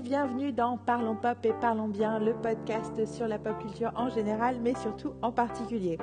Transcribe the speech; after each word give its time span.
bienvenue 0.00 0.52
dans 0.52 0.76
Parlons 0.76 1.16
Pop 1.16 1.38
et 1.42 1.52
Parlons 1.60 1.88
Bien, 1.88 2.20
le 2.20 2.32
podcast 2.34 3.04
sur 3.06 3.26
la 3.26 3.38
pop 3.38 3.58
culture 3.58 3.90
en 3.96 4.08
général, 4.08 4.60
mais 4.60 4.74
surtout 4.76 5.12
en 5.22 5.32
particulier. 5.32 5.98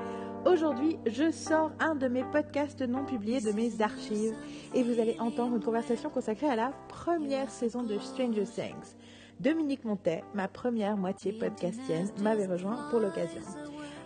Aujourd'hui, 0.46 0.98
je 1.06 1.32
sors 1.32 1.72
un 1.80 1.96
de 1.96 2.08
mes 2.08 2.24
podcasts 2.26 2.82
non 2.82 3.06
publiés 3.06 3.40
de 3.40 3.52
mes 3.52 3.82
archives 3.82 4.36
et 4.74 4.84
vous 4.84 5.00
allez 5.00 5.16
entendre 5.20 5.56
une 5.56 5.64
conversation 5.64 6.10
consacrée 6.10 6.50
à 6.50 6.58
la 6.58 6.74
première 6.90 7.50
saison 7.50 7.84
de 7.84 7.98
Stranger 7.98 8.44
Things. 8.44 8.96
Dominique 9.40 9.86
Montet, 9.86 10.24
ma 10.34 10.50
première 10.50 10.98
moitié 10.98 11.32
podcastienne, 11.32 12.10
m'avait 12.22 12.48
rejoint 12.48 12.90
pour 12.90 13.00
l'occasion. 13.00 13.42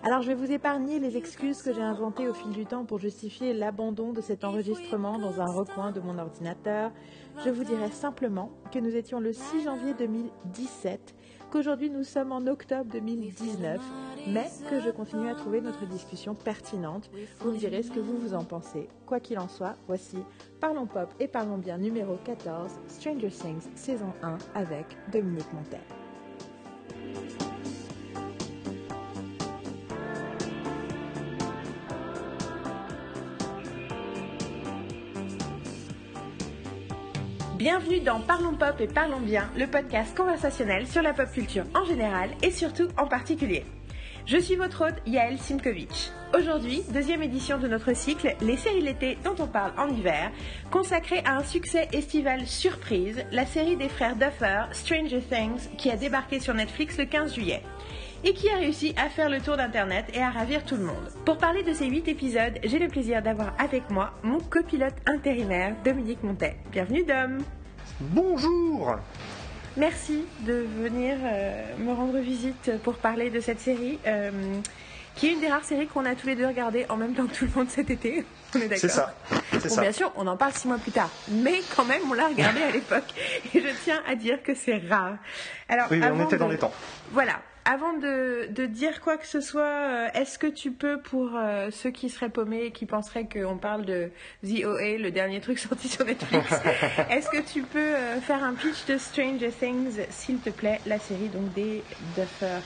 Alors 0.01 0.21
je 0.21 0.29
vais 0.29 0.33
vous 0.33 0.49
épargner 0.49 0.97
les 0.99 1.17
excuses 1.17 1.61
que 1.61 1.73
j'ai 1.73 1.81
inventées 1.81 2.29
au 2.29 2.33
fil 2.33 2.51
du 2.51 2.65
temps 2.65 2.85
pour 2.85 2.99
justifier 2.99 3.53
l'abandon 3.53 4.13
de 4.13 4.21
cet 4.21 4.45
enregistrement 4.45 5.19
dans 5.19 5.41
un 5.41 5.51
recoin 5.51 5.91
de 5.91 5.99
mon 5.99 6.17
ordinateur. 6.17 6.91
Je 7.43 7.49
vous 7.49 7.65
dirai 7.65 7.89
simplement 7.89 8.49
que 8.71 8.79
nous 8.79 8.95
étions 8.95 9.19
le 9.19 9.33
6 9.33 9.63
janvier 9.63 9.93
2017, 9.93 11.15
qu'aujourd'hui 11.51 11.89
nous 11.89 12.05
sommes 12.05 12.31
en 12.31 12.47
octobre 12.47 12.89
2019, 12.89 13.81
mais 14.27 14.47
que 14.69 14.79
je 14.79 14.89
continue 14.89 15.29
à 15.29 15.35
trouver 15.35 15.59
notre 15.59 15.85
discussion 15.85 16.33
pertinente. 16.33 17.11
Vous 17.41 17.51
me 17.51 17.57
direz 17.57 17.83
ce 17.83 17.91
que 17.91 17.99
vous 17.99 18.17
vous 18.17 18.33
en 18.33 18.45
pensez. 18.45 18.87
Quoi 19.05 19.19
qu'il 19.19 19.37
en 19.37 19.49
soit, 19.49 19.75
voici 19.87 20.17
Parlons 20.61 20.87
Pop 20.87 21.13
et 21.19 21.27
Parlons 21.27 21.57
Bien 21.57 21.77
numéro 21.77 22.17
14, 22.23 22.71
Stranger 22.87 23.29
Things 23.29 23.67
saison 23.75 24.13
1 24.23 24.37
avec 24.55 24.85
Dominique 25.11 25.51
Montel. 25.51 25.81
Bienvenue 37.59 37.99
dans 37.99 38.21
Parlons 38.21 38.55
Pop 38.55 38.79
et 38.79 38.87
Parlons 38.87 39.19
Bien, 39.19 39.49
le 39.57 39.67
podcast 39.67 40.15
conversationnel 40.15 40.87
sur 40.87 41.01
la 41.01 41.11
pop 41.11 41.29
culture 41.29 41.65
en 41.75 41.83
général 41.83 42.29
et 42.41 42.51
surtout 42.51 42.87
en 42.97 43.05
particulier. 43.05 43.65
Je 44.25 44.37
suis 44.37 44.55
votre 44.55 44.85
hôte 44.85 45.01
Yael 45.05 45.37
Simkovitch. 45.37 46.09
Aujourd'hui, 46.33 46.83
deuxième 46.93 47.21
édition 47.21 47.57
de 47.57 47.67
notre 47.67 47.93
cycle 47.93 48.33
Les 48.39 48.55
séries 48.55 48.79
l'été 48.79 49.17
dont 49.25 49.35
on 49.39 49.47
parle 49.47 49.73
en 49.77 49.89
hiver, 49.89 50.31
consacrée 50.71 51.21
à 51.25 51.35
un 51.35 51.43
succès 51.43 51.89
estival 51.91 52.47
surprise, 52.47 53.25
la 53.33 53.45
série 53.45 53.75
des 53.75 53.89
frères 53.89 54.15
Duffer, 54.15 54.63
Stranger 54.71 55.19
Things, 55.19 55.67
qui 55.77 55.91
a 55.91 55.97
débarqué 55.97 56.39
sur 56.39 56.53
Netflix 56.53 56.97
le 56.97 57.07
15 57.07 57.35
juillet 57.35 57.61
et 58.23 58.33
qui 58.33 58.49
a 58.49 58.55
réussi 58.57 58.93
à 58.97 59.09
faire 59.09 59.29
le 59.29 59.39
tour 59.39 59.57
d'Internet 59.57 60.05
et 60.13 60.21
à 60.21 60.29
ravir 60.29 60.63
tout 60.65 60.75
le 60.75 60.83
monde. 60.83 61.09
Pour 61.25 61.37
parler 61.37 61.63
de 61.63 61.73
ces 61.73 61.85
8 61.87 62.07
épisodes, 62.07 62.59
j'ai 62.63 62.79
le 62.79 62.87
plaisir 62.87 63.21
d'avoir 63.21 63.53
avec 63.59 63.89
moi 63.89 64.11
mon 64.23 64.39
copilote 64.39 64.95
intérimaire, 65.05 65.75
Dominique 65.83 66.23
Montet. 66.23 66.57
Bienvenue 66.71 67.03
Dom 67.03 67.39
Bonjour 68.01 68.95
Merci 69.77 70.25
de 70.41 70.65
venir 70.81 71.15
euh, 71.23 71.63
me 71.77 71.93
rendre 71.93 72.17
visite 72.19 72.71
pour 72.83 72.95
parler 72.95 73.29
de 73.29 73.39
cette 73.39 73.59
série, 73.61 73.99
euh, 74.07 74.31
qui 75.15 75.27
est 75.27 75.33
une 75.33 75.39
des 75.39 75.47
rares 75.47 75.63
séries 75.63 75.87
qu'on 75.87 76.05
a 76.05 76.15
tous 76.15 76.27
les 76.27 76.35
deux 76.35 76.47
regardées 76.47 76.85
en 76.89 76.97
même 76.97 77.13
temps 77.13 77.25
que 77.27 77.33
tout 77.35 77.45
le 77.45 77.51
monde 77.55 77.69
cet 77.69 77.89
été. 77.89 78.25
On 78.55 78.59
est 78.59 78.67
d'accord 78.67 78.79
C'est 78.79 78.89
ça. 78.89 79.13
C'est 79.53 79.69
Bon, 79.69 79.75
ça. 79.75 79.81
bien 79.81 79.91
sûr, 79.91 80.11
on 80.15 80.25
en 80.25 80.35
parle 80.37 80.53
six 80.53 80.67
mois 80.67 80.79
plus 80.79 80.91
tard, 80.91 81.09
mais 81.29 81.59
quand 81.75 81.85
même, 81.85 82.01
on 82.09 82.13
l'a 82.13 82.27
regardé 82.27 82.63
à 82.63 82.71
l'époque. 82.71 83.03
Et 83.53 83.59
je 83.61 83.67
tiens 83.83 84.01
à 84.07 84.15
dire 84.15 84.41
que 84.41 84.55
c'est 84.55 84.81
rare. 84.89 85.17
Alors, 85.67 85.87
Oui, 85.91 85.99
mais 85.99 86.09
on 86.09 86.23
était 86.25 86.37
dans 86.37 86.47
les 86.47 86.57
temps. 86.57 86.71
Voilà. 87.11 87.33
Avant 87.71 87.93
de, 87.93 88.47
de 88.51 88.65
dire 88.65 88.99
quoi 88.99 89.17
que 89.17 89.27
ce 89.27 89.41
soit, 89.41 89.61
euh, 89.61 90.07
est-ce 90.15 90.39
que 90.39 90.47
tu 90.47 90.71
peux, 90.71 90.99
pour 90.99 91.35
euh, 91.35 91.69
ceux 91.69 91.91
qui 91.91 92.09
seraient 92.09 92.31
paumés 92.31 92.63
et 92.63 92.71
qui 92.71 92.87
penseraient 92.87 93.29
qu'on 93.31 93.57
parle 93.57 93.85
de 93.85 94.09
The 94.43 94.65
OA, 94.65 94.97
le 94.97 95.11
dernier 95.11 95.39
truc 95.39 95.59
sorti 95.69 95.87
sur 95.87 96.03
Netflix, 96.03 96.51
est-ce 97.11 97.29
que 97.29 97.41
tu 97.47 97.61
peux 97.61 97.77
euh, 97.95 98.19
faire 98.21 98.43
un 98.43 98.55
pitch 98.55 98.85
de 98.87 98.97
Stranger 98.97 99.51
Things, 99.51 99.99
s'il 100.09 100.39
te 100.39 100.49
plaît, 100.49 100.81
la 100.87 100.97
série 100.97 101.29
donc 101.29 101.53
des 101.53 101.83
Duffer? 101.99 102.61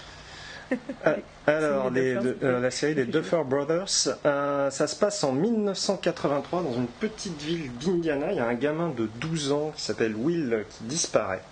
Alors, 1.48 1.90
les 1.90 2.16
de- 2.16 2.38
euh, 2.42 2.62
la 2.62 2.72
série 2.72 2.96
des 2.96 3.06
Duffer 3.06 3.42
Brothers, 3.46 3.90
euh, 4.26 4.70
ça 4.70 4.88
se 4.88 4.96
passe 4.96 5.22
en 5.26 5.34
1983 5.34 6.64
dans 6.64 6.72
une 6.72 6.88
petite 6.88 7.42
ville 7.42 7.78
d'Indiana. 7.78 8.32
Il 8.32 8.38
y 8.38 8.40
a 8.40 8.48
un 8.48 8.54
gamin 8.54 8.88
de 8.88 9.06
12 9.08 9.52
ans 9.52 9.72
qui 9.72 9.82
s'appelle 9.84 10.16
Will 10.16 10.66
qui 10.70 10.86
disparaît. 10.86 11.44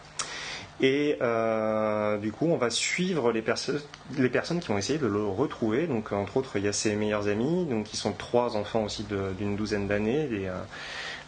Et 0.83 1.17
euh, 1.21 2.17
du 2.17 2.31
coup, 2.31 2.47
on 2.47 2.57
va 2.57 2.71
suivre 2.71 3.31
les, 3.31 3.43
perso- 3.43 3.73
les 4.17 4.29
personnes 4.29 4.59
qui 4.59 4.69
vont 4.69 4.79
essayer 4.79 4.97
de 4.97 5.05
le 5.05 5.23
retrouver. 5.23 5.85
Donc, 5.85 6.11
entre 6.11 6.37
autres, 6.37 6.57
il 6.57 6.63
y 6.65 6.67
a 6.67 6.73
ses 6.73 6.95
meilleurs 6.95 7.27
amis, 7.27 7.65
donc 7.65 7.85
qui 7.85 7.97
sont 7.97 8.13
trois 8.13 8.55
enfants 8.57 8.83
aussi 8.83 9.05
d'une 9.37 9.55
douzaine 9.55 9.87
d'années, 9.87 10.25
des, 10.25 10.47
euh, 10.47 10.53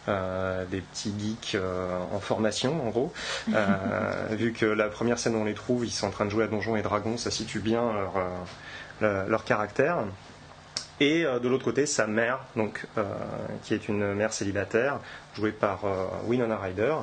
euh, 0.08 0.64
des 0.66 0.80
petits 0.80 1.14
geeks 1.18 1.54
euh, 1.54 1.98
en 2.12 2.18
formation, 2.20 2.84
en 2.86 2.90
gros. 2.90 3.12
Vu 4.30 4.52
que 4.52 4.66
la 4.66 4.88
première 4.88 5.18
scène 5.20 5.36
où 5.36 5.38
on 5.38 5.44
les 5.44 5.54
trouve, 5.54 5.86
ils 5.86 5.90
sont 5.92 6.08
en 6.08 6.10
train 6.10 6.24
de 6.24 6.30
jouer 6.30 6.44
à 6.44 6.48
Donjons 6.48 6.74
et 6.76 6.82
Dragons, 6.82 7.16
ça 7.16 7.30
situe 7.30 7.60
bien 7.60 7.92
leur, 7.92 8.14
leur, 9.00 9.28
leur 9.28 9.44
caractère. 9.44 9.98
Et 11.00 11.24
euh, 11.24 11.40
de 11.40 11.48
l'autre 11.48 11.64
côté, 11.64 11.86
sa 11.86 12.06
mère, 12.06 12.40
donc, 12.56 12.86
euh, 12.98 13.04
qui 13.64 13.74
est 13.74 13.88
une 13.88 14.14
mère 14.14 14.32
célibataire, 14.32 15.00
jouée 15.34 15.52
par 15.52 15.84
euh, 15.84 16.06
Winona 16.26 16.56
Ryder, 16.56 16.94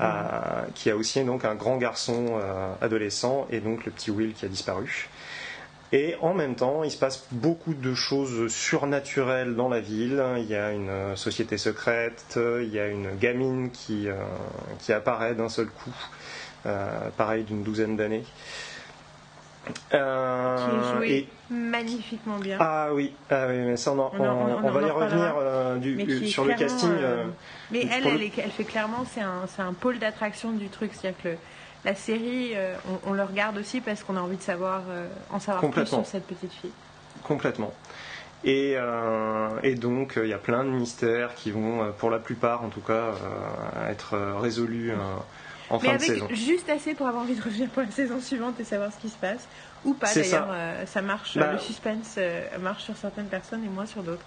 euh, 0.00 0.04
qui 0.74 0.90
a 0.90 0.96
aussi 0.96 1.22
donc 1.24 1.44
un 1.44 1.54
grand 1.54 1.76
garçon 1.76 2.40
adolescent 2.80 3.46
et 3.50 3.60
donc 3.60 3.84
le 3.86 3.92
petit 3.92 4.10
Will 4.10 4.34
qui 4.34 4.44
a 4.44 4.48
disparu. 4.48 5.08
Et 5.90 6.16
en 6.20 6.34
même 6.34 6.54
temps, 6.54 6.84
il 6.84 6.90
se 6.90 6.98
passe 6.98 7.26
beaucoup 7.32 7.72
de 7.72 7.94
choses 7.94 8.52
surnaturelles 8.52 9.54
dans 9.54 9.68
la 9.68 9.80
ville. 9.80 10.22
Il 10.36 10.44
y 10.44 10.54
a 10.54 10.72
une 10.72 11.16
société 11.16 11.56
secrète, 11.56 12.38
il 12.38 12.68
y 12.68 12.78
a 12.78 12.88
une 12.88 13.16
gamine 13.16 13.70
qui, 13.70 14.08
qui 14.80 14.92
apparaît 14.92 15.34
d'un 15.34 15.48
seul 15.48 15.68
coup, 15.68 15.94
pareil 17.16 17.44
d'une 17.44 17.62
douzaine 17.62 17.96
d'années. 17.96 18.24
Euh, 19.94 20.56
qui 20.56 20.76
est 20.76 20.96
joué 20.96 21.16
et- 21.16 21.28
magnifiquement 21.52 22.38
bien. 22.38 22.58
ah 22.60 22.88
oui, 22.92 23.12
ah 23.30 23.46
oui, 23.48 23.56
mais 23.58 23.76
ça 23.76 23.92
on, 23.92 23.98
en- 23.98 24.12
On 24.18 24.20
en- 24.20 24.22
on 24.22 24.54
en- 24.54 24.64
on 24.64 24.70
va 24.70 24.80
en 24.80 24.86
y 24.86 24.90
revenir 24.90 25.34
euh, 25.38 25.76
du- 25.76 26.00
est 26.00 26.26
sur 26.26 26.44
le 26.44 26.54
casting. 26.54 26.90
euh, 26.90 27.02
euh, 27.02 27.24
Mais 27.70 27.80
elle, 27.82 28.06
elle, 28.06 28.14
le- 28.18 28.22
est- 28.24 28.38
elle 28.38 28.50
fait 28.50 28.64
clairement, 28.64 29.04
c'est 29.12 29.20
un, 29.22 29.46
c'est 29.54 29.62
un 29.62 29.72
pôle 29.72 29.98
d'attraction 29.98 30.52
du 30.52 30.68
truc. 30.68 30.92
C'est-à-dire 30.94 31.20
que 31.22 31.28
le- 31.30 31.38
la 31.84 31.94
série, 31.94 32.52
euh, 32.54 32.74
on, 33.06 33.12
le 33.12 33.22
regarde 33.22 33.56
aussi 33.58 33.80
parce 33.80 34.02
qu'on 34.02 34.16
a 34.16 34.20
envie 34.20 34.36
de 34.36 34.42
savoir, 34.42 34.82
euh, 34.90 35.06
en 35.30 35.38
savoir 35.40 35.62
plus 35.70 35.86
sur 35.86 36.06
cette 36.06 36.26
petite 36.26 36.52
fille. 36.52 36.72
Complètement. 37.24 37.72
Et, 38.44 38.74
euh, 38.76 39.48
et 39.62 39.74
donc, 39.74 40.16
euh, 40.16 40.24
il 40.26 40.30
y 40.30 40.34
a 40.34 40.38
plein 40.38 40.64
de 40.64 40.70
mystères 40.70 41.34
qui 41.34 41.50
vont, 41.50 41.82
euh, 41.82 41.90
pour 41.90 42.10
la 42.10 42.18
plupart 42.18 42.62
en 42.62 42.68
tout 42.68 42.80
cas, 42.80 42.92
euh, 42.92 43.90
être 43.90 44.14
euh, 44.14 44.38
résolus 44.38 44.92
euh, 44.92 44.94
en 45.70 45.78
Mais 45.78 45.88
fin 45.88 45.92
de 45.92 45.94
avec 45.96 46.06
saison. 46.08 46.28
juste 46.30 46.68
assez 46.70 46.94
pour 46.94 47.06
avoir 47.08 47.22
envie 47.24 47.34
de 47.34 47.42
revenir 47.44 47.68
pour 47.70 47.82
la 47.82 47.90
saison 47.90 48.20
suivante 48.20 48.58
et 48.60 48.64
savoir 48.64 48.92
ce 48.92 48.98
qui 48.98 49.08
se 49.08 49.16
passe. 49.16 49.46
Ou 49.84 49.94
pas 49.94 50.12
d'ailleurs, 50.12 50.28
ça. 50.46 50.52
euh, 50.52 50.86
ça 50.86 51.02
marche, 51.02 51.36
Bah- 51.38 51.52
le 51.52 51.58
suspense 51.58 52.14
euh, 52.18 52.42
marche 52.60 52.82
sur 52.84 52.96
certaines 52.96 53.26
personnes 53.28 53.64
et 53.64 53.68
moins 53.68 53.86
sur 53.86 54.02
d'autres. 54.02 54.24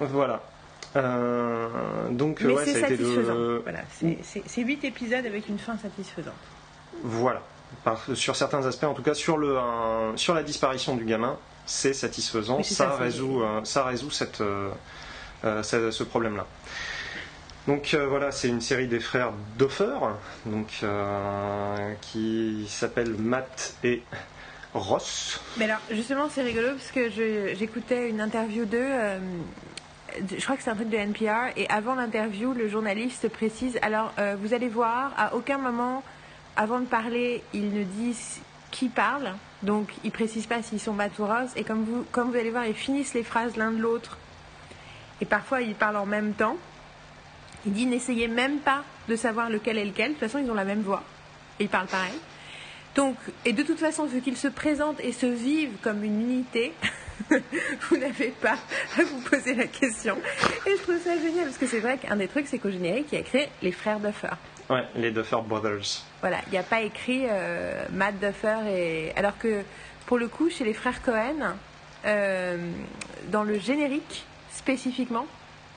Voilà. 0.00 0.42
Euh, 0.96 1.68
donc, 2.10 2.40
Mais 2.40 2.52
ouais, 2.54 2.64
c'est 2.64 2.80
ça 2.80 2.86
a 2.86 2.90
été 2.90 2.96
satisfaisant. 3.04 3.34
de... 3.34 3.60
Voilà, 3.62 3.80
c'est- 3.92 4.18
c'est 4.22 4.42
c'est 4.46 4.62
huit 4.62 4.82
épisodes 4.84 5.26
avec 5.26 5.48
une 5.48 5.58
fin 5.58 5.76
satisfaisante. 5.76 6.32
Voilà. 7.02 7.42
Par- 7.84 8.02
sur 8.14 8.36
certains 8.36 8.64
aspects, 8.64 8.84
en 8.84 8.94
tout 8.94 9.02
cas, 9.02 9.14
sur, 9.14 9.36
le, 9.36 9.58
un- 9.58 10.16
sur 10.16 10.32
la 10.34 10.42
disparition 10.42 10.96
du 10.96 11.04
gamin, 11.04 11.36
c'est 11.66 11.92
satisfaisant. 11.92 12.62
C'est 12.62 12.74
ça, 12.74 12.90
ça, 12.90 12.96
résout, 12.96 13.42
euh, 13.42 13.60
ça 13.64 13.84
résout 13.84 14.10
cette, 14.10 14.42
ce, 15.62 15.90
ce 15.90 16.02
problème-là. 16.04 16.46
Donc 17.66 17.94
euh, 17.94 18.06
voilà, 18.06 18.30
c'est 18.30 18.48
une 18.48 18.60
série 18.60 18.86
des 18.86 19.00
frères 19.00 19.32
Doffer, 19.58 19.98
donc, 20.44 20.68
euh, 20.82 21.92
qui 22.00 22.66
s'appellent 22.68 23.14
Matt 23.18 23.74
et 23.82 24.02
Ross. 24.72 25.40
Mais 25.56 25.64
alors, 25.64 25.80
justement, 25.90 26.28
c'est 26.30 26.42
rigolo 26.42 26.68
parce 26.72 26.92
que 26.92 27.10
j'écoutais 27.10 28.08
une 28.08 28.20
interview 28.20 28.64
d'eux. 28.66 28.78
euh, 28.80 29.18
je 30.30 30.42
crois 30.44 30.56
que 30.56 30.62
c'est 30.62 30.70
un 30.70 30.76
truc 30.76 30.90
de 30.90 30.96
NPR. 30.96 31.52
Et 31.56 31.68
avant 31.68 31.94
l'interview, 31.96 32.52
le 32.52 32.68
journaliste 32.68 33.28
précise 33.28 33.78
Alors, 33.82 34.14
vous 34.40 34.54
allez 34.54 34.68
voir, 34.68 35.12
à 35.18 35.34
aucun 35.34 35.58
moment, 35.58 36.02
avant 36.56 36.80
de 36.80 36.86
parler, 36.86 37.42
ils 37.52 37.70
ne 37.70 37.82
disent 37.82 38.40
qui 38.70 38.88
parle. 38.88 39.34
Donc, 39.62 39.90
ils 40.04 40.10
précisent 40.10 40.46
pas 40.46 40.62
s'ils 40.62 40.80
sont 40.80 40.94
Matt 40.94 41.18
ou 41.18 41.26
Ross. 41.26 41.50
Et 41.56 41.64
comme 41.64 41.84
vous, 41.84 42.06
comme 42.12 42.30
vous 42.30 42.36
allez 42.36 42.50
voir, 42.50 42.64
ils 42.64 42.74
finissent 42.74 43.12
les 43.12 43.24
phrases 43.24 43.56
l'un 43.56 43.72
de 43.72 43.78
l'autre. 43.78 44.16
Et 45.20 45.26
parfois, 45.26 45.60
ils 45.60 45.74
parlent 45.74 45.96
en 45.96 46.06
même 46.06 46.32
temps. 46.32 46.56
Il 47.66 47.72
dit 47.72 47.86
N'essayez 47.86 48.28
même 48.28 48.58
pas 48.58 48.84
de 49.08 49.16
savoir 49.16 49.50
lequel 49.50 49.78
est 49.78 49.84
lequel. 49.84 50.08
De 50.08 50.12
toute 50.14 50.28
façon, 50.28 50.38
ils 50.38 50.50
ont 50.50 50.54
la 50.54 50.64
même 50.64 50.82
voix. 50.82 51.02
Et 51.58 51.64
ils 51.64 51.68
parlent 51.68 51.86
pareil. 51.86 52.18
Donc, 52.94 53.16
et 53.44 53.52
de 53.52 53.62
toute 53.62 53.78
façon, 53.78 54.06
vu 54.06 54.22
qu'ils 54.22 54.38
se 54.38 54.48
présentent 54.48 55.00
et 55.00 55.12
se 55.12 55.26
vivent 55.26 55.76
comme 55.82 56.02
une 56.02 56.20
unité, 56.20 56.72
vous 57.30 57.96
n'avez 57.98 58.28
pas 58.28 58.56
à 58.98 59.02
vous 59.02 59.20
poser 59.20 59.54
la 59.54 59.66
question. 59.66 60.16
Et 60.66 60.70
je 60.70 60.82
trouve 60.82 60.98
ça 60.98 61.14
génial, 61.18 61.44
parce 61.44 61.58
que 61.58 61.66
c'est 61.66 61.80
vrai 61.80 61.98
qu'un 61.98 62.16
des 62.16 62.26
trucs, 62.26 62.46
c'est 62.46 62.58
qu'au 62.58 62.70
générique, 62.70 63.08
il 63.12 63.16
y 63.16 63.18
a 63.18 63.20
écrit 63.20 63.46
les 63.62 63.72
frères 63.72 64.00
Duffer. 64.00 64.28
Ouais, 64.70 64.84
les 64.94 65.10
Duffer 65.10 65.36
Brothers. 65.46 66.04
Voilà, 66.22 66.38
il 66.46 66.52
n'y 66.52 66.58
a 66.58 66.62
pas 66.62 66.80
écrit 66.80 67.26
euh, 67.28 67.84
Matt 67.92 68.18
Duffer 68.18 68.56
et. 68.68 69.12
Alors 69.14 69.36
que, 69.38 69.62
pour 70.06 70.16
le 70.16 70.28
coup, 70.28 70.48
chez 70.48 70.64
les 70.64 70.72
frères 70.72 71.02
Cohen, 71.02 71.54
euh, 72.06 72.56
dans 73.28 73.44
le 73.44 73.58
générique, 73.58 74.24
spécifiquement, 74.52 75.26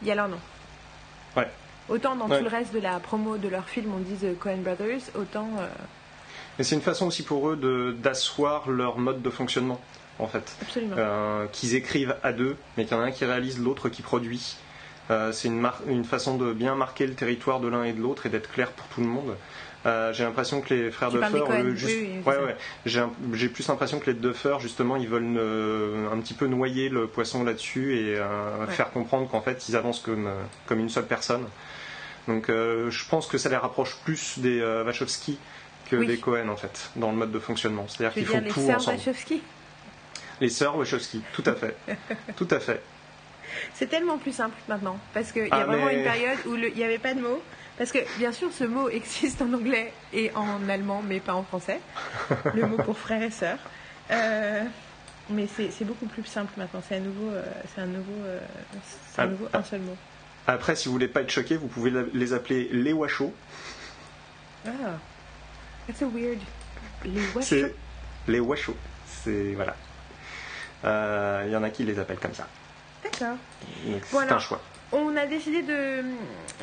il 0.02 0.08
y 0.08 0.12
a 0.12 0.16
leur 0.16 0.30
nom. 0.30 0.40
Ouais. 1.36 1.48
Autant 1.90 2.16
dans 2.16 2.28
Ouais. 2.28 2.38
tout 2.38 2.44
le 2.44 2.50
reste 2.50 2.74
de 2.74 2.80
la 2.80 3.00
promo 3.00 3.38
de 3.38 3.48
leur 3.48 3.68
film, 3.68 3.92
on 3.96 4.00
dit 4.00 4.16
The 4.16 4.38
Cohen 4.38 4.58
Brothers, 4.58 5.02
autant 5.16 5.50
euh, 5.60 5.68
Mais 6.58 6.64
c'est 6.64 6.76
une 6.76 6.82
façon 6.82 7.08
aussi 7.08 7.24
pour 7.24 7.50
eux 7.50 7.56
de- 7.56 7.96
d'asseoir 7.98 8.70
leur 8.70 8.98
mode 8.98 9.22
de 9.22 9.30
fonctionnement, 9.30 9.80
en 10.20 10.28
fait. 10.28 10.56
Absolument. 10.62 10.96
Euh, 10.98 11.46
qu'ils 11.52 11.74
écrivent 11.76 12.16
à 12.22 12.32
deux, 12.34 12.58
mais 12.78 12.86
qu'il 12.86 12.96
y 12.96 13.00
en 13.00 13.04
a 13.04 13.06
un 13.08 13.12
qui 13.12 13.26
réalise, 13.26 13.60
l'autre 13.60 13.90
qui 13.90 14.02
produit. 14.02 14.58
Euh, 15.10 15.32
c'est 15.32 15.48
une, 15.48 15.68
une 15.88 16.06
façon 16.06 16.38
de 16.38 16.54
bien 16.54 16.76
marquer 16.76 17.08
le 17.08 17.14
territoire 17.16 17.60
de 17.60 17.68
l'un 17.68 17.84
et 17.84 17.94
de 17.94 18.02
l'autre 18.02 18.26
et 18.28 18.30
d'être 18.30 18.52
clair 18.52 18.72
pour 18.72 18.86
tout 18.88 19.02
le 19.02 19.08
monde. 19.08 19.36
Euh, 19.86 20.12
j'ai 20.12 20.26
l'impression 20.26 20.60
que 20.60 20.74
les 20.74 20.92
frères 20.92 21.10
Duffer, 21.10 21.40
Coen, 21.48 21.66
oui, 21.72 21.78
juste- 21.78 21.96
oui, 21.98 22.10
c'est 22.24 22.30
ouais, 22.30 22.38
ouais. 22.44 22.56
J'ai 23.34 23.48
plus 23.50 23.66
l'impression 23.70 23.98
que 24.00 24.08
les 24.08 24.14
Duffer, 24.14 24.58
justement, 24.60 24.98
ils 24.98 25.08
veulent 25.08 25.38
euh, 25.38 26.12
un 26.14 26.18
petit 26.20 26.34
peu 26.34 26.46
noyer 26.48 26.90
le 26.90 27.08
poisson 27.08 27.44
là-dessus 27.46 27.96
et 27.98 28.18
euh, 28.18 28.66
Ouais. 28.68 28.74
faire 28.74 28.92
comprendre 28.92 29.30
qu'en 29.30 29.42
fait, 29.42 29.68
ils 29.70 29.78
avancent 29.78 30.02
comme, 30.02 30.28
euh, 30.28 30.34
comme 30.68 30.80
une 30.80 30.90
seule 30.90 31.08
personne. 31.08 31.46
Donc, 32.30 32.50
euh, 32.50 32.90
je 32.92 33.06
pense 33.10 33.26
que 33.28 33.38
ça 33.40 33.50
les 33.50 33.58
rapproche 33.58 33.98
plus 34.06 34.38
des 34.40 34.62
euh, 34.62 34.84
Wachowski 34.86 35.38
que 35.90 35.96
Oui. 35.96 36.06
des 36.08 36.18
Cohen, 36.20 36.48
en 36.50 36.56
fait, 36.56 36.92
dans 36.96 37.10
le 37.12 37.18
mode 37.18 37.32
de 37.32 37.40
fonctionnement. 37.40 37.86
C'est-à-dire 37.88 38.14
qu'ils 38.14 38.26
font 38.28 38.40
les 38.40 38.50
tout 38.50 38.62
sœurs 38.62 38.78
ensemble. 38.78 38.98
Wachowski? 39.00 39.42
Les 40.40 40.50
sœurs 40.50 40.78
Wachowski, 40.78 41.22
tout 41.34 41.44
à 41.48 41.54
fait. 41.56 41.76
tout 42.38 42.48
à 42.52 42.60
fait. 42.60 42.82
C'est 43.74 43.88
tellement 43.88 44.20
plus 44.20 44.32
simple 44.32 44.56
maintenant. 44.68 44.98
Parce 45.14 45.32
qu'il 45.32 45.48
y 45.48 45.52
a 45.52 45.56
Ah, 45.56 45.64
vraiment 45.66 45.88
mais- 45.88 45.98
une 45.98 46.04
période 46.04 46.38
où 46.46 46.56
il 46.56 46.74
n'y 46.76 46.84
avait 46.84 47.00
pas 47.00 47.16
de 47.16 47.20
mots. 47.22 47.42
Parce 47.80 47.92
que 47.92 48.00
bien 48.20 48.32
sûr, 48.32 48.50
ce 48.54 48.64
mot 48.66 48.90
existe 48.90 49.42
en 49.42 49.52
anglais 49.52 49.92
et 50.14 50.32
en 50.36 50.70
allemand, 50.70 51.02
mais 51.06 51.20
pas 51.20 51.34
en 51.34 51.44
français. 51.44 51.80
Le 52.54 52.68
mot 52.68 52.78
pour 52.78 52.98
frère 52.98 53.24
et 53.24 53.32
sœur. 53.32 53.58
Euh, 54.12 54.64
mais 55.32 55.48
c'est 55.48 55.86
beaucoup 55.86 56.06
plus 56.06 56.26
simple 56.26 56.52
maintenant. 56.58 56.84
C'est 56.88 56.96
à 56.98 57.00
nouveau, 57.00 57.32
c'est 57.74 57.82
un 57.82 57.86
nouveau, 57.88 58.22
un, 58.28 58.78
Ah, 59.18 59.26
nouveau 59.28 59.48
ah. 59.54 59.58
un 59.60 59.64
seul 59.64 59.80
mot. 59.82 59.96
Après, 60.48 60.76
si 60.76 60.88
vous 60.88 60.94
voulez 60.94 61.08
pas 61.08 61.22
être 61.22 61.30
choqué, 61.30 61.58
vous 61.58 61.68
pouvez 61.68 61.92
les 62.14 62.34
appeler 62.34 62.70
les 62.72 62.94
Wachos. 62.94 63.34
Ah, 64.66 64.72
that's 65.88 66.02
a 66.02 66.06
weird. 66.06 66.40
Les 67.06 67.22
Wachos. 67.28 67.42
C'est 67.42 67.76
les 68.28 68.40
Wachos. 68.40 68.76
C'est 69.06 69.54
voilà. 69.54 69.76
Euh, 70.86 71.44
Il 71.46 71.52
y 71.52 71.56
en 71.56 71.64
a 71.64 71.70
qui 71.70 71.84
les 71.84 72.00
appellent 72.00 72.20
comme 72.20 72.34
ça. 72.34 72.48
D'accord. 73.04 73.36
Donc, 73.86 74.02
c'est 74.06 74.32
un 74.32 74.40
choix. 74.40 74.62
On 74.92 75.16
a 75.16 75.28
décidé 75.28 75.62
de, 75.62 76.04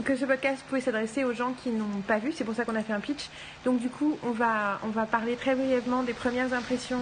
que 0.02 0.16
ce 0.16 0.24
podcast 0.24 0.60
pouvait 0.68 0.80
s'adresser 0.80 1.22
aux 1.22 1.32
gens 1.32 1.52
qui 1.52 1.70
n'ont 1.70 2.00
pas 2.08 2.18
vu, 2.18 2.32
c'est 2.32 2.42
pour 2.42 2.56
ça 2.56 2.64
qu'on 2.64 2.74
a 2.74 2.82
fait 2.82 2.92
un 2.92 2.98
pitch. 2.98 3.28
Donc 3.64 3.78
du 3.78 3.88
coup, 3.88 4.18
on 4.24 4.32
va, 4.32 4.80
on 4.82 4.88
va 4.88 5.06
parler 5.06 5.36
très 5.36 5.54
brièvement 5.54 6.02
des 6.02 6.12
premières 6.12 6.52
impressions 6.52 7.00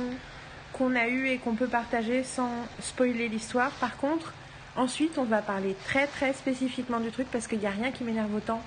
qu'on 0.74 0.94
a 0.94 1.06
eues 1.08 1.28
et 1.28 1.38
qu'on 1.38 1.54
peut 1.54 1.66
partager 1.66 2.24
sans 2.24 2.50
spoiler 2.80 3.28
l'histoire. 3.28 3.70
Par 3.72 3.96
contre, 3.96 4.34
ensuite, 4.76 5.18
on 5.18 5.24
va 5.24 5.42
parler 5.42 5.76
très 5.84 6.06
très 6.06 6.32
spécifiquement 6.32 7.00
du 7.00 7.10
truc 7.10 7.26
parce 7.30 7.46
qu'il 7.46 7.58
n'y 7.58 7.66
a 7.66 7.70
rien 7.70 7.90
qui 7.90 8.04
m'énerve 8.04 8.34
autant 8.34 8.62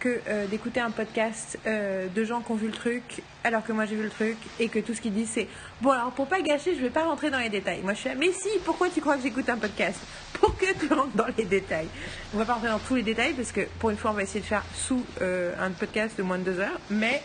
que 0.00 0.20
euh, 0.28 0.46
d'écouter 0.46 0.80
un 0.80 0.90
podcast 0.90 1.58
euh, 1.66 2.08
de 2.08 2.24
gens 2.24 2.40
qui 2.40 2.50
ont 2.50 2.56
vu 2.56 2.66
le 2.66 2.72
truc 2.72 3.22
alors 3.44 3.62
que 3.62 3.72
moi 3.72 3.84
j'ai 3.84 3.94
vu 3.94 4.02
le 4.02 4.10
truc 4.10 4.36
et 4.58 4.68
que 4.68 4.78
tout 4.78 4.94
ce 4.94 5.00
qu'ils 5.00 5.12
disent 5.12 5.30
c'est 5.34 5.46
bon 5.82 5.90
alors 5.90 6.10
pour 6.12 6.26
pas 6.26 6.40
gâcher 6.40 6.74
je 6.74 6.80
vais 6.80 6.90
pas 6.90 7.04
rentrer 7.04 7.30
dans 7.30 7.38
les 7.38 7.50
détails 7.50 7.82
moi 7.82 7.92
je 7.92 8.00
suis 8.00 8.08
là, 8.08 8.14
mais 8.18 8.32
si 8.32 8.48
pourquoi 8.64 8.88
tu 8.88 9.00
crois 9.02 9.16
que 9.16 9.22
j'écoute 9.22 9.48
un 9.50 9.58
podcast 9.58 10.00
pour 10.32 10.56
que 10.56 10.72
tu 10.72 10.92
rentres 10.92 11.14
dans 11.14 11.26
les 11.36 11.44
détails 11.44 11.88
on 12.34 12.38
va 12.38 12.46
pas 12.46 12.54
rentrer 12.54 12.70
dans 12.70 12.78
tous 12.78 12.94
les 12.94 13.02
détails 13.02 13.34
parce 13.34 13.52
que 13.52 13.60
pour 13.78 13.90
une 13.90 13.98
fois 13.98 14.10
on 14.10 14.14
va 14.14 14.22
essayer 14.22 14.40
de 14.40 14.46
faire 14.46 14.64
sous 14.74 15.04
euh, 15.20 15.52
un 15.60 15.70
podcast 15.70 16.16
de 16.16 16.22
moins 16.22 16.38
de 16.38 16.44
deux 16.44 16.60
heures 16.60 16.80
mais 16.88 17.22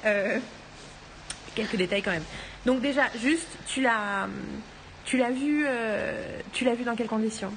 quelques 1.55 1.77
détails 1.77 2.01
quand 2.01 2.11
même. 2.11 2.23
Donc 2.65 2.81
déjà 2.81 3.03
juste 3.21 3.47
tu 3.67 3.81
l'as 3.81 4.27
tu 5.05 5.17
l'as 5.17 5.31
vu 5.31 5.65
tu 6.51 6.65
l'as 6.65 6.75
vu 6.75 6.83
dans 6.83 6.95
quelles 6.95 7.07
conditions? 7.07 7.53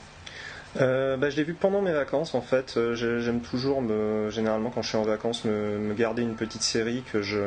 Euh, 0.76 1.16
bah, 1.16 1.30
je 1.30 1.36
l'ai 1.36 1.44
vu 1.44 1.54
pendant 1.54 1.80
mes 1.80 1.92
vacances 1.92 2.34
en 2.34 2.40
fait. 2.42 2.74
Euh, 2.76 2.94
j'ai- 2.94 3.20
J'aime 3.20 3.40
toujours, 3.40 3.80
me, 3.82 4.28
généralement 4.30 4.70
quand 4.70 4.82
je 4.82 4.88
suis 4.88 4.98
en 4.98 5.02
vacances, 5.02 5.44
me, 5.44 5.92
garder 5.94 6.22
une 6.22 6.36
petite 6.36 6.62
série 6.62 7.02
que 7.10 7.22
je, 7.22 7.38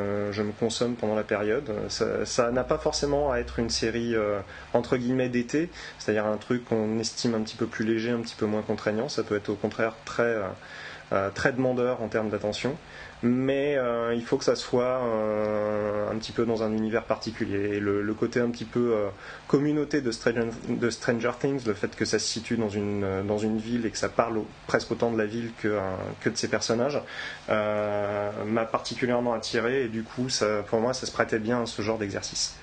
me 0.41 0.51
consomme 0.51 0.95
pendant 0.95 1.15
la 1.15 1.23
période. 1.23 1.69
Ça 1.89 2.51
n'a 2.51 2.63
pas 2.63 2.77
forcément 2.77 3.31
à 3.31 3.37
être 3.37 3.59
une 3.59 3.69
série 3.69 4.15
euh, 4.15 4.39
entre 4.73 4.97
guillemets 4.97 5.29
d'été, 5.29 5.69
c'est-à-dire 5.99 6.25
un 6.25 6.37
truc 6.37 6.65
qu'on 6.65 6.99
estime 6.99 7.35
un 7.35 7.41
petit 7.41 7.55
peu 7.55 7.67
plus 7.67 7.85
léger, 7.85 8.09
un 8.11 8.19
petit 8.21 8.35
peu 8.35 8.45
moins 8.45 8.63
contraignant. 8.63 9.07
Ça 9.07 9.23
peut 9.23 9.35
être 9.35 9.49
au 9.49 9.55
contraire 9.55 9.93
très 10.05 11.51
demandeur 11.53 12.01
en 12.01 12.07
termes 12.07 12.29
d'attention. 12.29 12.75
Mais 13.23 13.75
euh, 13.77 14.15
il 14.15 14.23
faut 14.23 14.37
que 14.37 14.43
ça 14.43 14.55
soit 14.55 14.99
euh, 15.03 16.09
un 16.11 16.15
petit 16.17 16.31
peu 16.31 16.43
dans 16.45 16.63
un 16.63 16.71
univers 16.73 17.03
particulier. 17.03 17.75
Et 17.75 17.79
le, 17.79 18.01
le 18.01 18.13
côté 18.15 18.39
un 18.39 18.49
petit 18.49 18.65
peu 18.65 18.93
euh, 18.95 19.09
communauté 19.47 20.01
de 20.01 20.09
Stranger, 20.11 20.49
de 20.67 20.89
Stranger 20.89 21.31
Things, 21.39 21.65
le 21.67 21.75
fait 21.75 21.95
que 21.95 22.03
ça 22.05 22.17
se 22.17 22.25
situe 22.25 22.57
dans 22.57 22.69
une, 22.69 23.23
dans 23.27 23.37
une 23.37 23.59
ville 23.59 23.85
et 23.85 23.91
que 23.91 23.97
ça 23.99 24.09
parle 24.09 24.39
au- 24.39 24.47
presque 24.65 24.89
autant 24.91 25.11
de 25.11 25.19
la 25.19 25.27
ville 25.27 25.51
que, 25.61 25.77
que 26.21 26.29
de 26.29 26.35
ses 26.35 26.47
personnages, 26.47 26.99
m'a 27.47 28.65
particulièrement 28.65 29.33
attiré 29.33 29.83
et 29.83 29.87
du 29.87 30.03
coup, 30.03 30.29
ça, 30.29 30.63
pour 30.63 30.79
moi, 30.79 30.93
ça 30.93 31.05
se 31.05 31.11
prêtait 31.11 31.39
bien 31.39 31.61
à 31.61 31.65
ce 31.67 31.81
genre 31.83 31.99
d'exercice. 31.99 32.55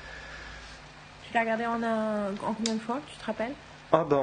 tu 1.28 1.34
l'as 1.34 1.40
regardé 1.40 1.66
en, 1.66 1.82
un, 1.82 2.30
en 2.44 2.54
combien 2.54 2.74
de 2.74 2.80
fois 2.80 3.00
tu 3.06 3.16
te 3.16 3.24
rappelles? 3.24 3.52
Ah 3.92 4.04
ben, 4.08 4.18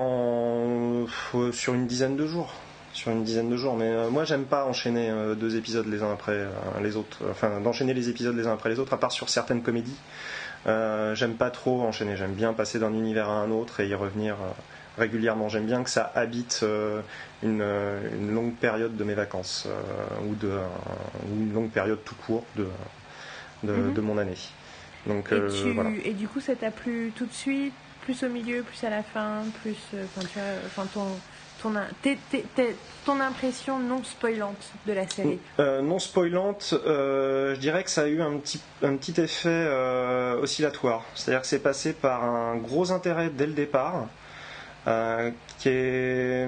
euh, 1.35 1.51
sur 1.51 1.73
une 1.73 1.87
dizaine 1.87 2.15
de 2.17 2.27
jours. 2.27 2.53
Sur 2.95 3.11
une 3.11 3.25
dizaine 3.25 3.49
de 3.49 3.57
jours, 3.57 3.75
mais 3.75 3.89
euh, 3.89 4.09
moi 4.09 4.23
j'aime 4.23 4.45
pas 4.45 4.63
enchaîner 4.65 5.09
euh, 5.09 5.35
deux 5.35 5.57
épisodes 5.57 5.85
les 5.85 6.01
uns 6.01 6.13
après 6.13 6.31
euh, 6.31 6.49
les 6.81 6.95
autres, 6.95 7.17
enfin 7.29 7.59
d'enchaîner 7.59 7.93
les 7.93 8.07
épisodes 8.07 8.35
les 8.37 8.47
uns 8.47 8.53
après 8.53 8.69
les 8.69 8.79
autres, 8.79 8.93
à 8.93 8.97
part 8.97 9.11
sur 9.11 9.27
certaines 9.27 9.61
comédies. 9.61 9.97
J'aime 10.65 11.35
pas 11.37 11.51
trop 11.51 11.81
enchaîner, 11.83 12.15
j'aime 12.17 12.33
bien 12.33 12.53
passer 12.53 12.79
d'un 12.79 12.93
univers 12.93 13.29
à 13.29 13.33
un 13.33 13.51
autre 13.51 13.81
et 13.81 13.87
y 13.87 13.93
revenir 13.93 14.35
régulièrement. 14.97 15.47
J'aime 15.49 15.65
bien 15.67 15.83
que 15.83 15.89
ça 15.91 16.11
habite 16.15 16.65
une, 17.43 17.61
une 17.61 18.33
longue 18.33 18.55
période 18.55 18.95
de 18.97 19.03
mes 19.03 19.13
vacances 19.13 19.67
ou, 20.27 20.33
de, 20.33 20.47
ou 20.49 21.35
une 21.35 21.53
longue 21.53 21.69
période 21.69 21.99
tout 22.03 22.15
court 22.25 22.45
de, 22.55 22.65
de, 23.63 23.73
Mhm. 23.73 23.93
de 23.93 24.01
mon 24.01 24.17
année. 24.17 24.37
Donc 25.05 25.31
et, 25.33 25.41
tu- 25.51 25.71
voilà. 25.73 25.91
et 26.03 26.13
du 26.13 26.27
coup, 26.27 26.39
ça 26.39 26.55
t'a 26.55 26.71
plu 26.71 27.11
tout 27.15 27.27
de 27.27 27.33
suite, 27.33 27.73
plus 28.01 28.23
au 28.23 28.29
milieu, 28.29 28.63
plus 28.63 28.83
à 28.87 28.89
la 28.89 29.03
fin, 29.03 29.43
plus. 29.61 29.77
Enfin, 29.93 30.27
tu 30.33 30.39
vois, 30.39 30.47
enfin, 30.65 30.87
ton, 30.91 31.05
ton, 33.05 33.19
impression 33.19 33.79
non 33.79 34.03
spoilante 34.03 34.71
de 34.87 34.93
la 34.93 35.07
série. 35.07 35.39
Euh, 35.59 35.81
non 35.81 35.99
spoilante, 35.99 36.73
euh, 36.85 37.55
je 37.55 37.59
dirais 37.59 37.83
que 37.83 37.89
ça 37.89 38.03
a 38.03 38.07
eu 38.07 38.21
un 38.21 38.37
petit, 38.37 39.21
effet 39.21 39.49
euh, 39.49 40.41
oscillatoire. 40.41 41.03
C'est-à-dire 41.15 41.41
que 41.41 41.47
c'est 41.47 41.59
passé 41.59 41.93
par 41.93 42.23
un 42.23 42.57
gros 42.57 42.91
intérêt 42.91 43.29
dès 43.29 43.47
le 43.47 43.53
départ, 43.53 44.07
qui 45.59 45.69
est 45.69 46.47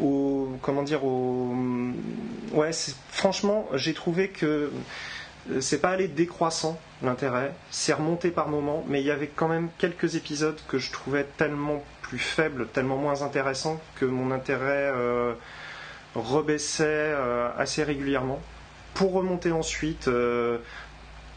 au, 0.00 0.56
comment 0.62 0.82
dire, 0.82 1.04
au, 1.04 1.54
ouais, 2.52 2.70
franchement, 3.10 3.68
j'ai 3.74 3.94
trouvé 3.94 4.28
que 4.28 4.70
c'est 5.60 5.80
pas 5.80 5.90
allé 5.90 6.08
décroissant 6.08 6.78
l'intérêt, 7.02 7.52
c'est 7.70 7.92
remonté 7.92 8.30
par 8.30 8.48
moments, 8.48 8.84
mais 8.88 9.00
il 9.00 9.06
y 9.06 9.10
avait 9.10 9.30
quand 9.34 9.48
même 9.48 9.68
quelques 9.78 10.14
épisodes 10.14 10.58
que 10.68 10.78
je 10.78 10.92
trouvais 10.92 11.26
tellement 11.36 11.82
plus 12.12 12.18
faibles, 12.18 12.66
tellement 12.66 12.98
moins 12.98 13.22
intéressants 13.22 13.80
que 13.98 14.04
mon 14.04 14.32
intérêt 14.32 14.92
euh, 14.94 15.32
rebaissait 16.14 16.84
euh, 16.84 17.48
assez 17.56 17.82
régulièrement, 17.82 18.38
pour 18.92 19.14
remonter 19.14 19.50
ensuite 19.50 20.08
euh, 20.08 20.58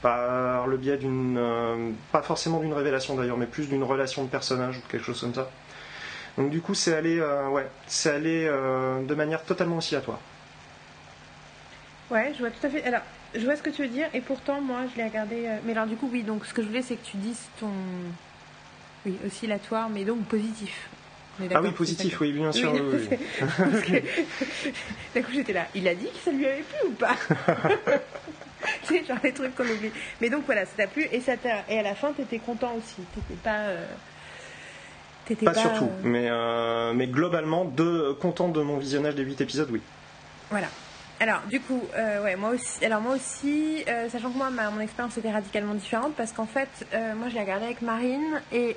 par 0.02 0.68
le 0.68 0.76
biais 0.76 0.98
d'une, 0.98 1.96
pas 2.12 2.22
forcément 2.22 2.60
d'une 2.60 2.74
révélation 2.74 3.16
d'ailleurs, 3.16 3.38
mais 3.38 3.46
plus 3.46 3.70
d'une 3.70 3.84
relation 3.84 4.26
de 4.26 4.28
personnage 4.28 4.80
ou 4.80 4.82
quelque 4.90 5.06
chose 5.06 5.22
comme 5.22 5.34
ça. 5.34 5.50
Donc 6.38 6.50
du 6.50 6.60
coup, 6.60 6.74
c'est 6.74 6.94
allé, 6.94 7.20
euh, 7.20 7.48
ouais, 7.48 7.70
c'est 7.88 8.20
de 8.20 9.16
manière 9.16 9.44
totalement 9.44 9.78
oscillatoire. 9.78 10.20
Ouais, 12.12 12.34
je 12.34 12.40
vois 12.40 12.50
tout 12.50 12.68
à 12.68 12.70
fait. 12.70 12.84
Alors, 12.84 13.00
je 13.34 13.46
vois 13.46 13.56
ce 13.56 13.64
que 13.64 13.70
tu 13.70 13.82
veux 13.82 13.88
dire, 13.88 14.08
et 14.14 14.20
pourtant, 14.20 14.60
moi, 14.60 14.82
je 14.92 14.98
l'ai 14.98 15.08
regardé. 15.08 15.48
Mais 15.64 15.72
alors, 15.72 15.88
du 15.88 15.96
coup, 15.96 16.10
oui, 16.12 16.24
donc 16.24 16.46
ce 16.46 16.54
que 16.54 16.62
je 16.62 16.68
voulais, 16.68 16.82
c'est 16.82 16.98
que 16.98 17.06
tu 17.06 17.16
dises 17.16 17.48
ton. 17.62 17.72
Oui, 19.06 19.18
oscillatoire, 19.26 19.90
mais 19.90 20.04
donc 20.04 20.24
positif. 20.26 20.90
Ah 21.54 21.60
oui, 21.62 21.68
c'est 21.70 21.76
positif, 21.76 22.22
oui, 22.22 22.32
bien 22.32 22.52
sûr. 22.52 22.72
Oui, 22.74 22.80
oui, 22.82 23.08
oui. 23.12 23.18
parce 23.58 23.82
que- 23.82 24.02
D'un 25.14 25.22
coup, 25.22 25.32
j'étais 25.34 25.52
là. 25.54 25.68
Il 25.76 25.86
a 25.88 25.94
dit 25.94 26.06
que 26.06 26.18
ça 26.24 26.32
lui 26.32 26.46
avait 26.46 26.64
plu 26.64 26.88
ou 26.90 26.92
pas? 26.94 27.16
Sais, 28.84 29.04
genre 29.06 29.18
les 29.24 29.32
trucs 29.34 29.54
qu'on 29.54 29.64
oublie. 29.66 29.92
Mais 30.22 30.30
donc 30.30 30.44
voilà, 30.46 30.66
ça 30.66 30.72
t'a 30.78 30.88
plu 30.88 31.08
et 31.12 31.20
ça 31.20 31.36
t'a. 31.38 31.66
Et 31.70 31.78
à 31.80 31.84
la 31.84 31.94
fin, 31.94 32.14
t'étais 32.14 32.40
content 32.40 32.74
aussi. 32.76 33.02
T'étais 33.14 33.40
pas. 33.44 33.58
euh, 33.68 33.86
T'étais 35.26 35.46
Pas 35.46 35.54
pas. 35.54 35.60
surtout, 35.62 35.86
euh, 35.86 36.02
mais, 36.04 36.28
euh, 36.30 36.94
mais 36.94 37.08
globalement, 37.08 37.66
de, 37.66 38.14
content 38.14 38.48
de 38.48 38.62
mon 38.62 38.78
visionnage 38.78 39.16
des 39.16 39.24
8 39.24 39.42
épisodes, 39.42 39.70
oui. 39.72 39.82
Voilà. 40.52 40.68
Alors, 41.20 41.42
du 41.50 41.62
coup, 41.62 41.82
euh, 41.96 42.24
ouais, 42.24 42.36
moi 42.36 42.50
aussi, 42.50 42.84
alors 42.84 43.00
moi 43.00 43.16
aussi 43.16 43.84
euh, 43.88 44.10
sachant 44.10 44.32
que 44.32 44.38
moi, 44.38 44.50
ma, 44.50 44.70
mon 44.70 44.82
expérience 44.82 45.18
était 45.18 45.32
radicalement 45.32 45.74
différente 45.74 46.14
parce 46.16 46.34
qu'en 46.34 46.46
fait, 46.46 46.86
euh, 46.94 47.16
moi, 47.16 47.30
je 47.30 47.36
l'ai 47.36 47.42
regardé 47.42 47.66
avec 47.66 47.82
Marine 47.82 48.42
et 48.52 48.76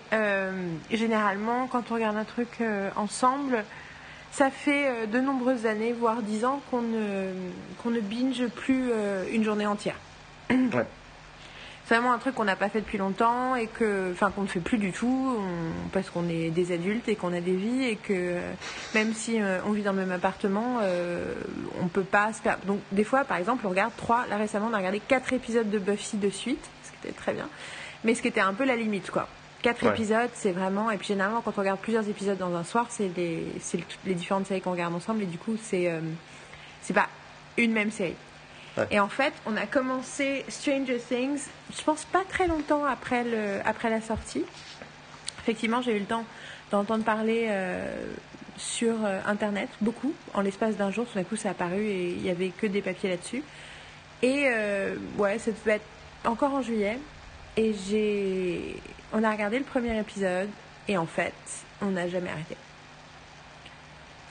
généralement, 0.91 1.67
quand 1.67 1.91
on 1.91 1.95
regarde 1.95 2.17
un 2.17 2.25
truc 2.25 2.61
ensemble, 2.97 3.65
ça 4.31 4.51
fait 4.51 5.07
de 5.07 5.21
nombreuses 5.21 5.67
années, 5.67 5.93
voire 5.93 6.23
dix 6.23 6.45
ans, 6.45 6.61
qu'on 6.71 6.83
ne, 6.83 7.33
qu'on 7.83 7.91
ne 7.91 8.01
binge 8.01 8.47
plus 8.49 8.91
une 9.33 9.43
journée 9.43 9.67
entière. 9.67 9.97
C'est 11.89 11.95
vraiment 11.95 12.13
un 12.13 12.19
truc 12.19 12.35
qu'on 12.35 12.45
n'a 12.45 12.55
pas 12.55 12.69
fait 12.69 12.83
depuis 12.83 12.99
longtemps 12.99 13.57
et 13.57 13.67
que, 13.67 14.13
enfin, 14.13 14.31
qu'on 14.31 14.43
ne 14.43 14.47
fait 14.47 14.61
plus 14.61 14.77
du 14.77 14.93
tout 14.93 15.39
parce 15.91 16.11
qu'on 16.11 16.29
est 16.29 16.51
des 16.51 16.71
adultes 16.71 17.09
et 17.09 17.17
qu'on 17.17 17.33
a 17.33 17.41
des 17.41 17.57
vies 17.57 17.85
et 17.85 17.97
que 17.97 18.37
même 18.95 19.15
si 19.15 19.41
euh, 19.41 19.61
on 19.65 19.73
vit 19.73 19.81
dans 19.81 19.93
le 19.93 20.01
même 20.01 20.13
appartement, 20.13 20.81
euh, 20.83 21.33
on 21.81 21.89
peut 21.89 22.03
pas 22.03 22.35
se 22.35 22.43
faire. 22.43 22.59
Donc, 22.67 22.81
des 22.93 23.05
fois, 23.05 23.25
par 23.25 23.39
exemple, 23.39 23.67
on 23.67 23.71
regarde 23.71 23.93
trois. 23.97 24.27
Là 24.27 24.37
récemment, 24.37 24.69
on 24.71 24.75
a 24.75 24.77
regardé 24.77 25.01
quatre 25.01 25.33
épisodes 25.33 25.71
de 25.71 25.79
Buffy 25.79 26.19
de 26.19 26.29
suite, 26.29 26.63
ce 26.85 26.91
qui 26.91 27.09
était 27.09 27.17
très 27.19 27.33
bien, 27.33 27.49
mais 28.05 28.15
ce 28.15 28.21
qui 28.21 28.29
était 28.29 28.41
un 28.41 28.53
peu 28.53 28.67
la 28.67 28.77
limite, 28.77 29.11
quoi. 29.11 29.27
Quatre 29.63 29.87
épisodes, 29.87 30.31
c'est 30.35 30.53
vraiment. 30.53 30.91
Et 30.91 30.99
puis 30.99 31.09
généralement, 31.09 31.41
quand 31.41 31.55
on 31.57 31.61
regarde 31.61 31.81
plusieurs 31.81 32.07
épisodes 32.07 32.37
dans 32.37 32.55
un 32.55 32.65
soir, 32.65 32.85
c'est 32.91 33.11
les, 33.17 33.47
les 34.05 34.15
différentes 34.15 34.47
séries 34.47 34.61
qu'on 34.61 34.73
regarde 34.73 34.95
ensemble 34.95 35.23
et 35.23 35.27
du 35.27 35.39
coup, 35.39 35.57
c'est 35.63 35.91
euh, 35.91 36.01
c'est 36.83 36.95
pas 36.95 37.09
une 37.57 37.73
même 37.73 37.91
série. 37.91 38.15
Et 38.91 39.01
en 39.01 39.09
fait, 39.09 39.33
on 39.47 39.57
a 39.57 39.67
commencé 39.67 40.45
Stranger 40.49 40.99
Things, 40.99 41.41
je 41.77 41.83
pense 41.83 42.05
pas 42.05 42.23
très 42.29 42.47
longtemps 42.47 42.85
après, 42.85 43.25
le, 43.25 43.61
après 43.65 43.91
la 43.91 44.01
sortie. 44.01 44.45
Effectivement, 45.41 45.83
j'ai 45.83 45.97
eu 45.97 46.01
le 46.01 46.07
temps 46.07 46.25
d'entendre 46.71 47.05
parler 47.05 47.47
euh, 47.49 47.87
sur 48.57 48.95
euh, 49.05 49.21
Internet, 49.27 49.69
beaucoup. 49.81 50.13
En 50.35 50.43
l'espace 50.43 50.77
d'un 50.77 50.91
jour, 50.91 51.07
tout 51.07 51.15
d'un 51.15 51.25
coup, 51.25 51.37
ça 51.37 51.49
a 51.49 51.53
apparu 51.53 51.81
et 51.81 52.11
il 52.11 52.23
n'y 52.23 52.31
avait 52.31 52.51
que 52.51 52.67
des 52.67 52.83
papiers 52.83 53.11
là-dessus. 53.11 53.43
Et 54.23 54.45
euh, 54.49 54.97
ouais, 55.17 55.39
ça 55.39 55.53
devait 55.53 55.77
être 55.77 55.87
encore 56.25 56.53
en 56.53 56.63
juillet. 56.63 56.99
Et 57.57 57.75
j'ai. 57.89 58.77
On 59.13 59.25
a 59.25 59.31
regardé 59.31 59.59
le 59.59 59.65
premier 59.65 59.99
épisode 59.99 60.49
et 60.87 60.97
en 60.97 61.07
fait, 61.07 61.33
on 61.81 61.87
n'a 61.87 62.09
jamais 62.09 62.29
arrêté. 62.29 62.57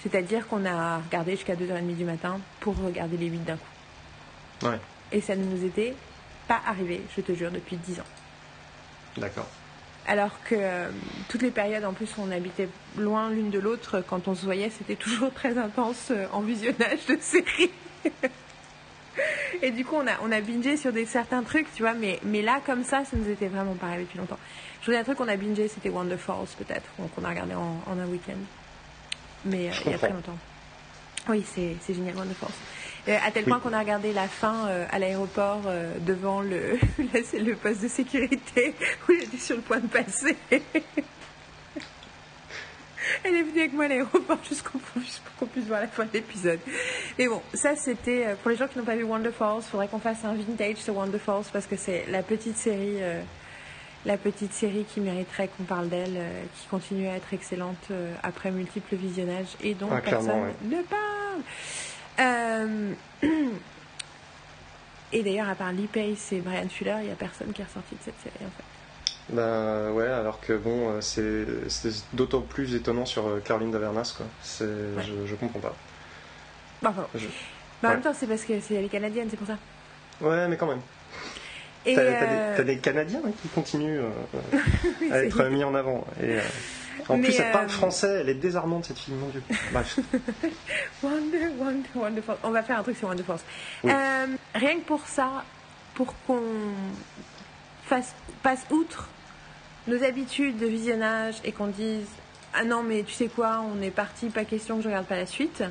C'est-à-dire 0.04 0.48
qu'on 0.48 0.66
a 0.66 1.00
regardé 1.00 1.32
jusqu'à 1.32 1.56
2h30 1.56 1.96
du 1.96 2.04
matin 2.04 2.40
pour 2.60 2.78
regarder 2.78 3.18
les 3.18 3.28
8 3.28 3.44
d'un 3.44 3.56
coup. 3.56 3.77
Et 5.12 5.22
ça 5.22 5.36
ne 5.36 5.44
nous 5.44 5.64
était 5.66 5.94
pas 6.48 6.62
arrivé, 6.66 7.02
je 7.16 7.22
te 7.22 7.34
jure, 7.34 7.52
depuis 7.52 7.78
10 7.78 8.00
ans. 8.00 8.06
D'accord. 9.18 9.48
Alors 10.08 10.42
que 10.46 10.56
euh, 10.58 10.90
toutes 11.28 11.42
les 11.42 11.52
périodes, 11.52 11.84
en 11.84 11.94
plus, 11.94 12.10
on 12.18 12.32
habitait 12.32 12.70
loin 12.98 13.30
l'une 13.30 13.50
de 13.50 13.60
l'autre, 13.60 14.02
quand 14.08 14.28
on 14.28 14.36
se 14.36 14.46
voyait, 14.46 14.70
c'était 14.70 14.96
toujours 14.96 15.34
très 15.34 15.58
intense 15.58 16.12
euh, 16.12 16.28
en 16.32 16.40
visionnage 16.42 17.06
de 17.10 17.18
séries. 17.20 17.72
Et 19.62 19.72
du 19.72 19.84
coup, 19.84 19.96
on 19.96 20.08
a, 20.08 20.14
on 20.22 20.32
a 20.32 20.40
bingé 20.40 20.78
sur 20.78 20.94
des, 20.94 21.06
certains 21.06 21.44
trucs, 21.44 21.74
tu 21.74 21.82
vois, 21.82 21.94
mais, 21.94 22.20
mais 22.24 22.42
là, 22.42 22.62
comme 22.66 22.84
ça, 22.84 23.04
ça 23.06 23.18
nous 23.18 23.30
était 23.30 23.48
vraiment 23.48 23.74
pas 23.74 23.88
arrivé 23.88 24.04
depuis 24.04 24.20
longtemps. 24.20 24.40
Je 24.82 24.86
voulais 24.86 25.00
un 25.00 25.04
truc 25.04 25.18
qu'on 25.18 25.28
a 25.28 25.36
bingé, 25.36 25.68
c'était 25.68 25.90
Wonder 25.90 26.18
Falls, 26.18 26.48
peut-être, 26.58 26.90
qu'on 27.16 27.24
a 27.24 27.30
regardé 27.30 27.56
en, 27.56 27.82
un 27.88 28.06
week-end. 28.08 28.38
Mais 29.46 29.70
euh, 29.70 29.74
il 29.86 29.92
y 29.92 29.96
a 29.96 29.98
très 29.98 30.14
longtemps. 30.14 30.38
Oui, 31.28 31.44
c'est 31.46 31.76
génial, 31.94 32.16
Wonder 32.16 32.34
Falls. 32.34 32.50
Euh, 32.50 32.54
à 33.16 33.32
tel 33.32 33.46
point 33.46 33.60
qu'on 33.60 33.74
a 33.74 33.80
regardé 33.80 34.12
la 34.14 34.28
fin 34.28 34.68
euh, 34.68 34.86
à 34.92 35.00
l'aéroport 35.00 35.62
euh, 35.66 35.94
devant 36.06 36.42
le, 36.42 36.78
le 36.98 37.54
poste 37.54 37.82
de 37.82 37.88
sécurité 37.88 38.76
où 39.10 39.14
j'étais 39.14 39.38
sur 39.38 39.56
le 39.56 39.62
point 39.62 39.80
de 39.80 39.88
passer. 39.88 40.36
Elle 43.24 43.36
est 43.36 43.44
venue 43.44 43.60
avec 43.60 43.74
moi 43.74 43.86
à 43.86 43.88
l'aéroport 43.88 44.38
juste 44.48 44.64
pour 44.64 44.82
qu'on 45.40 45.46
puisse 45.46 45.66
voir 45.66 45.80
la 45.80 45.88
fin 45.88 46.04
de 46.04 46.10
l'épisode. 46.14 46.60
Mais 47.18 47.28
bon, 47.28 47.42
ça 47.54 47.76
c'était 47.76 48.36
pour 48.42 48.52
les 48.52 48.58
gens 48.58 48.68
qui 48.68 48.78
n'ont 48.78 48.84
pas 48.86 48.96
vu 48.96 49.04
Wonder 49.04 49.32
Falls, 49.32 49.60
il 49.60 49.70
faudrait 49.70 49.88
qu'on 49.88 50.00
fasse 50.00 50.26
un 50.26 50.34
vintage 50.34 50.78
sur 50.78 50.98
Wonder 50.98 51.20
Falls 51.20 51.46
parce 51.54 51.66
que 51.66 51.78
c'est 51.78 52.06
la 52.10 52.22
petite 52.22 52.58
série, 52.58 52.98
la 54.06 54.18
petite 54.18 54.54
série 54.54 54.84
qui 54.84 55.00
mériterait 55.00 55.50
qu'on 55.58 55.64
parle 55.64 55.88
d'elle, 55.88 56.22
qui 56.60 56.68
continue 56.68 57.08
à 57.08 57.16
être 57.16 57.34
excellente 57.34 57.88
après 58.24 58.52
multiples 58.52 58.96
visionnages 58.98 59.56
et 59.64 59.74
dont 59.74 59.90
ah, 59.90 60.02
personne 60.02 60.52
ne 60.64 60.82
parle. 60.82 61.42
Euh, 62.20 62.94
et 65.14 65.24
d'ailleurs, 65.24 65.50
à 65.50 65.56
part 65.56 65.72
Lee 65.72 65.88
Pace 65.88 66.32
et 66.32 66.40
Brian 66.40 66.68
Fuller, 66.70 66.96
il 67.02 67.06
n'y 67.06 67.12
a 67.12 67.16
personne 67.16 67.52
qui 67.54 67.62
est 67.62 67.66
ressorti 67.66 67.96
de 67.96 68.02
cette 68.04 68.20
série 68.22 68.46
en 68.46 68.52
fait. 68.58 68.64
Bah 69.30 69.92
ouais, 69.92 70.08
alors 70.08 70.40
que 70.40 70.54
bon, 70.54 70.90
euh, 70.90 71.02
c'est 71.02 71.92
d'autant 72.14 72.42
plus 72.42 72.76
étonnant 72.76 73.06
sur 73.06 73.28
euh, 73.28 73.42
Caroline 73.44 73.72
Davernas, 73.72 74.14
quoi. 74.16 74.26
Je, 74.44 75.26
je 75.26 75.36
comprends 75.36 75.60
pas. 75.60 75.76
Bah, 76.82 76.94
bah, 77.82 77.90
en 77.90 77.92
même 77.94 78.02
temps, 78.02 78.14
c'est 78.14 78.28
parce 78.28 78.44
que 78.44 78.60
c'est 78.62 78.76
elle 78.76 78.86
est 78.86 78.90
canadienne, 78.90 79.28
c'est 79.30 79.38
pour 79.38 79.48
ça. 79.48 79.58
Ouais, 80.22 80.48
mais 80.48 80.56
quand 80.56 80.68
même. 80.68 80.82
T'as 81.84 82.64
des, 82.64 82.78
Canadiens 82.80 83.22
hein, 83.26 83.32
qui 83.42 83.48
continuent 83.50 84.02
à 85.12 85.24
être 85.24 85.46
mis 85.46 85.64
en 85.64 85.74
avant. 85.74 86.06
Et, 86.22 86.38
en 87.10 87.20
plus, 87.20 87.40
elle 87.40 87.52
parle 87.52 87.66
euh, 87.66 87.70
français, 87.70 88.20
elle 88.22 88.30
est 88.30 88.36
désarmante 88.36 88.86
cette 88.86 89.00
fille, 89.00 89.14
mon 89.14 89.28
dieu. 89.28 89.42
Bref. 89.72 90.00
Wonder, 91.04 91.48
Wonder, 91.58 91.90
Wonderful. 91.96 92.36
On 92.44 92.52
va 92.52 92.64
faire 92.64 92.80
un 92.80 92.84
truc 92.84 92.98
sur 92.98 93.08
Wonder 93.08 93.24
Force. 93.24 93.44
Euh, 93.86 94.28
rien 94.56 94.76
que 94.76 94.86
pour 94.86 95.08
ça, 95.08 95.44
pour 95.96 96.14
qu'on 96.26 96.42
fasse, 97.86 98.14
passe 98.44 98.66
outre 98.72 99.10
nos 99.88 100.04
habitudes 100.04 100.58
de 100.58 100.66
visionnage 100.66 101.36
et 101.46 101.52
qu'on 101.52 101.68
dise 101.68 102.08
Ah 102.54 102.66
non, 102.66 102.84
mais 102.84 103.04
tu 103.04 103.14
sais 103.14 103.28
quoi, 103.28 103.64
on 103.74 103.82
est 103.82 103.92
parti, 103.92 104.28
pas 104.30 104.44
question 104.44 104.78
que 104.78 104.84
je 104.84 104.88
regarde 104.88 105.06
pas 105.06 105.16
la 105.16 105.26
suite. 105.26 105.64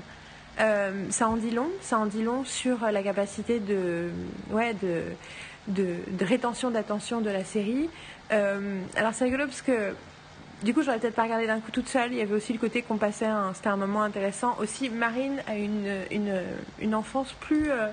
Euh, 0.59 1.05
ça 1.11 1.29
en 1.29 1.37
dit 1.37 1.51
long, 1.51 1.69
ça 1.83 1.99
en 1.99 2.07
dit 2.07 2.23
long 2.23 2.45
sur 2.47 2.79
la 2.91 3.03
capacité 3.03 3.61
de, 3.61 4.09
ouais, 4.51 4.73
de, 4.75 5.03
de, 5.69 5.97
de 6.09 6.25
rétention 6.25 6.71
d'attention 6.71 7.21
de 7.21 7.29
la 7.29 7.45
série. 7.45 7.91
alors 8.31 9.13
c'est 9.13 9.25
rigolo 9.25 9.45
parce 9.45 9.61
que 9.61 9.93
du 10.63 10.73
coup, 10.73 10.83
j'aurais 10.83 10.99
peut-être 10.99 11.15
pas 11.15 11.25
regardé 11.25 11.47
d'un 11.47 11.61
coup 11.61 11.71
toute 11.71 11.89
seule. 11.89 12.13
Il 12.13 12.19
y 12.19 12.23
avait 12.23 12.35
aussi 12.35 12.53
le 12.53 12.59
côté 12.59 12.83
qu'on 12.83 12.97
passait, 12.97 13.27
un, 13.27 13.53
c'était 13.53 13.69
un 13.69 13.77
moment 13.77 14.03
intéressant. 14.03 14.57
Aussi, 14.59 14.89
Marine 14.89 15.43
a 15.47 15.57
une, 15.57 15.91
une, 16.11 16.43
une 16.81 16.95
enfance 16.95 17.33
plus, 17.41 17.71
euh, 17.71 17.89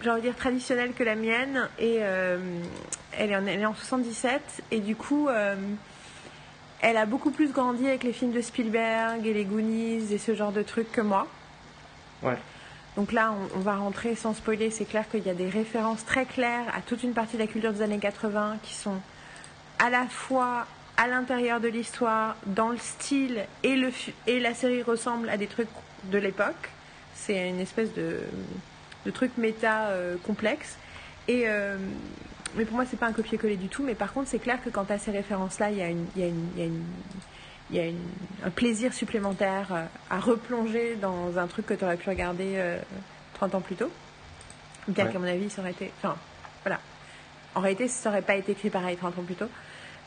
j'ai 0.00 0.10
envie 0.10 0.20
de 0.20 0.26
dire, 0.26 0.36
traditionnelle 0.36 0.92
que 0.92 1.02
la 1.02 1.16
mienne. 1.16 1.68
Et 1.78 1.98
euh, 2.00 2.38
elle, 3.18 3.32
est 3.32 3.36
en, 3.36 3.46
elle 3.46 3.60
est 3.60 3.66
en 3.66 3.74
77. 3.74 4.40
Et 4.70 4.78
du 4.78 4.94
coup, 4.94 5.28
euh, 5.28 5.56
elle 6.82 6.96
a 6.96 7.04
beaucoup 7.04 7.32
plus 7.32 7.50
grandi 7.50 7.88
avec 7.88 8.04
les 8.04 8.12
films 8.12 8.32
de 8.32 8.40
Spielberg 8.40 9.26
et 9.26 9.34
les 9.34 9.44
Goonies 9.44 10.12
et 10.12 10.18
ce 10.18 10.36
genre 10.36 10.52
de 10.52 10.62
trucs 10.62 10.92
que 10.92 11.00
moi. 11.00 11.26
Ouais. 12.22 12.38
Donc 12.96 13.10
là, 13.10 13.32
on, 13.32 13.58
on 13.58 13.60
va 13.60 13.74
rentrer 13.74 14.14
sans 14.14 14.34
spoiler. 14.34 14.70
C'est 14.70 14.84
clair 14.84 15.10
qu'il 15.10 15.26
y 15.26 15.30
a 15.30 15.34
des 15.34 15.48
références 15.48 16.04
très 16.04 16.26
claires 16.26 16.72
à 16.76 16.80
toute 16.80 17.02
une 17.02 17.12
partie 17.12 17.34
de 17.34 17.42
la 17.42 17.48
culture 17.48 17.72
des 17.72 17.82
années 17.82 17.98
80 17.98 18.58
qui 18.62 18.72
sont 18.72 19.00
à 19.80 19.90
la 19.90 20.06
fois 20.06 20.66
à 20.96 21.06
l'intérieur 21.06 21.60
de 21.60 21.68
l'histoire, 21.68 22.36
dans 22.46 22.70
le 22.70 22.78
style, 22.78 23.44
et, 23.62 23.76
le, 23.76 23.90
et 24.26 24.40
la 24.40 24.54
série 24.54 24.82
ressemble 24.82 25.28
à 25.28 25.36
des 25.36 25.46
trucs 25.46 25.68
de 26.04 26.18
l'époque. 26.18 26.70
C'est 27.14 27.48
une 27.48 27.60
espèce 27.60 27.92
de, 27.94 28.20
de 29.04 29.10
truc 29.10 29.32
méta 29.36 29.88
euh, 29.88 30.16
complexe. 30.24 30.76
Et, 31.28 31.44
euh, 31.46 31.76
mais 32.54 32.64
pour 32.64 32.76
moi, 32.76 32.84
c'est 32.88 32.98
pas 32.98 33.06
un 33.06 33.12
copier-coller 33.12 33.56
du 33.56 33.68
tout. 33.68 33.82
Mais 33.82 33.94
par 33.94 34.12
contre, 34.12 34.28
c'est 34.28 34.38
clair 34.38 34.62
que 34.62 34.70
quand 34.70 34.90
à 34.90 34.98
ces 34.98 35.10
références-là, 35.10 35.70
il 35.70 35.78
y 35.78 35.82
a, 35.82 35.88
une, 35.88 36.06
y 36.16 36.22
a, 36.22 36.26
une, 36.26 36.48
y 36.56 36.62
a, 36.62 36.64
une, 36.64 36.84
y 37.72 37.80
a 37.80 38.46
un 38.46 38.50
plaisir 38.50 38.94
supplémentaire 38.94 39.68
euh, 39.72 39.84
à 40.10 40.18
replonger 40.18 40.96
dans 40.96 41.38
un 41.38 41.46
truc 41.46 41.66
que 41.66 41.74
tu 41.74 41.84
aurais 41.84 41.96
pu 41.96 42.08
regarder 42.08 42.78
30 43.34 43.56
ans 43.56 43.60
plus 43.60 43.76
tôt. 43.76 43.90
Bien 44.88 45.06
qu'à 45.06 45.18
mon 45.18 45.26
avis, 45.26 45.50
ça 45.50 45.60
aurait 45.60 45.72
été. 45.72 45.90
Enfin, 45.98 46.16
voilà. 46.62 46.80
En 47.54 47.60
réalité, 47.60 47.88
ça 47.88 48.08
n'aurait 48.08 48.22
pas 48.22 48.36
été 48.36 48.52
écrit 48.52 48.70
pareil 48.70 48.96
30 48.96 49.18
ans 49.18 49.22
plus 49.22 49.34
tôt. 49.34 49.48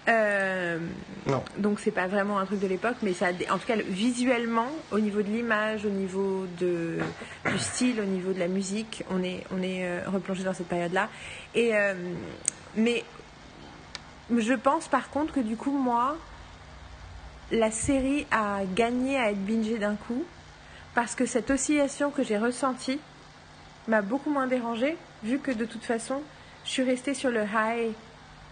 Euh, 0.09 0.79
non. 1.27 1.43
Donc 1.57 1.79
c'est 1.79 1.91
pas 1.91 2.07
vraiment 2.07 2.39
un 2.39 2.45
truc 2.45 2.59
de 2.59 2.67
l'époque, 2.67 2.97
mais 3.03 3.13
ça, 3.13 3.27
en 3.51 3.57
tout 3.57 3.67
cas 3.67 3.75
visuellement, 3.75 4.67
au 4.91 4.99
niveau 4.99 5.21
de 5.21 5.27
l'image, 5.27 5.85
au 5.85 5.89
niveau 5.89 6.45
de, 6.59 6.97
du 7.45 7.59
style, 7.59 8.01
au 8.01 8.05
niveau 8.05 8.33
de 8.33 8.39
la 8.39 8.47
musique, 8.47 9.03
on 9.11 9.21
est, 9.23 9.43
on 9.51 9.61
est 9.61 9.85
euh, 9.85 10.01
replongé 10.07 10.43
dans 10.43 10.53
cette 10.53 10.67
période-là. 10.67 11.09
Et 11.53 11.75
euh, 11.75 11.93
mais 12.75 13.03
je 14.35 14.53
pense 14.53 14.87
par 14.87 15.09
contre 15.09 15.33
que 15.33 15.39
du 15.39 15.57
coup 15.57 15.71
moi, 15.71 16.17
la 17.51 17.69
série 17.69 18.25
a 18.31 18.61
gagné 18.75 19.17
à 19.17 19.31
être 19.31 19.45
bingée 19.45 19.77
d'un 19.77 19.95
coup 19.95 20.23
parce 20.95 21.13
que 21.13 21.25
cette 21.25 21.51
oscillation 21.51 22.09
que 22.09 22.23
j'ai 22.23 22.37
ressentie 22.37 22.99
m'a 23.87 24.01
beaucoup 24.01 24.31
moins 24.31 24.47
dérangée 24.47 24.97
vu 25.23 25.39
que 25.39 25.51
de 25.51 25.65
toute 25.65 25.83
façon 25.83 26.21
je 26.65 26.71
suis 26.71 26.83
restée 26.83 27.13
sur 27.13 27.29
le 27.29 27.41
high 27.43 27.93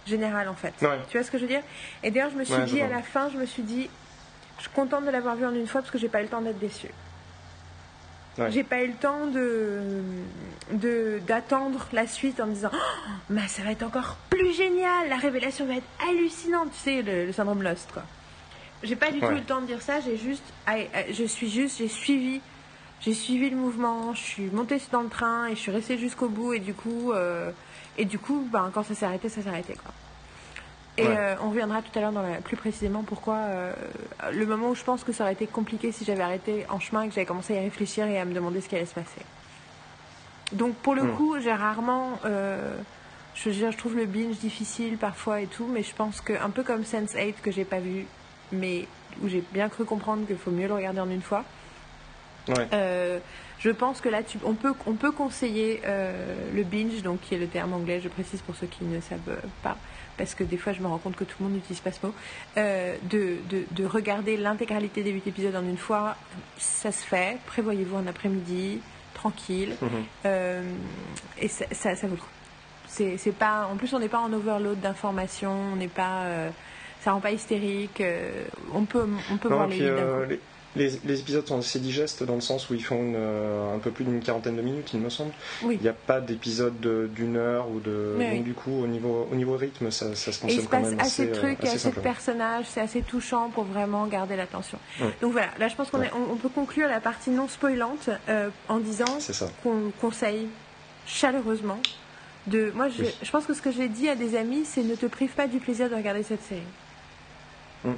général 0.08 0.48
en 0.48 0.54
fait. 0.54 0.74
Tu 0.80 1.18
vois 1.18 1.24
ce 1.24 1.32
que 1.32 1.38
je 1.38 1.44
veux 1.44 1.50
dire? 1.50 1.64
Et 2.04 2.12
d'ailleurs, 2.12 2.32
je 2.32 2.38
me 2.38 2.44
suis 2.44 2.64
dit 2.64 2.82
à 2.82 2.88
la 2.88 3.02
fin, 3.02 3.30
je 3.30 3.38
me 3.38 3.46
suis 3.46 3.64
dit, 3.64 3.90
je 4.58 4.64
suis 4.64 4.72
contente 4.72 5.06
de 5.06 5.12
l'avoir 5.12 5.36
vu 5.36 5.46
en 5.46 5.54
une 5.54 5.68
fois 5.68 5.82
parce 5.82 5.92
que 5.92 5.98
j'ai 5.98 6.10
pas 6.10 6.20
eu 6.20 6.24
le 6.24 6.30
temps 6.30 6.42
d'être 6.42 6.60
déçue. 6.60 6.92
J'ai 8.50 8.64
pas 8.64 8.84
eu 8.84 8.88
le 8.88 8.94
temps 8.94 9.26
de 9.28 11.20
d'attendre 11.26 11.88
la 11.94 12.06
suite 12.06 12.40
en 12.40 12.48
me 12.48 12.54
disant 12.54 12.70
oh, 12.74 13.34
ça 13.48 13.64
va 13.64 13.72
être 13.72 13.84
encore 13.84 14.18
plus 14.30 14.54
génial, 14.54 15.10
la 15.10 15.16
révélation 15.16 15.66
va 15.66 15.76
être 15.76 15.88
hallucinante, 16.08 16.72
tu 16.72 16.78
sais 16.78 17.02
le, 17.02 17.32
syndrome 17.32 17.64
Lost 17.64 17.90
quoi. 17.92 18.04
J'ai 18.84 18.96
pas 18.96 19.12
du 19.12 19.20
tout 19.20 19.32
eu 19.32 19.36
le 19.36 19.42
temps 19.42 19.62
de 19.62 19.66
dire 19.66 19.82
ça, 19.82 20.02
j'ai 20.02 20.18
juste 20.18 20.44
je 20.68 21.24
suis 21.24 21.50
juste 21.50 21.78
j'ai 21.80 21.88
suivi 21.88 22.42
j'ai 23.00 23.14
suivi 23.14 23.50
le 23.50 23.56
mouvement, 23.56 24.14
je 24.14 24.22
suis 24.22 24.50
montée 24.50 24.82
dans 24.92 25.02
le 25.02 25.10
train 25.10 25.48
et 25.48 25.56
je 25.56 25.60
suis 25.60 25.72
restée 25.72 25.98
jusqu'au 25.98 26.30
bout 26.30 26.54
et 26.54 26.60
du 26.60 26.74
coup 26.74 27.12
euh, 27.14 27.52
et 27.98 28.06
du 28.06 28.20
coup, 28.20 28.48
ben, 28.52 28.72
quand 28.74 28.84
ça 28.84 28.96
s'est 28.96 29.06
arrêté, 29.06 29.30
ça 29.30 29.42
s'est 29.42 29.50
arrêté. 29.50 29.74
Quoi. 29.74 29.92
Et 30.98 31.06
euh, 31.06 31.36
on 31.44 31.50
reviendra 31.50 31.82
tout 31.82 31.98
à 31.98 32.02
l'heure 32.02 32.14
plus 32.44 32.58
précisément 32.58 33.04
pourquoi 33.04 33.36
euh, 33.36 33.74
le 34.32 34.46
moment 34.48 34.70
où 34.70 34.76
je 34.76 34.84
pense 34.84 35.04
que 35.04 35.12
ça 35.12 35.24
aurait 35.24 35.34
été 35.34 35.46
compliqué 35.46 35.92
si 35.92 36.06
j'avais 36.06 36.24
arrêté 36.24 36.66
en 36.70 36.80
chemin 36.80 37.04
et 37.04 37.08
que 37.08 37.14
j'avais 37.14 37.28
commencé 37.28 37.56
à 37.56 37.62
y 37.62 37.64
réfléchir 37.64 38.08
et 38.08 38.20
à 38.20 38.26
me 38.26 38.34
demander 38.34 38.62
ce 38.62 38.70
qui 38.70 38.76
allait 38.76 38.88
se 38.88 38.96
passer. 38.96 39.22
Donc 40.54 40.74
pour 40.76 40.96
le 40.96 41.04
hmm. 41.04 41.16
coup, 41.16 41.40
j'ai 41.40 41.54
rarement, 41.54 42.20
euh, 42.26 42.76
Je, 43.36 43.52
je 43.52 43.78
trouve 43.78 43.96
le 43.96 44.06
binge 44.06 44.38
difficile 44.38 44.98
parfois 44.98 45.42
et 45.42 45.48
tout, 45.48 45.68
mais 45.72 45.84
je 45.84 45.94
pense 45.94 46.20
que 46.20 46.34
un 46.34 46.50
peu 46.50 46.64
comme 46.64 46.82
Sense8 46.82 47.36
que 47.44 47.52
j'ai 47.52 47.66
pas 47.66 47.80
vu, 47.80 48.08
mais 48.52 48.88
où 49.22 49.28
j'ai 49.28 49.44
bien 49.52 49.70
cru 49.70 49.86
comprendre 49.86 50.26
qu'il 50.26 50.38
faut 50.38 50.52
mieux 50.52 50.68
le 50.68 50.74
regarder 50.74 51.00
en 51.00 51.10
une 51.10 51.22
fois. 51.22 51.44
Ouais. 52.48 53.20
Euh, 53.58 53.60
je 53.60 53.70
pense 53.72 54.02
que 54.02 54.10
là, 54.10 54.24
tu, 54.24 54.38
on, 54.46 54.54
peut, 54.54 54.74
on 54.86 54.94
peut 54.94 55.12
conseiller 55.12 55.82
euh, 55.86 56.36
le 56.54 56.64
binge, 56.64 57.02
donc 57.04 57.22
qui 57.22 57.36
est 57.36 57.40
le 57.40 57.48
terme 57.48 57.74
anglais, 57.74 58.00
je 58.04 58.08
précise 58.10 58.42
pour 58.42 58.56
ceux 58.56 58.68
qui 58.68 58.84
ne 58.86 59.00
savent 59.02 59.38
pas, 59.64 59.78
parce 60.18 60.36
que 60.36 60.44
des 60.44 60.58
fois 60.58 60.74
je 60.74 60.82
me 60.82 60.88
rends 60.88 60.98
compte 61.00 61.16
que 61.16 61.24
tout 61.24 61.36
le 61.40 61.46
monde 61.46 61.56
n'utilise 61.56 61.80
pas 61.80 61.92
ce 61.92 62.06
mot, 62.06 62.14
euh, 62.58 62.96
de, 63.04 63.38
de, 63.50 63.64
de 63.72 63.86
regarder 63.86 64.38
l'intégralité 64.38 65.04
des 65.04 65.12
8 65.12 65.28
épisodes 65.28 65.56
en 65.56 65.64
une 65.64 65.78
fois. 65.78 66.16
Ça 66.58 66.92
se 66.92 67.04
fait, 67.04 67.38
prévoyez-vous 67.48 67.98
un 67.98 68.08
après-midi, 68.08 68.80
tranquille, 69.14 69.76
Mhm. 69.82 69.90
euh, 70.26 70.62
et 71.40 71.48
ça, 71.48 71.66
ça, 71.72 71.96
ça 71.96 72.08
vaut 72.08 72.16
le 72.16 72.22
coup. 72.22 72.28
C'est, 72.90 73.32
pas, 73.38 73.68
en 73.72 73.76
plus, 73.76 73.94
on 73.94 74.00
n'est 74.00 74.08
pas 74.08 74.20
en 74.20 74.32
overload 74.34 74.80
d'informations, 74.80 75.74
on 75.74 75.76
n'est 75.76 75.88
pas, 75.88 76.24
euh, 76.24 76.50
ça 77.02 77.12
rend 77.12 77.20
pas 77.20 77.32
hystérique. 77.32 78.02
euh, 78.02 78.44
on 78.74 78.86
peut, 78.86 79.06
on 79.32 79.38
peut 79.38 79.50
Non, 79.50 79.56
voir 79.58 79.68
les 79.68 79.76
puis, 79.78 79.86
euh, 79.88 80.26
les, 80.26 80.40
les- 80.78 81.00
les 81.06 81.20
épisodes 81.20 81.46
sont 81.48 81.60
assez 81.60 81.80
digestes 81.80 82.24
dans 82.24 82.36
le 82.36 82.42
sens 82.42 82.70
où 82.70 82.74
ils 82.74 82.84
font 82.84 82.96
une, 82.96 83.16
euh, 83.18 83.76
un 83.76 83.80
peu 83.80 83.92
plus 83.92 84.06
d'une 84.06 84.22
quarantaine 84.22 84.56
de 84.56 84.62
minutes, 84.62 84.92
il 84.94 85.00
me 85.00 85.10
semble. 85.10 85.32
Oui. 85.64 85.76
Il 85.80 85.84
n'y 85.84 85.90
a 85.90 85.94
pas 85.94 86.22
d'épisode 86.22 86.80
de- 86.80 87.10
d'une 87.14 87.36
heure 87.36 87.70
ou 87.70 87.80
de. 87.80 88.16
Oui, 88.18 88.24
donc, 88.26 88.34
oui. 88.34 88.40
du 88.42 88.54
coup, 88.54 88.72
au 88.84 88.88
niveau, 88.88 89.28
au 89.32 89.36
niveau 89.36 89.58
rythme, 89.58 89.92
ça, 89.92 90.16
ça 90.16 90.32
se 90.32 90.46
Et 90.48 90.52
il 90.54 90.58
consomme 90.58 90.60
se 90.64 90.68
quand 90.70 90.82
passe 90.82 90.90
même 90.92 91.00
assez 91.00 91.22
assez, 91.24 91.26
de 91.32 91.32
euh, 91.36 91.40
trucs 91.42 91.64
et 91.64 91.68
assez 91.68 91.76
assez 91.88 91.92
de 91.92 92.00
personnages, 92.02 92.66
c'est 92.70 92.82
assez 92.82 93.02
touchant 93.02 93.50
pour 93.50 93.64
vraiment 93.66 94.06
garder 94.08 94.36
l'attention. 94.36 94.78
Donc 95.22 95.32
voilà, 95.34 95.50
là 95.60 95.68
je 95.68 95.76
pense 95.76 95.90
qu'on 95.90 96.00
Ouais. 96.00 96.12
on, 96.16 96.34
on 96.34 96.36
peut 96.38 96.50
conclure 96.50 96.88
la 96.88 97.00
partie 97.02 97.30
non 97.32 97.48
spoilante 97.48 98.10
euh, 98.30 98.50
en 98.70 98.78
disant 98.78 99.06
qu'on 99.64 99.92
conseille 100.00 100.48
chaleureusement 101.06 101.80
de. 102.48 102.72
Moi 102.76 102.90
je, 102.90 103.04
je 103.22 103.32
pense 103.32 103.46
que 103.46 103.54
ce 103.54 103.62
que 103.62 103.72
j'ai 103.72 103.88
dit 103.90 104.10
à 104.10 104.16
des 104.16 104.36
amis, 104.38 104.64
c'est 104.66 104.84
ne 104.84 104.96
te 104.96 105.06
prive 105.06 105.32
pas 105.32 105.48
du 105.48 105.60
plaisir 105.60 105.90
de 105.90 105.96
regarder 105.96 106.24
cette 106.24 106.44
série. 106.44 106.62
Mm. 107.84 107.92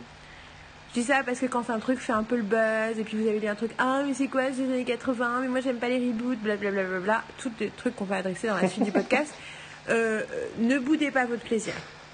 Je 0.89 1.01
dis 1.01 1.05
ça 1.05 1.21
parce 1.23 1.39
que 1.39 1.45
quand 1.45 1.63
c'est 1.63 1.71
un 1.71 1.79
truc 1.79 1.99
fait 1.99 2.13
un 2.13 2.23
peu 2.23 2.35
le 2.35 2.41
buzz 2.41 2.97
et 2.99 3.03
puis 3.03 3.15
vous 3.15 3.27
avez 3.27 3.39
dit 3.39 3.47
un 3.47 3.55
truc 3.55 3.71
ah 3.77 4.01
mais 4.05 4.13
c'est 4.15 4.27
quoi 4.27 4.43
c'est 4.51 4.63
les 4.63 4.73
années 4.73 4.85
80 4.85 5.41
mais 5.41 5.47
moi 5.47 5.59
j'aime 5.59 5.77
pas 5.77 5.87
les 5.87 5.99
reboots 5.99 6.39
blablabla 6.39 6.81
bla, 6.83 6.83
bla, 6.83 6.99
bla, 6.99 7.23
tous 7.37 7.51
des 7.59 7.69
trucs 7.69 7.95
qu'on 7.95 8.05
va 8.05 8.17
adresser 8.17 8.47
dans 8.47 8.55
la 8.55 8.67
suite 8.67 8.83
du 8.83 8.91
podcast. 8.91 9.33
Euh, 9.87 10.21
ne 10.59 10.77
boudez 10.77 11.09
pas 11.09 11.25
votre 11.25 11.41
plaisir. 11.41 11.73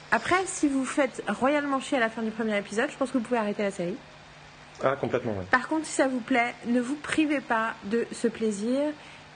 Après 0.09 0.37
si 0.45 0.69
vous 0.69 0.85
faites 0.85 1.21
royalement 1.27 1.81
chier 1.81 1.97
à 1.97 1.99
la 1.99 2.09
fin 2.09 2.21
du 2.21 2.31
premier 2.31 2.57
épisode 2.57 2.89
je 2.89 2.95
pense 2.95 3.11
que 3.11 3.17
vous 3.17 3.23
pouvez 3.25 3.39
arrêter 3.39 3.63
la 3.63 3.71
série. 3.71 3.97
Ah, 4.81 4.95
complètement, 4.95 5.33
ouais. 5.33 5.43
par 5.51 5.67
contre 5.67 5.85
si 5.85 5.91
ça 5.91 6.07
vous 6.07 6.21
plaît 6.21 6.53
ne 6.67 6.79
vous 6.79 6.95
privez 6.95 7.41
pas 7.41 7.73
de 7.85 8.05
ce 8.13 8.29
plaisir 8.29 8.79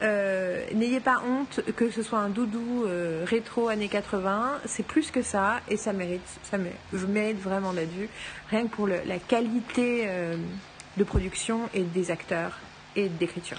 Euh, 0.02 0.64
n'ayez 0.74 1.02
pas 1.02 1.22
honte 1.28 1.60
que 1.76 1.92
ce 1.92 2.04
soit 2.04 2.20
un 2.20 2.30
doudou 2.30 2.86
euh, 2.86 3.26
rétro 3.28 3.68
années 3.68 3.90
80 3.90 4.60
c'est 4.66 4.84
plus 4.86 5.12
que 5.12 5.22
ça 5.22 5.60
et 5.68 5.76
ça 5.76 5.92
mérite 5.92 6.22
ça 6.50 6.58
mé- 6.58 6.72
mérite 7.08 7.42
vraiment 7.42 7.74
d'être 7.74 7.92
vu. 7.92 8.08
Rien 8.50 8.64
que 8.68 8.70
pour 8.76 8.88
le- 8.88 9.02
la 9.06 9.18
qualité 9.20 10.06
euh, 10.08 10.38
de 10.96 11.04
production 11.04 11.70
et 11.74 11.82
des 11.84 12.12
acteurs 12.12 12.60
et 12.96 13.10
d'écriture. 13.10 13.58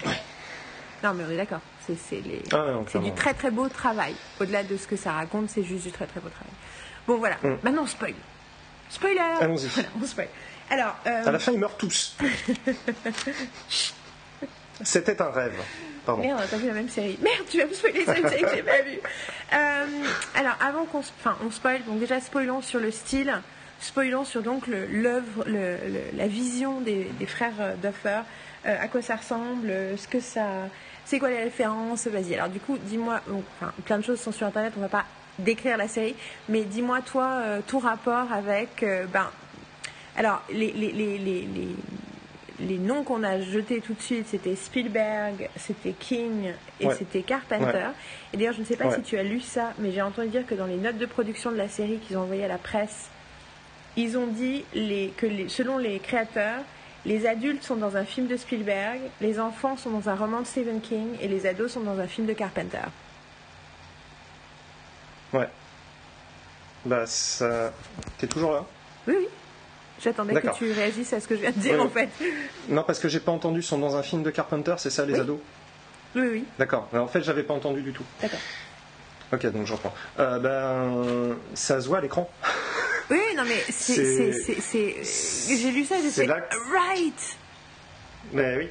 Non 1.03 1.13
mais 1.13 1.23
on 1.27 1.31
est 1.31 1.37
d'accord. 1.37 1.61
C'est 1.85 1.95
c'est 1.95 2.21
les 2.21 2.41
Ah, 2.53 2.99
du 2.99 3.11
très 3.13 3.35
très 3.35 3.51
beau 3.51 3.67
travail. 3.69 4.15
Au-delà 4.39 4.63
de 4.63 4.77
ce 4.77 4.87
que 4.87 4.95
ça 4.95 5.11
raconte 5.11 5.49
c'est 5.51 5.63
juste 5.63 5.83
du 5.85 5.91
très 5.91 6.07
très 6.07 6.21
beau 6.21 6.29
travail. 6.29 6.53
Bon 7.07 7.17
voilà. 7.19 7.35
Mm. 7.43 7.57
maintenant 7.61 7.83
on 7.83 7.87
spoil. 7.87 8.15
Spoiler. 8.89 9.19
Allons-y. 9.39 9.67
Voilà, 9.67 9.89
on 10.01 10.05
spoil. 10.07 10.27
Alors 10.71 10.95
À 11.05 11.31
la 11.31 11.37
fin, 11.39 11.51
ils 11.51 11.59
meurent 11.59 11.77
tous. 11.77 12.17
C'était 14.83 15.21
un 15.21 15.29
rêve. 15.29 15.53
Pardon. 16.05 16.23
Merde, 16.23 16.41
t'as 16.49 16.57
vu 16.57 16.67
la 16.67 16.73
même 16.73 16.89
série. 16.89 17.17
Merde, 17.21 17.45
tu 17.49 17.59
vas 17.59 17.65
me 17.65 17.73
spoiler 17.73 18.03
sur 18.03 18.13
une 18.13 18.29
série 18.29 18.41
que 18.41 18.55
j'ai 18.55 18.63
pas 18.63 18.81
vue. 18.81 18.99
Euh, 19.53 19.85
alors, 20.35 20.55
avant 20.59 20.85
qu'on... 20.85 20.99
Enfin, 20.99 21.37
on 21.45 21.51
spoil, 21.51 21.83
donc 21.85 21.99
déjà 21.99 22.19
spoilons 22.19 22.61
sur 22.61 22.79
le 22.79 22.89
style, 22.91 23.33
spoilons 23.79 24.25
sur 24.25 24.41
donc 24.41 24.67
l'œuvre, 24.67 25.45
la 25.47 26.27
vision 26.27 26.81
des, 26.81 27.07
frères 27.27 27.53
euh, 27.59 27.75
Duffer, 27.75 28.21
euh, 28.65 28.77
à 28.79 28.87
quoi 28.87 29.01
ça 29.01 29.15
ressemble, 29.15 29.71
ce 29.97 30.07
que 30.07 30.19
ça... 30.19 30.69
C'est 31.05 31.19
quoi 31.19 31.29
les 31.29 31.43
références 31.43 32.07
Vas-y, 32.07 32.35
alors 32.35 32.49
du 32.49 32.59
coup, 32.59 32.77
dis-moi... 32.77 33.21
Enfin, 33.59 33.71
plein 33.85 33.97
de 33.99 34.03
choses 34.03 34.19
sont 34.19 34.31
sur 34.31 34.47
Internet, 34.47 34.73
on 34.77 34.81
va 34.81 34.89
pas 34.89 35.05
décrire 35.37 35.77
la 35.77 35.87
série, 35.87 36.15
mais 36.49 36.63
dis-moi, 36.63 37.01
toi, 37.01 37.41
euh, 37.43 37.59
ton 37.65 37.79
rapport 37.79 38.31
avec... 38.31 38.83
ben, 39.13 39.29
alors, 40.17 40.41
les, 40.51 40.71
les, 40.71 40.91
les, 40.91 41.17
les, 41.17 41.47
les- 42.67 42.77
noms 42.77 43.03
qu'on 43.03 43.23
a 43.23 43.39
jetés 43.41 43.81
tout 43.81 43.93
de 43.93 44.01
suite, 44.01 44.27
c'était 44.29 44.55
Spielberg, 44.55 45.49
c'était 45.57 45.93
King 45.93 46.53
et 46.79 46.87
Ouais. 46.87 46.95
c'était 46.95 47.21
Carpenter. 47.21 47.65
Ouais. 47.65 47.81
Et 48.33 48.37
d'ailleurs, 48.37 48.53
je 48.53 48.61
ne 48.61 48.65
sais 48.65 48.75
pas 48.77 48.87
Ouais. 48.87 48.95
si 48.95 49.01
tu 49.01 49.17
as 49.17 49.23
lu 49.23 49.39
ça, 49.41 49.73
mais 49.79 49.91
j'ai 49.91 50.01
entendu 50.01 50.29
dire 50.29 50.45
que 50.45 50.55
dans 50.55 50.65
les 50.65 50.77
notes 50.77 50.97
de 50.97 51.05
production 51.05 51.51
de 51.51 51.57
la 51.57 51.67
série 51.69 51.97
qu'ils 51.99 52.17
ont 52.17 52.21
envoyées 52.21 52.45
à 52.45 52.47
la 52.47 52.57
presse, 52.57 53.09
ils 53.97 54.17
ont 54.17 54.27
dit 54.27 54.63
les, 54.73 55.13
que 55.17 55.25
les- 55.25 55.49
selon 55.49 55.77
les 55.77 55.99
créateurs, 55.99 56.61
les 57.05 57.25
adultes 57.25 57.63
sont 57.63 57.75
dans 57.77 57.97
un 57.97 58.05
film 58.05 58.27
de 58.27 58.37
Spielberg, 58.37 58.99
les 59.21 59.39
enfants 59.39 59.75
sont 59.75 59.89
dans 59.89 60.07
un 60.09 60.15
roman 60.15 60.41
de 60.41 60.45
Stephen 60.45 60.81
King 60.81 61.15
et 61.19 61.27
les 61.27 61.45
ados 61.47 61.71
sont 61.71 61.79
dans 61.81 61.99
un 61.99 62.07
film 62.07 62.27
de 62.27 62.33
Carpenter. 62.33 62.77
Ouais. 65.33 65.47
Bah, 66.85 67.05
ça. 67.05 67.71
T'es 68.17 68.27
toujours 68.27 68.51
là? 68.53 68.65
Oui, 69.07 69.15
oui. 69.17 69.27
J'attendais 70.03 70.39
que 70.41 70.55
tu 70.55 70.71
réagisses 70.71 71.13
à 71.13 71.19
ce 71.19 71.27
que 71.27 71.35
je 71.35 71.41
viens 71.41 71.51
de 71.51 71.59
dire 71.59 71.75
Oui. 71.75 71.81
en 71.85 71.89
fait. 71.89 72.09
Non, 72.69 72.83
parce 72.83 72.99
que 72.99 73.07
j'ai 73.07 73.19
pas 73.19 73.31
entendu. 73.31 73.59
Ils 73.59 73.63
sont 73.63 73.77
dans 73.77 73.95
un 73.95 74.03
film 74.03 74.23
de 74.23 74.29
Carpenter, 74.31 74.75
c'est 74.77 74.89
ça, 74.89 75.05
les 75.05 75.13
Oui. 75.13 75.19
ados 75.19 75.39
Oui, 76.15 76.27
oui, 76.31 76.45
D'accord. 76.59 76.87
En 76.93 77.07
fait, 77.07 77.21
j'avais 77.21 77.43
pas 77.43 77.53
entendu 77.53 77.81
du 77.81 77.91
tout. 77.93 78.03
d'accord. 78.21 78.39
Ok, 79.33 79.45
donc 79.47 79.65
je 79.65 79.71
reprends. 79.73 79.93
Euh, 80.19 80.39
ben, 80.39 81.37
ça 81.53 81.79
se 81.79 81.87
voit 81.87 81.99
à 81.99 82.01
l'écran. 82.01 82.29
Oui, 83.09 83.19
non 83.37 83.43
mais 83.47 83.61
c'est. 83.69 84.31
J'ai 85.03 85.71
lu 85.71 85.85
ça, 85.85 85.95
j'ai 86.01 86.09
c'est 86.09 86.21
fait. 86.23 86.27
là 86.27 86.37
Right! 86.73 87.37
Mais 88.33 88.57
oui. 88.57 88.69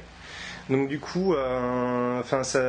Donc 0.69 0.87
du 0.87 0.99
coup, 0.99 1.33
euh, 1.33 2.19
enfin 2.19 2.43
ça, 2.43 2.61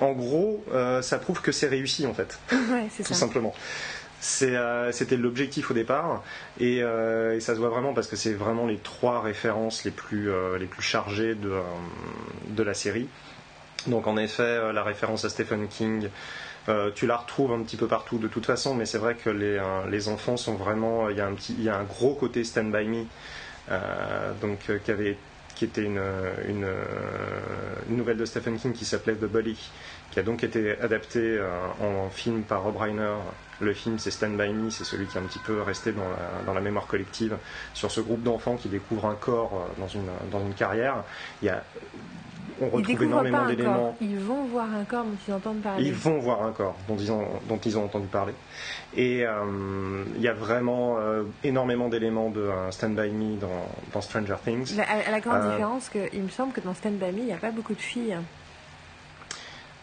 en 0.00 0.12
gros, 0.12 0.64
euh, 0.72 1.00
ça 1.02 1.18
prouve 1.18 1.40
que 1.40 1.52
c'est 1.52 1.68
réussi 1.68 2.06
en 2.06 2.12
fait, 2.14 2.38
Ouais, 2.52 2.88
c'est 2.94 3.02
tout 3.04 3.14
ça. 3.14 3.20
simplement. 3.20 3.54
Euh, 4.42 4.92
C'était 4.92 5.16
l'objectif 5.16 5.70
au 5.70 5.74
départ 5.74 6.22
et, 6.58 6.82
euh, 6.82 7.36
et 7.36 7.40
ça 7.40 7.54
se 7.54 7.60
voit 7.60 7.68
vraiment 7.68 7.94
parce 7.94 8.08
que 8.08 8.16
c'est 8.16 8.32
vraiment 8.32 8.66
les 8.66 8.78
trois 8.78 9.20
références 9.20 9.84
les 9.84 9.90
plus, 9.90 10.30
euh, 10.30 10.58
les 10.58 10.66
plus 10.66 10.82
chargées 10.82 11.34
de, 11.34 11.52
de 12.48 12.62
la 12.62 12.74
série. 12.74 13.08
Donc 13.86 14.06
en 14.06 14.16
effet, 14.16 14.72
la 14.72 14.82
référence 14.82 15.24
à 15.24 15.28
Stephen 15.28 15.68
King, 15.68 16.08
tu 16.96 17.06
la 17.06 17.16
retrouves 17.16 17.52
un 17.52 17.62
petit 17.62 17.76
peu 17.76 17.86
partout 17.86 18.18
de 18.18 18.26
toute 18.26 18.46
façon, 18.46 18.74
mais 18.74 18.84
c'est 18.84 18.98
vrai 18.98 19.14
que 19.14 19.30
les, 19.30 19.62
les 19.88 20.08
enfants 20.08 20.36
sont 20.36 20.54
vraiment, 20.54 21.08
il 21.08 21.16
y 21.16 21.20
a 21.20 21.26
un 21.26 21.34
petit, 21.34 21.54
il 21.56 21.62
y 21.62 21.68
a 21.68 21.76
un 21.76 21.84
gros 21.84 22.14
côté 22.14 22.42
Stand 22.42 22.72
by 22.72 22.84
Me, 22.88 23.04
donc 24.40 24.58
qui 24.84 24.90
avait, 24.90 25.16
qui 25.54 25.66
était 25.66 25.84
une, 25.84 26.00
une, 26.48 26.66
une 27.88 27.96
nouvelle 27.96 28.16
de 28.16 28.24
Stephen 28.24 28.58
King 28.58 28.72
qui 28.72 28.84
s'appelait 28.84 29.14
The 29.14 29.26
Bully, 29.26 29.56
qui 30.10 30.18
a 30.18 30.22
donc 30.24 30.42
été 30.42 30.76
adapté 30.80 31.20
euh, 31.20 31.48
en 31.80 32.10
film 32.10 32.42
par 32.42 32.62
Rob 32.64 32.76
Reiner. 32.76 33.14
Le 33.60 33.72
film 33.72 33.98
c'est 33.98 34.10
Stand 34.10 34.36
By 34.36 34.52
Me, 34.52 34.70
c'est 34.70 34.84
celui 34.84 35.06
qui 35.06 35.16
est 35.16 35.20
un 35.20 35.24
petit 35.24 35.38
peu 35.38 35.62
resté 35.62 35.92
dans 35.92 36.08
la, 36.08 36.44
dans 36.44 36.54
la 36.54 36.60
mémoire 36.60 36.86
collective 36.86 37.36
sur 37.74 37.90
ce 37.90 38.00
groupe 38.00 38.22
d'enfants 38.22 38.56
qui 38.56 38.68
découvrent 38.68 39.06
un 39.06 39.14
corps 39.14 39.52
euh, 39.54 39.80
dans 39.80 39.88
une, 39.88 40.08
dans 40.30 40.40
une 40.40 40.54
carrière. 40.54 41.04
Il 41.42 41.46
y 41.46 41.48
a, 41.48 41.62
on 42.60 42.68
retrouve 42.68 43.02
énormément 43.02 43.44
d'éléments. 43.46 43.96
Ils 44.00 44.18
vont 44.18 44.44
voir 44.44 44.66
un 44.74 44.84
corps 44.84 45.04
dont 45.04 45.16
ils 45.28 45.32
entendent 45.32 45.60
parler. 45.60 45.84
Ils 45.86 45.92
vont 45.92 46.18
voir 46.18 46.42
un 46.42 46.52
corps 46.52 46.76
dont 46.88 46.96
ils 46.96 47.12
ont, 47.12 47.26
dont 47.48 47.58
ils 47.58 47.76
ont 47.76 47.84
entendu 47.84 48.06
parler. 48.06 48.32
Et 48.94 49.26
euh, 49.26 50.04
il 50.16 50.22
y 50.22 50.28
a 50.28 50.32
vraiment 50.32 50.96
euh, 50.98 51.24
énormément 51.44 51.88
d'éléments 51.88 52.30
de 52.30 52.40
euh, 52.40 52.70
Stand 52.70 52.94
By 52.94 53.10
Me 53.10 53.36
dans, 53.38 53.66
dans 53.92 54.00
Stranger 54.00 54.36
Things. 54.44 54.76
La, 54.76 54.84
à 54.84 55.10
la 55.10 55.20
grande 55.20 55.50
différence 55.50 55.88
que 55.88 55.98
il 56.14 56.22
me 56.22 56.28
semble 56.30 56.52
que 56.52 56.60
dans 56.60 56.74
Stand 56.74 56.94
By 56.94 57.12
Me, 57.12 57.18
il 57.18 57.24
n'y 57.26 57.32
a 57.32 57.38
pas 57.38 57.50
beaucoup 57.50 57.74
de 57.74 57.80
filles. 57.80 58.16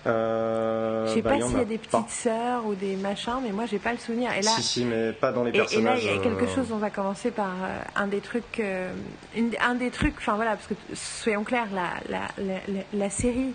Euh, 0.06 1.08
Je 1.08 1.14
sais 1.14 1.22
bah, 1.22 1.32
pas 1.32 1.38
y 1.38 1.42
s'il 1.44 1.58
y 1.58 1.62
a 1.62 1.66
des 1.66 1.78
pas. 1.78 2.00
petites 2.02 2.10
sœurs 2.16 2.66
ou 2.66 2.76
des 2.76 2.96
machins, 2.96 3.40
mais 3.42 3.52
moi 3.52 3.66
j'ai 3.66 3.80
pas 3.80 3.92
le 3.94 3.98
souvenir. 3.98 4.32
Et 4.34 4.42
là, 4.42 4.52
Si, 4.52 4.62
si, 4.64 4.86
mais 4.86 5.14
pas 5.14 5.32
dans 5.32 5.44
les 5.44 5.52
et, 5.52 5.56
et 5.56 5.58
là 5.58 5.64
personnages. 5.64 6.04
il 6.04 6.12
y 6.16 6.18
a 6.18 6.22
quelque 6.22 6.44
euh, 6.44 6.56
chose. 6.56 6.72
On 6.72 6.78
va 6.78 6.90
commencer 6.90 7.32
par 7.32 7.48
euh, 7.64 7.80
un 7.96 8.08
des 8.08 8.20
trucs, 8.20 8.60
euh, 8.60 8.92
une- 9.36 9.56
un 9.62 9.76
des 9.76 9.92
trucs. 9.92 10.16
Enfin 10.18 10.36
voilà, 10.36 10.52
parce 10.58 10.68
que 10.68 10.74
soyons 10.94 11.44
clairs, 11.44 11.68
la, 11.74 11.90
la, 12.38 12.54
la, 12.94 13.10
série 13.10 13.54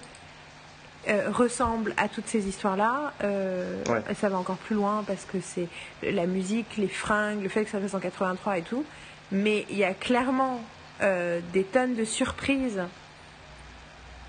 euh, 1.08 1.28
ressemble 1.30 1.92
à 1.96 2.08
toutes 2.08 2.26
ces 2.28 2.48
histoires-là. 2.48 3.12
Euh, 3.24 3.82
Ouais. 3.88 4.02
Ça 4.14 4.28
va 4.28 4.38
encore 4.38 4.56
plus 4.56 4.76
loin 4.76 5.04
parce 5.06 5.24
que 5.24 5.38
c'est 5.40 5.68
la 6.02 6.26
musique, 6.26 6.76
les 6.78 6.88
fringues, 6.88 7.42
le 7.42 7.48
fait 7.48 7.64
que 7.64 7.70
ça 7.70 7.78
fasse 7.80 7.94
en 7.94 8.00
83 8.00 8.58
et 8.58 8.62
tout. 8.62 8.84
Mais 9.32 9.66
il 9.70 9.76
y 9.76 9.84
a 9.84 9.92
clairement 9.92 10.60
euh, 11.02 11.40
des 11.52 11.62
tonnes 11.64 11.94
de 11.94 12.04
surprises, 12.04 12.80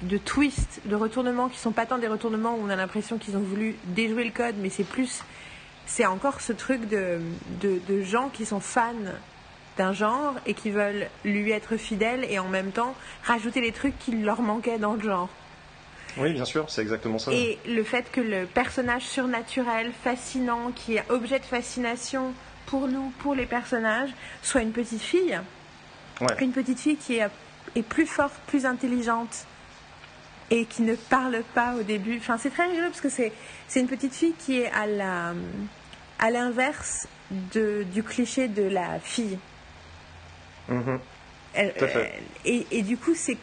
de 0.02 0.18
twists, 0.18 0.82
de 0.86 0.96
retournements 0.96 1.50
qui 1.50 1.60
sont 1.60 1.72
pas 1.72 1.86
tant 1.86 1.98
des 1.98 2.08
retournements 2.08 2.56
où 2.56 2.66
on 2.66 2.70
a 2.70 2.76
l'impression 2.76 3.18
qu'ils 3.18 3.36
ont 3.36 3.42
voulu 3.42 3.76
déjouer 3.86 4.24
le 4.24 4.32
code, 4.32 4.56
mais 4.60 4.70
c'est 4.70 4.84
plus, 4.84 5.24
c'est 5.86 6.06
encore 6.06 6.42
ce 6.42 6.54
truc 6.54 6.88
de, 6.88 7.20
de, 7.62 7.80
de 7.88 8.02
gens 8.02 8.30
qui 8.30 8.46
sont 8.46 8.60
fans 8.60 8.94
d'un 9.78 9.94
genre 9.94 10.36
et 10.46 10.54
qui 10.54 10.72
veulent 10.72 11.08
lui 11.24 11.52
être 11.52 11.78
fidèles 11.78 12.26
et 12.30 12.40
en 12.40 12.48
même 12.48 12.72
temps 12.72 12.96
rajouter 13.24 13.62
les 13.62 13.72
trucs 13.72 13.98
qui 14.00 14.12
leur 14.12 14.42
manquaient 14.42 14.78
dans 14.78 14.94
le 14.94 15.02
genre. 15.02 15.30
Oui, 16.18 16.34
bien 16.34 16.46
sûr, 16.46 16.70
c'est 16.70 16.82
exactement 16.82 17.20
ça. 17.20 17.32
Et 17.32 17.60
le 17.68 17.84
fait 17.84 18.12
que 18.12 18.22
le 18.22 18.46
personnage 18.46 19.04
surnaturel, 19.04 19.92
fascinant, 20.04 20.72
qui 20.76 20.96
est 20.96 21.10
objet 21.10 21.40
de 21.40 21.46
fascination 21.46 22.34
pour 22.66 22.88
nous, 22.88 23.12
pour 23.20 23.36
les 23.36 23.46
personnages, 23.46 24.10
soit 24.42 24.62
une 24.62 24.72
petite 24.72 25.02
fille. 25.02 25.40
Une 26.40 26.52
petite 26.52 26.80
fille 26.80 26.98
qui 26.98 27.16
est, 27.16 27.28
est, 27.76 27.84
plus 27.84 28.06
forte, 28.06 28.34
plus 28.48 28.66
intelligente 28.66 29.46
et 30.52 30.66
qui 30.66 30.82
ne 30.82 30.96
parle 30.96 31.44
pas 31.54 31.76
au 31.76 31.84
début. 31.84 32.18
Enfin, 32.18 32.38
c'est 32.38 32.50
très 32.50 32.68
rigolo 32.68 32.88
parce 32.88 33.02
que 33.02 33.10
c'est, 33.10 33.32
c'est 33.68 33.80
une 33.80 33.88
petite 33.88 34.14
fille 34.14 34.34
qui 34.38 34.60
est 34.60 34.72
à, 34.72 34.88
la, 34.88 35.34
à 36.20 36.32
l'inverse 36.32 37.08
de, 37.54 37.84
du 37.84 38.04
cliché 38.04 38.48
de 38.48 38.64
la 38.64 39.00
fille. 39.00 39.38
Mm-hmm. 40.70 41.00
et, 42.46 42.68
et, 42.72 42.82
du 42.84 42.98
coup, 42.98 43.16
c'est 43.16 43.38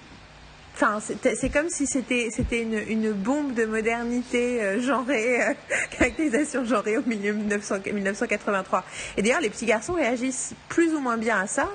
Enfin, 0.78 1.00
c'est 1.00 1.48
comme 1.48 1.70
si 1.70 1.86
c'était 1.86 2.28
c'était 2.30 2.60
une, 2.60 2.74
une, 2.74 3.12
bombe 3.12 3.54
de 3.54 3.64
modernité 3.64 4.62
euh, 4.62 4.78
genrée, 4.78 5.40
euh, 5.42 5.54
caractérisation 5.90 6.66
genrée 6.66 6.98
au 6.98 7.02
milieu 7.06 7.32
1900, 7.32 7.76
1983. 7.94 8.84
Et 9.16 9.22
d'ailleurs, 9.22 9.40
les 9.40 9.48
petits 9.48 9.64
garçons 9.64 9.94
réagissent 9.94 10.52
plus 10.68 10.92
ou 10.92 11.00
moins 11.00 11.16
bien 11.16 11.40
à 11.40 11.46
ça. 11.46 11.66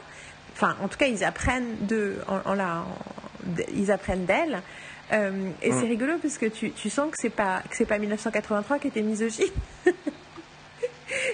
Enfin, 0.53 0.75
en 0.83 0.87
tout 0.87 0.99
cas, 0.99 1.07
ils 1.07 1.23
apprennent 1.23 1.87
de, 1.87 2.17
en, 2.27 2.53
la, 2.53 2.85
ils 3.75 3.91
apprennent 3.91 4.25
d'elle. 4.25 4.61
Euh, 5.11 5.49
et 5.61 5.71
c'est 5.71 5.85
mm. 5.85 5.89
rigolo 5.89 6.13
parce 6.21 6.37
que 6.37 6.45
tu, 6.45 6.71
tu 6.71 6.89
sens 6.89 7.11
que 7.11 7.17
c'est 7.19 7.29
pas 7.29 7.61
que 7.69 7.75
c'est 7.75 7.85
pas 7.85 7.97
1983 7.97 8.79
qui 8.79 8.87
était 8.87 9.01
misogyne. 9.01 9.51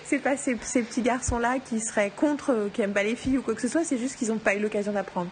c'est 0.03 0.19
pas 0.19 0.35
ces, 0.37 0.57
ces 0.61 0.81
petits 0.81 1.01
garçons 1.01 1.37
là 1.37 1.57
qui 1.63 1.79
seraient 1.79 2.11
contre, 2.15 2.69
qui 2.73 2.81
aiment 2.81 2.93
pas 2.93 3.03
les 3.03 3.15
filles 3.15 3.37
ou 3.37 3.41
quoi 3.41 3.53
que 3.53 3.61
ce 3.61 3.67
soit. 3.67 3.83
C'est 3.83 3.97
juste 3.97 4.15
qu'ils 4.17 4.29
n'ont 4.29 4.39
pas 4.39 4.55
eu 4.55 4.59
l'occasion 4.59 4.91
d'apprendre. 4.91 5.29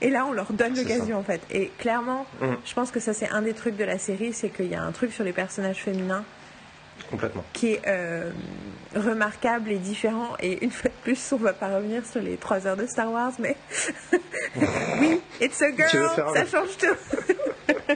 Et 0.00 0.10
là, 0.10 0.26
on 0.26 0.32
leur 0.32 0.52
donne 0.52 0.74
l'occasion 0.74 1.18
en 1.18 1.22
fait. 1.22 1.42
Et 1.50 1.70
clairement, 1.78 2.26
mm. 2.40 2.46
je 2.64 2.74
pense 2.74 2.90
que 2.90 3.00
ça 3.00 3.12
c'est 3.12 3.28
un 3.28 3.42
des 3.42 3.52
trucs 3.52 3.76
de 3.76 3.84
la 3.84 3.98
série, 3.98 4.32
c'est 4.32 4.48
qu'il 4.48 4.68
y 4.68 4.74
a 4.74 4.82
un 4.82 4.92
truc 4.92 5.12
sur 5.12 5.24
les 5.24 5.32
personnages 5.32 5.82
féminins 5.82 6.24
Complètement. 7.10 7.44
qui 7.52 7.72
est 7.72 7.82
euh, 7.86 8.30
remarquable 8.94 9.70
et 9.70 9.78
différent. 9.78 10.36
Et 10.40 10.64
une 10.64 10.70
fois 10.70 10.90
de 10.90 10.94
plus, 11.02 11.32
on 11.32 11.36
va 11.36 11.52
pas 11.52 11.68
revenir 11.68 12.04
sur 12.06 12.20
les 12.20 12.36
trois 12.36 12.66
heures 12.66 12.76
de 12.76 12.86
Star 12.86 13.10
Wars, 13.10 13.32
mais 13.38 13.56
oui, 15.00 15.20
it's 15.40 15.60
a 15.62 15.70
girl, 15.70 16.10
ça 16.34 16.46
change 16.46 16.76
tout. 16.78 16.96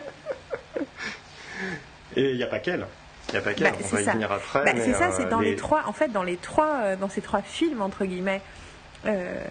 et 2.17 2.31
il 2.31 2.37
n'y 2.37 2.43
a 2.43 2.49
pas 2.49 2.59
qu'elle. 2.59 2.87
Il 3.29 3.33
n'y 3.33 3.39
a 3.39 3.43
pas 3.43 3.55
qu'elle, 3.55 3.73
bah, 3.73 3.79
on 3.83 3.95
va 3.95 4.01
y 4.01 4.05
venir 4.05 4.33
après. 4.33 4.65
Bah, 4.65 4.73
c'est 4.77 4.95
ça, 4.95 5.11
c'est 5.13 5.29
dans 5.29 5.41
les... 5.41 5.57
trois, 5.57 5.85
en 5.87 5.93
fait, 5.93 6.09
dans 6.09 6.23
les 6.23 6.37
trois, 6.37 6.81
euh, 6.83 6.97
dans 6.97 7.09
ces 7.09 7.21
trois 7.21 7.43
films 7.43 7.83
entre 7.83 8.05
guillemets, 8.05 8.41
euh, 9.07 9.45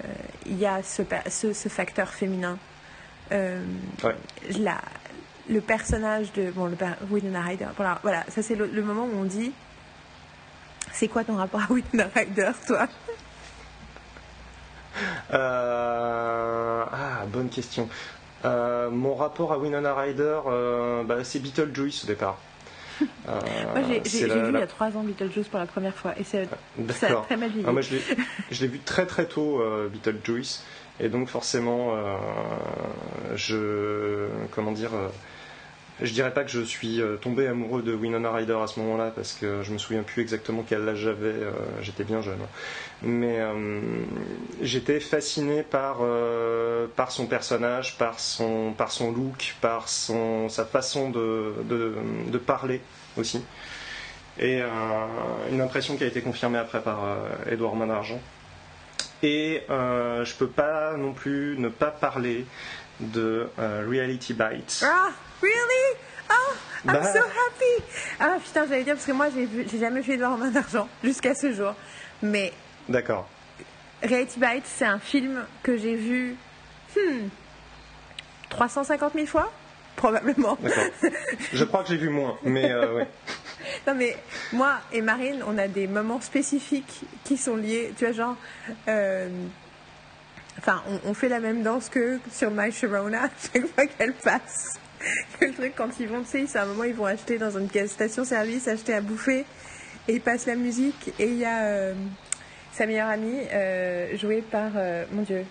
il 0.46 0.58
y 0.58 0.66
a 0.66 0.82
ce, 0.84 1.04
ce, 1.30 1.70
facteur 1.70 2.10
féminin. 2.10 2.58
Euh, 3.32 3.62
la, 4.60 4.78
le 5.50 5.62
personnage 5.62 6.32
de 6.34 6.52
bon, 6.52 6.66
le 6.66 6.76
Winona 7.10 7.42
Ryder. 7.42 7.68
Voilà, 7.76 8.00
voilà 8.04 8.24
ça 8.30 8.42
c'est 8.42 8.56
le, 8.56 8.82
moment 8.82 9.06
où 9.06 9.18
on 9.18 9.24
dit 9.24 9.52
c'est 10.92 11.08
quoi 11.08 11.24
ton 11.24 11.36
rapport 11.36 11.62
à 11.62 11.72
Winona 11.72 12.10
Ryder, 12.16 12.52
toi? 12.68 12.88
Euh, 15.34 16.86
Ah, 16.92 17.26
bonne 17.28 17.50
question. 17.50 17.90
mon 18.44 19.16
rapport 19.16 19.52
à 19.54 19.58
Winona 19.58 19.94
Ryder, 19.94 20.40
bah, 21.06 21.24
c'est 21.24 21.40
Beetlejuice 21.40 22.04
au 22.06 22.08
départ. 22.08 22.38
Euh, 23.02 23.40
moi, 23.76 23.82
j'ai 24.06 24.28
vu 24.28 24.50
il 24.50 24.60
y 24.60 24.62
a 24.62 24.68
trois 24.68 24.88
ans 24.88 25.04
Beetlejuice 25.04 25.48
pour 25.48 25.60
la 25.60 25.66
première 25.66 25.96
fois 25.96 26.14
et 26.18 26.24
c'est 26.24 26.48
très 26.78 27.38
mal 27.38 27.50
vieilli. 27.50 27.66
Ah, 27.68 27.72
moi, 27.72 27.82
je 28.52 28.62
l'ai 28.62 28.68
vu 28.68 28.80
très 28.80 29.06
très 29.06 29.26
tôt, 29.26 29.60
euh, 29.60 29.90
Beetlejuice, 29.90 30.64
et 31.00 31.10
donc 31.10 31.30
forcément, 31.30 31.96
euh, 31.96 32.16
je. 33.36 34.28
Comment 34.52 34.72
dire 34.72 34.92
je 36.02 36.12
dirais 36.12 36.34
pas 36.34 36.44
que 36.44 36.52
je 36.52 36.62
suis 36.62 37.02
tombé 37.22 37.48
amoureux 37.48 37.82
de 37.82 37.94
Winona 37.94 38.32
Ryder 38.32 38.58
à 38.62 38.68
ce 38.68 38.80
moment-là 38.82 39.12
parce 39.16 39.34
que 39.34 39.64
je 39.64 39.72
me 39.72 39.78
souviens 39.78 40.04
plus 40.04 40.22
exactement 40.22 40.64
quel 40.68 40.88
âge 40.90 40.98
j'avais, 40.98 41.36
j'étais 41.82 42.04
bien 42.04 42.22
jeune. 42.22 42.40
Mais 43.02 43.40
j'étais 44.62 45.00
fasciné 45.00 45.64
par, 45.64 46.00
par 46.96 47.12
son 47.12 47.28
personnage, 47.28 47.98
par 47.98 48.20
son, 48.20 48.74
par 48.74 48.92
son 48.92 49.12
look, 49.12 49.56
par 49.62 49.88
son, 49.88 50.50
sa 50.50 50.66
façon 50.66 51.10
de, 51.12 51.54
de 51.70 52.38
parler 52.38 52.82
aussi. 53.18 53.42
Et 54.40 54.62
euh, 54.62 54.68
une 55.52 55.62
impression 55.62 55.96
qui 55.96 56.04
a 56.04 56.08
été 56.08 56.22
confirmée 56.22 56.58
après 56.58 56.82
par 56.82 57.00
Edouard 57.50 57.74
euh, 57.74 57.78
Manargent. 57.78 58.20
Et 59.24 59.64
euh, 59.70 60.26
je 60.26 60.36
peux 60.36 60.48
pas 60.48 60.98
non 60.98 61.14
plus 61.14 61.56
ne 61.58 61.70
pas 61.70 61.92
parler 61.92 62.46
de 63.00 63.48
Reality 63.58 64.34
Bites. 64.34 64.86
Ah, 64.86 65.10
really? 65.46 65.98
Oh, 66.30 66.54
I'm 66.88 66.94
bah. 66.94 67.14
so 67.14 67.20
happy! 67.20 67.84
Ah 68.20 68.38
putain, 68.44 68.66
j'allais 68.68 68.84
dire 68.84 68.96
parce 68.96 69.06
que 69.06 69.12
moi 69.12 69.28
j'ai 69.30 69.80
jamais 69.80 70.02
vu 70.02 70.14
Edouard 70.14 70.38
Manargent 70.38 70.88
jusqu'à 71.04 71.36
ce 71.36 71.52
jour. 71.54 71.74
Mais. 72.22 72.54
D'accord. 72.90 73.28
Reality 74.04 74.40
Bites, 74.40 74.66
c'est 74.66 74.86
un 74.86 75.00
film 75.00 75.46
que 75.64 75.78
j'ai 75.78 75.96
vu. 75.96 76.36
Hmm, 76.96 77.28
350 78.50 79.14
000 79.14 79.26
fois 79.26 79.52
probablement. 79.96 80.58
Je 81.54 81.64
crois 81.64 81.84
que 81.84 81.90
j'ai 81.90 81.98
vu 81.98 82.10
moins, 82.10 82.38
mais 82.44 82.72
euh, 82.72 83.04
Non 83.88 83.96
mais 83.96 84.16
moi 84.54 84.76
et 84.92 85.02
Marine, 85.02 85.44
on 85.48 85.58
a 85.58 85.68
des 85.68 85.88
moments 85.88 86.22
spécifiques 86.22 87.02
qui 87.24 87.38
sont 87.38 87.56
liés, 87.56 87.94
tu 87.98 88.06
vois 88.06 88.14
genre, 88.14 88.36
euh, 88.88 89.30
enfin 90.60 90.84
on, 91.06 91.14
fait 91.14 91.30
la 91.30 91.40
même 91.40 91.64
danse 91.64 91.90
que 91.90 92.20
sur 92.32 92.52
My 92.52 92.72
Sharona 92.72 93.30
chaque 93.54 93.68
fois 93.68 93.86
qu'elle 93.88 94.14
passe. 94.14 94.80
le 95.42 95.54
truc 95.54 95.74
quand 95.76 96.00
ils 96.00 96.08
vont, 96.08 96.22
tu 96.22 96.30
sais, 96.30 96.46
c'est 96.48 96.60
un 96.60 96.66
moment 96.66 96.84
ils 96.84 96.96
vont 96.96 97.06
acheter 97.06 97.38
dans 97.38 97.58
une 97.58 97.70
station-service, 97.70 98.68
acheter 98.68 98.94
à 98.94 99.02
bouffer 99.02 99.46
et 100.08 100.14
ils 100.14 100.22
passent 100.22 100.46
la 100.46 100.56
musique 100.56 101.14
et 101.20 101.28
il 101.28 101.38
y 101.38 101.46
a 101.46 101.64
euh, 101.64 101.94
sa 102.72 102.86
meilleure 102.86 103.10
amie 103.10 103.42
jouée 104.18 104.42
par, 104.42 104.72
mon 105.12 105.22
Dieu, 105.24 105.46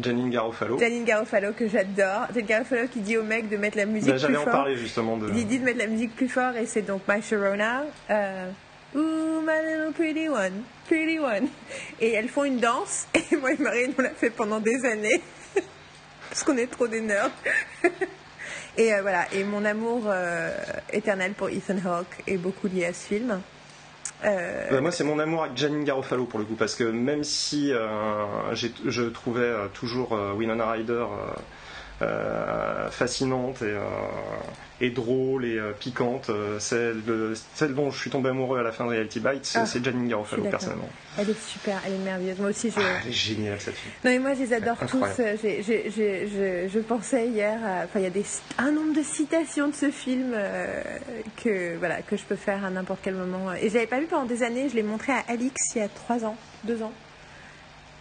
Janine 0.00 0.30
Garofalo. 0.30 0.78
Janine 0.78 1.04
Garofalo 1.04 1.52
que 1.52 1.68
j'adore. 1.68 2.26
Janine 2.28 2.46
Garofalo 2.46 2.88
qui 2.88 3.00
dit 3.00 3.16
au 3.16 3.22
mec 3.22 3.48
de 3.48 3.56
mettre 3.56 3.76
la 3.76 3.86
musique 3.86 4.10
ben, 4.10 4.14
plus 4.14 4.20
fort. 4.20 4.30
J'allais 4.30 4.48
en 4.48 4.52
parler 4.52 4.76
justement 4.76 5.16
de. 5.16 5.28
Il 5.34 5.46
dit 5.46 5.58
de 5.58 5.64
mettre 5.64 5.78
la 5.78 5.86
musique 5.86 6.14
plus 6.14 6.28
fort 6.28 6.56
et 6.56 6.66
c'est 6.66 6.82
donc 6.82 7.02
My 7.08 7.22
Sharona. 7.22 7.84
Euh, 8.10 8.50
Ooh, 8.94 9.42
my 9.42 9.60
little 9.66 9.92
pretty 9.92 10.28
one, 10.28 10.62
pretty 10.86 11.18
one. 11.18 11.48
Et 12.00 12.12
elles 12.12 12.28
font 12.28 12.44
une 12.44 12.58
danse 12.58 13.06
et 13.14 13.36
moi 13.36 13.52
et 13.52 13.58
Marine 13.58 13.92
on 13.98 14.02
l'a 14.02 14.10
fait 14.10 14.30
pendant 14.30 14.60
des 14.60 14.84
années 14.84 15.20
parce 16.28 16.42
qu'on 16.42 16.56
est 16.56 16.70
trop 16.70 16.88
des 16.88 17.00
nerds. 17.00 17.30
Et 18.78 18.94
euh, 18.94 19.02
voilà. 19.02 19.26
Et 19.34 19.44
mon 19.44 19.64
amour 19.64 20.04
euh, 20.06 20.50
éternel 20.92 21.32
pour 21.32 21.50
Ethan 21.50 21.76
Hawke 21.84 22.22
est 22.26 22.38
beaucoup 22.38 22.68
lié 22.68 22.86
à 22.86 22.92
ce 22.92 23.06
film. 23.06 23.40
Euh, 24.24 24.80
moi, 24.80 24.90
c'est 24.90 25.04
mon 25.04 25.18
amour 25.18 25.44
avec 25.44 25.56
Janine 25.56 25.84
Garofalo 25.84 26.24
pour 26.24 26.38
le 26.38 26.44
coup, 26.44 26.54
parce 26.54 26.74
que 26.74 26.84
même 26.84 27.24
si 27.24 27.70
je 27.72 29.02
trouvais 29.10 29.52
toujours 29.74 30.18
Winona 30.36 30.70
Ryder 30.72 31.04
fascinante 32.90 33.62
et 33.62 33.76
et 34.80 34.90
drôle 34.90 35.44
et 35.44 35.58
euh, 35.58 35.72
piquante. 35.72 36.30
Euh, 36.30 36.58
celle, 36.58 37.02
celle, 37.54 37.74
dont 37.74 37.90
je 37.90 37.98
suis 37.98 38.10
tombé 38.10 38.30
amoureux 38.30 38.58
à 38.58 38.62
la 38.62 38.72
fin 38.72 38.84
de 38.84 38.90
Reality 38.90 39.20
Bites, 39.20 39.52
ah, 39.54 39.66
c'est 39.66 39.84
Janine 39.84 40.08
Garofalo 40.08 40.44
personnellement. 40.44 40.88
Elle 41.18 41.30
est 41.30 41.40
super, 41.40 41.80
elle 41.84 41.94
est 41.94 41.98
merveilleuse. 41.98 42.38
Moi 42.38 42.50
aussi, 42.50 42.70
je... 42.70 42.78
Ah, 42.78 43.00
elle 43.02 43.10
est 43.10 43.12
géniale 43.12 43.60
cette 43.60 43.74
fille. 43.74 43.90
Non 44.04 44.10
mais 44.10 44.18
moi, 44.18 44.34
je 44.34 44.40
les 44.40 44.52
adore 44.52 44.76
tous. 44.78 45.04
je, 45.18 46.78
pensais 46.80 47.28
hier, 47.28 47.58
enfin, 47.84 47.98
il 47.98 48.02
y 48.02 48.06
a 48.06 48.10
des, 48.10 48.24
un 48.58 48.70
nombre 48.70 48.94
de 48.94 49.02
citations 49.02 49.68
de 49.68 49.74
ce 49.74 49.90
film 49.90 50.32
euh, 50.34 50.82
que 51.42 51.76
voilà 51.76 52.02
que 52.02 52.16
je 52.16 52.22
peux 52.22 52.36
faire 52.36 52.64
à 52.64 52.70
n'importe 52.70 53.00
quel 53.02 53.14
moment. 53.14 53.52
Et 53.54 53.68
je 53.68 53.74
l'avais 53.74 53.86
pas 53.86 54.00
vu 54.00 54.06
pendant 54.06 54.26
des 54.26 54.42
années. 54.42 54.68
Je 54.68 54.74
l'ai 54.74 54.82
montré 54.82 55.12
à 55.12 55.24
Alix 55.28 55.54
il 55.74 55.78
y 55.78 55.82
a 55.82 55.88
trois 55.88 56.24
ans, 56.24 56.36
deux 56.64 56.82
ans. 56.82 56.92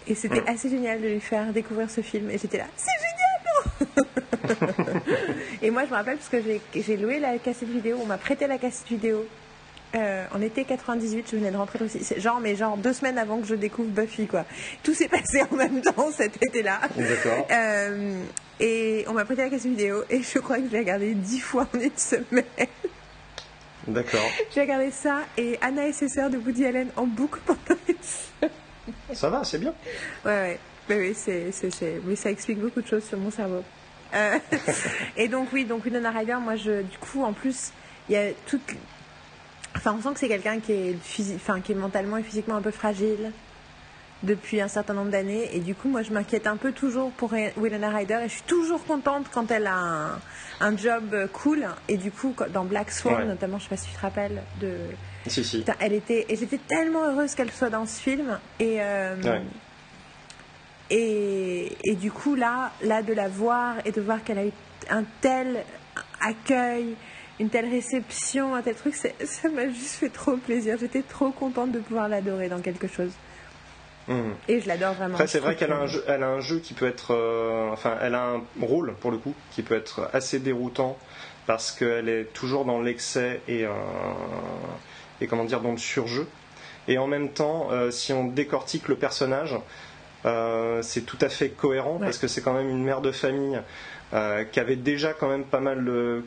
Et 0.06 0.16
c'était 0.16 0.48
assez 0.48 0.70
génial 0.70 1.02
de 1.02 1.08
lui 1.08 1.20
faire 1.20 1.52
découvrir 1.52 1.90
ce 1.90 2.02
film. 2.02 2.30
Et 2.30 2.38
j'étais 2.38 2.60
là, 2.60 2.68
c'est 2.78 2.92
génial 2.92 3.27
et 5.62 5.72
moi, 5.72 5.84
je 5.86 5.90
me 5.90 5.96
rappelle 5.96 6.18
parce 6.18 6.30
que 6.30 6.38
j'ai 6.76 6.98
loué 6.98 7.20
la 7.20 7.38
cassette 7.38 7.70
vidéo, 7.70 8.00
on 8.02 8.06
m'a 8.06 8.18
prêté 8.18 8.48
la 8.48 8.58
cassette 8.58 8.88
vidéo. 8.88 9.26
Euh, 9.96 10.26
en 10.36 10.42
été 10.42 10.66
98, 10.66 11.28
je 11.32 11.38
venais 11.38 11.52
de 11.52 11.58
rentrer 11.58 11.80
aussi. 11.84 12.00
Genre, 12.20 12.40
mais 12.42 12.56
genre 12.56 12.76
deux 12.78 12.92
semaines 12.94 13.18
avant 13.18 13.40
que 13.40 13.48
je 13.48 13.56
découvre 13.56 13.90
Buffy, 13.90 14.28
quoi. 14.28 14.46
Tout 14.84 14.94
s'est 14.94 15.08
passé 15.08 15.44
en 15.50 15.56
même 15.56 15.82
temps 15.82 16.12
cet 16.12 16.36
été-là. 16.44 16.82
D'accord. 16.96 17.48
Euh, 17.58 18.24
et 18.60 19.06
on 19.08 19.14
m'a 19.14 19.24
prêté 19.24 19.44
la 19.44 19.50
cassette 19.50 19.72
vidéo 19.72 20.04
et 20.10 20.22
je 20.22 20.40
crois 20.40 20.58
que 20.58 20.70
j'ai 20.70 20.80
regardé 20.80 21.14
dix 21.14 21.40
fois 21.40 21.68
en 21.74 21.80
une 21.80 21.96
semaine. 21.96 22.44
D'accord. 23.88 24.30
J'ai 24.54 24.62
regardé 24.62 24.92
ça 24.92 25.20
et 25.38 25.58
Anna 25.62 25.88
et 25.88 25.94
ses 25.94 26.10
sœurs 26.10 26.30
de 26.30 26.38
Woody 26.38 26.66
Allen 26.66 26.90
en 26.98 27.06
boucle 27.06 27.40
pendant 27.46 27.80
une 27.88 27.96
semaine. 28.02 28.52
Ça 29.14 29.30
va, 29.30 29.44
c'est 29.46 29.60
bien. 29.60 29.74
Ouais, 30.26 30.32
ouais. 30.32 30.60
Mais 30.90 30.98
oui, 30.98 31.14
c'est, 31.16 31.52
oui, 32.06 32.16
ça 32.16 32.30
explique 32.30 32.60
beaucoup 32.60 32.82
de 32.82 32.88
choses 32.88 33.04
sur 33.04 33.18
mon 33.18 33.32
cerveau. 33.32 33.64
Euh, 34.14 34.38
et 35.18 35.28
donc 35.28 35.50
oui, 35.52 35.66
donc 35.66 35.86
Winona 35.86 36.12
Ryder, 36.12 36.38
moi 36.42 36.56
je, 36.56 36.82
du 36.82 36.98
coup, 36.98 37.24
en 37.24 37.34
plus, 37.34 37.72
il 38.10 38.14
y 38.14 38.18
a 38.18 38.32
toute, 38.46 38.62
enfin, 39.76 39.96
on 39.98 40.02
sent 40.02 40.14
que 40.14 40.20
c'est 40.20 40.30
quelqu'un 40.30 40.60
qui 40.60 40.72
est 40.72 40.96
enfin, 41.36 41.60
qui 41.60 41.74
est 41.74 41.76
mentalement 41.76 42.18
et 42.18 42.24
physiquement 42.24 42.56
un 42.56 42.62
peu 42.62 42.72
fragile, 42.72 43.32
depuis 44.24 44.62
un 44.62 44.68
certain 44.68 44.94
nombre 44.94 45.12
d'années. 45.12 45.50
Et 45.54 45.60
du 45.60 45.76
coup, 45.76 45.90
moi, 45.90 46.04
je 46.04 46.12
m'inquiète 46.12 46.48
un 46.48 46.58
peu 46.58 46.72
toujours 46.72 47.12
pour 47.12 47.34
Winona 47.58 47.90
Ryder. 47.90 48.20
Et 48.26 48.30
je 48.30 48.34
suis 48.36 48.44
toujours 48.44 48.84
contente 48.86 49.28
quand 49.32 49.52
elle 49.52 49.68
a 49.68 49.76
un, 49.76 50.20
un 50.62 50.78
job 50.78 51.30
cool. 51.34 51.68
Et 51.88 51.98
du 51.98 52.12
coup, 52.12 52.34
dans 52.54 52.64
Black 52.64 52.92
Swan, 52.92 53.28
notamment, 53.28 53.60
je 53.60 53.64
sais 53.64 53.70
pas 53.70 53.78
si 53.78 53.90
tu 53.90 53.96
te 53.96 54.02
rappelles 54.02 54.42
de. 54.62 54.74
Si, 55.28 55.44
si. 55.44 55.64
Elle 55.80 55.94
était, 55.94 56.26
et 56.30 56.36
j'étais 56.38 56.58
tellement 56.58 57.04
heureuse 57.04 57.36
qu'elle 57.36 57.52
soit 57.52 57.70
dans 57.70 57.86
ce 57.86 58.00
film. 58.00 58.40
Et, 58.60 58.78
euh, 58.82 59.16
et, 60.90 61.78
et, 61.84 61.96
du 61.96 62.12
coup, 62.12 62.36
là, 62.36 62.72
là, 62.82 63.02
de 63.02 63.14
la 63.14 63.28
voir 63.28 63.76
et 63.86 63.92
de 63.92 64.02
voir 64.02 64.24
qu'elle 64.24 64.40
a 64.40 64.46
eu 64.46 64.52
un 64.90 65.04
tel 65.22 65.64
accueil, 66.22 66.96
une 67.40 67.50
telle 67.50 67.70
réception, 67.70 68.56
un 68.56 68.62
tel 68.62 68.76
truc, 68.76 68.96
ça 68.96 69.50
m'a 69.50 69.68
juste 69.68 69.96
fait 69.96 70.10
trop 70.10 70.38
plaisir. 70.38 70.78
J'étais 70.80 71.04
trop 71.04 71.32
contente 71.32 71.72
de 71.72 71.80
pouvoir 71.80 72.10
l'adorer 72.10 72.50
dans 72.50 72.62
quelque 72.62 72.88
chose. 72.88 73.12
Mmh. 74.08 74.22
Et 74.48 74.62
je 74.62 74.68
l'adore 74.68 74.94
vraiment. 74.94 75.16
Après, 75.16 75.28
c'est 75.28 75.40
vrai 75.40 75.56
qu'elle 75.56 75.74
a, 75.74 75.80
un 75.80 75.88
jeu, 75.88 76.04
elle 76.08 76.24
a 76.24 76.30
un 76.30 76.40
jeu 76.40 76.60
qui 76.60 76.74
peut 76.74 76.88
être. 76.88 77.14
Euh, 77.14 77.70
enfin, 77.72 77.98
elle 78.02 78.16
a 78.16 78.24
un 78.24 78.42
rôle, 78.62 78.94
pour 79.02 79.12
le 79.12 79.18
coup, 79.18 79.34
qui 79.52 79.64
peut 79.64 79.76
être 79.76 80.10
assez 80.14 80.40
déroutant 80.40 80.98
parce 81.46 81.72
qu'elle 81.72 82.10
est 82.10 82.34
toujours 82.34 82.66
dans 82.66 82.82
l'excès 82.82 83.42
et, 83.48 83.66
euh, 83.66 83.72
et, 85.22 85.28
comment 85.28 85.46
dire, 85.46 85.62
dans 85.62 85.72
le 85.72 85.78
surjeu. 85.78 86.28
Et 86.88 86.98
en 86.98 87.08
même 87.08 87.30
temps, 87.30 87.70
euh, 87.72 87.92
si 87.92 88.14
on 88.14 88.26
décortique 88.26 88.88
le 88.88 88.96
personnage, 88.96 89.58
c'est 90.82 91.06
tout 91.06 91.18
à 91.22 91.30
fait 91.30 91.50
cohérent 91.50 92.00
parce 92.00 92.18
que 92.18 92.28
c'est 92.28 92.42
quand 92.42 92.54
même 92.54 92.70
une 92.70 92.84
mère 92.84 93.02
de 93.02 93.12
famille 93.12 93.60
qui 94.12 94.60
avait 94.60 94.76
déjà 94.76 95.14
quand 95.14 95.30
même 95.30 95.46
pas 95.46 95.60
mal 95.60 95.86
de, 95.86 96.24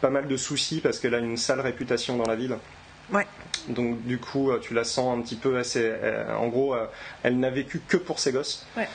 pas 0.00 0.10
mal 0.10 0.28
de 0.28 0.36
soucis 0.36 0.80
parce 0.80 0.98
qu'elle 0.98 1.14
a 1.14 1.18
une 1.18 1.36
sale 1.36 1.60
réputation 1.60 2.16
dans 2.16 2.26
la 2.26 2.36
ville. 2.36 2.56
Ouais. 3.12 3.26
Donc 3.68 4.02
du 4.04 4.18
coup, 4.18 4.50
euh, 4.50 4.58
tu 4.58 4.74
la 4.74 4.84
sens 4.84 5.16
un 5.16 5.22
petit 5.22 5.36
peu 5.36 5.58
assez. 5.58 5.82
Euh, 5.84 6.36
en 6.36 6.48
gros, 6.48 6.74
euh, 6.74 6.86
elle 7.22 7.38
n'a 7.38 7.50
vécu 7.50 7.80
que 7.86 7.96
pour 7.96 8.18
ses 8.18 8.32
gosses. 8.32 8.66
Ouais. 8.76 8.88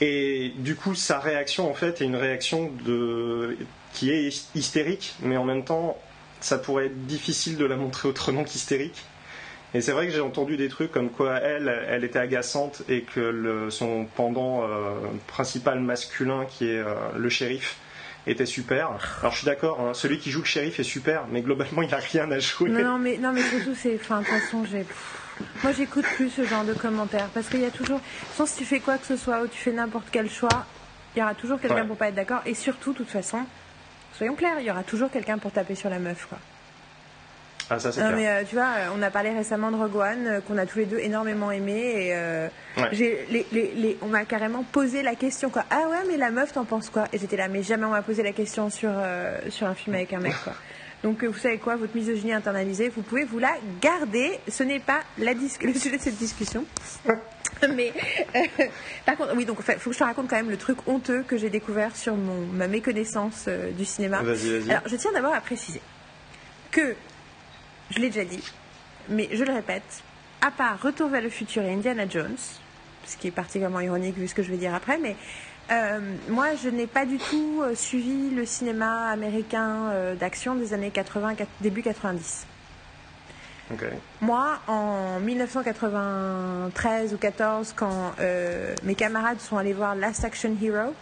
Et 0.00 0.52
du 0.56 0.76
coup, 0.76 0.94
sa 0.94 1.18
réaction 1.18 1.70
en 1.70 1.74
fait 1.74 2.00
est 2.00 2.04
une 2.04 2.16
réaction 2.16 2.70
de 2.84 3.56
qui 3.92 4.10
est 4.10 4.48
hystérique, 4.54 5.14
mais 5.20 5.36
en 5.36 5.44
même 5.44 5.64
temps, 5.64 5.98
ça 6.40 6.58
pourrait 6.58 6.86
être 6.86 7.06
difficile 7.06 7.56
de 7.56 7.64
la 7.64 7.76
montrer 7.76 8.08
autrement 8.08 8.44
qu'hystérique. 8.44 9.04
Et 9.74 9.80
c'est 9.80 9.92
vrai 9.92 10.06
que 10.06 10.12
j'ai 10.12 10.20
entendu 10.20 10.56
des 10.56 10.68
trucs 10.68 10.90
comme 10.90 11.10
quoi 11.10 11.38
elle, 11.38 11.68
elle 11.88 12.02
était 12.02 12.18
agaçante 12.18 12.82
et 12.88 13.02
que 13.02 13.20
le, 13.20 13.70
son 13.70 14.06
pendant 14.16 14.64
principal 15.28 15.78
masculin, 15.78 16.44
qui 16.48 16.68
est 16.68 16.82
le 17.16 17.28
shérif, 17.28 17.76
était 18.26 18.46
super. 18.46 18.90
Alors 19.20 19.32
je 19.32 19.38
suis 19.38 19.46
d'accord, 19.46 19.80
hein, 19.80 19.94
celui 19.94 20.18
qui 20.18 20.30
joue 20.30 20.40
le 20.40 20.46
shérif 20.46 20.78
est 20.80 20.84
super, 20.84 21.24
mais 21.30 21.40
globalement 21.40 21.82
il 21.82 21.90
n'a 21.90 21.98
rien 21.98 22.30
à 22.30 22.38
jouer. 22.38 22.70
Non, 22.70 22.98
mais, 22.98 23.16
non, 23.16 23.32
mais 23.32 23.42
surtout, 23.42 23.74
c'est. 23.74 23.94
Enfin, 23.94 24.20
de 24.20 24.26
toute 24.26 24.34
façon, 24.34 24.64
j'ai. 24.64 24.84
Moi, 25.62 25.72
j'écoute 25.72 26.04
plus 26.16 26.28
ce 26.28 26.44
genre 26.44 26.64
de 26.64 26.74
commentaires 26.74 27.28
parce 27.32 27.48
qu'il 27.48 27.60
y 27.60 27.64
a 27.64 27.70
toujours. 27.70 28.00
Sans 28.34 28.46
si 28.46 28.58
tu 28.58 28.64
fais 28.64 28.80
quoi 28.80 28.98
que 28.98 29.06
ce 29.06 29.16
soit 29.16 29.42
ou 29.42 29.46
tu 29.46 29.58
fais 29.58 29.72
n'importe 29.72 30.08
quel 30.12 30.28
choix, 30.28 30.66
il 31.14 31.20
y 31.20 31.22
aura 31.22 31.34
toujours 31.34 31.60
quelqu'un 31.60 31.86
pour 31.86 31.96
pas 31.96 32.08
être 32.08 32.14
d'accord. 32.14 32.42
Et 32.46 32.54
surtout, 32.54 32.92
de 32.92 32.98
toute 32.98 33.08
façon, 33.08 33.38
soyons 34.14 34.34
clairs, 34.34 34.60
il 34.60 34.66
y 34.66 34.70
aura 34.70 34.82
toujours 34.82 35.10
quelqu'un 35.10 35.38
pour 35.38 35.52
taper 35.52 35.74
sur 35.74 35.88
la 35.88 35.98
meuf, 35.98 36.26
quoi. 36.28 36.38
Ah, 37.70 37.78
ça, 37.78 37.92
c'est 37.92 38.02
mais 38.12 38.28
euh, 38.28 38.42
tu 38.44 38.56
vois, 38.56 38.64
euh, 38.64 38.88
on 38.96 39.00
a 39.00 39.10
parlé 39.10 39.30
récemment 39.30 39.70
de 39.70 39.76
Rogue 39.76 39.94
One, 39.94 40.26
euh, 40.26 40.40
qu'on 40.40 40.58
a 40.58 40.66
tous 40.66 40.80
les 40.80 40.86
deux 40.86 40.98
énormément 40.98 41.52
aimé. 41.52 42.12
Et 42.76 43.96
on 44.02 44.08
m'a 44.08 44.24
carrément 44.24 44.64
posé 44.64 45.02
la 45.02 45.14
question, 45.14 45.50
quoi. 45.50 45.64
Ah 45.70 45.88
ouais, 45.88 46.08
mais 46.08 46.16
la 46.16 46.32
meuf, 46.32 46.52
t'en 46.52 46.64
penses 46.64 46.90
quoi? 46.90 47.04
Et 47.12 47.18
j'étais 47.18 47.36
là, 47.36 47.46
mais 47.46 47.62
jamais 47.62 47.84
on 47.84 47.90
m'a 47.90 48.02
posé 48.02 48.24
la 48.24 48.32
question 48.32 48.70
sur, 48.70 48.90
sur 49.50 49.68
un 49.68 49.74
film 49.74 49.94
avec 49.94 50.12
un 50.12 50.18
mec, 50.18 50.34
quoi. 50.42 50.54
Donc 51.02 51.24
vous 51.24 51.38
savez 51.38 51.56
quoi, 51.56 51.76
votre 51.76 51.96
misogynie 51.96 52.34
internalisée, 52.34 52.90
vous 52.90 53.00
pouvez 53.00 53.24
vous 53.24 53.38
la 53.38 53.54
garder. 53.80 54.38
Ce 54.48 54.62
n'est 54.62 54.80
pas 54.80 55.00
la 55.16 55.32
le 55.62 55.72
sujet 55.74 55.96
de 55.96 56.02
cette 56.02 56.18
discussion. 56.18 56.66
Mais 57.74 57.92
par 59.06 59.16
contre, 59.16 59.34
oui, 59.36 59.44
donc 59.44 59.58
il 59.66 59.74
faut 59.78 59.90
que 59.90 59.94
je 59.94 59.98
te 59.98 60.04
raconte 60.04 60.28
quand 60.28 60.36
même 60.36 60.50
le 60.50 60.56
truc 60.56 60.78
honteux 60.86 61.22
que 61.22 61.36
j'ai 61.36 61.50
découvert 61.50 61.94
sur 61.94 62.16
mon, 62.16 62.46
ma 62.52 62.66
méconnaissance 62.66 63.48
du 63.78 63.84
cinéma. 63.84 64.22
Vas-y, 64.22 64.58
vas-y. 64.58 64.70
Alors, 64.70 64.82
je 64.86 64.96
tiens 64.96 65.12
d'abord 65.12 65.34
à 65.34 65.40
préciser 65.40 65.80
que 66.70 66.94
je 67.90 67.98
l'ai 67.98 68.08
déjà 68.08 68.24
dit, 68.24 68.42
mais 69.08 69.28
je 69.32 69.44
le 69.44 69.52
répète, 69.52 70.02
à 70.40 70.50
part 70.50 70.80
Retour 70.80 71.08
vers 71.08 71.22
le 71.22 71.30
futur 71.30 71.62
et 71.62 71.72
Indiana 71.72 72.08
Jones, 72.08 72.36
ce 73.06 73.16
qui 73.16 73.28
est 73.28 73.32
particulièrement 73.32 73.80
ironique 73.80 74.16
vu 74.16 74.28
ce 74.28 74.34
que 74.34 74.42
je 74.42 74.50
vais 74.50 74.56
dire 74.56 74.74
après, 74.74 74.98
mais 74.98 75.16
euh, 75.70 76.00
moi, 76.28 76.54
je 76.56 76.68
n'ai 76.68 76.88
pas 76.88 77.06
du 77.06 77.18
tout 77.18 77.62
euh, 77.62 77.74
suivi 77.76 78.30
le 78.30 78.44
cinéma 78.44 79.08
américain 79.08 79.90
euh, 79.90 80.14
d'action 80.16 80.56
des 80.56 80.74
années 80.74 80.90
80, 80.90 81.34
début 81.60 81.82
90. 81.82 82.46
Moi, 84.20 84.58
en 84.66 85.20
1993 85.20 87.14
ou 87.14 87.16
14, 87.18 87.72
quand 87.76 88.14
mes 88.82 88.96
camarades 88.96 89.38
sont 89.38 89.58
allés 89.58 89.74
voir 89.74 89.94
Last 89.94 90.24
Action 90.24 90.56
Hero, 90.60 90.92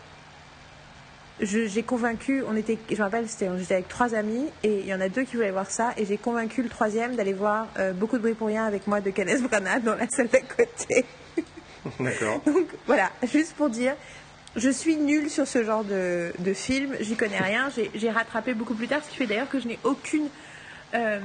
j'ai 1.40 1.82
convaincu, 1.82 2.42
on 2.48 2.56
était, 2.56 2.78
je 2.90 2.96
me 2.96 3.02
rappelle, 3.02 3.26
j'étais 3.28 3.74
avec 3.74 3.88
trois 3.88 4.14
amis 4.14 4.46
et 4.64 4.80
il 4.80 4.86
y 4.86 4.94
en 4.94 5.00
a 5.00 5.08
deux 5.08 5.22
qui 5.22 5.36
voulaient 5.36 5.50
voir 5.50 5.70
ça 5.70 5.92
et 5.96 6.04
j'ai 6.04 6.18
convaincu 6.18 6.62
le 6.62 6.68
troisième 6.68 7.14
d'aller 7.14 7.32
voir 7.32 7.68
euh, 7.78 7.92
beaucoup 7.92 8.16
de 8.16 8.22
bruit 8.22 8.34
pour 8.34 8.48
rien 8.48 8.64
avec 8.64 8.86
moi 8.86 9.00
de 9.00 9.10
Kenneth 9.10 9.42
Branagh 9.42 9.82
dans 9.84 9.94
la 9.94 10.08
salle 10.08 10.28
d'à 10.28 10.40
côté. 10.40 11.04
D'accord. 12.00 12.40
Donc 12.44 12.66
voilà, 12.86 13.10
juste 13.32 13.54
pour 13.54 13.70
dire, 13.70 13.94
je 14.56 14.68
suis 14.68 14.96
nulle 14.96 15.30
sur 15.30 15.46
ce 15.46 15.62
genre 15.62 15.84
de, 15.84 16.32
de 16.38 16.52
film, 16.52 16.94
j'y 17.00 17.14
connais 17.14 17.38
rien, 17.38 17.68
j'ai 17.94 18.10
rattrapé 18.10 18.54
beaucoup 18.54 18.74
plus 18.74 18.88
tard, 18.88 19.00
ce 19.04 19.10
qui 19.10 19.16
fait 19.16 19.26
d'ailleurs 19.26 19.48
que 19.48 19.60
je 19.60 19.68
n'ai 19.68 19.78
aucune. 19.84 20.28
Euh, 20.94 21.20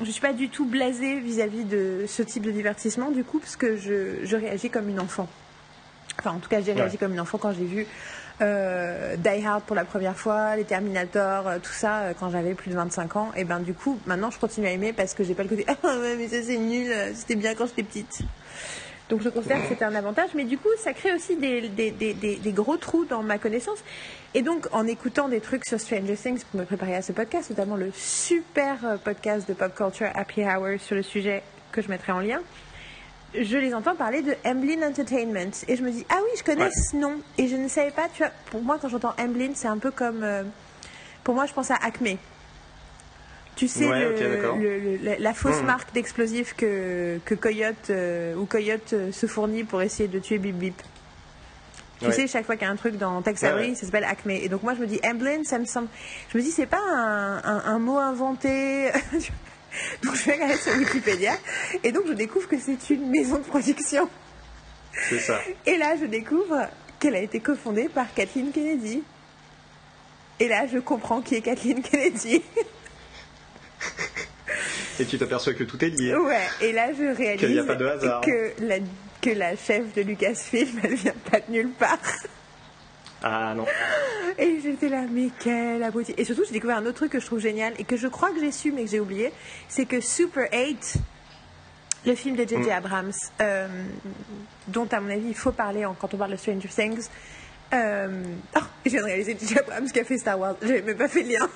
je 0.00 0.06
ne 0.06 0.10
suis 0.10 0.20
pas 0.20 0.32
du 0.32 0.48
tout 0.48 0.64
blasée 0.64 1.20
vis-à-vis 1.20 1.64
de 1.64 2.04
ce 2.06 2.22
type 2.22 2.42
de 2.42 2.50
divertissement, 2.50 3.10
du 3.10 3.24
coup, 3.24 3.38
parce 3.38 3.56
que 3.56 3.76
je, 3.76 4.24
je 4.24 4.36
réagis 4.36 4.68
comme 4.68 4.88
une 4.88 5.00
enfant. 5.00 5.28
Enfin, 6.18 6.32
en 6.32 6.38
tout 6.38 6.48
cas, 6.48 6.60
j'ai 6.60 6.72
réagi 6.72 6.98
comme 6.98 7.12
une 7.12 7.20
enfant 7.20 7.38
quand 7.38 7.52
j'ai 7.52 7.64
vu 7.64 7.86
euh, 8.42 9.16
Die 9.16 9.46
Hard 9.46 9.62
pour 9.62 9.76
la 9.76 9.84
première 9.84 10.16
fois, 10.16 10.56
les 10.56 10.64
Terminator, 10.64 11.46
euh, 11.46 11.58
tout 11.62 11.72
ça 11.72 12.00
euh, 12.00 12.12
quand 12.18 12.30
j'avais 12.30 12.54
plus 12.54 12.70
de 12.70 12.74
25 12.74 13.16
ans. 13.16 13.30
Et 13.36 13.44
ben 13.44 13.60
du 13.60 13.72
coup, 13.72 13.98
maintenant 14.06 14.30
je 14.30 14.38
continue 14.38 14.66
à 14.66 14.70
aimer 14.72 14.92
parce 14.92 15.14
que 15.14 15.24
j'ai 15.24 15.34
pas 15.34 15.44
le 15.44 15.48
côté 15.48 15.64
ah 15.82 15.98
ouais 15.98 16.16
mais 16.16 16.28
ça 16.28 16.42
c'est 16.42 16.58
nul, 16.58 16.92
c'était 17.14 17.36
bien 17.36 17.54
quand 17.54 17.66
j'étais 17.66 17.84
petite. 17.84 18.20
Donc 19.08 19.22
je 19.22 19.28
considère 19.28 19.60
que 19.62 19.68
c'était 19.68 19.84
un 19.84 19.94
avantage, 19.94 20.30
mais 20.34 20.44
du 20.44 20.58
coup 20.58 20.68
ça 20.78 20.92
crée 20.92 21.12
aussi 21.14 21.36
des, 21.36 21.68
des, 21.68 22.52
gros 22.52 22.76
trous 22.76 23.04
dans 23.04 23.22
ma 23.22 23.38
connaissance. 23.38 23.78
Et 24.34 24.42
donc 24.42 24.66
en 24.72 24.86
écoutant 24.86 25.28
des 25.28 25.40
trucs 25.40 25.64
sur 25.64 25.78
Stranger 25.78 26.16
Things 26.16 26.42
pour 26.50 26.60
me 26.60 26.64
préparer 26.64 26.94
à 26.94 27.02
ce 27.02 27.12
podcast, 27.12 27.50
notamment 27.50 27.76
le 27.76 27.90
super 27.94 28.98
podcast 29.04 29.46
de 29.48 29.54
Pop 29.54 29.74
Culture 29.74 30.08
Happy 30.14 30.42
Hour 30.42 30.80
sur 30.80 30.96
le 30.96 31.02
sujet 31.02 31.42
que 31.72 31.82
je 31.82 31.88
mettrai 31.88 32.12
en 32.12 32.20
lien, 32.20 32.40
je 33.34 33.56
les 33.56 33.74
entends 33.74 33.94
parler 33.94 34.22
de 34.22 34.34
Emblem 34.44 34.82
Entertainment. 34.82 35.52
Et 35.68 35.76
je 35.76 35.82
me 35.82 35.90
dis, 35.90 36.04
ah 36.10 36.18
oui, 36.22 36.30
je 36.38 36.42
connais 36.42 36.70
ce 36.70 36.96
nom. 36.96 37.14
Et 37.38 37.48
je 37.48 37.56
ne 37.56 37.68
savais 37.68 37.90
pas, 37.90 38.08
tu 38.12 38.22
vois, 38.22 38.32
pour 38.50 38.62
moi, 38.62 38.78
quand 38.80 38.88
j'entends 38.88 39.14
Emblem, 39.18 39.52
c'est 39.54 39.68
un 39.68 39.78
peu 39.78 39.90
comme. 39.90 40.22
Euh, 40.22 40.42
pour 41.24 41.34
moi, 41.34 41.46
je 41.46 41.52
pense 41.52 41.70
à 41.70 41.76
Acme. 41.76 42.16
Tu 43.54 43.68
sais, 43.68 43.86
la 45.18 45.34
fausse 45.34 45.60
hmm. 45.62 45.66
marque 45.66 45.92
d'explosifs 45.92 46.54
que, 46.54 47.20
que 47.24 47.34
Coyote 47.34 47.90
euh, 47.90 48.34
ou 48.34 48.46
Coyote 48.46 48.94
euh, 48.94 49.12
se 49.12 49.26
fournit 49.26 49.62
pour 49.62 49.82
essayer 49.82 50.08
de 50.08 50.18
tuer 50.18 50.38
Bip 50.38 50.56
Bip. 50.56 50.82
Tu 52.00 52.10
sais, 52.10 52.26
chaque 52.26 52.46
fois 52.46 52.56
qu'il 52.56 52.66
y 52.66 52.68
a 52.68 52.72
un 52.72 52.76
truc 52.76 52.96
dans 52.96 53.22
Tex 53.22 53.44
Avery, 53.44 53.76
ça 53.76 53.86
s'appelle 53.86 54.04
Acme. 54.04 54.30
Et 54.30 54.48
donc 54.48 54.64
moi, 54.64 54.74
je 54.74 54.80
me 54.80 54.86
dis, 54.86 54.98
Emblem, 55.04 55.44
ça 55.44 55.58
me 55.58 55.66
semble. 55.66 55.86
Je 56.32 56.38
me 56.38 56.42
dis, 56.42 56.50
c'est 56.50 56.66
pas 56.66 56.80
un, 56.80 57.62
un 57.64 57.78
mot 57.78 57.98
inventé. 57.98 58.90
Donc 60.04 60.16
je 60.16 60.24
vais 60.24 60.34
regarder 60.34 60.56
sur 60.56 60.72
Wikipédia 60.74 61.32
et 61.82 61.92
donc 61.92 62.04
je 62.06 62.12
découvre 62.12 62.48
que 62.48 62.58
c'est 62.58 62.90
une 62.90 63.10
maison 63.10 63.36
de 63.36 63.44
production. 63.44 64.08
C'est 65.08 65.20
ça. 65.20 65.40
Et 65.66 65.76
là 65.78 65.94
je 66.00 66.06
découvre 66.06 66.68
qu'elle 67.00 67.16
a 67.16 67.20
été 67.20 67.40
cofondée 67.40 67.88
par 67.88 68.12
Kathleen 68.12 68.52
Kennedy. 68.52 69.02
Et 70.40 70.48
là 70.48 70.66
je 70.66 70.78
comprends 70.78 71.22
qui 71.22 71.36
est 71.36 71.40
Kathleen 71.40 71.82
Kennedy. 71.90 72.42
Et 75.00 75.04
tu 75.06 75.18
t'aperçois 75.18 75.54
que 75.54 75.64
tout 75.64 75.82
est 75.82 75.88
lié. 75.88 76.14
Ouais, 76.14 76.46
et 76.60 76.72
là 76.72 76.92
je 76.92 77.16
réalise 77.16 77.40
qu'il 77.40 77.52
n'y 77.52 77.58
a 77.58 77.64
pas 77.64 77.74
de 77.74 77.86
hasard. 77.86 78.20
Que 78.20 78.52
la, 78.62 78.76
que 79.20 79.30
la 79.30 79.56
chef 79.56 79.94
de 79.94 80.02
Lucasfilm, 80.02 80.80
elle 80.84 80.94
vient 80.94 81.14
pas 81.30 81.40
de 81.40 81.50
nulle 81.50 81.70
part. 81.70 81.98
Ah 83.22 83.54
non. 83.54 83.66
Et 84.38 84.60
j'étais 84.62 84.88
là, 84.88 85.02
mais 85.10 85.28
quelle 85.38 85.82
abruti. 85.82 86.14
Et 86.16 86.24
surtout, 86.24 86.44
j'ai 86.44 86.52
découvert 86.52 86.78
un 86.78 86.86
autre 86.86 86.96
truc 86.96 87.12
que 87.12 87.20
je 87.20 87.26
trouve 87.26 87.40
génial 87.40 87.74
et 87.78 87.84
que 87.84 87.96
je 87.96 88.08
crois 88.08 88.30
que 88.30 88.40
j'ai 88.40 88.52
su, 88.52 88.72
mais 88.72 88.84
que 88.84 88.90
j'ai 88.90 89.00
oublié. 89.00 89.32
C'est 89.68 89.84
que 89.84 90.00
Super 90.00 90.48
8, 90.52 90.96
le 92.06 92.14
film 92.14 92.36
de 92.36 92.42
J.J. 92.42 92.68
Mm. 92.68 92.70
Abrams, 92.70 93.12
euh, 93.40 93.68
dont 94.68 94.88
à 94.90 95.00
mon 95.00 95.10
avis 95.10 95.28
il 95.28 95.34
faut 95.34 95.52
parler 95.52 95.86
quand 96.00 96.14
on 96.14 96.16
parle 96.16 96.32
de 96.32 96.36
Stranger 96.36 96.68
Things. 96.68 97.08
Euh, 97.74 98.22
oh, 98.56 98.60
je 98.84 98.90
viens 98.90 99.00
de 99.00 99.06
réaliser 99.06 99.36
J.J. 99.38 99.58
Abrams 99.58 99.90
qui 99.90 100.00
a 100.00 100.04
fait 100.04 100.18
Star 100.18 100.38
Wars. 100.38 100.56
J'avais 100.62 100.82
même 100.82 100.96
pas 100.96 101.08
fait 101.08 101.22
le 101.22 101.30
lien. 101.30 101.48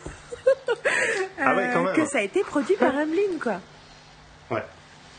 ah 1.40 1.56
ouais, 1.56 1.70
quand 1.72 1.80
euh, 1.80 1.84
même. 1.84 1.96
Que 1.96 2.06
ça 2.06 2.18
a 2.18 2.22
été 2.22 2.42
produit 2.42 2.76
par 2.76 2.94
Amblin, 2.94 3.38
quoi. 3.42 3.60
Ouais. 4.50 4.62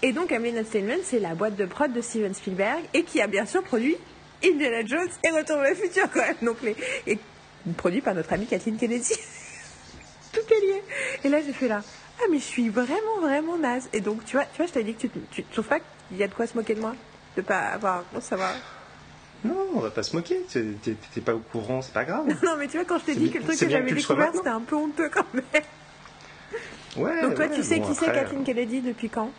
Et 0.02 0.14
donc 0.14 0.32
Amblin 0.32 0.52
Entertainment, 0.60 1.02
c'est 1.04 1.20
la 1.20 1.34
boîte 1.34 1.56
de 1.56 1.66
prod 1.66 1.92
de 1.92 2.02
Steven 2.02 2.34
Spielberg 2.34 2.84
et 2.94 3.04
qui 3.04 3.20
a 3.20 3.28
bien 3.28 3.46
sûr 3.46 3.64
produit 3.64 3.98
Indiana 4.44 4.86
Jones 4.86 5.10
et 5.24 5.30
Retour 5.30 5.58
vers 5.58 5.70
le 5.70 5.76
futur 5.76 6.10
quand 6.12 6.22
même. 6.22 6.36
Donc 6.42 6.62
les, 6.62 6.76
et 7.06 7.18
produit 7.78 8.02
par 8.02 8.16
notre 8.16 8.32
amie 8.34 8.46
Kathleen 8.46 8.78
Kennedy. 8.78 9.14
Tout 10.34 10.54
est 10.54 10.66
lié. 10.66 10.84
Et 11.24 11.30
là 11.30 11.42
j'ai 11.46 11.54
fait 11.54 11.68
là. 11.68 11.82
Ah 12.20 12.26
mais 12.32 12.40
je 12.40 12.44
suis 12.44 12.70
vraiment 12.70 13.22
vraiment 13.22 13.58
naze. 13.58 13.90
Et 13.94 14.02
donc 14.02 14.26
tu 14.26 14.36
vois, 14.36 14.46
tu 14.46 14.58
vois, 14.58 14.66
je 14.68 14.74
t'avais 14.74 14.86
dit 14.86 14.96
que 14.96 15.08
tu, 15.08 15.10
tu, 15.32 15.44
trouves 15.44 15.68
pas 15.68 15.80
qu'il 15.80 16.18
y 16.18 16.24
a 16.24 16.28
de 16.28 16.34
quoi 16.34 16.48
se 16.48 16.56
moquer 16.56 16.76
de 16.76 16.82
moi 16.82 16.96
de 17.38 17.42
pas 17.42 17.60
avoir. 17.60 18.04
Bon, 18.14 18.20
ça 18.20 18.36
va. 18.36 18.52
Non, 19.46 19.68
on 19.76 19.80
va 19.80 19.92
pas 19.92 20.04
se 20.04 20.16
moquer. 20.16 20.42
T'étais 20.52 21.22
pas 21.22 21.36
au 21.36 21.40
courant, 21.40 21.82
c'est 21.82 21.94
pas 21.94 22.04
grave. 22.04 22.26
non, 22.44 22.58
mais 22.58 22.68
tu 22.68 22.78
vois, 22.78 22.86
quand 22.86 22.98
je 23.00 23.06
t'ai 23.06 23.16
dit 23.16 23.32
que 23.32 23.38
le 23.38 23.44
truc 23.44 23.60
que 23.60 23.70
j'avais 23.70 23.92
découvert, 23.92 24.32
c'était 24.34 24.50
un 24.50 24.62
peu 24.62 24.76
honteux 24.76 25.10
quand 25.10 25.26
même. 25.34 25.44
Ouais, 26.98 27.22
Donc 27.22 27.36
toi, 27.36 27.46
ouais, 27.46 27.56
tu 27.56 27.64
sais 27.64 27.80
bon, 27.80 27.88
qui 27.88 27.96
c'est 27.96 28.12
Kathleen 28.12 28.44
Kennedy 28.44 28.82
depuis 28.82 29.10
quand? 29.10 29.32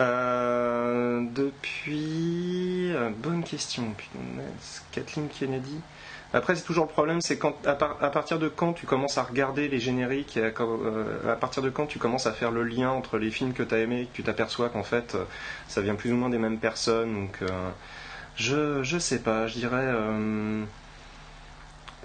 Euh, 0.00 1.20
Depuis. 1.32 2.92
euh, 2.94 3.10
bonne 3.16 3.44
question. 3.44 3.94
Kathleen 4.92 5.28
Kennedy. 5.28 5.80
Après, 6.32 6.54
c'est 6.54 6.64
toujours 6.64 6.84
le 6.84 6.90
problème, 6.90 7.20
c'est 7.22 7.38
quand 7.38 7.54
à, 7.66 7.74
par- 7.74 7.98
partir 8.10 8.38
de 8.38 8.48
quand 8.48 8.72
tu 8.74 8.84
commences 8.84 9.16
à 9.16 9.22
regarder 9.22 9.68
les 9.68 9.78
génériques 9.80 10.36
et 10.36 10.52
euh, 10.60 11.32
à 11.32 11.36
partir 11.36 11.62
de 11.62 11.70
quand 11.70 11.86
tu 11.86 11.98
commences 11.98 12.26
à 12.26 12.32
faire 12.32 12.50
le 12.50 12.62
lien 12.64 12.90
entre 12.90 13.16
les 13.18 13.30
films 13.30 13.52
que 13.54 13.62
tu 13.62 13.74
as 13.74 13.78
aimés 13.78 14.02
et 14.02 14.06
que 14.06 14.12
tu 14.12 14.22
t'aperçois 14.22 14.68
qu'en 14.68 14.82
fait 14.82 15.16
ça 15.68 15.80
vient 15.80 15.94
plus 15.94 16.12
ou 16.12 16.16
moins 16.16 16.28
des 16.28 16.38
mêmes 16.38 16.58
personnes. 16.58 17.14
Donc, 17.14 17.38
euh, 17.42 17.48
je, 18.36 18.82
je 18.82 18.98
sais 18.98 19.20
pas, 19.22 19.46
je 19.46 19.54
dirais. 19.54 19.86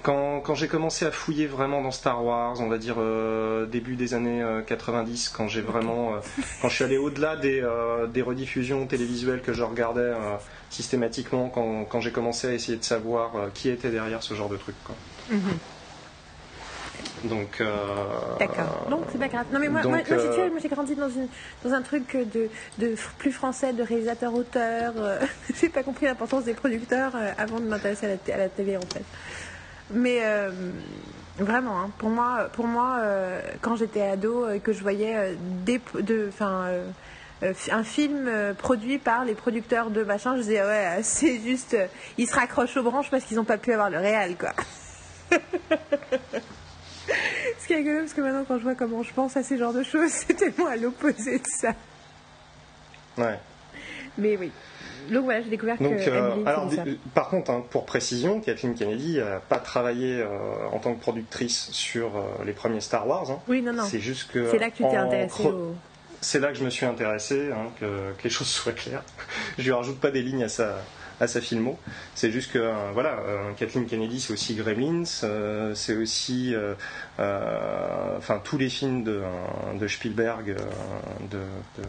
Euh, 0.02 0.04
quand, 0.04 0.42
quand 0.42 0.56
j'ai 0.56 0.68
commencé 0.68 1.06
à 1.06 1.12
fouiller 1.12 1.48
vraiment 1.48 1.82
dans 1.82 1.92
Star 1.92 2.24
Wars, 2.24 2.56
on 2.60 2.68
va 2.68 2.78
dire 2.78 2.96
euh, 2.98 3.66
début 3.66 3.96
des 3.96 4.14
années 4.14 4.42
euh, 4.42 4.62
90, 4.62 5.30
quand 5.30 5.48
j'ai 5.48 5.62
vraiment, 5.62 6.16
euh, 6.16 6.20
quand 6.62 6.70
je 6.70 6.76
suis 6.76 6.84
allé 6.84 6.98
au-delà 6.98 7.36
des, 7.36 7.62
euh, 7.62 8.08
des 8.08 8.22
rediffusions 8.22 8.86
télévisuelles 8.88 9.42
que 9.42 9.54
je 9.54 9.64
regardais 9.64 10.02
euh, 10.02 10.36
systématiquement, 10.70 11.50
quand, 11.50 11.86
quand 11.86 12.02
j'ai 12.02 12.12
commencé 12.12 12.48
à 12.48 12.54
essayer 12.54 12.78
de 12.78 12.84
savoir 12.84 13.36
euh, 13.36 13.48
qui 13.54 13.70
était 13.70 13.92
derrière 13.92 14.24
ce 14.24 14.34
genre 14.34 14.50
de 14.50 14.58
truc. 14.58 14.76
Quoi. 14.84 14.96
Donc, 17.24 17.62
euh, 17.62 17.76
D'accord. 18.40 18.88
Donc 18.90 19.02
c'est 19.12 19.20
pas 19.20 19.28
grave. 19.28 19.46
Non 19.54 19.60
mais 19.60 19.70
moi, 19.70 19.82
donc, 19.82 19.92
moi, 19.92 20.02
moi, 20.10 20.18
euh, 20.18 20.50
moi, 20.50 20.60
j'ai 20.62 20.70
grandi 20.70 20.96
dans, 20.96 21.10
une, 21.10 21.28
dans 21.64 21.72
un 21.74 21.82
truc 21.82 22.18
de, 22.34 22.96
plus 23.18 23.32
français, 23.32 23.74
de 23.74 23.84
réalisateur-auteur. 23.84 24.94
euh, 24.98 25.20
j'ai 25.62 25.70
pas 25.70 25.84
compris 25.84 26.08
l'importance 26.08 26.46
des 26.46 26.54
producteurs 26.54 27.16
euh, 27.16 27.32
avant 27.38 27.60
de 27.60 27.66
m'intéresser 27.66 28.08
à 28.08 28.10
la, 28.10 28.34
à 28.36 28.38
la 28.38 28.50
télé 28.50 28.78
en 28.78 28.82
fait. 28.82 29.04
Mais 29.94 30.20
euh, 30.24 30.52
vraiment, 31.38 31.80
hein, 31.80 31.92
pour 31.98 32.10
moi, 32.10 32.50
pour 32.54 32.68
moi 32.68 32.98
euh, 33.02 33.42
quand 33.62 33.76
j'étais 33.76 34.02
ado 34.02 34.50
et 34.50 34.60
que 34.60 34.74
je 34.74 34.82
voyais 34.82 35.16
euh, 35.16 35.34
des, 35.66 35.82
de, 36.02 36.30
un 37.72 37.84
film 37.84 38.30
produit 38.58 39.00
par 39.00 39.26
les 39.26 39.34
producteurs 39.34 39.90
de 39.90 40.04
machin, 40.04 40.36
je 40.38 40.42
disais 40.42 40.62
ouais, 40.62 41.00
c'est 41.04 41.40
juste, 41.40 41.76
ils 42.18 42.28
se 42.28 42.36
raccrochent 42.36 42.78
aux 42.78 42.84
branches 42.84 43.10
parce 43.10 43.24
qu'ils 43.26 43.38
n'ont 43.38 43.44
pas 43.44 43.58
pu 43.58 43.74
avoir 43.74 43.90
le 43.90 43.98
réel 43.98 44.36
quoi. 44.38 44.54
Ce 47.60 47.68
qui 47.68 47.74
est 47.74 47.78
rigolo, 47.78 48.00
parce 48.00 48.14
que 48.14 48.22
maintenant, 48.22 48.46
quand 48.48 48.58
je 48.58 48.64
vois 48.64 48.76
comment 48.76 49.04
je 49.04 49.14
pense 49.14 49.36
à 49.38 49.44
ces 49.44 49.58
genres 49.58 49.74
de 49.74 49.84
choses, 49.84 50.10
c'est 50.12 50.34
tellement 50.34 50.68
à 50.68 50.76
l'opposé 50.76 51.40
de 51.40 51.48
ça. 51.48 51.74
ouais. 53.18 53.40
Mais 54.18 54.38
oui. 54.38 54.52
Donc 55.10 55.24
voilà, 55.26 55.42
j'ai 55.42 55.50
découvert 55.50 55.78
Donc, 55.78 55.98
que 55.98 56.10
euh, 56.10 56.30
Emily 56.32 56.44
alors, 56.48 56.72
ça. 56.72 56.84
d- 56.84 57.00
par 57.14 57.30
contre, 57.30 57.52
hein, 57.52 57.64
pour 57.70 57.86
précision, 57.86 58.40
Kathleen 58.40 58.76
Kennedy 58.76 59.18
n'a 59.18 59.40
pas 59.40 59.58
travaillé 59.60 60.20
euh, 60.22 60.28
en 60.72 60.80
tant 60.80 60.94
que 60.94 61.00
productrice 61.02 61.70
sur 61.72 62.16
euh, 62.18 62.22
les 62.46 62.54
premiers 62.54 62.82
Star 62.82 63.08
Wars. 63.08 63.30
hein. 63.32 63.40
Oui, 63.48 63.62
non, 63.62 63.74
non. 63.74 63.84
C'est 63.84 64.00
juste 64.00 64.32
que. 64.32 64.50
C'est 64.52 64.60
là 64.60 64.70
que 64.70 64.78
tu 64.78 64.84
t'es 64.84 64.96
intéressé 64.96 65.44
au... 65.48 65.76
C'est 66.24 66.40
là 66.40 66.50
que 66.50 66.54
je 66.56 66.64
me 66.64 66.70
suis 66.70 66.86
intéressé, 66.86 67.50
hein, 67.52 67.70
que, 67.80 67.86
que 67.86 68.24
les 68.26 68.30
choses 68.30 68.48
soient 68.48 68.74
claires. 68.74 69.04
je 69.58 69.64
lui 69.64 69.72
rajoute 69.72 70.00
pas 70.00 70.12
des 70.12 70.22
lignes 70.22 70.44
à 70.44 70.50
sa, 70.50 70.76
à 71.22 71.28
sa 71.28 71.40
filmo. 71.40 71.80
C'est 72.16 72.32
juste 72.32 72.52
que, 72.52 72.58
euh, 72.58 72.92
voilà, 72.94 73.20
euh, 73.20 73.52
Kathleen 73.56 73.86
Kennedy, 73.86 74.20
c'est 74.20 74.34
aussi 74.34 74.56
Gremlins, 74.56 75.04
euh, 75.24 75.76
c'est 75.76 75.96
aussi, 75.96 76.54
enfin, 77.18 78.42
tous 78.44 78.58
les 78.58 78.70
films 78.70 79.04
de, 79.04 79.22
de 79.80 79.88
Spielberg, 79.88 80.56
de, 81.30 81.38
de, 81.78 81.84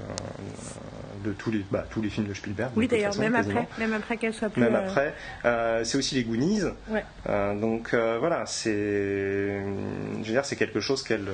de 1.25 1.33
tous 1.33 1.51
les, 1.51 1.65
bah, 1.71 1.87
tous 1.91 2.03
les 2.03 2.11
films 2.11 2.29
de 2.29 2.35
Spielberg. 2.35 2.71
Oui, 2.77 2.87
d'ailleurs, 2.87 3.17
même 3.17 3.33
quasiment. 3.33 3.61
après, 3.61 3.81
même 3.87 3.95
après 3.95 4.17
qu'elle 4.19 4.35
soit 4.35 4.51
plus... 4.51 4.61
Même 4.61 4.75
après, 4.75 5.15
c'est 5.85 5.97
aussi 5.97 6.15
les 6.15 6.25
Goonies. 6.25 6.63
Ouais. 6.89 7.05
Donc 7.59 7.95
voilà, 7.95 8.45
c'est, 8.45 8.71
je 8.71 10.27
veux 10.27 10.33
dire, 10.33 10.45
c'est 10.45 10.57
quelque 10.57 10.81
chose 10.81 11.03
qu'elle 11.03 11.29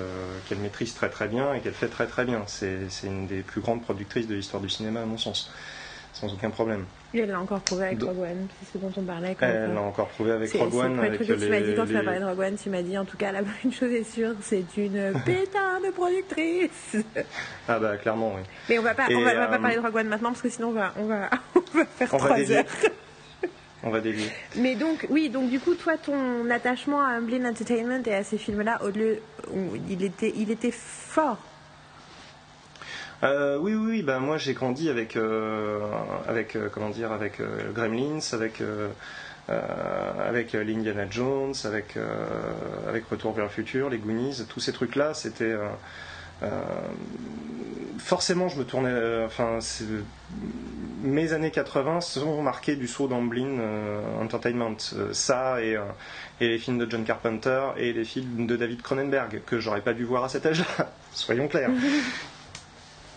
qu'elle 0.49 0.59
maîtrise 0.59 0.95
très 0.95 1.09
très 1.09 1.27
bien 1.27 1.53
et 1.55 1.61
qu'elle 1.61 1.73
fait 1.75 1.89
très 1.89 2.07
très 2.07 2.25
bien. 2.25 2.43
C'est 2.47 2.87
une 3.03 3.27
des 3.27 3.41
plus 3.41 3.61
grandes 3.61 3.83
productrices 3.83 4.29
de 4.29 4.37
l'histoire 4.37 4.63
du 4.63 4.69
cinéma 4.69 5.03
à 5.03 5.07
mon 5.07 5.19
sens, 5.19 5.51
sans 6.21 6.33
aucun 6.33 6.51
problème. 6.51 6.85
Et 7.15 7.21
elle 7.21 7.31
l'a 7.31 7.41
encore 7.41 7.61
prouvé 7.61 7.87
avec 7.87 8.03
Rogue 8.03 8.19
One, 8.21 8.49
c'est 8.61 8.73
ce 8.73 8.79
dont 8.79 8.93
on 8.97 9.03
parlait. 9.03 9.35
quand 9.39 9.47
Elle 9.47 9.73
l'a 9.73 9.81
encore 9.81 10.09
prouvé 10.09 10.33
avec 10.33 10.53
Rogue 10.53 10.75
One. 10.75 10.99
Avec 10.99 11.23
tu 11.25 11.31
m'as 11.33 11.37
dit 11.37 11.67
les- 11.71 11.75
quand 11.75 11.87
tu 11.87 11.93
m'as 11.95 12.01
les- 12.01 12.05
parlé 12.05 12.21
de 12.21 12.25
Rogue 12.25 12.41
One, 12.41 12.57
tu 12.63 12.69
m'as 12.71 12.83
dit 12.83 12.99
en 12.99 13.05
tout 13.05 13.17
cas 13.17 13.33
là 13.33 13.41
une 13.65 13.73
chose 13.73 13.93
est 13.93 14.05
sûre, 14.05 14.35
c'est 14.43 14.65
une 14.77 15.13
pétard 15.25 15.81
de 15.85 15.91
productrice. 15.93 16.97
Ah 17.69 17.79
bah 17.79 17.97
clairement, 17.97 18.33
oui. 18.37 18.43
Mais 18.69 18.79
on 18.79 18.83
va 18.83 18.95
pas, 18.95 19.05
on 19.11 19.21
va, 19.21 19.31
on 19.31 19.35
va 19.35 19.47
pas 19.49 19.55
euh, 19.57 19.59
parler 19.59 19.77
de 19.77 19.81
Rogue 19.81 19.97
One 19.97 20.09
maintenant 20.09 20.31
parce 20.31 20.43
que 20.43 20.51
sinon 20.51 20.69
on 20.69 20.73
va, 20.73 20.93
on 20.99 21.05
va, 21.07 21.31
on 21.55 21.79
va 21.79 21.85
faire 21.87 22.09
On 22.13 22.17
va 22.19 22.25
trois 22.25 22.37
dévier. 22.37 22.57
heures. 22.59 22.65
On 23.85 23.91
va 23.91 24.01
dévier. 24.01 24.29
Mais 24.57 24.75
donc, 24.75 25.07
oui, 25.09 25.31
donc 25.31 25.51
du 25.51 25.61
coup, 25.61 25.77
toi, 25.77 25.97
ton 25.97 26.51
attachement 26.51 27.01
à 27.01 27.19
Amblin 27.19 27.49
Entertainment 27.49 28.03
et 28.07 28.13
à 28.15 28.25
ces 28.25 28.37
films-là, 28.37 28.81
au 28.83 28.89
lieu 28.91 29.21
où 29.53 29.77
il 29.89 30.03
était, 30.03 30.33
il 30.37 30.51
était 30.51 30.73
fort. 30.73 31.39
Euh, 33.25 33.59
oui, 33.59 33.75
oui, 33.75 33.87
oui, 33.91 34.03
bah 34.03 34.21
moi 34.21 34.39
j'ai 34.39 34.55
grandi 34.55 34.89
avec, 34.89 35.17
euh, 35.17 35.81
euh, 36.29 36.69
comment 36.73 36.91
dire, 36.91 37.11
avec 37.13 37.41
Gremlins, 37.75 38.21
avec, 38.33 38.63
avec 39.49 40.53
l'Indiana 40.53 41.07
Jones, 41.11 41.55
avec, 41.65 41.99
avec 42.89 43.07
Retour 43.07 43.33
vers 43.33 43.47
le 43.47 43.51
futur, 43.51 43.91
les 43.91 43.99
Goonies, 43.99 44.45
tous 44.49 44.61
ces 44.61 44.73
trucs-là, 44.73 45.15
c'était 45.15 45.45
euh, 45.45 45.67
euh, 46.45 46.51
forcément 47.99 48.49
je 48.49 48.59
me 48.59 48.65
tournais, 48.65 49.25
enfin 49.27 49.59
mes 51.03 51.33
années 51.33 51.51
80 51.51 52.01
sont 52.01 52.43
marquées 52.43 52.77
du 52.77 52.87
saut 52.87 53.09
d'Amblin 53.09 53.59
Entertainment, 54.21 54.77
ça 55.13 55.61
et, 55.61 55.77
et 56.41 56.49
les 56.49 56.59
films 56.59 56.79
de 56.79 56.89
John 56.89 57.03
Carpenter 57.05 57.71
et 57.77 57.93
les 57.93 58.05
films 58.05 58.47
de 58.47 58.55
David 58.55 58.83
Cronenberg 58.83 59.43
que 59.45 59.59
j'aurais 59.59 59.81
pas 59.81 59.95
dû 59.95 60.05
voir 60.05 60.23
à 60.23 60.29
cet 60.29 60.47
âge-là, 60.47 60.93
soyons 61.13 61.49
clairs. 61.49 61.71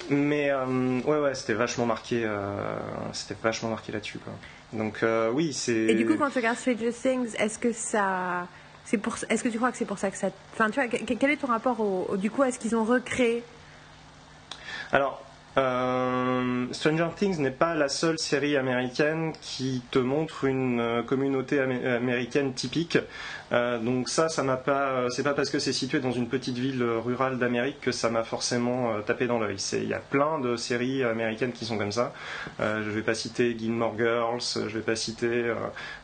Mais 0.09 0.49
euh, 0.51 0.99
ouais, 1.05 1.19
ouais, 1.19 1.35
c'était 1.35 1.53
vachement 1.53 1.85
marqué, 1.85 2.23
euh, 2.25 2.75
c'était 3.13 3.35
vachement 3.41 3.69
marqué 3.69 3.91
là-dessus, 3.91 4.17
quoi. 4.19 4.33
Donc 4.73 5.03
euh, 5.03 5.29
oui, 5.31 5.53
c'est. 5.53 5.71
Et 5.73 5.95
du 5.95 6.05
coup, 6.05 6.15
quand 6.17 6.29
tu 6.29 6.37
regardes 6.37 6.57
Stranger 6.57 6.91
Things, 6.91 7.35
est-ce 7.37 7.57
que 7.59 7.71
ça, 7.71 8.47
c'est 8.85 8.97
pour, 8.97 9.15
est-ce 9.29 9.43
que 9.43 9.49
tu 9.49 9.57
crois 9.57 9.71
que 9.71 9.77
c'est 9.77 9.85
pour 9.85 9.99
ça 9.99 10.11
que 10.11 10.17
ça, 10.17 10.27
enfin, 10.53 10.69
tu 10.69 10.75
vois, 10.81 10.87
que- 10.87 11.13
quel 11.13 11.29
est 11.31 11.37
ton 11.37 11.47
rapport 11.47 11.79
au, 11.79 12.07
au- 12.09 12.17
du 12.17 12.29
coup, 12.31 12.43
est-ce 12.43 12.59
qu'ils 12.59 12.75
ont 12.75 12.83
recréé? 12.83 13.43
Alors, 14.91 15.21
euh, 15.57 16.65
Stranger 16.71 17.09
Things 17.15 17.39
n'est 17.39 17.51
pas 17.51 17.75
la 17.75 17.89
seule 17.89 18.17
série 18.17 18.55
américaine 18.55 19.33
qui 19.41 19.81
te 19.91 19.99
montre 19.99 20.45
une 20.45 20.79
euh, 20.79 21.03
communauté 21.03 21.59
amé- 21.59 21.85
américaine 21.85 22.53
typique. 22.53 22.97
Euh, 23.51 23.77
donc 23.79 24.07
ça, 24.07 24.29
ça 24.29 24.43
m'a 24.43 24.55
pas. 24.55 25.07
C'est 25.09 25.23
pas 25.23 25.33
parce 25.33 25.49
que 25.49 25.59
c'est 25.59 25.73
situé 25.73 25.99
dans 25.99 26.11
une 26.13 26.27
petite 26.27 26.57
ville 26.57 26.81
rurale 26.83 27.37
d'Amérique 27.37 27.81
que 27.81 27.91
ça 27.91 28.09
m'a 28.09 28.23
forcément 28.23 29.01
tapé 29.01 29.27
dans 29.27 29.39
l'œil. 29.39 29.57
Il 29.73 29.89
y 29.89 29.93
a 29.93 29.99
plein 29.99 30.39
de 30.39 30.55
séries 30.55 31.03
américaines 31.03 31.51
qui 31.51 31.65
sont 31.65 31.77
comme 31.77 31.91
ça. 31.91 32.13
Je 32.59 32.89
vais 32.89 33.01
pas 33.01 33.13
citer 33.13 33.53
Gilmore 33.57 33.95
Girls, 33.97 34.39
je 34.55 34.73
vais 34.77 34.79
pas 34.79 34.95
citer 34.95 35.51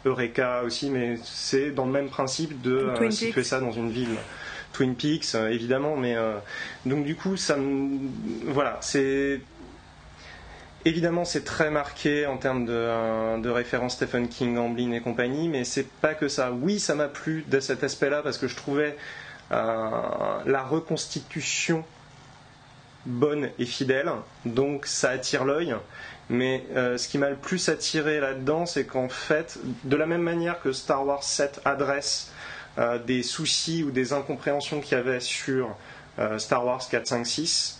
Eureka 0.06 0.64
aussi, 0.66 0.90
mais 0.90 1.18
c'est 1.24 1.72
dans 1.72 1.86
le 1.86 1.92
même 1.94 2.10
principe 2.10 2.62
de 2.62 2.92
situer 3.12 3.44
ça 3.44 3.62
dans 3.62 3.72
une 3.72 3.92
ville. 3.92 4.18
Twin 4.78 4.94
Peaks, 4.94 5.34
euh, 5.34 5.50
évidemment, 5.50 5.96
mais 5.96 6.16
euh, 6.16 6.38
donc 6.86 7.04
du 7.04 7.16
coup, 7.16 7.36
ça 7.36 7.58
me, 7.58 7.98
voilà, 8.46 8.78
c'est 8.82 9.42
évidemment 10.86 11.26
c'est 11.26 11.44
très 11.44 11.72
marqué 11.72 12.28
en 12.28 12.38
termes 12.38 12.66
de, 12.66 12.74
euh, 12.74 13.40
de 13.40 13.50
référence 13.50 13.94
Stephen 13.94 14.28
King, 14.28 14.56
Amblin 14.60 14.92
et 14.92 15.02
compagnie, 15.02 15.50
mais 15.50 15.64
c'est 15.64 15.88
pas 15.90 16.14
que 16.14 16.28
ça. 16.28 16.52
Oui, 16.52 16.80
ça 16.80 16.94
m'a 16.94 17.08
plu 17.08 17.44
de 17.48 17.60
cet 17.60 17.84
aspect-là 17.84 18.22
parce 18.22 18.38
que 18.38 18.48
je 18.48 18.56
trouvais 18.56 18.96
la 19.50 20.62
reconstitution 20.70 21.84
bonne 23.08 23.50
et 23.58 23.66
fidèle, 23.66 24.12
donc 24.46 24.86
ça 24.86 25.10
attire 25.10 25.44
l'œil. 25.46 25.74
Mais 26.30 26.66
ce 26.76 27.08
qui 27.08 27.18
m'a 27.18 27.30
le 27.30 27.38
plus 27.38 27.70
attiré 27.70 28.20
là-dedans, 28.20 28.66
c'est 28.66 28.86
qu'en 28.86 29.08
fait, 29.08 29.58
de 29.86 29.96
la 29.96 30.06
même 30.06 30.22
manière 30.22 30.62
que 30.62 30.74
Star 30.74 31.06
Wars 31.08 31.24
7 31.24 31.62
adresse 31.64 32.34
euh, 32.78 33.00
des 33.00 33.24
soucis 33.24 33.84
ou 33.84 33.92
des 33.92 34.14
incompréhensions 34.14 34.80
qu'il 34.82 34.98
y 34.98 35.00
avait 35.00 35.20
sur 35.20 35.76
euh, 36.20 36.38
Star 36.40 36.66
Wars 36.66 36.82
4, 36.90 37.08
5, 37.08 37.26
6, 37.26 37.80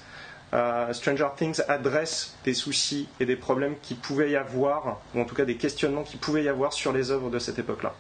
euh, 0.54 0.94
Stranger 0.94 1.28
Things 1.36 1.62
adresse 1.68 2.36
des 2.46 2.54
soucis 2.54 3.08
et 3.20 3.26
des 3.26 3.36
problèmes 3.36 3.76
qui 3.82 3.96
pouvaient 3.96 4.32
y 4.32 4.36
avoir, 4.36 5.02
ou 5.14 5.20
en 5.22 5.26
tout 5.26 5.36
cas 5.36 5.46
des 5.46 5.56
questionnements 5.58 6.04
qui 6.04 6.18
pouvaient 6.18 6.44
y 6.44 6.50
avoir 6.50 6.74
sur 6.74 6.94
les 6.94 7.12
œuvres 7.12 7.30
de 7.30 7.40
cette 7.40 7.60
époque-là. 7.60 7.94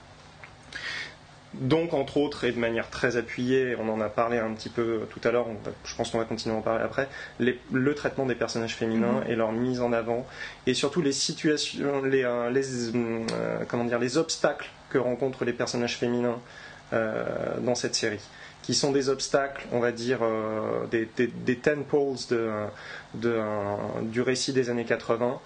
Donc, 1.53 1.93
entre 1.93 2.17
autres, 2.17 2.43
et 2.43 2.51
de 2.51 2.59
manière 2.59 2.89
très 2.89 3.17
appuyée, 3.17 3.75
on 3.79 3.89
en 3.89 3.99
a 4.01 4.09
parlé 4.09 4.37
un 4.37 4.53
petit 4.53 4.69
peu 4.69 5.07
tout 5.09 5.21
à 5.27 5.31
l'heure, 5.31 5.47
je 5.85 5.95
pense 5.95 6.11
qu'on 6.11 6.19
va 6.19 6.25
continuer 6.25 6.53
à 6.53 6.59
en 6.59 6.61
parler 6.61 6.83
après, 6.83 7.07
les- 7.39 7.59
le 7.71 7.95
traitement 7.95 8.25
des 8.25 8.35
personnages 8.35 8.75
féminins 8.75 9.23
et 9.27 9.35
leur 9.35 9.51
mise 9.53 9.81
en 9.81 9.91
avant, 9.91 10.27
et 10.67 10.73
surtout 10.73 11.01
les 11.01 11.13
situations, 11.13 12.03
les, 12.03 12.23
euh, 12.25 12.49
les, 12.51 12.95
euh, 12.95 13.59
comment 13.67 13.85
dire, 13.85 13.97
les 13.97 14.17
obstacles 14.17 14.69
que 14.89 14.97
rencontrent 14.99 15.45
les 15.45 15.53
personnages 15.53 15.97
féminins 15.97 16.37
euh, 16.37 16.66
dans 16.91 17.75
cette 17.75 17.95
série, 17.95 18.21
qui 18.63 18.73
sont 18.73 18.91
des 18.91 19.09
obstacles, 19.09 19.65
on 19.71 19.79
va 19.79 19.91
dire, 19.91 20.19
euh, 20.21 20.85
des, 20.91 21.07
des, 21.17 21.27
des 21.27 21.57
tentpoles 21.57 22.15
de, 22.29 22.49
de, 23.15 23.29
euh, 23.35 23.75
du 24.03 24.21
récit 24.21 24.53
des 24.53 24.69
années 24.69 24.85
80. 24.85 25.39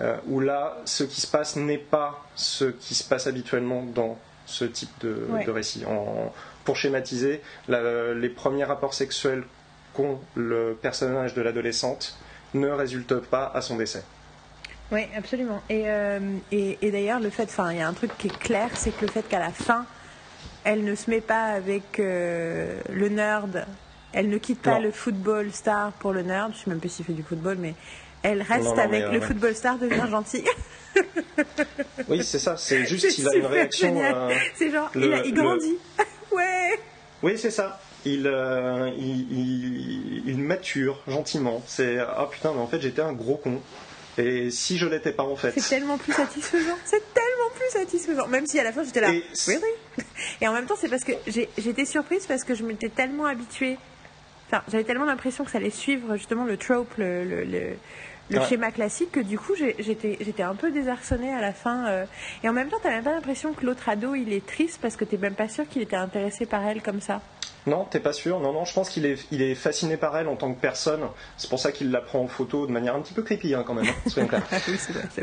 euh, 0.00 0.16
où 0.26 0.40
là, 0.40 0.78
ce 0.86 1.04
qui 1.04 1.20
se 1.20 1.26
passe 1.26 1.54
n'est 1.56 1.76
pas 1.76 2.24
ce 2.34 2.64
qui 2.64 2.94
se 2.94 3.04
passe 3.04 3.26
habituellement 3.26 3.82
dans 3.84 4.16
ce 4.46 4.64
type 4.64 4.88
de, 5.02 5.26
Ouais. 5.28 5.44
de 5.44 5.50
récit. 5.50 5.84
En- 5.86 6.32
pour 6.64 6.76
schématiser, 6.76 7.42
la- 7.68 8.14
les 8.14 8.28
premiers 8.30 8.64
rapports 8.64 8.94
sexuels 8.94 9.42
qu'ont 9.92 10.18
le 10.34 10.78
personnage 10.80 11.34
de 11.34 11.42
l'adolescente 11.42 12.16
ne 12.54 12.68
résultent 12.68 13.20
pas 13.20 13.50
à 13.54 13.60
son 13.60 13.76
décès. 13.76 14.02
Oui, 14.90 15.06
absolument. 15.16 15.60
Et, 15.68 15.82
euh, 15.90 16.18
et, 16.50 16.78
et 16.80 16.90
d'ailleurs, 16.90 17.20
le 17.20 17.28
fait, 17.30 17.44
enfin, 17.44 17.70
il 17.72 17.78
y 17.78 17.82
a 17.82 17.88
un 17.88 17.92
truc 17.92 18.16
qui 18.16 18.28
est 18.28 18.38
clair, 18.38 18.70
c'est 18.74 18.92
que 18.96 19.04
le 19.04 19.10
fait 19.12 19.28
qu'à 19.28 19.38
la 19.40 19.50
fin, 19.50 19.84
elle 20.64 20.84
ne 20.84 20.94
se 20.94 21.10
met 21.10 21.20
pas 21.20 21.44
avec 21.44 21.98
euh, 21.98 22.80
le 22.92 23.08
nerd, 23.08 23.66
elle 24.12 24.28
ne 24.28 24.38
quitte 24.38 24.60
pas 24.62 24.76
Non. 24.76 24.82
le 24.82 24.90
football 24.92 25.50
star 25.52 25.92
pour 25.92 26.12
le 26.12 26.22
nerd, 26.22 26.52
je 26.54 26.64
sais 26.64 26.70
même 26.70 26.80
pas 26.80 26.88
s'il 26.88 27.04
fait 27.04 27.12
du 27.12 27.22
football, 27.22 27.56
mais 27.58 27.74
elle 28.22 28.42
reste 28.42 28.64
Non, 28.64 28.74
non, 28.76 28.82
avec 28.82 28.90
mais, 29.00 29.06
euh, 29.06 29.12
le 29.12 29.20
football 29.20 29.54
star 29.54 29.78
devient 29.78 30.06
gentil. 30.10 30.44
Oui, 32.08 32.22
c'est 32.24 32.38
ça, 32.38 32.56
c'est 32.56 32.84
juste 32.84 33.08
qu'il 33.10 33.26
a 33.28 33.34
une 33.34 33.46
réaction. 33.46 33.98
euh, 34.02 34.34
C'est 34.54 34.70
genre, 34.70 34.90
le- 34.94 35.06
il, 35.06 35.12
a- 35.14 35.24
il 35.24 35.34
le- 35.34 35.42
grandit. 35.42 35.78
ouais. 36.32 36.78
Oui, 37.22 37.38
c'est 37.38 37.50
ça. 37.50 37.80
Il, 38.04 38.26
euh, 38.26 38.90
il, 38.98 39.32
il- 39.32 40.22
il 40.28 40.38
mature 40.38 41.00
gentiment. 41.06 41.62
C'est 41.66 41.98
ah 41.98 42.28
putain, 42.30 42.52
mais 42.52 42.60
en 42.60 42.66
fait 42.66 42.80
j'étais 42.80 43.00
un 43.02 43.12
gros 43.12 43.36
con. 43.36 43.60
Et 44.18 44.50
si 44.50 44.76
je 44.76 44.86
l'étais 44.86 45.12
pas 45.12 45.22
en 45.22 45.36
fait. 45.36 45.52
C'est 45.56 45.68
tellement 45.68 45.96
plus 45.98 46.12
satisfaisant. 46.12 46.76
C'est 46.84 47.02
tellement 47.14 47.50
plus 47.54 47.70
satisfaisant. 47.70 48.26
Même 48.26 48.46
si 48.46 48.58
à 48.58 48.64
la 48.64 48.72
fin 48.72 48.82
j'étais 48.84 49.00
là. 49.00 49.10
Et 49.12 49.24
Really? 49.46 49.62
Et 50.40 50.48
en 50.48 50.52
même 50.52 50.66
temps, 50.66 50.74
c'est 50.78 50.88
parce 50.88 51.04
que 51.04 51.12
j'étais 51.26 51.84
surprise 51.84 52.26
parce 52.26 52.44
que 52.44 52.54
je 52.54 52.64
m'étais 52.64 52.88
tellement 52.88 53.26
habituée. 53.26 53.78
Enfin, 54.48 54.62
j'avais 54.68 54.84
tellement 54.84 55.04
l'impression 55.06 55.44
que 55.44 55.50
ça 55.50 55.58
allait 55.58 55.70
suivre 55.70 56.16
justement 56.16 56.44
le 56.44 56.56
trope, 56.56 56.94
le, 56.98 57.24
le, 57.24 57.44
le- 57.44 57.76
le 58.32 58.40
Ouais. 58.40 58.46
schéma 58.46 58.70
classique, 58.70 59.12
que 59.12 59.20
du 59.20 59.38
coup 59.38 59.52
j'étais 59.56 60.16
j'étais 60.20 60.42
un 60.42 60.54
peu 60.54 60.70
désarçonnée 60.70 61.32
à 61.32 61.40
la 61.40 61.52
fin. 61.52 61.86
euh. 61.88 62.04
Et 62.42 62.48
en 62.48 62.52
même 62.52 62.68
temps, 62.68 62.78
t'as 62.82 62.90
même 62.90 63.04
pas 63.04 63.12
l'impression 63.12 63.52
que 63.52 63.64
l'autre 63.66 63.88
ado 63.88 64.14
il 64.14 64.32
est 64.32 64.44
triste 64.46 64.78
parce 64.80 64.96
que 64.96 65.04
t'es 65.04 65.16
même 65.18 65.34
pas 65.34 65.48
sûr 65.48 65.68
qu'il 65.68 65.82
était 65.82 65.96
intéressé 65.96 66.46
par 66.46 66.66
elle 66.66 66.82
comme 66.82 67.00
ça? 67.00 67.20
Non, 67.64 67.84
t'es 67.84 68.00
pas 68.00 68.12
sûr. 68.12 68.40
Non, 68.40 68.52
non, 68.52 68.64
je 68.64 68.74
pense 68.74 68.90
qu'il 68.90 69.06
est, 69.06 69.24
il 69.30 69.40
est 69.40 69.54
fasciné 69.54 69.96
par 69.96 70.16
elle 70.18 70.26
en 70.26 70.34
tant 70.34 70.52
que 70.52 70.60
personne. 70.60 71.02
C'est 71.36 71.48
pour 71.48 71.60
ça 71.60 71.70
qu'il 71.70 71.92
la 71.92 72.00
prend 72.00 72.18
en 72.18 72.26
photo 72.26 72.66
de 72.66 72.72
manière 72.72 72.96
un 72.96 73.00
petit 73.00 73.14
peu 73.14 73.22
creepy 73.22 73.54
hein, 73.54 73.62
quand 73.64 73.74
même. 73.74 73.86
hein. 73.86 73.92
Ah 74.50 74.56
oui, 74.66 74.74
c'est 74.76 74.92
vrai, 74.92 75.04
ça. 75.14 75.22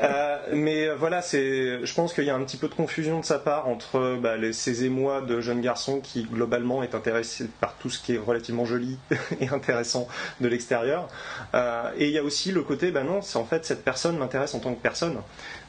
Euh, 0.00 0.38
mais 0.52 0.86
euh, 0.86 0.94
voilà, 0.94 1.20
c'est, 1.20 1.84
je 1.84 1.94
pense 1.94 2.12
qu'il 2.14 2.22
y 2.26 2.30
a 2.30 2.34
un 2.36 2.44
petit 2.44 2.58
peu 2.58 2.68
de 2.68 2.74
confusion 2.74 3.18
de 3.18 3.24
sa 3.24 3.40
part 3.40 3.66
entre 3.66 4.16
bah, 4.22 4.36
les, 4.36 4.52
ces 4.52 4.84
émois 4.84 5.20
de 5.20 5.40
jeune 5.40 5.60
garçon 5.60 5.98
qui 6.00 6.22
globalement 6.22 6.84
est 6.84 6.94
intéressé 6.94 7.48
par 7.60 7.74
tout 7.74 7.90
ce 7.90 7.98
qui 8.00 8.14
est 8.14 8.18
relativement 8.18 8.64
joli 8.66 8.96
et 9.40 9.48
intéressant 9.48 10.06
de 10.40 10.46
l'extérieur. 10.46 11.08
Euh, 11.54 11.90
et 11.98 12.06
il 12.06 12.12
y 12.12 12.18
a 12.18 12.22
aussi 12.22 12.49
le 12.50 12.62
côté, 12.62 12.90
bah 12.90 13.02
non, 13.02 13.22
c'est 13.22 13.38
en 13.38 13.44
fait 13.44 13.64
cette 13.64 13.84
personne 13.84 14.16
m'intéresse 14.18 14.54
en 14.54 14.60
tant 14.60 14.74
que 14.74 14.80
personne. 14.80 15.18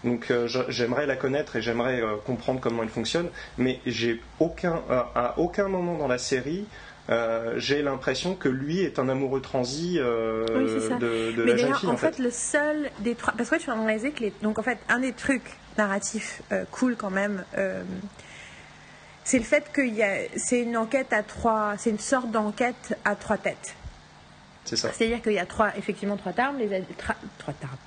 Donc 0.03 0.31
euh, 0.31 0.47
j'aimerais 0.69 1.05
la 1.05 1.15
connaître 1.15 1.55
et 1.55 1.61
j'aimerais 1.61 2.01
euh, 2.01 2.15
comprendre 2.25 2.59
comment 2.59 2.83
elle 2.83 2.89
fonctionne, 2.89 3.29
mais 3.57 3.79
j'ai 3.85 4.21
aucun, 4.39 4.81
euh, 4.89 5.01
à 5.15 5.37
aucun 5.37 5.67
moment 5.67 5.97
dans 5.97 6.07
la 6.07 6.17
série. 6.17 6.65
j'ai 7.57 7.81
l'impression 7.81 8.35
que 8.35 8.47
lui 8.47 8.81
est 8.81 8.97
un 8.99 9.09
amoureux 9.09 9.41
transi 9.41 9.99
Oui, 9.99 10.99
de, 10.99 11.31
de 11.35 11.43
Mais 11.43 11.51
la 11.51 11.57
jeune 11.57 11.75
fille. 11.75 11.89
en 11.89 11.93
en 11.93 11.97
fait, 11.97 12.19
le 12.19 12.31
seul 12.31 12.89
des 12.99 13.15
trois. 13.15 13.33
Parce 13.35 13.49
que 13.49 13.57
tu 13.57 13.69
as 13.69 13.73
analysé 13.73 14.11
que 14.11 14.21
les. 14.21 14.33
Donc, 14.41 14.59
en 14.59 14.63
fait, 14.63 14.77
un 14.87 14.99
des 14.99 15.11
trucs 15.11 15.57
narratifs 15.77 16.41
cool 16.71 16.95
quand 16.95 17.09
même, 17.09 17.43
c'est 19.25 19.39
le 19.39 19.43
fait 19.43 19.71
qu'il 19.73 19.93
y 19.93 20.03
a. 20.03 20.15
C'est 20.37 20.61
une 20.61 20.77
enquête 20.77 21.11
à 21.11 21.21
trois. 21.23 21.73
C'est 21.77 21.89
une 21.89 21.99
sorte 21.99 22.31
d'enquête 22.31 22.97
à 23.03 23.15
trois 23.15 23.37
têtes. 23.37 23.75
C'est 24.65 24.75
ça. 24.75 24.91
C'est-à-dire 24.93 25.21
qu'il 25.21 25.33
y 25.33 25.39
a 25.39 25.45
trois, 25.45 25.75
effectivement 25.77 26.17
trois 26.17 26.33
trames, 26.33 26.57
les 26.59 26.67
tra- 26.67 27.15
trois 27.39 27.53
trames. 27.53 27.77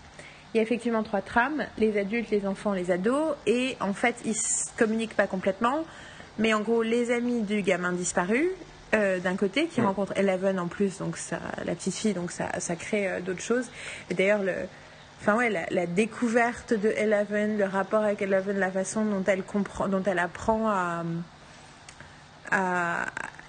Il 0.53 0.59
y 0.59 0.61
a 0.61 0.62
effectivement 0.62 1.03
trois 1.03 1.20
trames, 1.20 1.64
les 1.79 1.99
adultes, 1.99 2.31
les 2.31 2.47
enfants, 2.47 2.72
les 2.72 2.91
ados, 2.91 3.35
et 3.47 3.77
en 3.81 3.93
fait 3.93 4.14
ils 4.25 4.37
se 4.37 4.66
communiquent 4.77 5.16
pas 5.16 5.27
complètement, 5.27 5.85
mais 6.39 6.55
en 6.55 6.61
gros 6.61 6.83
les 6.83 7.11
amis 7.11 7.43
du 7.43 7.62
gamin 7.62 7.93
disparu 7.93 8.49
euh, 8.95 9.18
d'un 9.18 9.35
côté 9.35 9.66
qui 9.66 9.81
Mm. 9.81 9.87
rencontre 9.87 10.12
Eleven 10.16 10.61
en 10.61 10.68
plus, 10.68 10.99
donc 10.99 11.16
ça, 11.16 11.39
la 11.64 11.75
petite 11.75 11.95
fille, 11.95 12.14
donc 12.14 12.31
ça, 12.31 12.61
ça 12.61 12.77
crée 12.77 13.09
euh, 13.09 13.20
d'autres 13.20 13.41
choses. 13.43 13.66
Et 14.11 14.14
d'ailleurs 14.14 14.43
le, 14.45 14.55
enfin 15.20 15.35
ouais, 15.37 15.51
la, 15.51 15.66
la 15.70 15.87
découverte 15.87 16.72
de 16.72 16.89
Eleven, 16.91 17.59
le 17.59 17.64
rapport 17.64 18.03
avec 18.05 18.22
Eleven, 18.22 18.57
la 18.59 18.70
façon 18.70 19.05
dont 19.05 19.25
elle 19.27 19.43
comprend, 19.43 19.89
dont 19.89 20.03
elle 20.05 20.20
apprend 20.20 20.68
à 20.68 21.03
à, 22.51 23.07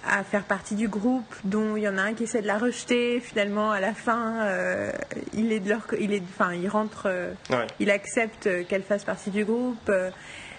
à 0.08 0.22
faire 0.24 0.44
partie 0.44 0.74
du 0.74 0.88
groupe, 0.88 1.34
dont 1.44 1.76
il 1.76 1.82
y 1.82 1.88
en 1.88 1.98
a 1.98 2.02
un 2.02 2.14
qui 2.14 2.24
essaie 2.24 2.42
de 2.42 2.46
la 2.46 2.58
rejeter. 2.58 3.20
Finalement, 3.20 3.70
à 3.70 3.80
la 3.80 3.92
fin, 3.94 4.40
euh, 4.46 4.92
il 5.34 5.52
est 5.52 5.60
de 5.60 5.68
leur, 5.68 5.82
il 6.00 6.12
est, 6.12 6.22
enfin, 6.22 6.54
il 6.54 6.68
rentre, 6.68 7.04
euh, 7.06 7.32
Ouais. 7.50 7.66
il 7.80 7.90
accepte 7.90 8.46
euh, 8.46 8.64
qu'elle 8.64 8.82
fasse 8.82 9.04
partie 9.04 9.30
du 9.30 9.44
groupe. 9.44 9.90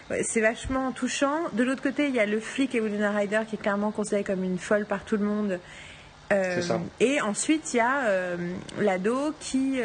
Ouais, 0.09 0.23
c'est 0.23 0.41
vachement 0.41 0.91
touchant. 0.91 1.37
De 1.53 1.63
l'autre 1.63 1.81
côté, 1.83 2.07
il 2.07 2.15
y 2.15 2.19
a 2.19 2.25
le 2.25 2.39
flic 2.39 2.73
et 2.75 2.79
Winona 2.81 3.11
Ryder 3.11 3.41
qui 3.49 3.55
est 3.55 3.59
clairement 3.59 3.91
considéré 3.91 4.23
comme 4.23 4.43
une 4.43 4.57
folle 4.59 4.85
par 4.85 5.03
tout 5.03 5.17
le 5.17 5.25
monde. 5.25 5.59
Euh, 6.31 6.55
C'est 6.55 6.61
ça. 6.67 6.79
Et 6.99 7.19
ensuite, 7.21 7.73
il 7.73 7.77
y 7.77 7.79
a 7.81 8.35
l'ado 8.79 9.33
qui, 9.39 9.81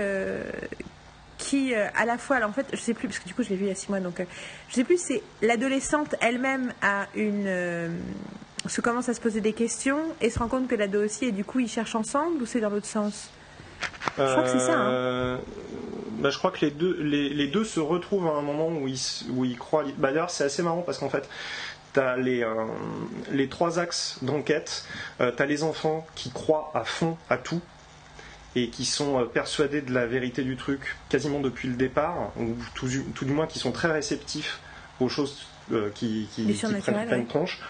qui 1.39 1.75
euh, 1.75 1.87
à 1.97 2.05
la 2.07 2.19
fois, 2.19 2.37
alors 2.37 2.51
en 2.51 2.53
fait, 2.53 2.67
je 2.73 2.77
sais 2.79 2.95
plus 2.95 3.09
parce 3.09 3.19
que 3.19 3.27
du 3.27 3.35
coup, 3.35 3.43
je 3.43 3.49
l'ai 3.51 3.57
vu 3.57 3.65
il 3.65 3.69
y 3.69 3.73
a 3.73 3.75
six 3.75 3.89
mois, 3.89 3.99
donc 4.01 4.21
euh, 4.21 4.25
je 4.69 4.75
sais 4.77 4.85
plus. 4.85 4.99
C'est 4.99 5.23
l'adolescente 5.43 6.15
elle-même 6.21 6.73
a 6.83 7.07
une 7.17 7.47
euh, 7.47 7.89
se 8.67 8.81
commence 8.81 9.09
à 9.09 9.15
se 9.15 9.21
poser 9.21 9.41
des 9.41 9.53
questions 9.53 9.99
et 10.21 10.31
se 10.31 10.39
rend 10.39 10.49
compte 10.49 10.69
que 10.69 10.75
l'ado 10.75 11.05
aussi 11.05 11.27
et 11.27 11.33
du 11.33 11.45
coup 11.45 11.61
ils 11.61 11.69
cherchent 11.69 11.95
ensemble 11.95 12.43
ou 12.43 12.47
c'est 12.47 12.61
dans 12.61 12.71
l'autre 12.71 12.87
sens? 12.87 13.29
Je 14.19 14.23
crois 14.31 14.43
que 14.43 14.51
c'est 14.51 14.59
ça, 14.59 14.75
hein. 14.79 14.91
Euh, 14.91 15.39
bah, 16.19 16.31
je 16.31 16.39
crois 16.39 16.51
que 16.51 16.65
les 16.65 16.71
deux, 16.71 16.97
les, 17.03 17.29
les 17.31 17.49
deux 17.49 17.65
se 17.65 17.81
retrouvent 17.81 18.27
à 18.27 18.33
un 18.33 18.43
moment 18.43 18.69
où 18.69 18.87
ils, 18.87 18.95
s- 18.95 19.25
où 19.31 19.45
ils 19.45 19.59
croient. 19.59 19.85
Bah, 19.99 20.13
D'ailleurs, 20.13 20.31
c'est 20.31 20.45
assez 20.45 20.63
marrant 20.63 20.83
parce 20.83 20.99
qu'en 20.99 21.09
fait, 21.09 21.29
tu 21.95 22.01
as 22.01 22.17
les, 22.17 22.43
euh, 22.45 22.55
les 23.33 23.49
trois 23.49 23.79
axes 23.79 24.19
d'enquête. 24.23 24.85
tu 25.19 25.25
as 25.43 25.47
les 25.47 25.63
enfants 25.63 26.07
qui 26.15 26.31
croient 26.31 26.71
à 26.75 26.85
fond 26.85 27.17
à 27.31 27.39
tout 27.39 27.61
et 28.55 28.69
qui 28.69 28.85
sont 28.85 29.19
euh, 29.21 29.25
persuadés 29.25 29.81
de 29.81 29.93
la 29.95 30.07
vérité 30.07 30.43
du 30.45 30.57
truc 30.57 30.97
quasiment 31.09 31.41
depuis 31.41 31.69
le 31.69 31.75
départ, 31.75 32.33
ou 32.39 32.55
tout, 32.75 32.87
du- 32.87 33.03
tout 33.15 33.25
du 33.25 33.33
moins 33.33 33.47
qui 33.47 33.59
sont 33.59 33.73
très 33.73 33.91
réceptifs 33.91 34.61
aux 35.01 35.09
choses 35.09 35.47
euh, 35.73 35.89
qui, 35.95 36.29
qui, 36.35 36.53
prennent 36.53 36.83
plein 36.83 37.19
ouais. 37.19 37.25
tronche, 37.25 37.61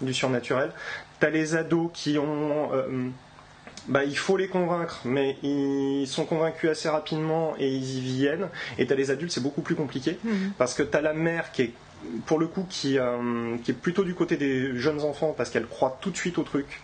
du 0.00 0.14
surnaturel. 0.14 0.70
Tu 1.20 1.26
as 1.26 1.30
les 1.30 1.54
ados 1.56 1.90
qui 1.92 2.18
ont. 2.18 2.72
euh, 2.74 3.08
bah, 3.88 4.04
il 4.04 4.16
faut 4.16 4.36
les 4.36 4.48
convaincre, 4.48 5.00
mais 5.04 5.36
ils 5.42 6.06
sont 6.06 6.24
convaincus 6.26 6.70
assez 6.70 6.88
rapidement 6.88 7.54
et 7.58 7.68
ils 7.68 7.96
y 7.98 8.00
viennent. 8.00 8.48
Et 8.78 8.86
tu 8.86 8.92
as 8.92 8.96
les 8.96 9.10
adultes, 9.10 9.32
c'est 9.32 9.42
beaucoup 9.42 9.62
plus 9.62 9.74
compliqué 9.74 10.18
Mhm. 10.22 10.52
parce 10.58 10.74
que 10.74 10.82
tu 10.82 10.96
as 10.96 11.00
la 11.00 11.14
mère 11.14 11.50
qui 11.50 11.62
est, 11.62 11.72
pour 12.26 12.38
le 12.38 12.46
coup, 12.46 12.66
qui, 12.68 12.98
euh, 12.98 13.56
qui 13.64 13.70
est 13.70 13.74
plutôt 13.74 14.04
du 14.04 14.14
côté 14.14 14.36
des 14.36 14.76
jeunes 14.76 15.00
enfants 15.02 15.34
parce 15.36 15.48
qu'elle 15.50 15.66
croit 15.66 15.98
tout 16.00 16.10
de 16.10 16.16
suite 16.16 16.36
au 16.38 16.42
truc. 16.42 16.80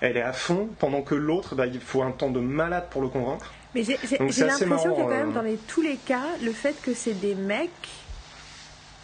Elle 0.00 0.16
est 0.16 0.22
à 0.22 0.32
fond, 0.32 0.68
pendant 0.78 1.02
que 1.02 1.14
l'autre, 1.14 1.54
bah, 1.56 1.66
il 1.66 1.80
faut 1.80 2.02
un 2.02 2.10
temps 2.12 2.30
de 2.30 2.40
malade 2.40 2.86
pour 2.90 3.02
le 3.02 3.08
convaincre. 3.08 3.52
Mais 3.74 3.82
j'ai 3.82 3.96
l'impression 4.44 4.94
que 4.94 5.00
quand 5.00 5.08
même 5.08 5.30
euh. 5.30 5.32
dans 5.32 5.42
les, 5.42 5.56
tous 5.56 5.82
les 5.82 5.96
cas, 5.96 6.26
le 6.44 6.52
fait 6.52 6.80
que 6.80 6.94
c'est 6.94 7.14
des 7.20 7.34
mecs 7.34 7.70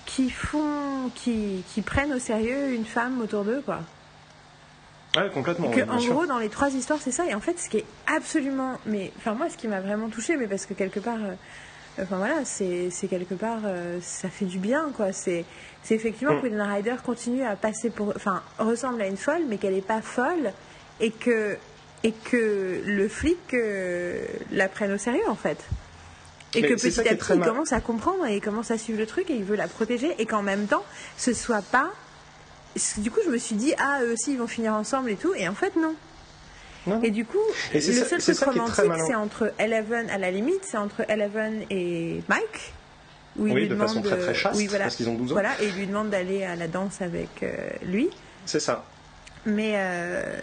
qui 0.06 0.30
font, 0.30 1.10
qui, 1.14 1.62
qui 1.72 1.82
prennent 1.82 2.12
au 2.12 2.18
sérieux 2.18 2.72
une 2.72 2.84
femme 2.84 3.20
autour 3.20 3.44
d'eux, 3.44 3.62
quoi. 3.64 3.80
Ouais, 5.16 5.28
complètement. 5.30 5.70
Et 5.72 5.74
que, 5.76 5.90
en 5.90 5.98
sûr. 5.98 6.14
gros, 6.14 6.26
dans 6.26 6.38
les 6.38 6.48
trois 6.48 6.70
histoires, 6.70 7.00
c'est 7.02 7.10
ça. 7.10 7.26
Et 7.26 7.34
en 7.34 7.40
fait, 7.40 7.58
ce 7.58 7.68
qui 7.68 7.78
est 7.78 7.84
absolument. 8.06 8.78
Mais, 8.86 9.12
enfin, 9.18 9.34
moi, 9.34 9.48
ce 9.50 9.56
qui 9.56 9.66
m'a 9.68 9.80
vraiment 9.80 10.08
touchée, 10.08 10.36
mais 10.36 10.46
parce 10.46 10.66
que 10.66 10.74
quelque 10.74 11.00
part. 11.00 11.18
euh, 11.22 11.34
Enfin 12.00 12.16
voilà, 12.18 12.44
c'est 12.44 12.88
c'est 12.90 13.08
quelque 13.08 13.34
part, 13.34 13.58
euh, 13.64 13.98
ça 14.00 14.30
fait 14.30 14.44
du 14.46 14.58
bien 14.58 14.90
quoi. 14.96 15.12
C'est 15.12 15.44
c'est 15.82 15.96
effectivement 15.96 16.34
Mm. 16.34 16.40
que 16.40 16.46
Winona 16.46 16.72
Ryder 16.74 16.94
continue 17.04 17.42
à 17.42 17.56
passer 17.56 17.90
pour, 17.90 18.12
enfin 18.16 18.42
ressemble 18.58 19.02
à 19.02 19.06
une 19.08 19.16
folle, 19.18 19.42
mais 19.48 19.58
qu'elle 19.58 19.74
n'est 19.74 19.82
pas 19.82 20.00
folle 20.00 20.52
et 21.00 21.10
que 21.10 21.58
et 22.04 22.12
que 22.12 22.80
le 22.86 23.08
flic 23.08 23.38
euh, 23.52 24.24
la 24.52 24.68
prenne 24.68 24.92
au 24.92 24.98
sérieux 24.98 25.28
en 25.28 25.34
fait. 25.34 25.58
Et 26.54 26.62
Mais 26.62 26.68
que 26.68 26.74
petit 26.74 27.00
à 27.00 27.14
petit, 27.14 27.32
il 27.34 27.40
commence 27.40 27.72
à 27.72 27.80
comprendre 27.80 28.26
et 28.26 28.36
il 28.36 28.40
commence 28.40 28.70
à 28.70 28.78
suivre 28.78 28.98
le 28.98 29.06
truc 29.06 29.30
et 29.30 29.34
il 29.34 29.44
veut 29.44 29.56
la 29.56 29.68
protéger 29.68 30.14
et 30.18 30.26
qu'en 30.26 30.42
même 30.42 30.66
temps, 30.66 30.84
ce 31.16 31.32
soit 31.32 31.62
pas. 31.62 31.90
Du 32.98 33.10
coup, 33.10 33.20
je 33.24 33.30
me 33.30 33.38
suis 33.38 33.54
dit 33.54 33.74
ah 33.78 34.00
eux 34.02 34.12
aussi 34.12 34.32
ils 34.32 34.38
vont 34.38 34.46
finir 34.46 34.74
ensemble 34.74 35.10
et 35.10 35.16
tout 35.16 35.34
et 35.34 35.48
en 35.48 35.54
fait 35.54 35.76
non. 35.76 35.94
Et 37.02 37.10
du 37.10 37.24
coup, 37.24 37.38
Et 37.72 37.80
le 37.80 37.92
seul 37.92 38.20
truc 38.20 38.38
romantique, 38.38 38.92
c'est 39.06 39.14
entre 39.14 39.52
Eleven, 39.58 40.08
à 40.10 40.18
la 40.18 40.30
limite, 40.30 40.62
c'est 40.62 40.78
entre 40.78 41.02
Eleven 41.08 41.62
et 41.70 42.22
Mike. 42.28 42.72
Où 43.38 43.46
il 43.46 43.52
Oui, 43.52 43.60
lui 43.60 43.68
de 43.68 43.74
demande, 43.74 43.88
façon 43.88 44.02
très 44.02 44.18
très 44.18 44.34
chaste, 44.34 44.56
oui, 44.56 44.66
voilà. 44.66 44.84
parce 44.84 44.96
qu'ils 44.96 45.08
ont 45.08 45.14
12 45.14 45.30
ans. 45.30 45.34
Voilà, 45.34 45.50
et 45.62 45.68
il 45.68 45.74
lui 45.74 45.86
demande 45.86 46.10
d'aller 46.10 46.42
à 46.44 46.56
la 46.56 46.66
danse 46.66 47.00
avec 47.00 47.42
euh, 47.42 47.54
lui. 47.84 48.10
C'est 48.46 48.60
ça. 48.60 48.84
Mais. 49.46 49.74
Euh... 49.76 50.40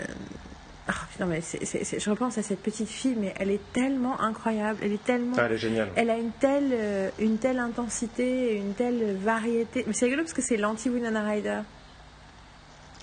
ah, 0.90 0.94
putain, 1.12 1.26
mais 1.26 1.42
je 1.42 2.10
repense 2.10 2.38
à 2.38 2.44
cette 2.44 2.62
petite 2.62 2.88
fille, 2.88 3.16
mais 3.20 3.34
elle 3.40 3.52
est 3.52 3.74
tellement 3.74 4.22
incroyable. 4.22 4.80
Elle 4.82 4.94
est 4.94 5.04
tellement. 5.04 5.36
Ah, 5.38 5.44
elle 5.46 5.54
est 5.54 5.58
géniale. 5.58 5.90
Elle 5.96 6.10
a 6.10 6.18
une 6.18 6.32
telle, 6.32 6.70
euh, 6.72 7.10
une 7.20 7.38
telle 7.38 7.60
intensité, 7.60 8.56
une 8.56 8.74
telle 8.74 9.16
variété. 9.18 9.84
Mais 9.86 9.94
c'est 9.94 10.06
rigolo 10.06 10.24
parce 10.24 10.34
que 10.34 10.42
c'est 10.42 10.56
l'anti-Winona 10.56 11.24
Ryder. 11.26 11.60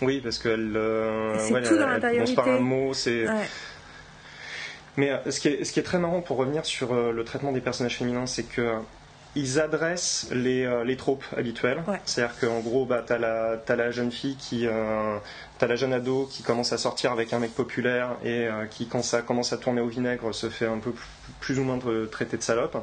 Oui, 0.01 0.21
parce 0.23 0.39
qu'elle. 0.39 0.75
euh, 0.77 1.39
C'est 1.39 1.53
ouais, 1.53 1.63
tout 1.63 1.75
dans 1.77 1.81
elle 1.93 2.01
par 2.01 2.11
l'intériorité. 2.13 2.51
un 2.51 2.59
mot, 2.61 2.95
c'est. 2.95 3.29
Ouais. 3.29 3.49
Mais 4.97 5.13
ce 5.29 5.41
qui, 5.41 5.49
est, 5.49 5.65
ce, 5.65 5.73
qui 5.73 5.81
est, 5.81 5.85
très 5.85 5.99
marrant 5.99 6.21
pour 6.23 6.37
revenir 6.39 6.65
sur 6.65 6.95
le 6.95 7.25
traitement 7.25 7.53
des 7.53 7.61
personnages 7.61 7.97
féminins, 7.97 8.27
c'est 8.27 8.45
que 8.45 8.77
ils 9.37 9.61
adressent 9.61 10.29
les, 10.33 10.85
les 10.85 10.97
tropes 10.97 11.25
habituelles. 11.37 11.83
C'est-à-dire 12.05 12.37
qu'en 12.41 12.61
gros, 12.61 12.85
bah, 12.85 13.03
t'as 13.07 13.19
la, 13.19 13.61
as 13.67 13.77
la 13.77 13.91
jeune 13.91 14.13
fille 14.13 14.37
qui, 14.37 14.67
t'as 15.59 15.67
la 15.67 15.77
jeune 15.77 15.93
ado 15.93 16.29
qui 16.31 16.43
commence 16.43 16.73
à 16.73 16.79
sortir 16.79 17.13
avec 17.13 17.33
un 17.33 17.39
mec 17.39 17.55
populaire 17.55 18.11
et 18.25 18.49
qui, 18.71 18.87
quand 18.87 19.03
ça 19.03 19.23
commence 19.23 19.53
à 19.53 19.57
tourner 19.57 19.81
au 19.81 19.89
vinaigre, 19.89 20.33
se 20.35 20.49
fait 20.49 20.67
un 20.67 20.79
peu 20.79 20.93
plus, 21.41 21.59
ou 21.59 21.65
moins 21.65 21.79
traiter 22.11 22.37
de 22.37 22.43
salope. 22.43 22.77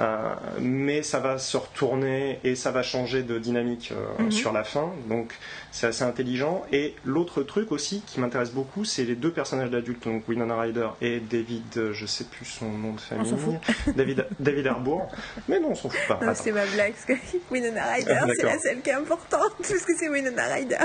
Euh, 0.00 0.34
mais 0.60 1.02
ça 1.02 1.18
va 1.18 1.38
se 1.38 1.56
retourner 1.56 2.40
et 2.42 2.54
ça 2.54 2.70
va 2.70 2.82
changer 2.82 3.22
de 3.22 3.38
dynamique 3.38 3.92
euh, 3.92 4.22
mhm. 4.22 4.30
sur 4.30 4.52
la 4.52 4.64
fin. 4.64 4.92
Donc 5.08 5.34
c'est 5.72 5.86
assez 5.86 6.04
intelligent. 6.04 6.64
Et 6.72 6.94
l'autre 7.04 7.42
truc 7.42 7.70
aussi 7.70 8.02
qui 8.06 8.18
m'intéresse 8.18 8.50
beaucoup, 8.50 8.84
c'est 8.84 9.04
les 9.04 9.14
deux 9.14 9.30
personnages 9.30 9.70
d'adultes, 9.70 10.04
donc 10.04 10.26
Winona 10.26 10.58
Ryder 10.58 10.88
et 11.02 11.20
David, 11.20 11.64
euh, 11.76 11.92
je 11.92 12.06
sais 12.06 12.24
plus 12.24 12.46
son 12.46 12.70
nom 12.70 12.94
de 12.94 13.00
famille, 13.00 13.34
David, 13.94 14.26
David 14.38 14.66
Harbour. 14.68 15.08
Mais 15.48 15.60
non, 15.60 15.70
on 15.70 15.74
s'en 15.74 15.90
fout 15.90 16.00
pas. 16.08 16.34
c'est 16.34 16.52
ma 16.52 16.64
blague, 16.66 16.94
parce 16.94 17.04
que 17.04 17.36
Winona 17.50 17.84
Ryder, 17.92 18.20
c'est 18.36 18.46
la 18.46 18.58
seule 18.58 18.80
qui 18.80 18.90
est 18.90 18.94
importante, 18.94 19.52
parce 19.58 19.84
que 19.84 19.92
c'est 19.98 20.08
Winona 20.08 20.44
Ryder. 20.46 20.78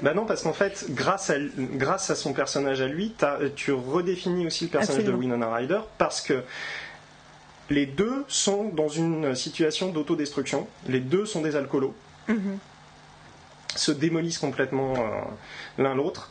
bah 0.00 0.14
non, 0.14 0.26
parce 0.26 0.42
qu'en 0.42 0.52
fait, 0.52 0.86
grâce 0.90 1.30
à, 1.30 1.34
grâce 1.56 2.08
à 2.10 2.14
son 2.14 2.32
personnage 2.34 2.80
à 2.82 2.86
lui, 2.86 3.14
tu 3.56 3.72
redéfinis 3.72 4.46
aussi 4.46 4.64
le 4.64 4.70
personnage 4.70 5.04
de 5.04 5.12
Winona 5.12 5.52
Ryder 5.52 5.80
parce 5.98 6.20
que 6.20 6.44
les 7.72 7.86
deux 7.86 8.24
sont 8.28 8.64
dans 8.68 8.88
une 8.88 9.34
situation 9.34 9.90
d'autodestruction. 9.90 10.68
Les 10.88 11.00
deux 11.00 11.26
sont 11.26 11.40
des 11.40 11.56
alcoolos. 11.56 11.94
Mhm. 12.28 12.58
Se 13.74 13.90
démolissent 13.90 14.38
complètement 14.38 14.94
euh, 14.96 15.82
l'un 15.82 15.94
l'autre. 15.94 16.30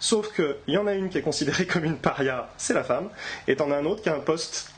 Sauf 0.00 0.34
qu'il 0.34 0.74
y 0.74 0.78
en 0.78 0.86
a 0.86 0.94
une 0.94 1.10
qui 1.10 1.18
est 1.18 1.22
considérée 1.22 1.66
comme 1.72 1.84
une 1.84 1.98
paria, 1.98 2.50
c'est 2.56 2.74
la 2.74 2.84
femme, 2.84 3.10
et 3.46 3.56
t'en 3.56 3.70
as 3.70 3.76
un 3.76 3.84
autre 3.84 4.02
qui 4.02 4.08
a 4.08 4.16
un 4.16 4.20
poste 4.20 4.72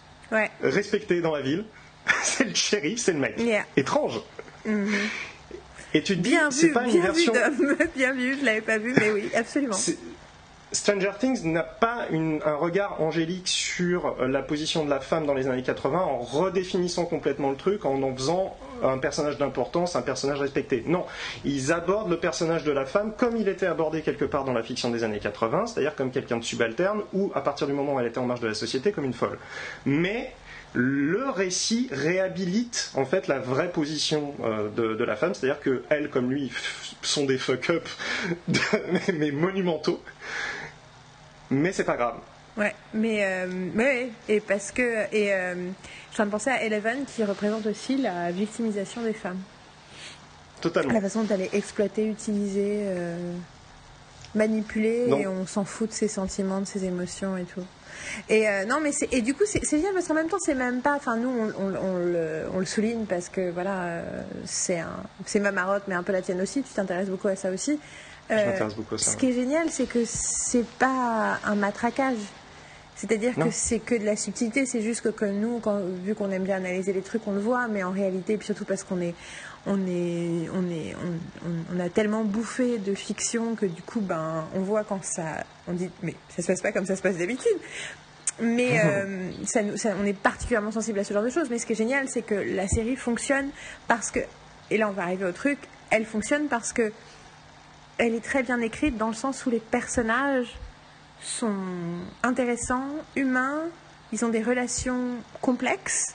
respecté 0.61 1.20
dans 1.20 1.34
la 1.34 1.41
ville, 1.41 1.64
c'est 2.22 2.45
le 2.45 2.55
shérif, 2.55 2.99
c'est 2.99 3.12
le 3.12 3.20
mec. 3.20 3.41
Étrange. 3.76 4.20
Mhm. 4.64 4.93
Et 5.95 6.03
tu 6.03 6.16
te 6.16 6.20
dis, 6.20 6.37
c'est 6.51 6.72
pas 6.72 6.87
une 6.87 7.01
version. 7.01 7.32
bien 7.97 8.12
vu, 8.12 8.39
je 8.39 8.45
l'avais 8.45 8.61
pas 8.61 8.78
vu, 8.78 8.93
mais 8.99 9.11
oui, 9.11 9.30
absolument. 9.34 9.76
Stranger 10.77 11.12
Things 11.18 11.43
n'a 11.45 11.62
pas 11.62 12.07
un 12.12 12.55
regard 12.55 13.01
angélique 13.01 13.49
sur 13.49 14.14
euh, 14.20 14.29
la 14.29 14.43
position 14.43 14.85
de 14.85 14.91
la 14.91 15.01
femme 15.01 15.24
dans 15.27 15.33
les 15.33 15.49
années 15.49 15.62
80 15.62 15.99
en 15.99 16.18
redéfinissant 16.18 17.07
complètement 17.07 17.51
le 17.51 17.57
truc, 17.57 17.87
en 17.87 18.03
en 18.03 18.14
faisant 18.14 18.57
un 18.83 18.99
personnage 18.99 19.39
d'importance, 19.39 19.97
un 19.97 20.03
personnage 20.03 20.39
respecté. 20.39 20.85
Non, 20.87 21.07
ils 21.47 21.72
abordent 21.72 22.11
le 22.11 22.18
personnage 22.18 22.62
de 22.62 22.72
la 22.72 22.85
femme 22.85 23.14
comme 23.16 23.37
il 23.39 23.49
était 23.49 23.66
abordé 23.66 24.03
quelque 24.03 24.27
part 24.27 24.45
dans 24.45 24.53
la 24.53 24.62
fiction 24.62 24.91
des 24.91 25.03
années 25.03 25.18
80, 25.18 25.66
c'est-à-dire 25.66 25.95
comme 25.95 26.11
quelqu'un 26.11 26.37
de 26.37 26.45
subalterne 26.45 27.01
ou 27.14 27.33
à 27.35 27.41
partir 27.41 27.66
du 27.66 27.72
moment 27.72 27.95
où 27.95 28.01
elle 28.01 28.07
était 28.07 28.18
en 28.18 28.27
marge 28.27 28.41
de 28.41 28.49
la 28.49 28.55
société 28.55 28.93
comme 28.93 29.07
une 29.07 29.14
folle. 29.14 29.39
Mais 29.87 30.35
le 30.74 31.31
récit 31.31 31.89
réhabilite 31.91 32.91
en 32.97 33.07
fait 33.07 33.29
la 33.29 33.39
vraie 33.39 33.72
position 33.72 34.35
euh, 34.45 34.68
de, 34.68 35.05
la 35.05 35.16
femme, 35.16 35.33
c'est-à-dire 35.33 35.61
que 35.61 35.85
elle 35.89 36.11
comme 36.11 36.31
lui 36.31 36.53
sont 37.01 37.24
des 37.24 37.39
fuck-up 37.39 37.89
mais 39.14 39.31
monumentaux 39.31 40.03
mais 41.51 41.72
c'est 41.72 41.84
pas 41.84 41.97
grave. 41.97 42.16
Ouais, 42.57 42.74
mais, 42.94 43.18
euh, 43.22 44.07
et 44.28 44.40
parce 44.40 44.72
que 44.72 45.05
et 45.12 45.34
euh, 45.34 45.55
je 45.55 46.14
suis 46.14 46.14
en 46.14 46.14
train 46.14 46.26
de 46.26 46.30
penser 46.30 46.51
à 46.51 46.62
Eleven 46.64 47.05
qui 47.05 47.22
représente 47.22 47.66
aussi 47.66 47.99
la 47.99 48.30
victimisation 48.30 49.03
des 49.03 49.12
femmes. 49.12 49.40
Totalement. 50.62 50.94
La 50.94 51.03
façon 51.03 51.22
dont 51.24 51.34
elle 51.34 51.42
est 51.42 51.55
exploitée, 51.55 52.09
utilisée, 52.09 52.84
euh, 52.84 53.34
manipulée, 54.34 55.07
et 55.18 55.26
on 55.26 55.47
s'en 55.47 55.66
fout 55.66 55.90
de 55.90 55.94
ses 55.94 56.09
sentiments, 56.09 56.61
de 56.61 56.66
ses 56.66 56.86
émotions 56.86 57.36
et 57.36 57.44
tout. 57.44 57.64
Et 58.30 58.47
non, 58.66 58.80
mais 58.82 58.90
et 59.11 59.22
du 59.22 59.34
coup, 59.34 59.44
c'est 59.47 59.78
bien 59.78 59.92
parce 59.92 60.09
qu'en 60.09 60.14
même 60.14 60.28
temps, 60.28 60.38
c'est 60.38 60.55
même 60.55 60.80
pas. 60.80 60.94
Enfin, 60.97 61.16
nous, 61.16 61.30
on, 61.59 61.68
le, 61.68 62.44
on, 62.53 62.59
le, 62.59 62.66
souligne 62.66 63.07
parce 63.07 63.28
que 63.28 63.51
voilà, 63.51 64.03
c'est 64.44 65.40
ma 65.40 65.53
marotte, 65.53 65.84
mais 65.88 65.94
un 65.94 66.03
peu 66.03 66.12
la 66.12 66.22
tienne 66.22 66.40
aussi. 66.40 66.62
Tu 66.62 66.72
t'intéresses 66.74 67.09
beaucoup 67.09 67.28
à 67.28 67.36
ça 67.36 67.51
aussi. 67.51 67.78
Euh, 68.31 68.68
ce 68.97 69.16
qui 69.16 69.31
est 69.31 69.33
génial, 69.33 69.70
c'est 69.70 69.87
que 69.87 70.05
c'est 70.05 70.66
pas 70.79 71.39
un 71.45 71.55
matraquage. 71.55 72.16
C'est-à-dire 72.97 73.35
que 73.35 73.51
c'est 73.51 73.79
que 73.79 73.95
de 73.95 74.05
la 74.05 74.16
subtilité, 74.16 74.64
c'est 74.64 74.81
juste 74.81 75.03
que, 75.03 75.11
que 75.11 75.27
nous, 75.27 75.61
vu 76.03 76.14
qu'on 76.14 76.31
aime 76.31 76.45
bien 76.45 76.57
analyser 76.57 76.95
les 76.95 77.03
trucs, 77.03 77.29
on 77.29 77.33
le 77.33 77.41
voit, 77.41 77.68
mais 77.68 77.83
en 77.83 77.91
réalité, 77.91 78.39
puis 78.39 78.47
surtout 78.47 78.64
parce 78.64 78.85
qu'on 78.85 79.03
est, 79.03 79.14
on 79.66 79.87
est, 79.87 80.49
on 80.55 80.70
est, 80.70 80.97
on, 81.74 81.79
a 81.79 81.91
tellement 81.91 82.24
bouffé 82.24 82.79
de 82.79 82.95
fiction 82.95 83.55
que 83.55 83.66
du 83.66 83.83
coup, 83.83 84.01
ben, 84.01 84.47
on 84.55 84.61
voit 84.61 84.83
quand 84.83 85.05
ça, 85.05 85.45
on 85.68 85.74
dit, 85.74 85.91
mais 86.03 86.14
ça 86.35 86.43
se 86.43 86.47
passe 86.47 86.62
pas 86.62 86.72
comme 86.72 86.87
ça 86.87 86.97
se 86.97 87.03
passe 87.03 87.18
d'habitude. 87.18 87.59
Mais 88.41 88.81
euh, 88.85 89.31
ça, 89.45 89.61
on 90.01 90.07
est 90.07 90.18
particulièrement 90.18 90.72
sensible 90.72 90.99
à 90.99 91.05
ce 91.05 91.12
genre 91.12 91.22
de 91.22 91.31
choses. 91.31 91.51
Mais 91.51 91.59
ce 91.59 91.66
qui 91.66 91.72
est 91.74 91.77
génial, 91.77 92.09
c'est 92.09 92.22
que 92.22 92.35
la 92.35 92.66
série 92.66 92.97
fonctionne 92.97 93.51
parce 93.89 94.11
que, 94.11 94.20
et 94.70 94.79
là 94.79 94.89
on 94.89 94.93
va 94.93 95.03
arriver 95.03 95.27
au 95.27 95.33
truc, 95.33 95.59
elle 95.91 96.07
fonctionne 96.07 96.49
parce 96.49 96.72
que 96.72 96.93
elle 97.99 98.14
est 98.14 98.24
très 98.24 98.42
bien 98.42 98.61
écrite 98.61 98.97
dans 98.97 99.09
le 99.09 99.14
sens 99.14 99.47
où 99.47 99.51
les 99.51 99.61
personnages 99.61 100.57
sont 101.20 101.55
intéressants, 102.22 102.88
humains, 103.14 103.62
ils 104.12 104.24
ont 104.24 104.28
des 104.28 104.42
relations 104.42 105.16
complexes, 105.40 106.14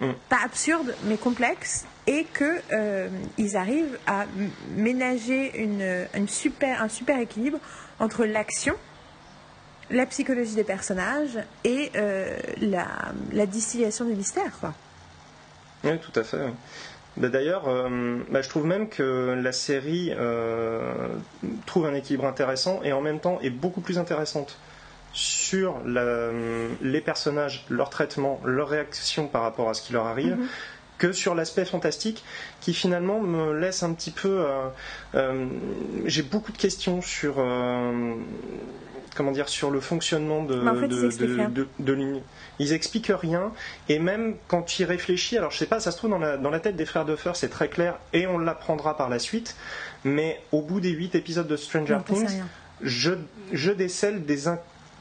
mm. 0.00 0.12
pas 0.28 0.38
absurdes, 0.44 0.94
mais 1.04 1.16
complexes, 1.16 1.84
et 2.06 2.26
qu'ils 2.36 2.62
euh, 2.72 3.08
arrivent 3.54 3.98
à 4.06 4.26
ménager 4.76 5.62
une, 5.62 6.28
super, 6.28 6.82
un 6.82 6.88
super 6.88 7.18
équilibre 7.18 7.58
entre 7.98 8.24
l'action, 8.24 8.74
la 9.90 10.06
psychologie 10.06 10.54
des 10.54 10.64
personnages 10.64 11.38
et 11.64 11.90
euh, 11.96 12.36
la, 12.60 12.86
la, 13.32 13.46
distillation 13.46 14.04
du 14.04 14.14
mystère. 14.14 14.58
Quoi. 14.60 14.74
Oui, 15.84 15.98
tout 15.98 16.18
à 16.18 16.24
fait. 16.24 16.52
Bah, 17.16 17.28
d'ailleurs, 17.28 17.68
euh, 17.68 18.18
bah, 18.30 18.42
je 18.42 18.48
trouve 18.48 18.66
même 18.66 18.88
que 18.88 19.38
la 19.40 19.52
série 19.52 20.12
euh, 20.16 21.08
trouve 21.66 21.86
un 21.86 21.94
équilibre 21.94 22.26
intéressant 22.26 22.80
et 22.82 22.92
en 22.92 23.00
même 23.00 23.20
temps 23.20 23.38
est 23.40 23.50
beaucoup 23.50 23.80
plus 23.80 23.98
intéressante 23.98 24.58
sur 25.12 25.76
les 25.84 27.00
personnages, 27.00 27.66
leur 27.70 27.88
traitement, 27.88 28.40
leur 28.44 28.68
réaction 28.68 29.28
par 29.28 29.42
rapport 29.42 29.68
à 29.68 29.74
ce 29.74 29.82
qui 29.82 29.92
leur 29.92 30.06
arrive. 30.06 30.36
Mhm. 30.36 30.46
que 30.96 31.10
sur 31.12 31.34
l'aspect 31.34 31.64
fantastique 31.64 32.24
qui 32.60 32.72
finalement 32.72 33.20
me 33.20 33.52
laisse 33.52 33.82
un 33.82 33.92
petit 33.94 34.12
peu 34.12 34.46
euh, 35.14 35.48
j'ai 36.06 36.22
beaucoup 36.22 36.52
de 36.52 36.56
questions 36.56 37.02
sur 37.02 37.40
comment 39.14 39.32
dire 39.32 39.48
sur 39.48 39.70
le 39.70 39.80
fonctionnement 39.80 40.42
de, 40.42 40.54
de, 40.56 41.68
de 41.78 41.92
l'univers 41.92 42.22
ils 42.58 42.72
expliquent 42.72 43.12
rien, 43.14 43.52
et 43.88 43.98
même 43.98 44.36
quand 44.48 44.62
tu 44.62 44.82
y 44.82 44.84
réfléchis, 44.84 45.36
alors 45.36 45.50
je 45.50 45.58
sais 45.58 45.66
pas, 45.66 45.80
ça 45.80 45.90
se 45.90 45.96
trouve 45.96 46.10
dans 46.10 46.18
la, 46.18 46.36
dans 46.36 46.50
la 46.50 46.60
tête 46.60 46.76
des 46.76 46.86
frères 46.86 47.04
Duffer, 47.04 47.32
c'est 47.34 47.48
très 47.48 47.68
clair, 47.68 47.98
et 48.12 48.26
on 48.26 48.38
l'apprendra 48.38 48.96
par 48.96 49.08
la 49.08 49.18
suite, 49.18 49.56
mais 50.04 50.40
au 50.52 50.60
bout 50.62 50.80
des 50.80 50.90
huit 50.90 51.14
épisodes 51.14 51.46
de 51.46 51.56
Stranger 51.56 51.98
Things, 52.06 52.42
je, 52.80 53.12
je 53.52 53.70
décèle 53.72 54.24
des, 54.24 54.44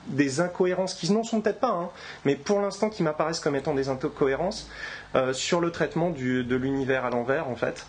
des 0.07 0.41
incohérences 0.41 0.93
qui 0.95 1.11
n'en 1.11 1.24
sont 1.24 1.41
peut-être 1.41 1.59
pas, 1.59 1.72
hein, 1.72 1.89
mais 2.26 2.36
pour 2.36 2.59
l'instant 2.59 2.89
qui 2.89 3.03
m'apparaissent 3.03 3.39
comme 3.39 3.55
étant 3.55 3.74
des 3.74 3.89
incohérences 3.89 4.70
euh, 5.16 5.34
sur 5.34 5.59
le 5.59 5.72
traitement 5.72 6.09
du, 6.09 6.43
de 6.43 6.55
l'univers 6.55 7.05
à 7.05 7.09
l'envers, 7.09 7.47
en 7.47 7.55
fait. 7.55 7.86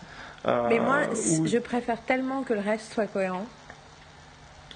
Euh, 0.47 0.67
mais 0.69 0.79
moi, 0.79 1.01
je 1.15 1.59
préfère 1.59 2.03
tellement 2.03 2.43
que 2.43 2.53
le 2.53 2.61
reste 2.61 2.93
soit 2.93 3.07
cohérent. 3.07 3.47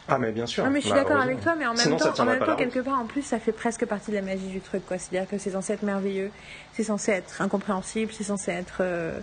Ah 0.09 0.19
mais 0.19 0.33
bien 0.33 0.47
sûr. 0.47 0.65
Non, 0.65 0.71
mais 0.71 0.81
je 0.81 0.87
suis 0.87 0.95
bah, 0.95 1.03
d'accord 1.05 1.21
avec 1.21 1.41
toi, 1.41 1.55
mais 1.57 1.67
en 1.67 1.75
même 1.75 1.97
temps, 1.97 2.15
en 2.19 2.25
même 2.25 2.45
temps 2.45 2.57
quelque 2.57 2.81
part, 2.81 2.99
en 2.99 3.05
plus, 3.05 3.23
ça 3.23 3.39
fait 3.39 3.53
presque 3.53 3.85
partie 3.85 4.11
de 4.11 4.17
la 4.17 4.23
magie 4.23 4.49
du 4.49 4.61
truc, 4.61 4.85
quoi. 4.87 4.97
C'est-à-dire 4.99 5.29
que 5.29 5.37
c'est 5.37 5.51
censé 5.51 5.75
être 5.75 5.83
merveilleux, 5.83 6.31
c'est 6.73 6.85
censé 6.85 7.13
être 7.13 7.43
incompréhensible, 7.43 8.11
c'est 8.13 8.25
censé 8.25 8.51
être 8.53 8.79
euh, 8.81 9.21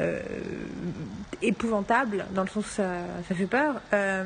euh, 0.00 0.20
épouvantable, 1.42 2.26
dans 2.32 2.42
le 2.42 2.48
sens 2.48 2.66
où 2.66 2.68
ça, 2.68 2.90
fait 3.32 3.46
peur. 3.46 3.80
Euh, 3.92 4.24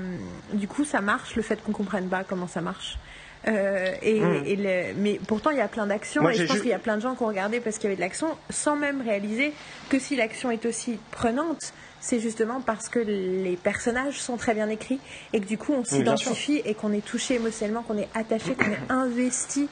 du 0.55 0.67
coup, 0.67 0.85
ça 0.85 1.03
marche, 1.03 1.37
le 1.37 1.43
fait 1.43 1.63
qu'on 1.63 1.73
comprenne 1.73 2.09
pas 2.09 2.25
comment 2.25 2.49
ça 2.49 2.63
marche. 2.63 2.99
Et, 3.47 4.21
hmm. 4.21 4.95
mais 4.99 5.21
pourtant, 5.27 5.51
il 5.51 5.59
y 5.59 5.63
a 5.63 5.69
plein 5.69 5.87
d'actions, 5.87 6.29
et 6.29 6.35
je 6.35 6.45
pense 6.45 6.61
qu'il 6.61 6.71
y 6.71 6.75
a 6.75 6.79
plein 6.79 6.97
de 6.97 7.03
gens 7.03 7.15
qui 7.15 7.23
ont 7.23 7.29
regardé 7.29 7.61
parce 7.61 7.77
qu'il 7.77 7.85
y 7.85 7.87
avait 7.89 7.97
de 7.97 8.01
l'action, 8.01 8.37
sans 8.51 8.77
même 8.77 9.01
réaliser 9.03 9.53
que 9.89 9.99
si 9.99 10.17
l'action 10.17 10.51
est 10.51 10.67
aussi 10.67 10.99
prenante, 11.11 11.73
c'est 12.01 12.21
justement 12.21 12.61
parce 12.61 12.89
que 12.89 12.99
les 12.99 13.57
personnages 13.57 14.21
sont 14.21 14.37
très 14.37 14.55
bien 14.55 14.69
écrits 14.69 15.01
et 15.33 15.41
que 15.41 15.47
du 15.47 15.59
coup 15.59 15.73
on 15.73 15.85
s'identifie 15.85 16.63
et 16.65 16.75
qu'on 16.75 16.93
est 16.93 17.05
touché 17.05 17.35
émotionnellement, 17.35 17.83
qu'on 17.83 17.99
est 17.99 18.09
attaché, 18.15 18.55
qu'on 18.55 18.71
est 18.71 18.91
investi 18.91 19.69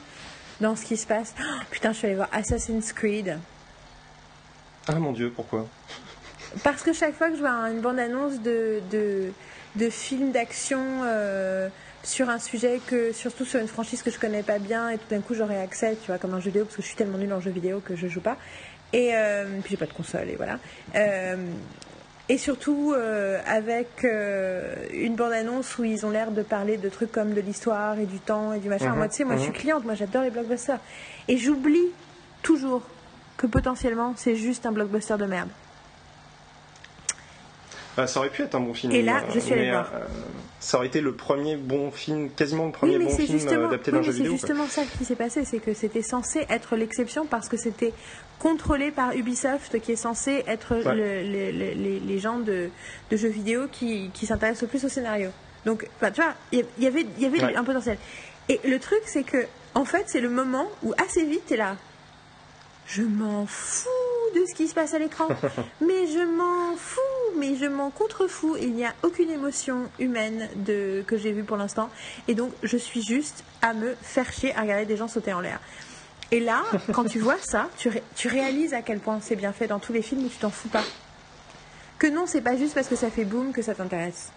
dans 0.61 0.75
ce 0.75 0.85
qui 0.85 0.97
se 0.97 1.07
passe. 1.07 1.33
Oh, 1.39 1.43
putain, 1.71 1.91
je 1.91 1.97
suis 1.97 2.07
allée 2.07 2.15
voir 2.15 2.29
Assassin's 2.31 2.93
Creed. 2.93 3.39
Ah 4.87 4.95
mon 4.95 5.11
dieu, 5.11 5.31
pourquoi? 5.35 5.67
Parce 6.63 6.83
que 6.83 6.93
chaque 6.93 7.15
fois 7.15 7.29
que 7.29 7.35
je 7.35 7.41
vois 7.41 7.51
une 7.69 7.81
bande-annonce 7.81 8.41
de, 8.41 8.81
de, 8.91 9.31
de 9.75 9.89
films 9.89 10.31
d'action 10.31 11.01
euh, 11.03 11.69
sur 12.09 12.29
un 12.29 12.39
sujet, 12.39 12.81
que 12.85 13.13
surtout 13.13 13.45
sur 13.45 13.59
une 13.59 13.67
franchise 13.67 14.01
que 14.01 14.11
je 14.11 14.19
connais 14.19 14.43
pas 14.43 14.59
bien, 14.59 14.89
et 14.89 14.97
tout 14.97 15.09
d'un 15.09 15.21
coup 15.21 15.35
j'aurai 15.35 15.61
accès, 15.61 15.95
tu 16.01 16.07
vois, 16.07 16.17
comme 16.17 16.33
un 16.33 16.39
jeu 16.39 16.49
vidéo, 16.49 16.65
parce 16.65 16.75
que 16.75 16.81
je 16.81 16.87
suis 16.87 16.95
tellement 16.95 17.17
nulle 17.17 17.31
en 17.33 17.39
jeu 17.39 17.51
vidéo 17.51 17.79
que 17.79 17.95
je 17.95 18.07
joue 18.07 18.21
pas. 18.21 18.37
Et 18.91 19.11
euh, 19.13 19.45
puis 19.61 19.71
j'ai 19.71 19.77
pas 19.77 19.85
de 19.85 19.93
console, 19.93 20.29
et 20.29 20.35
voilà. 20.35 20.57
Euh, 20.95 21.35
Et 22.27 22.37
surtout 22.37 22.93
euh, 22.95 23.39
avec 23.47 24.05
une 24.93 25.15
bande-annonce 25.15 25.79
où 25.79 25.83
ils 25.83 26.05
ont 26.05 26.11
l'air 26.11 26.31
de 26.31 26.43
parler 26.43 26.77
de 26.77 26.87
trucs 26.87 27.11
comme 27.11 27.33
de 27.33 27.41
l'histoire 27.41 27.97
et 27.97 28.05
du 28.05 28.19
temps 28.19 28.53
et 28.53 28.59
du 28.59 28.69
machin. 28.69 28.91
Mhm, 28.91 28.97
Moi, 28.97 29.07
tu 29.09 29.15
sais, 29.15 29.23
moi, 29.23 29.35
je 29.35 29.41
suis 29.41 29.49
mhm. 29.49 29.57
cliente, 29.57 29.83
moi, 29.85 29.95
j'adore 29.95 30.21
les 30.23 30.29
blockbusters. 30.29 30.79
Et 31.27 31.37
j'oublie 31.37 31.89
toujours 32.43 32.83
que 33.37 33.47
potentiellement, 33.47 34.13
c'est 34.15 34.35
juste 34.35 34.65
un 34.67 34.71
blockbuster 34.71 35.17
de 35.17 35.25
merde. 35.25 35.49
Bah, 37.99 38.07
ça 38.07 38.19
aurait 38.21 38.29
pu 38.29 38.43
être 38.43 38.55
un 38.55 38.61
bon 38.61 38.73
film. 38.73 38.93
Et 38.93 39.01
là, 39.01 39.17
euh, 39.17 39.31
je 39.33 39.39
suis 39.39 39.55
mais, 39.55 39.71
voir. 39.71 39.91
euh, 39.93 39.99
ça 40.61 40.77
aurait 40.77 40.87
été 40.87 41.01
le 41.01 41.11
premier 41.13 41.57
bon 41.57 41.91
film, 41.91 42.29
quasiment 42.29 42.65
le 42.67 42.71
premier 42.71 42.97
oui, 42.97 43.03
bon 43.03 43.09
c'est 43.09 43.25
film 43.25 43.39
euh, 43.49 43.67
adapté 43.67 43.91
oui, 43.91 43.97
d'un 43.97 43.99
mais 43.99 44.05
jeu 44.05 44.11
c'est 44.13 44.17
vidéo. 44.19 44.31
quoi. 44.31 44.37
justement 44.37 44.67
ça 44.67 44.81
qui 44.97 45.03
s'est 45.03 45.15
passé, 45.15 45.43
c'est 45.43 45.59
que 45.59 45.73
c'était 45.73 46.01
censé 46.01 46.45
être 46.49 46.77
l'exception 46.77 47.25
parce 47.25 47.49
que 47.49 47.57
c'était 47.57 47.91
contrôlé 48.39 48.91
par 48.91 49.13
Ubisoft, 49.17 49.81
qui 49.81 49.91
est 49.91 49.95
censé 49.97 50.45
être 50.47 50.75
Ouais. 50.75 50.95
le- 50.95 51.23
le- 51.23 51.73
le- 51.73 51.99
les, 52.07 52.19
gens 52.19 52.39
de, 52.39 52.69
de 53.11 53.17
jeux 53.17 53.27
vidéo 53.27 53.67
qui, 53.69 54.09
qui 54.13 54.25
s'intéressent 54.25 54.61
le 54.61 54.67
plus 54.69 54.85
au 54.85 54.89
scénario. 54.89 55.29
Donc, 55.65 55.83
tu 55.83 56.21
vois, 56.21 56.33
il 56.53 56.63
y, 56.79 56.87
avait, 56.87 57.05
y 57.19 57.25
avait 57.25 57.43
Ouais. 57.43 57.55
un 57.55 57.63
potentiel. 57.65 57.97
Et 58.47 58.61
le 58.65 58.79
truc, 58.79 59.01
c'est 59.07 59.23
que, 59.23 59.45
en 59.75 59.83
fait, 59.83 60.05
c'est 60.07 60.21
le 60.21 60.29
moment 60.29 60.67
où 60.83 60.93
assez 60.97 61.25
vite, 61.25 61.45
t'es 61.47 61.57
là. 61.57 61.75
Je 62.91 63.03
m'en 63.03 63.45
fous 63.45 63.87
de 64.35 64.43
ce 64.49 64.55
qui 64.55 64.67
se 64.67 64.73
passe 64.73 64.93
à 64.95 64.99
l'écran, 64.99 65.27
mais 65.81 66.07
je 66.07 66.25
m'en 66.25 66.75
fous, 66.75 66.99
mais 67.37 67.55
je 67.55 67.65
m'en 67.65 67.91
contrefous. 67.91 68.57
Il 68.59 68.73
n'y 68.73 68.85
a 68.85 68.93
aucune 69.03 69.29
émotion 69.29 69.89
humaine 69.99 70.49
de, 70.55 71.03
que 71.05 71.17
j'ai 71.17 71.31
vue 71.31 71.43
pour 71.43 71.57
l'instant, 71.57 71.89
et 72.27 72.33
donc 72.35 72.51
je 72.63 72.77
suis 72.77 73.03
juste 73.03 73.43
à 73.61 73.73
me 73.73 73.93
faire 74.01 74.31
chier 74.31 74.55
à 74.55 74.61
regarder 74.61 74.85
des 74.85 74.97
gens 74.97 75.07
sauter 75.07 75.33
en 75.33 75.39
l'air. 75.39 75.59
Et 76.31 76.39
là, 76.39 76.63
quand 76.93 77.05
tu 77.05 77.19
vois 77.19 77.37
ça, 77.39 77.69
tu, 77.77 77.89
ré- 77.89 78.03
tu 78.15 78.27
réalises 78.27 78.73
à 78.73 78.81
quel 78.81 78.99
point 78.99 79.19
c'est 79.21 79.35
bien 79.35 79.51
fait 79.53 79.67
dans 79.67 79.79
tous 79.79 79.93
les 79.93 80.01
films 80.01 80.25
où 80.25 80.29
tu 80.29 80.37
t'en 80.37 80.49
fous 80.51 80.69
pas. 80.69 80.83
Que 81.99 82.07
non, 82.07 82.25
c'est 82.27 82.41
pas 82.41 82.55
juste 82.55 82.73
parce 82.75 82.87
que 82.87 82.95
ça 82.95 83.09
fait 83.11 83.25
boum 83.25 83.51
que 83.51 83.61
ça 83.61 83.75
t'intéresse. 83.75 84.31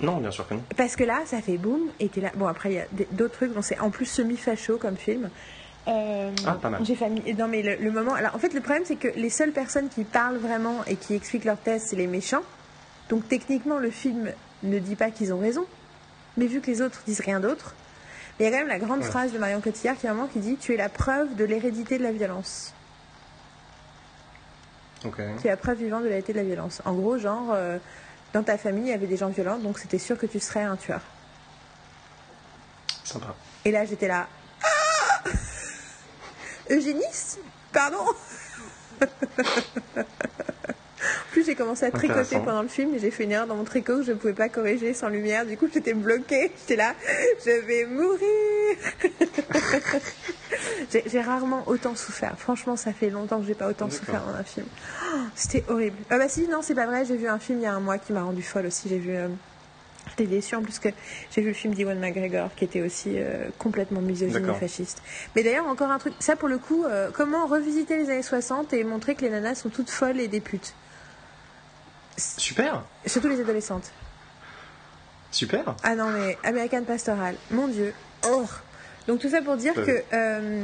Non, 0.00 0.16
bien 0.16 0.30
sûr 0.32 0.46
que 0.48 0.54
non. 0.54 0.62
Parce 0.76 0.96
que 0.96 1.04
là, 1.04 1.20
ça 1.26 1.40
fait 1.40 1.56
boum, 1.56 1.82
et 2.00 2.08
t'es 2.08 2.20
là. 2.20 2.32
Bon, 2.34 2.46
après, 2.48 2.70
il 2.72 2.74
y 2.76 2.80
a 2.80 2.86
d'autres 3.12 3.34
trucs, 3.34 3.52
donc 3.54 3.64
c'est 3.64 3.78
en 3.78 3.90
plus 3.90 4.06
semi-facho 4.06 4.76
comme 4.78 4.96
film. 4.96 5.30
Euh, 5.86 6.30
Ah, 6.46 6.54
pas 6.54 6.70
mal. 6.70 6.84
J'ai 6.84 6.94
famille. 6.96 7.34
Non, 7.34 7.46
mais 7.48 7.62
le, 7.62 7.76
le 7.76 7.90
moment. 7.90 8.14
Alors, 8.14 8.34
en 8.34 8.38
fait, 8.38 8.54
le 8.54 8.60
problème, 8.60 8.84
c'est 8.86 8.96
que 8.96 9.08
les 9.08 9.30
seules 9.30 9.52
personnes 9.52 9.88
qui 9.88 10.04
parlent 10.04 10.38
vraiment 10.38 10.84
et 10.86 10.96
qui 10.96 11.14
expliquent 11.14 11.44
leur 11.44 11.58
thèse, 11.58 11.84
c'est 11.88 11.96
les 11.96 12.06
méchants. 12.06 12.42
Donc, 13.10 13.28
techniquement, 13.28 13.78
le 13.78 13.90
film 13.90 14.32
ne 14.62 14.78
dit 14.78 14.96
pas 14.96 15.10
qu'ils 15.10 15.32
ont 15.34 15.38
raison. 15.38 15.66
Mais 16.36 16.46
vu 16.46 16.60
que 16.60 16.66
les 16.70 16.80
autres 16.80 17.02
disent 17.06 17.20
rien 17.20 17.38
d'autre, 17.38 17.74
il 18.40 18.44
y 18.44 18.46
a 18.46 18.50
quand 18.50 18.56
même 18.58 18.68
la 18.68 18.78
grande 18.78 19.00
Ouais. 19.00 19.04
phrase 19.06 19.32
de 19.32 19.38
Marion 19.38 19.60
Cotillard 19.60 19.96
qui, 19.96 20.06
à 20.06 20.10
un 20.10 20.14
moment, 20.14 20.26
qui 20.28 20.38
dit 20.40 20.56
Tu 20.56 20.72
es 20.72 20.76
la 20.76 20.88
preuve 20.88 21.34
de 21.36 21.44
l'hérédité 21.44 21.98
de 21.98 22.02
la 22.02 22.12
violence. 22.12 22.72
Ok. 25.04 25.16
Tu 25.40 25.46
es 25.46 25.50
la 25.50 25.56
preuve 25.58 25.78
vivante 25.78 26.02
de 26.02 26.08
l'hérédité 26.08 26.32
de 26.32 26.38
la 26.38 26.44
violence. 26.44 26.80
En 26.86 26.94
gros, 26.94 27.18
genre, 27.18 27.52
euh, 27.52 27.76
dans 28.32 28.42
ta 28.42 28.56
famille, 28.56 28.84
il 28.84 28.88
y 28.90 28.92
avait 28.94 29.06
des 29.06 29.18
gens 29.18 29.28
violents, 29.28 29.58
donc 29.58 29.78
c'était 29.78 29.98
sûr 29.98 30.16
que 30.18 30.24
tu 30.26 30.40
serais 30.40 30.62
un 30.62 30.76
tueur. 30.76 31.02
Sympa. 33.04 33.34
Et 33.66 33.70
là, 33.70 33.84
j'étais 33.84 34.08
là. 34.08 34.26
Eugéniste 36.70 37.38
Pardon 37.72 38.04
En 39.96 41.30
plus, 41.32 41.44
j'ai 41.44 41.54
commencé 41.54 41.84
à 41.84 41.90
tricoter 41.90 42.38
pendant 42.38 42.62
le 42.62 42.68
film 42.68 42.94
et 42.94 42.98
j'ai 42.98 43.10
fait 43.10 43.24
une 43.24 43.32
erreur 43.32 43.46
dans 43.48 43.56
mon 43.56 43.64
tricot 43.64 43.96
que 43.98 44.02
je 44.04 44.12
ne 44.12 44.16
pouvais 44.16 44.32
pas 44.32 44.48
corriger 44.48 44.94
sans 44.94 45.08
lumière. 45.08 45.44
Du 45.44 45.56
coup, 45.56 45.68
j'étais 45.72 45.92
bloquée. 45.92 46.52
J'étais 46.60 46.76
là, 46.76 46.94
je 47.44 47.50
vais 47.66 47.84
mourir. 47.84 48.76
j'ai 51.06 51.20
rarement 51.20 51.64
autant 51.66 51.94
souffert. 51.96 52.34
Franchement, 52.38 52.76
ça 52.76 52.92
fait 52.92 53.10
longtemps 53.10 53.40
que 53.40 53.46
j'ai 53.46 53.54
pas 53.54 53.68
autant 53.68 53.90
souffert 53.90 54.22
dans 54.24 54.34
un 54.34 54.44
film. 54.44 54.66
Oh, 55.12 55.16
C'était 55.34 55.64
horrible. 55.68 55.96
Ah 56.08 56.18
bah 56.18 56.28
si, 56.28 56.46
non, 56.48 56.62
c'est 56.62 56.74
pas 56.74 56.86
vrai. 56.86 57.04
J'ai 57.04 57.16
vu 57.16 57.26
un 57.28 57.38
film 57.40 57.58
il 57.58 57.64
y 57.64 57.66
a 57.66 57.74
un 57.74 57.80
mois 57.80 57.98
qui 57.98 58.12
m'a 58.12 58.22
rendu 58.22 58.42
folle 58.42 58.66
aussi. 58.66 58.88
J'ai 58.88 58.98
vu. 58.98 59.14
euh, 59.14 59.28
J'étais 60.16 60.30
déçue 60.30 60.54
en 60.54 60.62
plus 60.62 60.78
que 60.78 60.90
j'ai 61.32 61.40
vu 61.40 61.48
le 61.48 61.54
film 61.54 61.74
d'Iwan 61.74 61.98
McGregor 61.98 62.54
qui 62.54 62.64
était 62.64 62.82
aussi 62.82 63.14
euh, 63.14 63.48
complètement 63.58 64.00
misogyne 64.00 64.48
et 64.48 64.54
fasciste. 64.54 65.02
Mais 65.34 65.42
d'ailleurs, 65.42 65.66
encore 65.66 65.90
un 65.90 65.98
truc, 65.98 66.14
ça 66.20 66.36
pour 66.36 66.48
le 66.48 66.58
coup, 66.58 66.84
euh, 66.84 67.10
comment 67.12 67.46
revisiter 67.46 67.96
les 67.96 68.10
années 68.10 68.22
60 68.22 68.72
et 68.74 68.84
montrer 68.84 69.16
que 69.16 69.22
les 69.22 69.30
nanas 69.30 69.56
sont 69.56 69.70
toutes 69.70 69.90
folles 69.90 70.20
et 70.20 70.28
des 70.28 70.40
putes? 70.40 70.74
Super. 72.16 72.84
Surtout 73.06 73.28
les 73.28 73.40
adolescentes. 73.40 73.90
Super. 75.32 75.74
Ah 75.82 75.96
non, 75.96 76.10
mais 76.10 76.38
American 76.44 76.84
Pastoral, 76.84 77.34
mon 77.50 77.66
Dieu. 77.66 77.92
Oh. 78.28 78.44
Donc 79.08 79.18
tout 79.18 79.28
ça 79.28 79.42
pour 79.42 79.56
dire 79.56 79.74
que, 79.74 80.02
euh, 80.12 80.62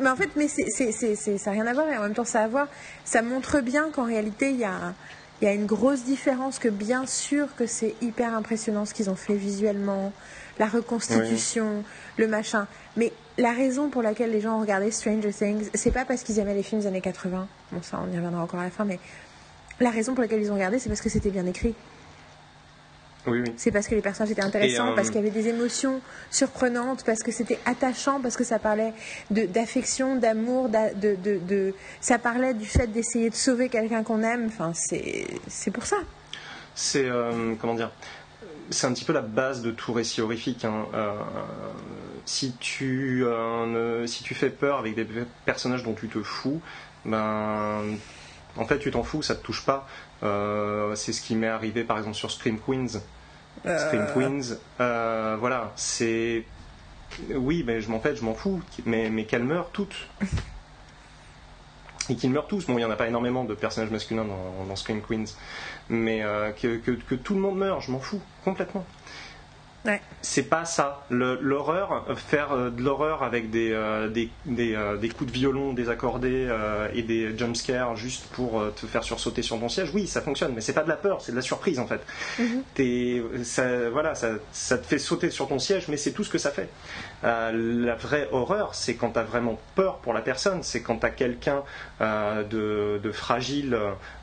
mais 0.00 0.08
en 0.08 0.16
fait, 0.16 0.30
mais 0.36 0.48
c'est, 0.48 0.90
ça 0.90 1.50
n'a 1.50 1.52
rien 1.52 1.66
à 1.66 1.74
voir 1.74 1.86
et 1.88 1.96
en 1.98 2.02
même 2.02 2.14
temps 2.14 2.24
ça 2.24 2.40
a 2.40 2.44
à 2.44 2.48
voir. 2.48 2.66
Ça 3.04 3.20
montre 3.20 3.60
bien 3.60 3.90
qu'en 3.90 4.04
réalité 4.04 4.50
il 4.50 4.56
y 4.56 4.64
a, 4.64 4.94
il 5.40 5.44
y 5.44 5.48
a 5.48 5.52
une 5.54 5.66
grosse 5.66 6.04
différence. 6.04 6.58
Que 6.58 6.68
bien 6.68 7.06
sûr 7.06 7.54
que 7.56 7.66
c'est 7.66 7.94
hyper 8.00 8.34
impressionnant 8.34 8.84
ce 8.84 8.94
qu'ils 8.94 9.10
ont 9.10 9.16
fait 9.16 9.34
visuellement, 9.34 10.12
la 10.58 10.66
reconstitution, 10.66 11.84
le 12.16 12.28
machin. 12.28 12.66
Mais 12.96 13.12
la 13.38 13.52
raison 13.52 13.88
pour 13.88 14.02
laquelle 14.02 14.30
les 14.30 14.40
gens 14.40 14.58
ont 14.58 14.60
regardé 14.60 14.90
Stranger 14.90 15.32
Things, 15.32 15.70
c'est 15.74 15.92
pas 15.92 16.04
parce 16.04 16.22
qu'ils 16.22 16.38
aimaient 16.38 16.54
les 16.54 16.62
films 16.62 16.82
des 16.82 16.86
années 16.86 17.00
80. 17.00 17.48
Bon 17.72 17.82
ça, 17.82 18.00
on 18.02 18.12
y 18.12 18.16
reviendra 18.16 18.42
encore 18.42 18.60
à 18.60 18.64
la 18.64 18.70
fin, 18.70 18.84
mais 18.84 18.98
la 19.80 19.90
raison 19.90 20.14
pour 20.14 20.22
laquelle 20.22 20.42
ils 20.42 20.50
ont 20.50 20.54
regardé, 20.54 20.78
c'est 20.78 20.88
parce 20.88 21.00
que 21.00 21.08
c'était 21.08 21.30
bien 21.30 21.46
écrit. 21.46 21.74
Oui, 23.26 23.40
oui. 23.40 23.52
C'est 23.58 23.70
parce 23.70 23.86
que 23.86 23.94
les 23.94 24.00
personnages 24.00 24.32
étaient 24.32 24.42
intéressants, 24.42 24.92
euh, 24.92 24.94
parce 24.94 25.08
qu'il 25.08 25.16
y 25.16 25.22
avait 25.22 25.30
des 25.30 25.48
émotions 25.48 26.00
surprenantes, 26.30 27.04
parce 27.04 27.22
que 27.22 27.30
c'était 27.32 27.58
attachant, 27.66 28.20
parce 28.20 28.36
que 28.36 28.44
ça 28.44 28.58
parlait 28.58 28.94
de- 29.30 29.44
d'affection, 29.44 30.16
d'amour, 30.16 30.70
d'a- 30.70 30.94
de, 30.94 31.16
de, 31.16 31.38
de- 31.38 31.74
ça 32.00 32.18
parlait 32.18 32.54
du 32.54 32.64
fait 32.64 32.86
d'essayer 32.86 33.28
de 33.28 33.34
sauver 33.34 33.68
quelqu'un 33.68 34.02
qu'on 34.02 34.22
aime. 34.22 34.46
Enfin, 34.46 34.72
c'est 34.74 35.26
c'est 35.48 35.70
pour 35.70 35.84
ça. 35.84 35.96
C'est 36.74 37.04
euh, 37.04 37.54
comment 37.60 37.74
dire 37.74 37.90
C'est 38.70 38.86
un 38.86 38.92
petit 38.94 39.04
peu 39.04 39.12
la 39.12 39.20
base 39.22 39.60
de 39.62 39.70
tout 39.70 39.92
récit 39.92 40.22
horrifique. 40.22 40.64
hein. 40.64 40.86
Euh, 40.94 41.12
si 42.24 42.54
tu 42.58 43.22
ne- 43.26 44.06
si 44.06 44.22
tu 44.22 44.34
fais 44.34 44.50
peur 44.50 44.78
avec 44.78 44.94
des 44.94 45.06
personnages 45.44 45.82
dont 45.82 45.94
tu 45.94 46.08
te 46.08 46.22
fous, 46.22 46.60
ben 47.04 47.82
en 48.56 48.64
fait 48.66 48.78
tu 48.78 48.90
t'en 48.90 49.02
fous, 49.02 49.22
ça 49.22 49.34
te 49.34 49.42
touche 49.42 49.64
pas. 49.64 49.86
Euh, 50.22 50.94
c'est 50.94 51.12
ce 51.12 51.20
qui 51.22 51.34
m'est 51.34 51.48
arrivé 51.48 51.82
par 51.84 51.98
exemple 51.98 52.16
sur 52.16 52.30
Scream 52.30 52.58
Queens. 52.58 53.00
Scream 53.78 54.06
Queens, 54.14 54.56
euh, 54.80 55.36
voilà, 55.38 55.72
c'est 55.76 56.44
oui, 57.34 57.64
mais 57.66 57.80
je 57.80 57.90
m'en 57.90 58.00
fait, 58.00 58.14
je 58.16 58.24
m'en 58.24 58.34
fous, 58.34 58.62
mais, 58.86 59.10
mais 59.10 59.24
qu'elles 59.24 59.44
meurent 59.44 59.70
toutes. 59.70 59.96
Et 62.08 62.16
qu'ils 62.16 62.30
meurent 62.30 62.46
tous. 62.46 62.66
Bon, 62.66 62.74
il 62.74 62.76
n'y 62.78 62.84
en 62.84 62.90
a 62.90 62.96
pas 62.96 63.06
énormément 63.08 63.44
de 63.44 63.54
personnages 63.54 63.90
masculins 63.90 64.24
dans, 64.24 64.64
dans 64.66 64.76
Scream 64.76 65.00
Queens, 65.02 65.24
mais 65.88 66.22
euh, 66.22 66.50
que, 66.52 66.76
que- 66.78 66.90
que 66.92 67.14
tout 67.14 67.34
le 67.34 67.40
monde 67.40 67.56
meurt, 67.58 67.82
je 67.82 67.90
m'en 67.92 68.00
fous 68.00 68.20
complètement. 68.44 68.84
Ouais. 69.86 70.02
C'est 70.20 70.42
pas 70.42 70.66
ça. 70.66 71.06
L'horreur, 71.08 72.04
faire 72.18 72.52
euh, 72.52 72.68
de 72.68 72.82
l'horreur 72.82 73.22
avec 73.22 73.48
des, 73.50 73.70
euh, 73.72 74.08
des, 74.08 74.28
des, 74.44 74.74
euh, 74.74 74.98
des 74.98 75.08
coups 75.08 75.32
de 75.32 75.34
violon 75.34 75.72
désaccordés 75.72 76.48
et 76.92 77.02
des 77.02 77.36
jumpscares 77.36 77.96
juste 77.96 78.26
pour 78.32 78.62
te 78.76 78.86
faire 78.86 79.02
sursauter 79.04 79.40
sur 79.42 79.58
ton 79.58 79.68
siège, 79.70 79.90
oui, 79.94 80.06
ça 80.06 80.20
fonctionne, 80.20 80.52
mais 80.54 80.60
c'est 80.60 80.74
pas 80.74 80.82
de 80.82 80.88
la 80.88 80.96
peur, 80.96 81.22
c'est 81.22 81.32
de 81.32 81.36
la 81.36 81.42
surprise 81.42 81.78
en 81.78 81.86
fait. 81.86 82.00
T'es- 82.74 83.22
ça, 83.42 83.88
voilà, 83.90 84.14
ça, 84.14 84.32
ça 84.52 84.76
te 84.76 84.86
fait 84.86 84.98
sauter 84.98 85.30
sur 85.30 85.48
ton 85.48 85.58
siège, 85.58 85.88
mais 85.88 85.96
c'est 85.96 86.12
tout 86.12 86.24
ce 86.24 86.30
que 86.30 86.38
ça 86.38 86.50
fait. 86.50 86.68
La 87.22 87.94
vraie 87.94 88.28
horreur, 88.32 88.74
c'est 88.74 88.94
quand 88.96 89.10
t'as 89.10 89.22
vraiment 89.22 89.58
peur 89.74 89.98
pour 89.98 90.12
la 90.12 90.20
personne, 90.20 90.62
c'est 90.62 90.82
quand 90.82 90.96
t'as 90.96 91.10
quelqu'un 91.10 91.62
de, 92.00 93.00
de 93.02 93.12
fragile 93.12 93.78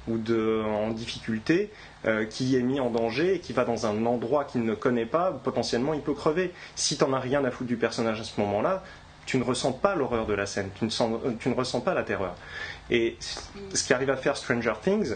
ou 0.08 0.18
de, 0.18 0.64
en 0.66 0.90
difficulté 0.92 1.72
euh, 2.06 2.26
qui 2.26 2.56
est 2.56 2.62
mis 2.62 2.80
en 2.80 2.90
danger 2.90 3.36
et 3.36 3.40
qui 3.40 3.54
va 3.54 3.66
dans 3.66 3.86
un 3.86 4.06
endroit 4.06 4.46
qu'il 4.46 4.64
ne 4.64 4.74
connaît 4.76 5.06
pas, 5.06 5.32
potentiellement 5.44 5.94
il 5.94 6.02
peut 6.02 6.14
crever. 6.14 6.54
Si 6.76 6.98
t'en 6.98 7.12
as 7.14 7.20
rien 7.20 7.44
à 7.46 7.52
foutre 7.52 7.68
du 7.68 7.78
personnage 7.78 8.20
à 8.22 8.24
ce 8.24 8.40
moment-là, 8.40 8.84
tu 9.26 9.38
ne 9.38 9.44
ressens 9.44 9.74
pas 9.74 9.96
l'horreur 9.96 10.26
de 10.26 10.34
la 10.34 10.46
scène, 10.46 10.70
tu 10.80 10.86
ne, 10.86 10.90
sens- 10.90 11.20
euh, 11.26 11.32
tu 11.40 11.50
ne 11.50 11.54
ressens 11.56 11.82
pas 11.82 11.94
la 11.94 12.04
terreur. 12.04 12.36
Et 12.90 13.18
ce 13.74 13.84
qui 13.84 13.94
arrive 13.94 14.10
à 14.10 14.16
faire 14.16 14.38
Stranger 14.38 14.74
Things, 14.82 15.16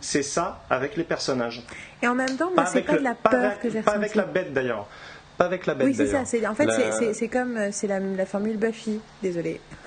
c'est 0.00 0.22
ça 0.22 0.62
avec 0.70 0.96
les 0.96 1.04
personnages. 1.04 1.62
Et 2.02 2.06
en 2.08 2.14
même 2.14 2.36
temps, 2.36 2.50
moi, 2.54 2.64
c'est 2.66 2.78
avec 2.78 2.86
pas 2.86 2.92
le- 2.94 2.98
de 3.00 3.04
la 3.04 3.14
pas 3.14 3.28
peur 3.30 3.44
avec- 3.44 3.60
que 3.60 3.70
j'ai 3.70 3.82
Pas 3.82 3.92
avec 3.92 4.14
la 4.14 4.24
bête 4.24 4.52
d'ailleurs. 4.54 4.86
Pas 5.40 5.46
avec 5.46 5.64
la 5.64 5.72
bête 5.74 5.86
Oui, 5.86 5.94
c'est 5.96 6.06
ça. 6.06 6.26
c'est- 6.26 6.46
En 6.46 6.54
fait, 6.54 6.66
La- 6.66 6.92
c'est- 6.92 7.14
comme 7.28 7.56
euh, 7.56 7.70
c'est 7.72 7.86
la, 7.86 7.98
la 7.98 8.26
formule 8.26 8.58
Buffy. 8.58 9.00
Désolée, 9.22 9.58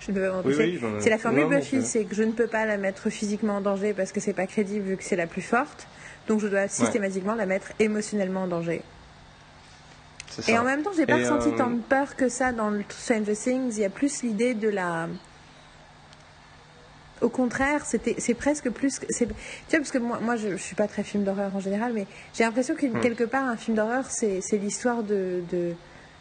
je 0.00 0.10
pas 0.10 0.32
m'en 0.32 0.40
Oui, 0.44 0.56
oui, 0.58 0.80
c'est 0.98 1.08
la 1.08 1.18
formule 1.18 1.44
non, 1.44 1.50
Buffy, 1.50 1.82
c'est- 1.84 2.04
que 2.04 2.16
je 2.16 2.24
ne 2.24 2.32
peux 2.32 2.48
pas 2.48 2.66
la 2.66 2.78
mettre 2.78 3.08
physiquement 3.08 3.58
en 3.58 3.60
danger 3.60 3.92
parce 3.92 4.10
que 4.10 4.18
c'est 4.18 4.32
pas 4.32 4.48
crédible 4.48 4.84
vu 4.84 4.96
que 4.96 5.04
c'est 5.04 5.14
la 5.14 5.28
plus 5.28 5.40
forte. 5.40 5.86
Donc 6.26 6.40
je 6.40 6.48
dois 6.48 6.66
systématiquement 6.66 7.36
la 7.36 7.46
mettre 7.46 7.68
émotionnellement 7.78 8.42
en 8.42 8.46
danger. 8.48 8.82
Et 10.48 10.58
en 10.58 10.64
même 10.64 10.82
temps, 10.82 10.90
j'ai 10.96 11.06
pas 11.06 11.14
ressenti 11.16 11.50
euh, 11.50 11.56
tant 11.56 11.70
de 11.70 11.78
peur 11.80 12.16
que 12.16 12.28
ça 12.28 12.50
dans 12.50 12.70
le 12.70 12.82
Stranger 12.88 13.36
Things. 13.36 13.74
Il 13.76 13.82
y 13.82 13.84
a 13.84 13.88
plus 13.90 14.24
l'idée 14.24 14.54
de 14.54 14.68
la. 14.68 15.06
Au 17.22 17.28
contraire, 17.28 17.86
c'était, 17.86 18.16
c'est 18.18 18.34
presque 18.34 18.68
plus. 18.70 18.98
que- 18.98 19.06
c'est- 19.08 19.26
Tu 19.26 19.32
vois, 19.70 19.78
parce 19.78 19.90
que 19.92 19.98
moi, 19.98 20.18
moi 20.20 20.36
je, 20.36 20.50
je 20.50 20.56
suis 20.62 20.74
pas 20.74 20.88
très 20.88 21.02
film 21.04 21.24
d'horreur 21.24 21.54
en 21.56 21.60
général, 21.60 21.92
mais 21.94 22.06
j'ai 22.34 22.44
l'impression 22.44 22.74
que 22.74 22.86
Hmm. 22.86 23.00
quelque 23.00 23.24
part, 23.24 23.44
un 23.48 23.56
film 23.56 23.76
d'horreur, 23.76 24.04
c'est, 24.10 24.40
c'est 24.42 24.58
l'histoire 24.58 25.02
de, 25.02 25.42
de, 25.50 25.72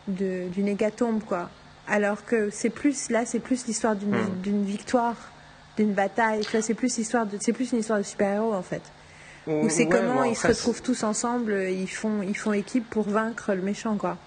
de- 0.08 0.48
d'une 0.50 0.68
hécatombe, 0.68 1.24
quoi. 1.24 1.50
Alors 1.88 2.24
que 2.26 2.50
c'est 2.52 2.70
plus, 2.70 3.10
là, 3.10 3.26
c'est 3.26 3.40
plus 3.40 3.66
l'histoire 3.68 3.96
d'une, 3.96 4.16
Hmm. 4.16 4.42
d'une 4.44 4.64
victoire 4.64 5.16
d'une 5.78 5.94
bataille. 5.94 6.42
Tu 6.42 6.52
vois, 6.52 6.62
c'est 6.62 6.74
plus 6.76 6.98
histoire 6.98 7.26
de, 7.26 7.38
c'est 7.42 7.54
plus 7.54 7.72
une 7.72 7.80
histoire 7.80 7.98
de 8.00 8.04
super-héros 8.04 8.54
en 8.54 8.62
fait. 8.62 8.82
Ou 9.48 9.70
c'est 9.70 9.86
Ouais, 9.86 9.90
comment 9.90 10.22
bon, 10.22 10.24
ils 10.26 10.36
se 10.36 10.46
retrouvent 10.48 10.84
tous 10.84 11.04
ensemble, 11.04 11.54
ils 11.72 11.88
font, 11.90 12.22
ils 12.22 12.38
font 12.38 12.54
équipe 12.54 12.88
pour 12.90 13.10
vaincre 13.10 13.54
le 13.56 13.62
méchant 13.64 13.96
quoi. 13.98 14.18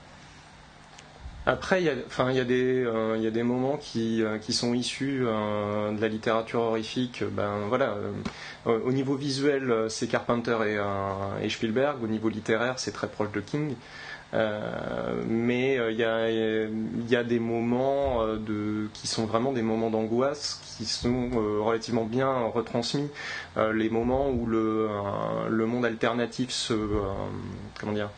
Après, 1.47 1.83
il 1.83 1.85
y 1.85 1.91
a, 1.91 1.95
enfin, 2.07 2.31
il 2.31 2.37
y 2.37 2.41
a 2.41 2.45
des, 2.45 2.85
euh, 2.85 3.45
moments 3.45 3.77
qui, 3.77 4.23
euh, 4.23 4.39
qui 4.39 4.55
sont 4.55 4.73
issus 4.73 5.25
euh, 5.27 5.93
de 5.93 6.01
la 6.01 6.09
littérature 6.09 6.61
horrifique. 6.61 7.23
Ben 7.33 7.67
voilà, 7.69 7.97
au 8.67 8.93
niveau 8.93 9.15
visuel, 9.15 9.87
c'est 9.91 10.09
Carpenter 10.09 10.57
et, 11.43 11.49
Spielberg. 11.51 12.03
Au 12.03 12.07
niveau 12.07 12.31
littéraire, 12.31 12.79
c'est 12.79 12.93
très 12.93 13.09
proche 13.09 13.31
de 13.33 13.41
King. 13.41 13.75
Mais 14.33 15.79
il 15.91 15.97
y, 15.97 17.17
a, 17.17 17.25
des 17.25 17.39
moments 17.39 18.23
qui 18.95 19.07
sont 19.07 19.27
vraiment 19.27 19.53
des 19.53 19.63
moments 19.63 19.91
d'angoisse 19.91 20.61
qui 20.77 20.87
sont 20.87 21.31
relativement 21.61 22.05
bien 22.05 22.33
retransmis. 22.55 23.11
Les 23.57 23.91
moments 23.91 24.31
où 24.31 24.47
le, 24.47 24.89
le 25.51 25.67
monde 25.67 25.85
alternatif 25.85 26.51
se, 26.51 26.75
comment 27.79 27.93
dire, 27.93 28.11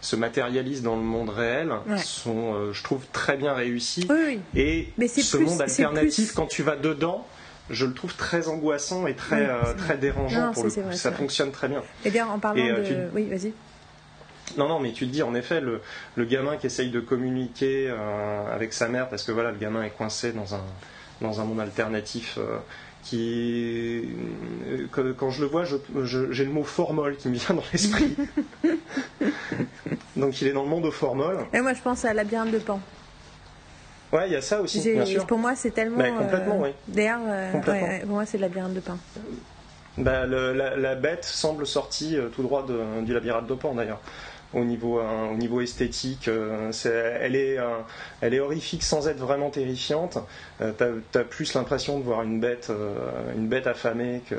se 0.00 0.16
matérialise 0.16 0.82
dans 0.82 0.96
le 0.96 1.02
monde 1.02 1.28
réel 1.30 1.72
Ouais. 1.86 1.98
sont, 1.98 2.54
euh, 2.54 2.72
je 2.72 2.82
trouve, 2.82 3.04
très 3.12 3.36
bien 3.36 3.52
réussis. 3.52 4.06
Oui, 4.08 4.16
oui. 4.26 4.40
Et 4.60 4.88
Mais 4.98 5.08
ce 5.08 5.36
plus- 5.36 5.44
monde 5.46 5.60
alternatif, 5.60 6.28
plus- 6.28 6.34
quand 6.34 6.46
tu 6.46 6.62
vas 6.62 6.76
dedans, 6.76 7.26
je 7.68 7.84
le 7.86 7.92
trouve 7.94 8.14
très 8.16 8.48
angoissant 8.48 9.06
et 9.06 9.14
très, 9.14 9.42
Oui, 9.42 9.46
euh, 9.48 9.74
très 9.76 9.96
dérangeant 9.98 10.46
Non, 10.46 10.52
pour 10.52 10.64
le 10.64 10.70
coup. 10.70 10.80
vrai, 10.80 10.96
Ça 10.96 11.12
fonctionne 11.12 11.50
très 11.52 11.68
bien. 11.68 11.82
Et 12.04 12.10
d'ailleurs, 12.10 12.30
en 12.30 12.38
parlant 12.38 12.62
Et, 12.64 12.70
euh, 12.70 12.78
de, 12.78 12.84
tu- 12.86 13.14
oui, 13.14 13.28
vas-y. 13.28 13.52
Non, 14.56 14.66
non, 14.68 14.80
mais 14.80 14.90
tu 14.92 15.06
te 15.06 15.12
dis 15.12 15.22
en 15.22 15.34
effet, 15.34 15.60
le, 15.60 15.80
le 16.16 16.24
gamin 16.24 16.56
qui 16.56 16.66
essaye 16.66 16.90
de 16.90 16.98
communiquer 16.98 17.88
euh, 17.88 18.52
avec 18.54 18.72
sa 18.72 18.88
mère, 18.88 19.08
parce 19.08 19.22
que 19.22 19.30
voilà, 19.30 19.52
le 19.52 19.58
gamin 19.58 19.84
est 19.84 19.90
coincé 19.90 20.32
dans 20.32 20.54
un, 20.56 20.62
dans 21.20 21.40
un 21.40 21.44
monde 21.44 21.60
alternatif. 21.60 22.38
Qui, 23.02 24.08
que- 24.92 25.12
quand 25.12 25.30
je 25.30 25.42
le 25.42 25.48
vois, 25.48 25.64
j'ai 25.64 26.44
le 26.44 26.50
mot 26.50 26.64
formol 26.64 27.16
qui 27.16 27.28
me 27.28 27.34
vient 27.34 27.54
dans 27.54 27.62
l'esprit. 27.72 28.16
Donc 30.16 30.40
il 30.42 30.48
est 30.48 30.52
dans 30.52 30.62
le 30.62 30.68
monde 30.68 30.86
au 30.86 30.90
formol. 30.90 31.38
Et 31.52 31.60
moi, 31.60 31.72
je 31.72 31.80
pense 31.82 32.04
à 32.04 32.12
Labyrinthe 32.14 32.50
de 32.50 32.58
Pan. 32.58 32.80
Ouais, 34.12 34.26
il 34.26 34.32
y 34.32 34.36
a 34.36 34.42
ça 34.42 34.60
aussi, 34.60 34.80
bien 34.92 35.06
sûr. 35.06 35.26
Pour 35.26 35.38
moi, 35.38 35.54
c'est 35.54 35.70
tellement. 35.70 36.18
Complètement, 36.18 36.56
euh, 36.60 36.64
oui. 36.64 36.70
D'ailleurs, 36.88 37.20
euh, 37.26 37.52
ouais, 37.68 38.00
pour 38.00 38.10
moi, 38.10 38.26
c'est 38.26 38.38
le 38.38 38.42
Labyrinthe 38.42 38.74
de 38.74 38.80
Pan. 38.80 38.98
Bah, 39.98 40.26
le- 40.26 40.52
la, 40.52 40.76
la 40.76 40.94
bête 40.94 41.24
semble 41.24 41.66
sortie 41.66 42.16
euh, 42.16 42.28
tout 42.28 42.42
droit 42.42 42.64
de- 42.66 43.02
du 43.04 43.12
labyrinthe 43.12 43.46
de 43.46 43.54
Pan 43.54 43.74
d'ailleurs. 43.74 44.00
Au 44.52 44.64
niveau, 44.64 44.98
euh, 44.98 45.28
au 45.32 45.36
niveau 45.36 45.60
esthétique, 45.60 46.26
euh, 46.26 46.72
elle, 47.20 47.36
est, 47.36 47.56
euh, 47.58 47.78
elle 48.20 48.34
est 48.34 48.40
horrifique 48.40 48.82
sans 48.82 49.06
être 49.06 49.18
vraiment 49.18 49.50
terrifiante. 49.50 50.18
T'as, 50.58 50.88
t'as 51.12 51.24
plus 51.24 51.54
l'impression 51.54 51.98
de 51.98 52.04
voir 52.04 52.22
une 52.22 52.40
bête, 52.40 52.70
une 53.36 53.46
bête 53.48 53.66
affamée 53.66 54.22
que 54.28 54.34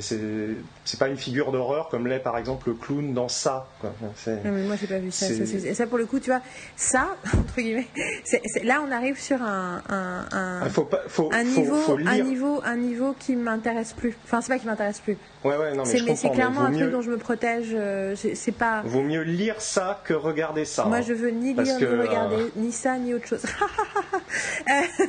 c'est, 0.00 0.96
pas 0.98 1.08
une 1.08 1.16
figure 1.16 1.52
d'horreur 1.52 1.88
comme 1.88 2.06
l'est 2.06 2.18
par 2.18 2.36
exemple 2.38 2.68
le 2.70 2.74
clown 2.74 3.12
dans 3.14 3.28
ça. 3.28 3.68
quoi. 3.80 3.92
Non, 4.00 4.12
mais 4.44 4.62
moi, 4.64 4.76
j'ai 4.80 4.86
pas 4.86 4.98
vu 4.98 5.10
ça. 5.10 5.26
C'est- 5.26 5.74
Ça, 5.74 5.86
pour 5.86 5.98
le 5.98 6.06
coup, 6.06 6.18
tu 6.18 6.30
vois, 6.30 6.40
ça, 6.76 7.16
entre 7.38 7.56
guillemets, 7.60 7.86
là, 8.64 8.82
on 8.86 8.90
arrive 8.90 9.18
sur 9.20 9.40
un, 9.42 9.82
un, 9.88 10.24
un- 10.32 10.60
Ah, 10.64 10.68
faut 10.70 10.84
pas, 10.84 11.02
faut, 11.08 11.30
un 11.32 11.44
faut- 11.44 11.60
niveau, 11.60 11.76
faut 11.76 11.96
lire. 11.96 12.08
un 12.10 12.18
niveau, 12.22 12.60
un 12.64 12.76
niveau 12.76 13.14
qui 13.18 13.36
m'intéresse 13.36 13.92
plus. 13.92 14.16
Enfin, 14.24 14.40
c'est 14.40 14.48
pas 14.52 14.58
qui 14.58 14.66
m'intéresse 14.66 15.00
plus. 15.00 15.16
Ouais, 15.44 15.56
ouais, 15.56 15.72
non, 15.74 15.84
mais 15.86 16.16
C'est 16.16 16.30
clairement 16.30 16.62
mais 16.68 16.76
un 16.76 16.78
truc 16.80 16.90
dont 16.90 17.00
je 17.02 17.10
me 17.10 17.16
protège. 17.16 17.68
euh, 17.72 18.16
c'est 18.16 18.52
pas. 18.52 18.82
vaut 18.84 19.02
mieux 19.02 19.22
lire 19.22 19.60
ça 19.60 20.00
que 20.04 20.14
regarder 20.14 20.64
ça. 20.64 20.84
Moi, 20.86 20.96
hein. 20.96 21.02
je 21.06 21.12
veux 21.12 21.30
ni 21.30 21.54
lire 21.54 21.78
que, 21.78 21.84
ni 21.84 22.00
regarder 22.00 22.36
euh, 22.36 22.48
ni 22.56 22.72
ça 22.72 22.96
ni 22.98 23.14
autre 23.14 23.26
chose. 23.26 23.42
Euh, 24.68 25.06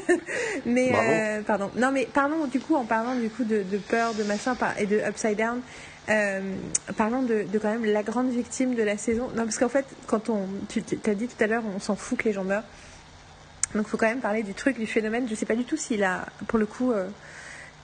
mais 0.65 0.91
euh, 0.95 1.41
pardon. 1.41 1.70
Non, 1.76 1.91
mais 1.91 2.07
parlons 2.11 2.45
du 2.45 2.59
coup 2.59 2.76
en 2.76 2.86
parlant 2.86 3.15
du 3.15 3.30
coup 3.30 3.43
de, 3.43 3.63
de 3.63 3.78
peur, 3.78 4.13
de 4.13 4.24
machin 4.24 4.55
et 4.78 4.86
de 4.86 4.99
upside 5.07 5.38
down. 5.38 5.62
euh, 6.10 6.41
parlons 6.97 7.22
de, 7.22 7.45
quand 7.62 7.72
même 7.72 7.86
la 7.86 8.03
grande 8.03 8.30
victime 8.32 8.76
de 8.76 8.84
la 8.84 8.97
saison. 8.97 9.28
Non, 9.36 9.43
parce 9.43 9.57
qu'en 9.57 9.70
fait, 9.70 9.86
quand 10.07 10.30
on, 10.30 10.47
tu 10.68 10.84
as 11.05 11.16
dit 11.16 11.28
tout 11.28 11.43
à 11.43 11.47
l'heure, 11.47 11.64
on 11.76 11.80
s'en 11.80 11.95
fout 11.95 12.18
que 12.18 12.26
les 12.26 12.34
gens 12.34 12.43
meurent. 12.43 12.64
Donc, 13.76 13.86
il 13.86 13.89
faut 13.89 13.97
quand 13.97 14.07
même 14.07 14.20
parler 14.20 14.41
du 14.41 14.53
truc, 14.53 14.80
du 14.80 14.88
phénomène. 14.88 15.28
Je 15.30 15.36
sais 15.36 15.45
pas 15.45 15.55
du 15.55 15.66
tout 15.66 15.78
s'il 15.78 16.03
a, 16.03 16.26
pour 16.47 16.57
le 16.57 16.66
coup, 16.66 16.91
euh, 16.91 17.07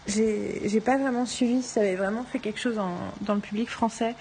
j'ai 0.08 0.82
pas 0.84 0.98
vraiment 0.98 1.26
suivi 1.26 1.62
si 1.62 1.70
ça 1.70 1.82
avait 1.82 1.96
vraiment 1.96 2.24
fait 2.24 2.40
quelque 2.40 2.60
chose 2.60 2.80
dans 3.22 3.36
le 3.36 3.42
public 3.42 3.70
français. 3.70 4.16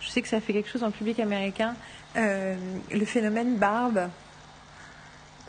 Je 0.00 0.08
sais 0.08 0.22
que 0.22 0.28
ça 0.28 0.36
a 0.36 0.40
fait 0.40 0.54
quelque 0.54 0.70
chose 0.70 0.80
dans 0.80 0.86
le 0.86 0.92
public 0.92 1.20
américain. 1.20 1.74
Euh, 2.16 2.56
le 2.90 3.04
phénomène 3.04 3.56
barbe, 3.56 4.08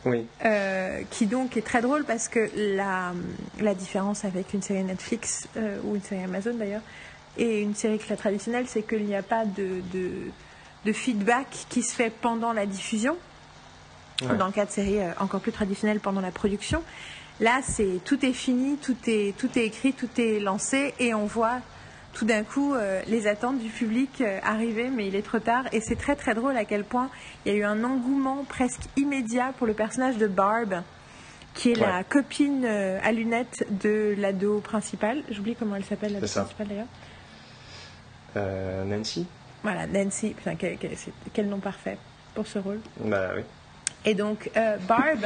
Oui. 0.06 0.26
euh, 0.46 1.02
qui 1.12 1.28
donc 1.28 1.58
est 1.58 1.62
très 1.62 1.82
drôle 1.82 2.04
parce 2.06 2.28
que 2.28 2.50
la, 2.56 3.14
la 3.60 3.76
différence 3.76 4.26
avec 4.26 4.54
une 4.54 4.62
série 4.62 4.84
Netflix 4.84 5.48
euh, 5.58 5.78
ou 5.84 5.96
une 5.96 6.02
série 6.02 6.24
Amazon 6.24 6.56
d'ailleurs 6.56 6.82
et 7.38 7.62
une 7.62 7.76
série 7.76 8.00
très 8.00 8.16
traditionnelle, 8.18 8.66
c'est 8.68 8.82
qu'il 8.82 9.06
n'y 9.06 9.16
a 9.16 9.22
pas 9.22 9.46
de, 9.46 9.82
de, 9.94 10.12
de 10.86 10.94
feedback 10.94 11.48
qui 11.70 11.84
se 11.84 11.94
fait 11.94 12.10
pendant 12.10 12.52
la 12.52 12.66
diffusion. 12.66 13.16
Ouais. 14.24 14.36
Dans 14.38 14.48
le 14.48 14.52
cas 14.52 14.66
de 14.66 14.72
séries 14.72 15.00
euh, 15.00 15.12
encore 15.20 15.40
plus 15.42 15.52
traditionnelles 15.52 16.00
pendant 16.00 16.22
la 16.22 16.32
production. 16.32 16.84
Là, 17.40 17.62
c'est 17.64 18.00
tout 18.06 18.24
est 18.26 18.34
fini, 18.34 18.78
tout 18.78 18.98
est, 19.08 19.36
tout 19.38 19.50
est 19.58 19.66
écrit, 19.66 19.94
tout 19.94 20.10
est 20.20 20.40
lancé 20.40 20.94
et 21.00 21.14
on 21.14 21.26
voit 21.26 21.60
tout 22.14 22.26
d'un 22.26 22.44
coup 22.44 22.74
euh, 22.74 23.02
les 23.08 23.28
attentes 23.28 23.60
du 23.60 23.70
public 23.70 24.22
euh, 24.22 24.40
arriver, 24.44 24.90
mais 24.90 25.08
il 25.08 25.16
est 25.16 25.22
trop 25.22 25.40
tard. 25.40 25.66
Et 25.72 25.82
c'est 25.82 25.96
très 25.96 26.16
très 26.16 26.34
drôle 26.34 26.58
à 26.58 26.66
quel 26.66 26.84
point 26.84 27.10
il 27.46 27.52
y 27.54 27.56
a 27.56 27.58
eu 27.58 27.64
un 27.64 27.84
engouement 27.84 28.44
presque 28.48 28.82
immédiat 28.98 29.54
pour 29.58 29.68
le 29.68 29.74
personnage 29.74 30.18
de 30.18 30.28
Barb, 30.28 30.82
qui 31.54 31.72
est 31.72 31.76
la 31.76 32.04
copine 32.04 32.66
euh, 32.66 33.00
à 33.04 33.12
lunettes 33.12 33.66
de 33.82 34.16
l'ado 34.18 34.60
principal. 34.60 35.22
J'oublie 35.30 35.56
comment 35.56 35.76
elle 35.76 35.86
s'appelle, 35.86 36.14
l'ado 36.14 36.28
principale 36.28 36.68
d'ailleurs. 36.68 36.88
Nancy 38.86 39.26
Voilà, 39.64 39.88
Nancy. 39.88 40.30
Putain, 40.34 40.56
quel, 40.56 40.78
quel- 41.34 41.48
nom 41.48 41.60
parfait 41.60 41.98
pour 42.36 42.48
ce 42.48 42.60
rôle. 42.60 42.80
Bah 43.00 43.32
oui. 43.36 43.44
Et 44.06 44.16
donc, 44.16 44.50
Barb, 44.88 45.26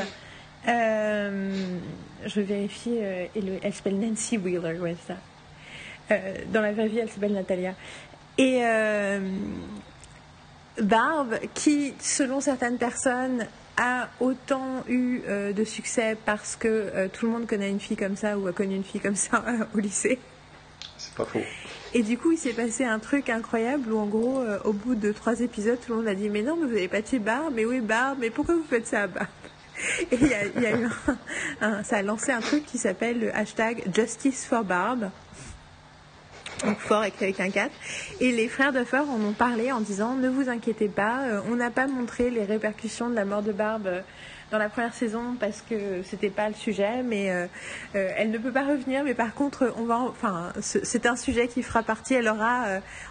je 0.65 2.41
vérifie, 2.41 2.97
euh, 2.99 3.25
et 3.35 3.41
le- 3.41 3.59
elle 3.61 3.73
s'appelle 3.73 3.99
Nancy 3.99 4.37
Wheeler, 4.37 4.79
ouais, 4.79 4.95
c'est 5.05 5.13
ça. 5.13 5.19
Euh, 6.11 6.35
dans 6.53 6.61
la 6.61 6.71
vraie 6.71 6.87
vie, 6.87 6.99
elle 6.99 7.09
s'appelle 7.09 7.33
Natalia. 7.33 7.73
Et 8.37 8.59
euh, 8.63 9.19
Barb, 10.81 11.35
qui, 11.53 11.93
selon 11.99 12.41
certaines 12.41 12.77
personnes, 12.77 13.45
a 13.77 14.07
autant 14.19 14.83
eu 14.87 15.21
euh, 15.27 15.51
de 15.53 15.63
succès 15.63 16.15
parce 16.25 16.55
que 16.55 16.67
euh, 16.67 17.07
tout 17.11 17.25
le 17.25 17.31
monde 17.31 17.47
connaît 17.47 17.69
une 17.69 17.79
fille 17.79 17.97
comme 17.97 18.15
ça 18.15 18.37
ou 18.37 18.47
a 18.47 18.53
connu 18.53 18.75
une 18.75 18.83
fille 18.83 19.01
comme 19.01 19.15
ça 19.15 19.43
euh, 19.47 19.65
au 19.75 19.79
lycée. 19.79 20.19
C'est 20.97 21.13
pas 21.15 21.25
faux. 21.25 21.41
Et 21.93 22.03
du 22.03 22.17
coup, 22.17 22.31
il 22.33 22.37
s'est 22.37 22.53
passé 22.53 22.83
un 22.85 22.99
truc 22.99 23.29
incroyable 23.29 23.91
où, 23.91 23.97
en 23.99 24.05
gros, 24.05 24.43
au 24.65 24.73
bout 24.73 24.95
de 24.95 25.11
trois 25.13 25.39
épisodes, 25.39 25.77
tout 25.85 25.91
le 25.93 25.99
monde 25.99 26.07
a 26.07 26.15
dit 26.15 26.29
Mais 26.29 26.41
non, 26.41 26.55
mais 26.57 26.67
vous 26.67 26.73
n'avez 26.73 26.87
pas 26.89 27.01
tué 27.01 27.19
Barb, 27.19 27.53
mais 27.55 27.63
oui, 27.65 27.79
Barb, 27.79 28.17
mais 28.19 28.29
pourquoi 28.29 28.55
vous 28.55 28.65
faites 28.69 28.87
ça 28.87 29.03
à 29.03 29.07
Barb 29.07 29.27
Et 30.11 30.15
il 30.21 30.27
y 30.27 30.33
a, 30.33 30.45
il 30.45 30.61
y 30.61 30.65
a 30.65 30.77
eu 30.77 30.85
un, 30.85 31.17
un- 31.61 31.83
Ça 31.83 31.97
a 31.97 32.01
lancé 32.01 32.31
un 32.33 32.41
truc 32.41 32.65
qui 32.65 32.77
s'appelle 32.77 33.19
le 33.19 33.35
hashtag 33.35 33.83
Justice 33.93 34.45
for 34.45 34.63
Barb. 36.65 36.75
Donc 36.75 36.79
fort 36.79 37.01
avec 37.01 37.39
un 37.39 37.49
4. 37.49 37.71
Et 38.19 38.31
les 38.31 38.47
frères 38.47 38.73
Duffer 38.73 38.97
en 38.99 39.21
ont 39.21 39.33
parlé 39.33 39.71
en 39.71 39.81
disant 39.81 40.15
Ne 40.15 40.29
vous 40.29 40.49
inquiétez 40.49 40.87
pas, 40.89 41.21
euh, 41.27 41.41
on 41.51 41.55
n'a 41.55 41.69
pas 41.71 41.87
montré 41.87 42.29
les 42.29 42.43
répercussions 42.43 43.09
de 43.09 43.15
la 43.15 43.25
mort 43.25 43.41
de 43.41 43.51
Barb 43.51 43.87
euh, 43.87 44.01
dans 44.51 44.57
la 44.59 44.69
première 44.69 44.93
saison 44.93 45.35
parce 45.39 45.61
que 45.67 46.03
c'était 46.03 46.29
pas 46.29 46.47
le 46.47 46.53
sujet, 46.53 47.01
mais 47.03 47.31
euh, 47.31 47.47
elle 47.93 48.29
ne 48.31 48.37
peut 48.37 48.51
pas 48.51 48.63
revenir. 48.63 49.03
Mais 49.03 49.13
par 49.15 49.33
contre, 49.33 49.73
on 49.77 49.85
va, 49.85 49.97
en- 49.97 50.07
enfin, 50.09 50.53
ce- 50.61 50.83
c'est 50.83 51.05
un 51.07 51.15
sujet 51.15 51.47
qui 51.47 51.63
fera 51.63 51.81
partie. 51.83 52.13
Elle 52.13 52.27
aura, 52.27 52.65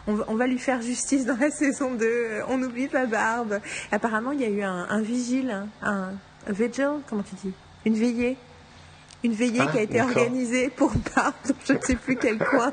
on, 0.07 0.15
va, 0.15 0.25
on 0.29 0.35
va 0.37 0.47
lui 0.47 0.59
faire 0.59 0.81
justice 0.81 1.27
dans 1.27 1.37
la 1.37 1.51
saison 1.53 1.93
2. 1.95 2.05
euh, 2.07 2.43
On 2.49 2.59
n'oublie 2.59 2.87
pas 2.89 3.07
Barb. 3.07 3.61
Apparemment, 3.91 4.31
il 4.33 4.41
y 4.41 4.45
a 4.45 4.49
eu 4.49 4.63
un, 4.63 5.01
vigile, 5.03 5.51
hein, 5.83 6.13
un 6.47 6.53
vigil, 6.53 6.89
comment 7.09 7.23
tu 7.23 7.35
dis? 7.45 7.53
Une 7.85 7.95
veillée. 7.97 8.37
Une 9.25 9.33
veillée 9.33 9.61
Ah, 9.63 9.67
qui 9.73 9.79
a 9.79 9.83
été 9.83 10.01
organisée 10.01 10.69
pour 10.71 10.93
Barb 11.17 11.35
dans 11.49 11.55
je 11.67 11.73
ne 11.73 11.81
sais 11.81 11.97
plus 11.97 12.17
quel 12.17 12.39
coin. 12.39 12.71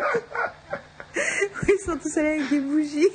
Ils 1.16 1.80
sont 1.86 1.97
tous 1.97 2.18
allés 2.18 2.39
avec 2.39 2.49
des 2.49 2.60
bougies. 2.60 3.08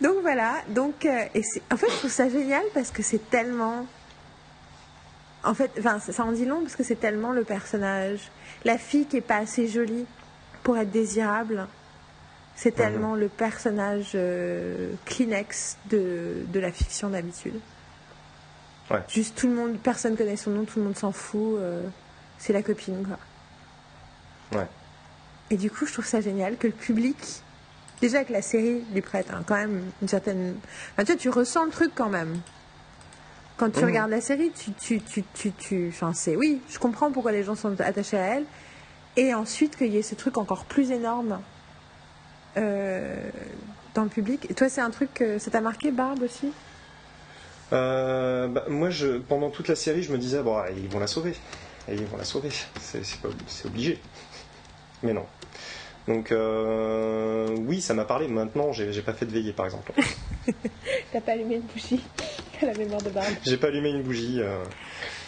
Donc 0.00 0.16
voilà, 0.22 0.54
donc 0.68 1.04
euh, 1.06 1.24
et 1.34 1.42
c'est- 1.42 1.62
en 1.72 1.76
fait 1.76 1.88
je 1.90 1.96
trouve 1.96 2.10
ça 2.10 2.28
génial 2.28 2.62
parce 2.74 2.90
que 2.90 3.02
c'est 3.02 3.30
tellement 3.30 3.86
en 5.44 5.54
fait, 5.54 5.70
enfin 5.78 5.98
ça 6.00 6.24
en 6.24 6.32
dit 6.32 6.44
long 6.44 6.60
parce 6.62 6.74
que 6.76 6.82
c'est 6.82 6.96
tellement 6.98 7.30
le 7.32 7.44
personnage, 7.44 8.30
la 8.64 8.78
fille 8.78 9.06
qui 9.06 9.18
est 9.18 9.20
pas 9.20 9.36
assez 9.36 9.68
jolie 9.68 10.06
pour 10.64 10.76
être 10.76 10.90
désirable, 10.90 11.66
c'est 12.56 12.72
tellement 12.74 13.14
le 13.14 13.28
personnage 13.28 14.12
euh, 14.16 14.90
Kleenex 15.04 15.76
de, 15.90 16.44
de 16.48 16.60
la 16.60 16.72
fiction 16.72 17.10
d'habitude. 17.10 17.58
Ouais. 18.92 19.02
Juste 19.08 19.36
tout 19.36 19.48
le 19.48 19.54
monde, 19.54 19.78
personne 19.82 20.16
connaît 20.16 20.36
son 20.36 20.50
nom, 20.50 20.64
tout 20.64 20.78
le 20.78 20.84
monde 20.84 20.96
s'en 20.96 21.12
fout, 21.12 21.56
euh, 21.58 21.82
c'est 22.38 22.52
la 22.52 22.62
copine 22.62 23.04
quoi. 23.06 24.60
Ouais. 24.60 24.66
Et 25.50 25.56
du 25.56 25.70
coup, 25.70 25.86
je 25.86 25.92
trouve 25.92 26.06
ça 26.06 26.20
génial 26.20 26.56
que 26.56 26.66
le 26.66 26.72
public, 26.72 27.16
déjà 28.00 28.24
que 28.24 28.32
la 28.32 28.42
série 28.42 28.82
lui 28.92 29.00
prête 29.00 29.28
hein, 29.32 29.42
quand 29.46 29.54
même 29.56 29.82
une 30.02 30.08
certaine. 30.08 30.56
Enfin, 30.92 31.04
tu 31.04 31.12
vois, 31.12 31.16
tu 31.20 31.28
ressens 31.30 31.64
le 31.64 31.70
truc 31.70 31.92
quand 31.94 32.08
même. 32.10 32.38
Quand 33.58 33.70
tu 33.70 33.80
Mhm. 33.80 33.86
regardes 33.86 34.10
la 34.10 34.20
série, 34.20 34.50
tu, 34.50 34.72
tu, 34.72 35.00
tu, 35.00 35.22
tu, 35.34 35.52
tu, 35.52 35.88
enfin, 35.88 36.12
c'est, 36.14 36.36
oui, 36.36 36.60
je 36.70 36.78
comprends 36.78 37.10
pourquoi 37.12 37.32
les 37.32 37.44
gens 37.44 37.54
sont 37.54 37.80
attachés 37.80 38.18
à 38.18 38.36
elle. 38.36 38.44
Et 39.16 39.34
ensuite, 39.34 39.76
qu'il 39.76 39.92
y 39.92 39.98
ait 39.98 40.02
ce 40.02 40.14
truc 40.14 40.38
encore 40.38 40.64
plus 40.64 40.90
énorme 40.90 41.38
euh, 42.56 43.14
dans 43.94 44.02
le 44.04 44.08
public. 44.08 44.50
Et 44.50 44.54
toi, 44.54 44.68
c'est 44.70 44.80
un 44.80 44.90
truc, 44.90 45.12
que 45.14 45.38
ça 45.38 45.50
t'a 45.50 45.60
marqué, 45.60 45.90
Barbe 45.90 46.22
aussi? 46.22 46.50
Euh, 47.72 48.48
bah, 48.48 48.64
moi, 48.68 48.90
je, 48.90 49.18
pendant 49.18 49.50
toute 49.50 49.68
la 49.68 49.76
série, 49.76 50.02
je 50.02 50.12
me 50.12 50.18
disais, 50.18 50.42
bon, 50.42 50.58
ils 50.76 50.88
vont 50.88 50.98
la 50.98 51.06
sauver. 51.06 51.34
Et 51.88 51.94
ils 51.94 52.06
vont 52.06 52.16
la 52.16 52.24
sauver. 52.24 52.50
C'est 52.80 53.04
c'est 53.04 53.20
pas- 53.20 53.28
c'est 53.46 53.66
obligé. 53.66 53.98
Mais 55.02 55.12
non. 55.12 55.26
Donc, 56.06 56.32
euh, 56.32 57.48
oui, 57.66 57.80
ça 57.80 57.94
m'a 57.94 58.04
parlé. 58.04 58.28
Maintenant, 58.28 58.72
j'ai 58.72 58.92
j'ai 58.92 59.02
pas 59.02 59.12
fait 59.12 59.26
de 59.26 59.30
veillée, 59.32 59.52
par 59.52 59.66
exemple. 59.66 59.92
T'as 61.12 61.20
pas 61.20 61.32
allumé 61.32 61.56
une 61.56 61.62
bougie 61.62 62.00
à 62.62 62.66
la 62.66 62.74
mémoire 62.74 63.02
de 63.02 63.10
Barbe. 63.10 63.26
J'ai 63.44 63.56
pas 63.56 63.68
allumé 63.68 63.90
une 63.90 64.02
bougie. 64.02 64.40
euh. 64.40 64.62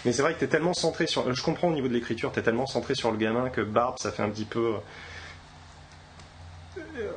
Mais 0.04 0.12
c'est 0.12 0.22
vrai 0.22 0.34
que 0.34 0.40
t'es 0.40 0.46
tellement 0.48 0.74
centré 0.74 1.06
sur. 1.06 1.32
Je 1.32 1.42
comprends 1.42 1.68
au 1.68 1.72
niveau 1.74 1.88
de 1.88 1.94
l'écriture, 1.94 2.30
t'es 2.32 2.42
tellement 2.42 2.66
centré 2.66 2.94
sur 2.94 3.10
le 3.10 3.16
gamin 3.16 3.48
que 3.50 3.60
Barbe, 3.62 3.98
ça 3.98 4.12
fait 4.12 4.22
un 4.22 4.30
petit 4.30 4.44
peu. 4.44 4.74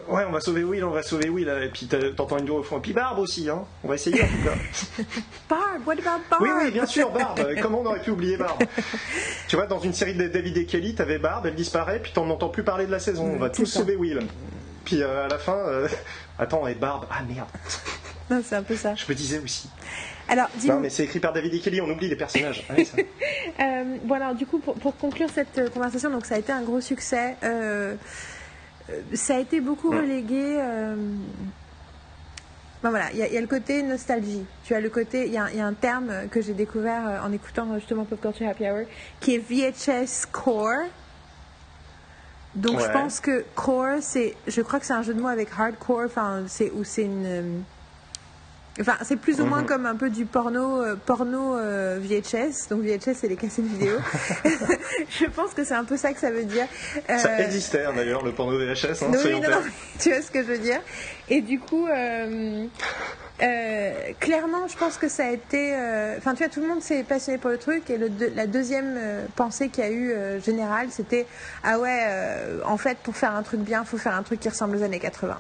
Ouais, 0.08 0.24
on 0.28 0.32
va 0.32 0.40
sauver 0.40 0.64
Will, 0.64 0.84
on 0.84 0.90
va 0.92 1.04
sauver 1.04 1.30
Will. 1.30 1.48
Et 1.64 1.70
puis 1.70 1.88
t'entends 2.16 2.38
une 2.38 2.48
voix 2.48 2.60
au 2.60 2.64
fond. 2.64 2.78
Et 2.78 2.82
puis 2.82 2.94
Barbe 2.94 3.20
aussi, 3.20 3.50
hein. 3.50 3.64
On 3.84 3.88
va 3.88 3.96
essayer 3.96 4.22
en 4.24 4.28
tout 4.28 4.44
cas. 4.44 5.04
Barbe, 5.50 5.86
what 5.86 5.94
about 5.94 6.24
Barbe? 6.30 6.42
Oui, 6.42 6.50
oui, 6.62 6.72
bien 6.72 6.86
sûr, 6.86 7.12
Barbe. 7.12 7.42
Comment 7.62 7.82
on 7.82 7.86
aurait 7.86 8.02
pu 8.02 8.12
oublier 8.12 8.38
Barbe? 8.38 8.64
Tu 9.48 9.56
vois, 9.56 9.68
dans 9.68 9.80
une 9.80 9.94
série 9.94 10.14
de 10.16 10.28
David 10.28 10.58
et 10.58 10.66
Kelly, 10.66 10.96
t'avais 10.96 11.20
Barbe, 11.20 11.46
elle 11.46 11.56
disparaît, 11.56 12.00
puis 12.02 12.12
t'en 12.14 12.30
entends 12.30 12.50
plus 12.50 12.64
parler 12.64 12.86
de 12.86 12.92
la 12.92 13.00
saison. 13.00 13.26
On 13.26 13.38
va 13.38 13.50
tous 13.50 13.66
ça. 13.66 13.80
sauver 13.80 13.96
Will. 13.96 14.20
Puis 14.86 15.02
euh, 15.04 15.26
à 15.26 15.28
la 15.28 15.38
fin, 15.38 15.58
euh, 15.58 15.88
attends, 16.40 16.66
et 16.68 16.76
Barbe, 16.76 17.06
ah 17.12 17.22
merde, 17.28 17.48
Non, 18.30 18.42
c'est 18.44 18.56
un 18.56 18.64
peu 18.64 18.76
ça. 18.76 18.94
je 18.96 19.06
me 19.08 19.16
disais 19.16 19.40
aussi. 19.40 19.70
Alors, 20.30 20.48
Non, 20.66 20.80
mais 20.82 20.90
c'est 20.90 21.04
écrit 21.06 21.20
par 21.22 21.32
David 21.32 21.54
et 21.54 21.60
Kelly, 21.60 21.80
on 21.80 21.90
oublie 21.90 22.10
les 22.10 22.18
personnages. 22.18 22.66
Oui, 22.76 22.86
ça. 22.86 22.98
Euh, 22.98 23.84
bon 24.04 24.16
alors 24.16 24.36
du 24.36 24.46
coup 24.46 24.60
pour, 24.60 24.76
pour 24.76 24.96
conclure 24.98 25.30
cette 25.34 25.58
euh, 25.58 25.70
conversation, 25.70 26.10
donc 26.10 26.26
ça 26.26 26.36
a 26.36 26.38
été 26.38 26.52
un 26.52 26.62
gros 26.62 26.82
succès. 26.82 27.36
Euh, 27.44 27.96
ça 29.14 29.36
a 29.36 29.40
été 29.40 29.60
beaucoup 29.62 29.90
relégué. 29.92 30.60
euh, 30.62 30.96
ben 32.84 32.90
voilà, 32.92 33.12
il 33.12 33.18
y, 33.18 33.24
a- 33.24 33.28
il 33.28 33.34
y 33.34 33.38
a 33.38 33.42
le 33.42 33.48
côté 33.48 33.82
nostalgie. 33.84 34.46
Tu 34.64 34.74
as 34.76 34.80
le 34.80 34.90
côté, 34.90 35.26
il 35.26 35.34
y, 35.34 35.38
a- 35.38 35.50
il 35.52 35.58
y 35.58 35.62
a 35.62 35.66
un 35.66 35.74
terme 35.74 36.28
que 36.30 36.42
j'ai 36.42 36.54
découvert 36.54 37.08
euh, 37.08 37.20
en 37.28 37.32
écoutant 37.32 37.72
euh, 37.72 37.80
justement 37.80 38.06
Pop 38.06 38.22
Culture 38.22 38.48
Happy 38.48 38.70
Hour, 38.70 38.86
qui 39.20 39.34
est 39.36 39.40
VHS 39.40 40.28
Core. 40.32 40.86
Donc 42.56 42.80
je 42.80 42.86
pense 42.92 43.20
que 43.20 43.46
core, 43.56 43.98
c'est, 44.02 44.36
je 44.48 44.62
crois 44.62 44.80
que 44.80 44.86
c'est 44.86 44.94
un 44.94 45.02
jeu 45.04 45.14
de 45.14 45.22
mots 45.22 45.28
avec 45.28 45.50
hardcore, 45.58 46.04
enfin 46.06 46.44
c'est 46.48 46.72
ou 46.72 46.84
c'est 46.84 47.04
une 47.04 47.26
euh, 47.26 47.60
Enfin, 48.80 48.96
c'est 49.04 49.16
plus 49.16 49.42
ou 49.42 49.46
moins 49.46 49.62
Mhm. 49.62 49.66
comme 49.68 49.86
un 49.86 49.96
peu 49.96 50.10
du 50.10 50.26
porno, 50.26 50.82
euh, 50.84 50.96
porno 50.96 51.58
euh, 51.58 52.00
VHS. 52.02 52.70
Donc 52.70 52.82
VHS, 52.84 53.16
c'est 53.22 53.28
les 53.28 53.36
cassettes 53.36 53.66
vidéo. 53.66 53.96
je 55.10 55.26
pense 55.26 55.54
que 55.54 55.64
c'est 55.64 55.74
un 55.74 55.84
peu 55.84 55.98
ça 55.98 56.14
que 56.14 56.20
ça 56.20 56.30
veut 56.32 56.44
dire. 56.46 56.68
Ça 57.08 57.30
Euh, 57.30 57.38
existait 57.40 57.86
hein, 57.86 57.94
d'ailleurs, 57.96 58.24
le 58.24 58.32
porno 58.34 58.58
VHS, 58.58 59.04
hein, 59.04 59.12
oui, 59.24 59.40
non, 59.42 59.50
tu 60.00 60.10
vois 60.12 60.22
ce 60.22 60.30
que 60.32 60.40
je 60.44 60.48
veux 60.48 60.58
dire. 60.60 60.80
Et 61.30 61.42
du 61.42 61.60
coup, 61.60 61.88
euh, 61.88 62.66
euh, 63.42 63.92
clairement, 64.20 64.68
je 64.68 64.78
pense 64.78 64.98
que 64.98 65.08
ça 65.10 65.26
a 65.26 65.32
été. 65.32 65.74
euh, 65.74 66.16
Enfin, 66.18 66.34
tu 66.34 66.44
vois, 66.44 66.50
tout 66.50 66.62
le 66.62 66.68
monde 66.68 66.82
s'est 66.82 67.04
passionné 67.04 67.38
pour 67.38 67.50
le 67.50 67.58
truc. 67.58 67.90
Et 67.90 67.98
le 67.98 68.10
la 68.36 68.48
deuxième 68.48 68.98
pensée 69.36 69.70
qu'il 69.70 69.84
y 69.84 69.88
a 69.88 69.92
eu 69.92 70.12
euh, 70.12 70.40
générale, 70.40 70.88
c'était 70.92 71.26
Ah 71.64 71.80
ouais, 71.80 72.02
euh, 72.08 72.60
en 72.66 72.78
fait, 72.78 72.98
pour 73.00 73.16
faire 73.16 73.36
un 73.36 73.44
truc 73.44 73.60
bien, 73.62 73.82
il 73.84 73.88
faut 73.88 73.98
faire 73.98 74.16
un 74.16 74.24
truc 74.24 74.40
qui 74.40 74.50
ressemble 74.50 74.78
aux 74.78 74.84
années 74.84 75.00
80. 75.00 75.38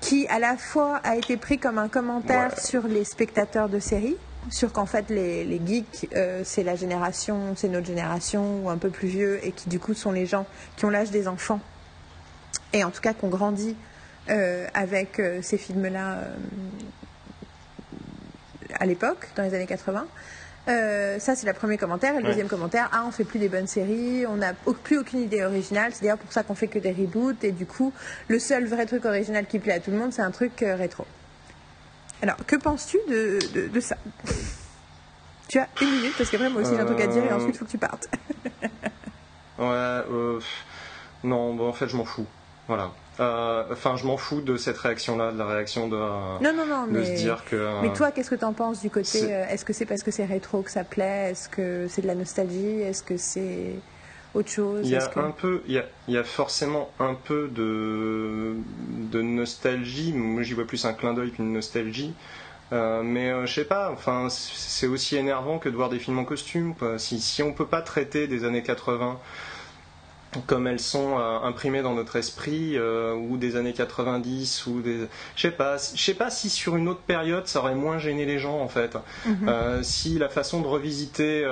Qui, 0.00 0.26
à 0.28 0.38
la 0.38 0.56
fois, 0.56 0.96
a 1.04 1.16
été 1.16 1.36
pris 1.36 1.58
comme 1.58 1.78
un 1.78 1.88
commentaire 1.88 2.52
Ouais. 2.54 2.62
sur 2.62 2.86
les 2.88 3.04
spectateurs 3.04 3.68
de 3.68 3.78
séries. 3.78 4.16
Sur 4.50 4.72
qu'en 4.72 4.86
fait, 4.86 5.10
les, 5.10 5.44
les 5.44 5.60
geeks, 5.64 6.08
euh, 6.16 6.40
c'est 6.44 6.62
la 6.62 6.74
génération, 6.74 7.54
c'est 7.56 7.68
notre 7.68 7.86
génération, 7.86 8.64
ou 8.64 8.70
un 8.70 8.78
peu 8.78 8.88
plus 8.88 9.08
vieux, 9.08 9.38
et 9.44 9.52
qui, 9.52 9.68
du 9.68 9.78
coup, 9.78 9.92
sont 9.92 10.12
les 10.12 10.24
gens 10.24 10.46
qui 10.76 10.86
ont 10.86 10.90
l'âge 10.90 11.10
des 11.10 11.28
enfants 11.28 11.60
et 12.72 12.84
en 12.84 12.90
tout 12.90 13.00
cas 13.00 13.14
qu'on 13.14 13.28
grandit 13.28 13.76
euh, 14.28 14.66
avec 14.74 15.18
euh, 15.18 15.40
ces 15.42 15.58
films-là 15.58 16.18
euh, 16.18 16.34
à 18.78 18.86
l'époque, 18.86 19.28
dans 19.36 19.42
les 19.42 19.54
années 19.54 19.66
80. 19.66 20.06
Euh, 20.68 21.18
ça, 21.18 21.34
c'est 21.34 21.46
le 21.46 21.52
premier 21.52 21.78
commentaire. 21.78 22.12
Et 22.14 22.18
le 22.18 22.22
Ouais. 22.22 22.28
deuxième 22.30 22.48
commentaire, 22.48 22.88
ah, 22.92 23.04
on 23.06 23.10
fait 23.10 23.24
plus 23.24 23.38
des 23.38 23.48
bonnes 23.48 23.66
séries, 23.66 24.24
on 24.26 24.36
n'a 24.36 24.52
plus 24.54 24.98
aucune 24.98 25.20
idée 25.20 25.42
originale. 25.42 25.92
C'est 25.94 26.02
d'ailleurs 26.02 26.18
pour 26.18 26.32
ça 26.32 26.42
qu'on 26.42 26.54
fait 26.54 26.68
que 26.68 26.78
des 26.78 26.92
reboots. 26.92 27.42
Et 27.44 27.52
du 27.52 27.66
coup, 27.66 27.92
le 28.28 28.38
seul 28.38 28.66
vrai 28.66 28.86
truc 28.86 29.04
original 29.04 29.46
qui 29.46 29.58
plaît 29.58 29.72
à 29.74 29.80
tout 29.80 29.90
le 29.90 29.96
monde, 29.96 30.12
c'est 30.12 30.22
un 30.22 30.30
truc 30.30 30.62
euh, 30.62 30.76
rétro. 30.76 31.06
Alors, 32.22 32.36
que 32.46 32.56
penses-tu 32.56 32.98
de, 33.08 33.38
de, 33.54 33.68
de 33.68 33.80
ça? 33.80 33.96
Tu 35.48 35.58
as 35.58 35.66
une 35.80 35.90
minute, 35.90 36.14
parce 36.16 36.30
qu'après, 36.30 36.50
moi 36.50 36.60
aussi, 36.62 36.74
j'ai 36.74 36.80
un 36.80 36.84
truc 36.84 37.00
à 37.00 37.06
dire, 37.06 37.24
et 37.24 37.30
Euh, 37.30 37.36
ensuite, 37.36 37.54
il 37.54 37.58
faut 37.58 37.64
que 37.64 37.70
tu 37.70 37.78
partes. 37.78 38.08
Ouais, 39.58 39.66
euh, 39.66 40.40
non, 41.22 41.54
bon, 41.54 41.68
en 41.68 41.72
fait, 41.74 41.86
je 41.86 41.94
m'en 41.96 42.06
fous. 42.06 42.24
Voilà. 42.70 42.90
Euh, 43.18 43.64
Enfin, 43.72 43.96
je 43.96 44.06
m'en 44.06 44.16
fous 44.16 44.40
de 44.40 44.56
cette 44.56 44.78
réaction-là, 44.78 45.32
de 45.32 45.38
la 45.38 45.44
réaction 45.46 45.88
de, 45.88 45.96
Non, 45.96 46.38
non, 46.54 46.66
non, 46.66 46.86
de 46.86 46.92
mais... 47.00 47.04
se 47.04 47.20
dire 47.22 47.44
que. 47.44 47.56
euh, 47.56 47.80
Mais 47.82 47.92
toi, 47.92 48.12
qu'est-ce 48.12 48.30
que 48.30 48.36
tu 48.36 48.44
en 48.44 48.52
penses 48.52 48.80
du 48.80 48.90
côté 48.90 49.24
euh, 49.34 49.44
Est-ce 49.48 49.64
que 49.64 49.72
c'est 49.72 49.84
parce 49.86 50.02
que 50.04 50.10
c'est 50.12 50.24
rétro 50.24 50.62
que 50.62 50.70
ça 50.70 50.84
plaît? 50.84 51.30
Est-ce 51.32 51.48
que 51.48 51.86
c'est 51.88 52.02
de 52.02 52.06
la 52.06 52.14
nostalgie? 52.14 52.80
Est-ce 52.80 53.02
que 53.02 53.16
c'est 53.16 53.74
autre 54.34 54.48
chose? 54.50 54.82
Il 54.84 54.90
y 54.92 54.96
a 54.96 55.06
que- 55.06 55.18
un 55.18 55.32
peu, 55.32 55.62
il 55.66 55.74
y 55.74 55.78
a, 55.78 55.84
il 56.08 56.14
y 56.14 56.18
a 56.18 56.24
forcément 56.24 56.90
un 57.00 57.14
peu 57.14 57.48
de, 57.48 58.54
de 59.10 59.20
nostalgie. 59.20 60.12
Moi, 60.14 60.42
j'y 60.42 60.54
vois 60.54 60.64
plus 60.66 60.84
un 60.84 60.92
clin 60.94 61.12
d'œil 61.12 61.32
qu'une 61.32 61.52
nostalgie. 61.52 62.14
Euh, 62.72 63.02
mais 63.02 63.30
euh, 63.32 63.46
je 63.46 63.52
sais 63.54 63.64
pas. 63.64 63.90
Enfin, 63.92 64.28
c'est 64.30 64.86
aussi 64.86 65.16
énervant 65.16 65.58
que 65.58 65.68
de 65.68 65.74
voir 65.74 65.88
des 65.88 65.98
films 65.98 66.20
en 66.20 66.24
costume. 66.24 66.74
Quoi. 66.76 66.98
Si, 67.00 67.20
si 67.20 67.42
on 67.42 67.52
peut 67.52 67.66
pas 67.66 67.82
traiter 67.82 68.28
des 68.28 68.44
années 68.44 68.62
80 68.62 69.18
comme 70.46 70.66
elles 70.66 70.80
sont 70.80 71.18
euh, 71.18 71.40
imprimées 71.42 71.82
dans 71.82 71.94
notre 71.94 72.16
esprit 72.16 72.76
euh, 72.76 73.14
ou 73.14 73.36
des 73.36 73.56
années 73.56 73.72
90 73.72 74.66
ou 74.66 74.80
des 74.80 75.08
je 75.34 75.42
sais 75.42 75.50
pas 75.50 75.76
je 75.76 76.00
sais 76.00 76.14
pas 76.14 76.30
si 76.30 76.48
sur 76.48 76.76
une 76.76 76.88
autre 76.88 77.00
période 77.00 77.46
ça 77.48 77.60
aurait 77.60 77.74
moins 77.74 77.98
gêné 77.98 78.24
les 78.24 78.38
gens 78.38 78.60
en 78.60 78.68
fait. 78.68 78.96
Mhm. 79.26 79.48
Euh, 79.48 79.82
si 79.82 80.18
la 80.18 80.28
façon 80.28 80.60
de 80.60 80.66
revisiter 80.66 81.44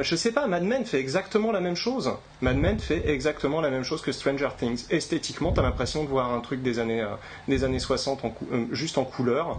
je 0.00 0.16
sais 0.16 0.32
pas 0.32 0.46
Mad 0.46 0.64
Men 0.64 0.84
fait 0.84 1.00
exactement 1.00 1.52
la 1.52 1.60
même 1.60 1.76
chose. 1.76 2.12
Mad 2.40 2.56
Men 2.56 2.78
fait 2.78 3.08
exactement 3.08 3.60
la 3.60 3.70
même 3.70 3.84
chose 3.84 4.02
que 4.02 4.12
Stranger 4.12 4.50
Things. 4.58 4.84
Esthétiquement 4.90 5.52
t'as 5.52 5.62
l'impression 5.62 6.04
de 6.04 6.08
voir 6.08 6.32
un 6.32 6.40
truc 6.40 6.62
des 6.62 6.78
années 6.78 7.04
des 7.46 7.64
années 7.64 7.78
60 7.78 8.24
en 8.24 8.34
juste 8.70 8.98
en 8.98 9.04
couleur. 9.04 9.58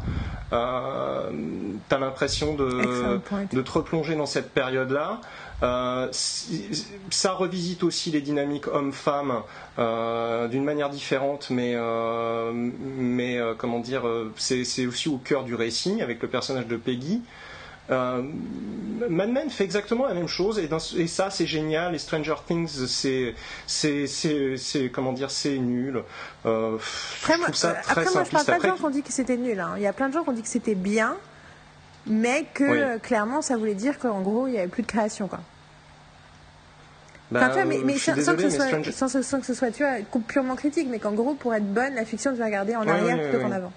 T'as 0.52 2.00
l'impression 2.00 2.54
de 2.54 3.20
de 3.52 3.62
te 3.62 3.72
replonger 3.72 4.16
dans 4.16 4.28
cette 4.28 4.52
période-là. 4.52 5.20
Euh, 5.62 6.08
ça 6.12 7.34
revisite 7.34 7.84
aussi 7.84 8.12
les 8.12 8.22
dynamiques 8.22 8.68
hommes-femmes 8.68 9.42
euh, 9.78 10.48
d'une 10.48 10.64
manière 10.64 10.90
différente, 10.90 11.50
mais, 11.50 11.74
euh, 11.76 12.52
mais 12.54 13.38
comment 13.58 13.80
dire, 13.80 14.04
c'est 14.38 14.86
aussi 14.86 15.10
au 15.10 15.18
cœur 15.18 15.44
du 15.44 15.56
récit 15.56 16.02
avec 16.02 16.22
le 16.22 16.28
personnage 16.30 16.68
de 16.68 16.78
Peggy. 16.78 17.22
Euh, 17.92 18.22
Mad 19.10 19.30
Men 19.32 19.50
fait 19.50 19.64
exactement 19.64 20.06
la 20.06 20.14
même 20.14 20.28
chose 20.28 20.60
et, 20.60 20.68
dans 20.68 20.78
ce- 20.78 20.96
et 20.98 21.08
ça 21.08 21.32
c'est 21.32 21.48
génial 21.48 21.96
et 21.96 21.98
Stranger 21.98 22.36
Things 22.46 22.86
c'est 22.86 23.34
comment 24.94 25.12
dire 25.12 25.32
c'est 25.32 25.58
nul 25.58 26.04
Euh, 26.46 26.78
Après, 27.24 27.34
je 27.38 27.42
trouve 27.42 27.56
ça 27.56 27.72
très 27.74 27.92
après, 28.02 28.14
moi, 28.14 28.24
je 28.24 28.30
parle 28.32 28.46
pas 28.46 28.60
de 28.60 28.68
gens 28.68 28.76
qui 28.78 28.86
ont 28.86 28.90
dit 28.92 29.02
que 29.02 29.12
c'était 29.12 29.38
nul. 29.38 29.60
hein. 29.60 29.74
Il 29.78 29.82
y 29.82 29.88
a 29.88 29.94
plein 29.94 30.08
de 30.10 30.14
gens 30.14 30.24
qui 30.24 30.30
ont 30.30 30.34
dit 30.34 30.44
que 30.44 30.48
c'était 30.48 30.76
bien, 30.76 31.16
mais 32.08 32.46
que 32.54 32.64
Oui. 32.64 32.80
euh, 32.80 32.98
clairement, 33.00 33.42
ça 33.42 33.58
voulait 33.58 33.76
dire 33.76 34.00
qu'en 34.00 34.22
gros, 34.22 34.48
il 34.48 34.52
n'y 34.54 34.60
avait 34.60 34.68
plus 34.68 34.82
de 34.84 34.88
création. 34.88 35.28
Quoi. 35.28 35.40
bah, 37.32 37.40
Enfin, 37.42 37.48
tu 37.50 37.54
vois, 37.56 37.66
mais, 37.66 37.98
sans, 37.98 38.14
que 38.16 38.22
ce 38.24 38.32
mais 38.32 38.50
soit, 38.50 38.68
Stranger- 38.68 38.92
sans, 38.92 39.22
sans 39.24 39.40
que 39.40 39.46
ce 39.46 39.54
soit, 39.54 39.72
tu 39.72 39.84
vois, 39.84 39.96
purement 40.28 40.56
critique, 40.56 40.88
mais 40.90 41.00
qu'en 41.00 41.12
gros, 41.14 41.34
pour 41.36 41.54
être 41.54 41.72
bonne, 41.74 41.96
la 41.96 42.06
fiction, 42.06 42.34
vas 42.34 42.46
regarder 42.46 42.76
en 42.76 42.84
Ouais, 42.84 42.92
arrière 42.92 43.18
ouais, 43.18 43.24
plutôt 43.30 43.38
ouais, 43.38 43.44
qu'en 43.50 43.52
avant. 43.56 43.72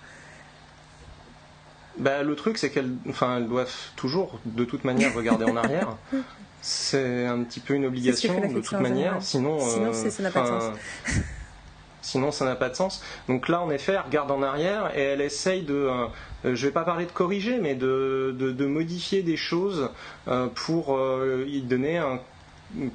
Bah, 1.99 2.23
le 2.23 2.35
truc, 2.37 2.57
c'est 2.59 2.71
qu'elles 2.71 2.91
enfin, 3.09 3.37
elles 3.37 3.49
doivent 3.49 3.71
toujours, 3.97 4.41
de 4.47 4.65
toute 4.65 4.85
manière, 4.85 5.13
regarder 5.15 5.45
en 5.45 5.57
arrière. 5.57 5.97
C'est 6.65 7.27
un 7.27 7.43
petit 7.43 7.59
peu 7.59 7.75
une 7.75 7.85
obligation, 7.87 8.39
de 8.41 8.61
toute 8.61 8.79
manière. 8.81 9.17
Sinon, 9.21 9.59
Sinon, 9.59 9.87
euh, 9.89 9.93
c'est- 9.93 10.11
ça 10.11 10.23
n'a 10.23 10.31
pas 10.31 10.43
de 10.43 10.47
enfin, 10.49 10.73
Sinon, 12.03 12.31
ça 12.31 12.45
n'a 12.45 12.55
pas 12.55 12.69
de 12.69 12.77
sens. 12.77 13.03
Donc 13.27 13.49
là, 13.49 13.61
en 13.61 13.71
effet, 13.71 13.93
elle 13.95 14.01
regarde 14.07 14.31
en 14.31 14.43
arrière 14.43 14.97
et 14.97 15.03
elle 15.03 15.21
essaye 15.21 15.63
de. 15.63 15.75
euh, 15.75 16.07
euh, 16.45 16.55
je 16.55 16.67
vais 16.67 16.73
pas 16.73 16.85
parler 16.85 17.07
de 17.07 17.13
corriger, 17.13 17.59
mais 17.61 17.75
de, 17.75 18.35
de, 18.39 18.51
de 18.53 18.67
modifier 18.67 19.23
des 19.23 19.37
choses 19.37 19.91
euh, 20.29 20.49
pour 20.55 20.97
euh, 20.97 21.45
y 21.49 21.61
donner 21.63 21.99
un 21.99 22.21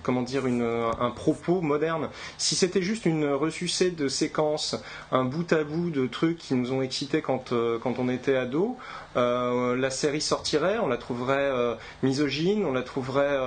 comment 0.03 0.21
dire 0.21 0.45
une, 0.47 0.63
un 0.99 1.11
propos 1.11 1.61
moderne. 1.61 2.09
Si 2.37 2.55
c'était 2.55 2.81
juste 2.81 3.05
une 3.05 3.25
ressucée 3.25 3.91
de 3.91 4.07
séquences, 4.07 4.75
un 5.11 5.23
bout 5.23 5.51
à 5.53 5.63
bout 5.63 5.89
de 5.89 6.07
trucs 6.07 6.37
qui 6.37 6.53
nous 6.55 6.71
ont 6.71 6.81
excités 6.81 7.21
quand, 7.21 7.51
euh, 7.51 7.77
quand 7.79 7.99
on 7.99 8.09
était 8.09 8.35
ado, 8.35 8.77
euh, 9.15 9.75
la 9.75 9.89
série 9.89 10.21
sortirait, 10.21 10.79
on 10.79 10.87
la 10.87 10.97
trouverait 10.97 11.37
euh, 11.37 11.75
misogyne, 12.03 12.65
on 12.65 12.73
la 12.73 12.83
trouverait 12.83 13.37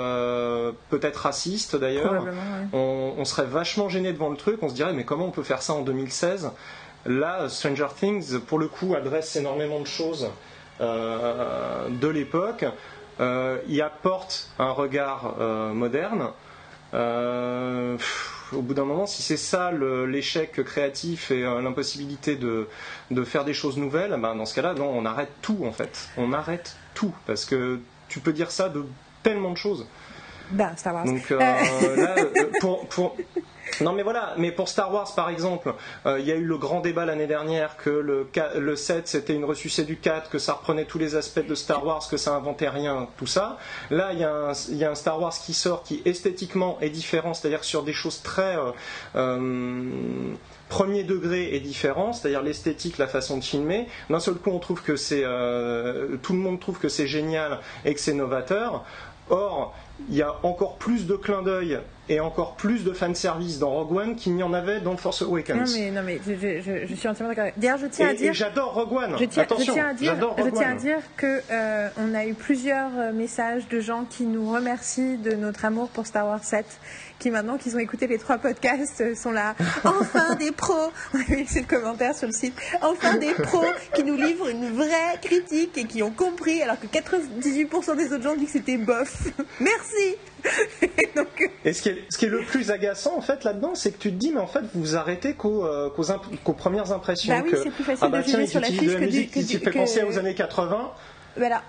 peut-être 0.91 1.17
raciste 1.17 1.77
d'ailleurs. 1.77 2.15
Probablement, 2.15 2.41
ouais. 2.41 2.69
On, 2.73 3.15
on 3.19 3.25
serait 3.25 3.47
vachement 3.47 3.89
gêné 3.89 4.13
devant 4.13 4.31
le 4.31 4.37
truc, 4.37 4.63
on 4.63 4.69
se 4.69 4.75
dirait 4.75 4.93
mais 4.93 5.05
comment 5.05 5.27
on 5.27 5.31
peut 5.31 5.43
faire 5.43 5.63
ça 5.63 5.75
en 5.75 5.83
2016 5.83 6.51
Là, 7.07 7.49
Stranger 7.49 7.89
Things, 7.99 8.39
pour 8.41 8.59
le 8.59 8.69
coup, 8.69 8.95
adresse 8.95 9.35
énormément 9.37 9.81
de 9.81 9.87
choses 9.87 10.29
de 10.81 12.09
l'époque 12.09 12.65
y 13.69 13.83
apporte 13.83 14.49
un 14.59 14.71
regard 14.71 15.35
moderne. 15.75 16.31
au 16.93 18.63
bout 18.63 18.75
d'un 18.75 18.85
moment, 18.85 19.07
si 19.07 19.23
c'est 19.23 19.37
ça 19.37 19.73
l'échec 19.73 20.63
créatif 20.65 21.31
et 21.31 21.43
l'impossibilité 21.43 22.37
de, 22.37 22.69
de, 23.11 23.25
faire 23.25 23.45
des 23.45 23.55
choses 23.55 23.77
nouvelles, 23.77 24.17
ben 24.19 24.35
dans 24.35 24.47
ce 24.47 24.55
cas-là, 24.55 24.75
non, 24.75 24.91
on 24.91 25.05
arrête 25.05 25.33
tout 25.43 25.59
en 25.65 25.73
fait. 25.73 26.09
On 26.17 26.33
arrête 26.33 26.77
tout 26.95 27.15
parce 27.27 27.45
que 27.45 27.81
tu 28.09 28.21
peux 28.21 28.33
dire 28.33 28.51
ça 28.51 28.69
de 28.69 28.85
tellement 29.23 29.53
de 29.53 29.57
choses. 29.57 29.87
Ben, 30.51 30.77
Star 30.77 30.95
Wars. 30.95 31.05
Donc 31.05 31.31
là, 31.31 31.57
pour, 32.61 32.87
pour, 32.89 33.17
non 33.81 33.93
mais 33.93 34.03
voilà, 34.03 34.35
mais 34.37 34.53
pour 34.53 34.69
Star 34.69 34.93
Wars 34.93 35.13
par 35.15 35.31
exemple, 35.31 35.75
euh, 36.07 36.19
il 36.19 36.27
y 36.27 36.33
a 36.33 36.35
eu 36.35 36.45
le 36.45 36.59
grand 36.59 36.81
débat 36.81 37.05
l'année 37.05 37.27
dernière 37.27 37.77
que 37.77 37.91
le, 37.91 38.27
le 38.59 38.77
7 38.77 39.09
c'était 39.09 39.35
une 39.35 39.45
ressucée 39.45 39.85
du 39.85 39.97
4, 39.97 40.31
que 40.31 40.39
ça 40.39 40.55
reprenait 40.55 40.85
tous 40.85 40.99
les 40.99 41.17
aspects 41.17 41.47
de 41.47 41.55
Star 41.55 41.85
Wars, 41.85 42.07
que 42.09 42.17
ça 42.17 42.35
inventait 42.35 42.69
rien, 42.69 43.09
tout 43.17 43.27
ça. 43.27 43.59
Là 43.91 44.13
il 44.13 44.19
y, 44.19 44.25
a 44.25 44.91
un, 44.91 44.95
Star 44.95 45.21
Wars 45.21 45.33
qui 45.33 45.55
sort 45.55 45.83
qui 45.83 46.03
esthétiquement 46.05 46.79
est 46.81 46.91
différent, 46.91 47.35
c'est-à-dire 47.35 47.65
sur 47.65 47.83
des 47.83 47.93
choses 47.93 48.23
très... 48.23 48.57
Euh, 48.57 48.73
euh, 49.17 50.35
premier 50.69 51.03
degré 51.03 51.57
est 51.57 51.61
différent, 51.61 52.13
c'est-à-dire 52.13 52.43
l'esthétique, 52.43 52.99
la 52.99 53.09
façon 53.09 53.39
de 53.39 53.43
filmer. 53.43 53.89
D'un 54.09 54.21
seul 54.21 54.35
coup, 54.35 54.51
on 54.51 54.61
trouve 54.61 54.83
que 54.83 54.95
c'est 54.95 55.25
tout 56.23 56.33
le 56.33 56.39
monde 56.39 56.61
trouve 56.61 56.79
que 56.79 56.89
c'est 56.89 57.09
génial 57.09 57.59
et 57.85 57.93
que 57.93 57.99
c'est 57.99 58.15
novateur. 58.15 58.85
Or, 59.31 59.75
il 60.09 60.17
y 60.17 60.23
a 60.23 60.35
encore 60.43 60.77
plus 60.77 61.07
de 61.07 61.15
clins 61.15 61.43
d'œil 61.43 61.79
et 62.09 62.19
encore 62.19 62.57
plus 62.57 62.83
de 62.83 62.93
fanservice 62.93 63.59
dans 63.61 63.71
Rogue 63.71 63.97
One 63.97 64.17
qu'il 64.17 64.35
n'y 64.35 64.43
en 64.43 64.53
avait 64.53 64.81
dans 64.81 64.97
Force 64.97 65.23
Awakens. 65.23 65.57
Non 65.57 65.79
mais, 65.79 65.91
non, 65.91 66.03
mais 66.05 66.21
je, 66.27 66.95
suis 66.95 67.09
entièrement 67.09 67.33
d'accord. 67.33 67.53
D'ailleurs, 67.57 67.79
je 67.79 67.87
tiens 67.87 68.09
à 68.09 68.15
dire. 68.15 68.35
j'adore 68.35 68.75
Rogue 68.75 68.93
One. 68.93 69.17
Je 69.19 69.25
tiens, 69.27 69.43
Attention, 69.45 69.67
je 69.67 69.73
tiens 69.73 69.87
à 69.87 69.95
dire, 69.95 70.17
je 70.39 70.51
tiens 70.51 70.71
à 70.73 70.75
dire 70.75 70.99
que 71.17 71.41
euh, 71.51 71.89
on 71.99 72.15
a 72.15 72.27
eu 72.27 72.35
plusieurs 72.35 72.91
euh, 72.99 73.13
messages 73.13 73.69
de 73.69 73.81
gens 73.81 74.05
qui 74.09 74.25
nous 74.25 74.51
remercient 74.51 75.19
de 75.19 75.33
notre 75.33 75.65
amour 75.65 75.89
pour 75.89 76.07
Star 76.07 76.27
Wars 76.27 76.43
7 76.43 76.67
qui 77.21 77.31
maintenant 77.31 77.59
qu'ils 77.59 77.77
ont 77.77 77.79
écouté 77.79 78.09
les 78.09 78.19
trois 78.19 78.39
podcasts 78.39 79.01
euh, 79.01 79.15
sont 79.15 79.31
là. 79.31 79.55
Enfin 79.85 80.35
des 80.35 80.51
pros, 80.51 80.75
on 81.15 81.19
a 81.19 81.37
eu 81.37 81.47
le 81.55 81.67
commentaire 81.67 82.15
sur 82.17 82.27
le 82.27 82.33
site. 82.33 82.55
Enfin 82.81 83.19
des 83.19 83.35
pros 83.35 83.65
qui 83.95 84.03
nous 84.03 84.17
livrent 84.17 84.49
une 84.49 84.73
vraie 84.73 85.19
critique 85.23 85.77
et 85.79 85.85
qui 85.85 86.03
ont 86.03 86.11
compris, 86.11 86.63
alors 86.63 86.81
que 86.81 86.87
98% 86.87 87.97
des 87.97 88.13
autres 88.13 88.23
gens 88.23 88.35
disent 88.35 88.47
que 88.47 88.59
c'était 88.59 88.79
bof. 88.79 89.29
Merci. 89.61 90.17
Donc... 91.15 91.51
Et 91.67 91.75
ce 91.75 91.83
qui, 91.83 91.91
est, 91.91 92.05
ce 92.09 92.17
qui, 92.17 92.25
est, 92.25 92.31
le 92.31 92.43
plus 92.43 92.71
agaçant 92.71 93.15
en 93.15 93.21
fait 93.21 93.45
là-dedans, 93.45 93.75
c'est 93.75 93.93
que 93.93 93.99
tu 93.99 94.11
te 94.11 94.17
dis 94.17 94.33
mais 94.33 94.41
en 94.41 94.47
fait 94.47 94.63
vous 94.75 94.81
vous 94.81 94.97
arrêtez 94.97 95.35
qu'aux, 95.35 95.67
euh, 95.67 95.91
premières 96.57 96.93
impressions. 96.93 97.39
Bah 97.39 97.45
oui, 97.45 97.59
c'est 97.63 97.71
plus 97.71 97.85
facile 97.85 97.99
ah 98.07 98.09
bah 98.09 98.23
de 98.23 98.27
tiens, 98.27 98.47
sur 98.47 98.61
la 98.61 98.69
fiche 98.69 98.81
de 98.81 98.93
la 98.93 99.01
musique 99.01 99.31
que 99.33 99.41
qui 99.41 99.59
fait 99.59 99.71
penser 99.71 100.03
aux 100.03 100.19
années 100.19 100.35
80. 100.35 100.93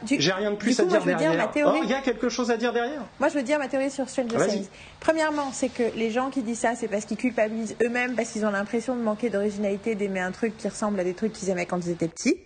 J'ai 0.05 0.31
rien 0.31 0.51
de 0.51 0.55
plus 0.55 0.79
à 0.79 0.85
dire 0.85 1.03
derrière. 1.03 1.51
Oh, 1.65 1.79
il 1.83 1.89
y 1.89 1.93
a 1.93 2.01
quelque 2.01 2.29
chose 2.29 2.51
à 2.51 2.57
dire 2.57 2.73
derrière? 2.73 3.01
Moi, 3.19 3.29
je 3.29 3.35
veux 3.35 3.43
dire 3.43 3.59
ma 3.59 3.67
théorie 3.67 3.91
sur 3.91 4.09
Stranger 4.09 4.37
Things. 4.47 4.67
Premièrement, 4.99 5.51
c'est 5.53 5.69
que 5.69 5.83
les 5.95 6.11
gens 6.11 6.29
qui 6.29 6.41
disent 6.41 6.59
ça, 6.59 6.75
c'est 6.75 6.87
parce 6.87 7.05
qu'ils 7.05 7.17
culpabilisent 7.17 7.75
eux-mêmes, 7.83 8.15
parce 8.15 8.29
qu'ils 8.29 8.45
ont 8.45 8.51
l'impression 8.51 8.95
de 8.95 9.01
manquer 9.01 9.29
d'originalité, 9.29 9.95
d'aimer 9.95 10.19
un 10.19 10.31
truc 10.31 10.57
qui 10.57 10.67
ressemble 10.67 10.99
à 10.99 11.03
des 11.03 11.13
trucs 11.13 11.33
qu'ils 11.33 11.49
aimaient 11.49 11.65
quand 11.65 11.85
ils 11.85 11.91
étaient 11.91 12.07
petits. 12.07 12.37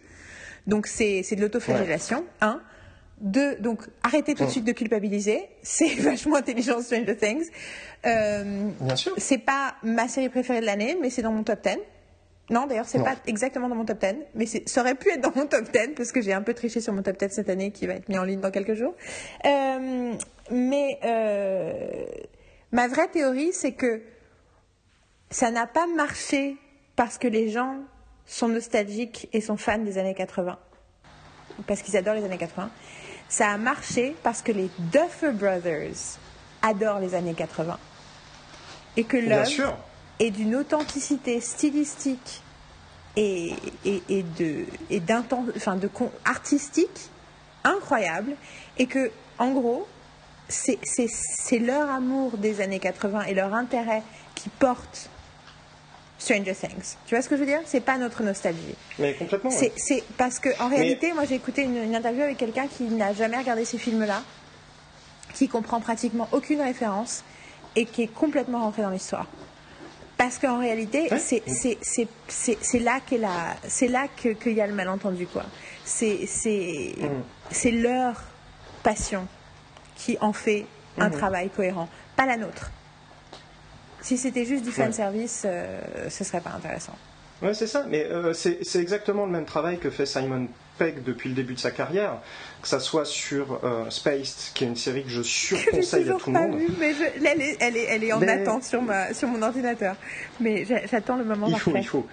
Donc, 0.68 0.88
c'est 0.88 1.24
de 1.36 1.42
l'autoflagellation. 1.42 2.26
Un. 2.42 2.62
Deux, 3.22 3.56
donc 3.56 3.80
arrêtez 4.04 4.36
tout 4.36 4.44
de 4.44 4.50
suite 4.50 4.66
de 4.66 4.74
culpabiliser. 4.74 5.48
C'est 5.64 5.88
vachement 6.00 6.36
intelligent 6.36 6.82
Stranger 6.82 7.16
Things. 7.16 7.46
Euh, 8.06 8.70
Bien 8.82 8.96
sûr. 8.96 9.14
C'est 9.18 9.38
pas 9.38 9.76
ma 9.84 10.10
série 10.10 10.28
préférée 10.28 10.60
de 10.60 10.66
l'année, 10.66 10.98
mais 11.02 11.10
c'est 11.10 11.22
dans 11.22 11.32
mon 11.32 11.44
top 11.44 11.64
10. 11.64 11.78
Non, 12.50 12.68
d'ailleurs, 12.68 12.86
c'est 12.86 13.04
pas 13.04 13.16
exactement 13.26 13.68
dans 13.70 13.76
mon 13.76 13.86
top 13.86 14.00
10, 14.00 14.16
mais 14.36 14.46
ça 14.46 14.82
aurait 14.82 14.94
pu 14.96 15.10
être 15.10 15.22
dans 15.22 15.32
mon 15.36 15.48
top 15.48 15.64
10 15.72 15.96
parce 15.96 16.12
que 16.12 16.22
j'ai 16.22 16.34
un 16.34 16.44
peu 16.44 16.54
triché 16.54 16.80
sur 16.80 16.94
mon 16.94 17.02
top 17.02 17.18
10 17.18 17.30
cette 17.30 17.50
année 17.50 17.72
qui 17.72 17.88
va 17.88 17.94
être 17.94 18.08
mis 18.08 18.20
en 18.20 18.24
ligne 18.24 18.40
dans 18.40 18.52
quelques 18.52 18.76
jours. 18.76 18.94
Euh, 19.46 20.14
mais 20.52 21.00
euh, 21.04 22.06
ma 22.72 22.88
vraie 22.88 23.08
théorie, 23.08 23.52
c'est 23.52 23.72
que 23.72 24.02
ça 25.32 25.50
n'a 25.50 25.66
pas 25.66 25.88
marché 25.88 26.58
parce 26.96 27.18
que 27.18 27.28
les 27.28 27.50
gens 27.50 27.80
sont 28.28 28.48
nostalgiques 28.48 29.28
et 29.34 29.42
sont 29.42 29.58
fans 29.58 29.80
des 29.80 29.98
années 29.98 30.14
80, 30.14 30.58
parce 31.66 31.82
qu'ils 31.82 31.98
adorent 31.98 32.16
les 32.16 32.26
années 32.26 32.38
80. 32.38 32.70
Ça 33.28 33.50
a 33.50 33.58
marché 33.58 34.16
parce 34.22 34.44
que 34.44 34.52
les 34.52 34.70
Duffer 34.92 35.32
Brothers 35.32 36.20
adorent 36.62 37.00
les 37.00 37.16
années 37.16 37.34
80 37.34 37.78
et 38.98 39.04
que 39.04 39.18
l'œuvre 39.18 39.78
et 40.20 40.32
d'une 40.32 40.56
authenticité 40.56 41.42
stylistique 41.42 42.42
et, 43.16 43.54
et, 43.86 44.02
et 44.10 44.24
de, 44.24 44.66
et 44.90 45.02
enfin 45.56 45.76
de 45.76 45.90
artistique 46.26 47.10
incroyable 47.64 48.36
et 48.78 48.86
que 48.88 49.12
en 49.38 49.52
gros 49.52 49.88
c'est 50.48 51.60
leur 51.60 51.90
amour 51.90 52.38
des 52.38 52.62
années 52.62 52.80
80 52.80 53.24
et 53.24 53.34
leur 53.34 53.54
intérêt 53.54 54.04
qui 54.36 54.50
porte 54.50 55.10
Stranger 56.18 56.54
Things. 56.54 56.96
Tu 57.06 57.16
vois 57.16 57.22
ce 57.22 57.30
que 57.30 57.36
je 57.36 57.42
veux 57.42 57.48
dire? 57.48 57.62
C'est 57.66 57.82
pas 57.82 57.98
notre 57.98 58.24
nostalgie. 58.24 58.76
Mais 59.00 59.14
complètement. 59.16 59.52
C'est 59.52 60.04
parce 60.18 60.40
que 60.40 60.50
en 60.62 60.70
réalité, 60.70 61.14
moi 61.14 61.26
j'ai 61.26 61.36
écouté 61.36 61.64
une, 61.64 61.78
une, 61.78 61.96
interview 61.96 62.24
avec 62.24 62.38
quelqu'un 62.38 62.68
qui 62.68 62.84
n'a 62.84 63.14
jamais 63.14 63.38
regardé 63.38 63.66
ces 63.66 63.78
films-là, 63.78 64.22
qui 65.34 65.48
comprend 65.48 65.82
pratiquement 65.82 66.30
aucune 66.32 66.62
référence 66.62 67.24
et 67.76 67.86
qui 67.86 68.04
est 68.04 68.08
complètement 68.14 68.60
rentré 68.60 68.84
dans 68.84 68.92
l'histoire. 68.92 69.28
Parce 70.26 70.40
qu'en 70.40 70.58
réalité, 70.58 71.08
c'est 71.20 72.80
là 72.80 73.00
qu'il 74.18 74.54
y 74.54 74.62
a 74.62 74.66
le 74.66 74.74
malentendu. 74.74 75.28
quoi. 75.28 75.44
C'est 75.84 76.28
mm. 76.98 77.70
leur 77.70 78.16
passion 78.82 79.28
qui 79.96 80.18
en 80.22 80.34
fait 80.34 80.66
un 80.98 81.10
mm. 81.10 81.12
travail 81.12 81.52
cohérent, 81.52 81.88
pas 82.16 82.26
la 82.26 82.38
nôtre. 82.38 82.72
Si 84.02 84.18
c'était 84.18 84.46
juste 84.46 84.64
du 84.64 84.72
fan 84.72 84.92
service, 84.92 85.44
euh, 85.46 86.10
ce 86.10 86.24
serait 86.24 86.42
pas 86.42 86.54
intéressant. 86.58 86.96
Oui, 87.44 87.54
c'est 87.54 87.68
ça, 87.68 87.86
mais 87.88 88.04
euh, 88.06 88.34
c'est 88.34 88.80
exactement 88.80 89.28
le 89.28 89.32
même 89.32 89.46
travail 89.46 89.78
que 89.78 89.92
fait 89.92 90.08
Simon 90.08 90.48
Depuis 90.80 91.30
le 91.30 91.36
début 91.36 91.54
de 91.54 91.60
sa 91.60 91.72
carrière, 91.72 92.18
que 92.62 92.68
ça 92.68 92.82
soit 92.82 93.06
sur 93.06 93.62
euh, 93.64 93.90
Spaced, 93.90 94.54
qui 94.54 94.66
est 94.66 94.68
une 94.68 94.76
série 94.76 95.04
que 95.04 95.10
je 95.10 95.22
surconseille 95.24 96.10
à 96.10 96.14
tout 96.16 96.32
le 96.32 96.40
monde. 96.40 96.60
mais 96.80 96.94
elle, 97.24 97.42
est, 97.42 97.58
elle, 97.62 97.78
est, 97.78 97.86
elle 97.86 98.04
est 98.04 98.12
en 98.12 98.22
attente 98.22 98.64
sur, 98.64 98.82
ma, 98.82 99.14
sur 99.14 99.30
mon 99.30 99.42
ordinateur. 99.42 99.96
Mais 100.42 100.66
j'attends 100.92 101.16
le 101.16 101.24
moment 101.24 101.48
il 101.48 101.58
faut, 101.58 101.72
Il 101.76 101.88
faut 101.88 102.06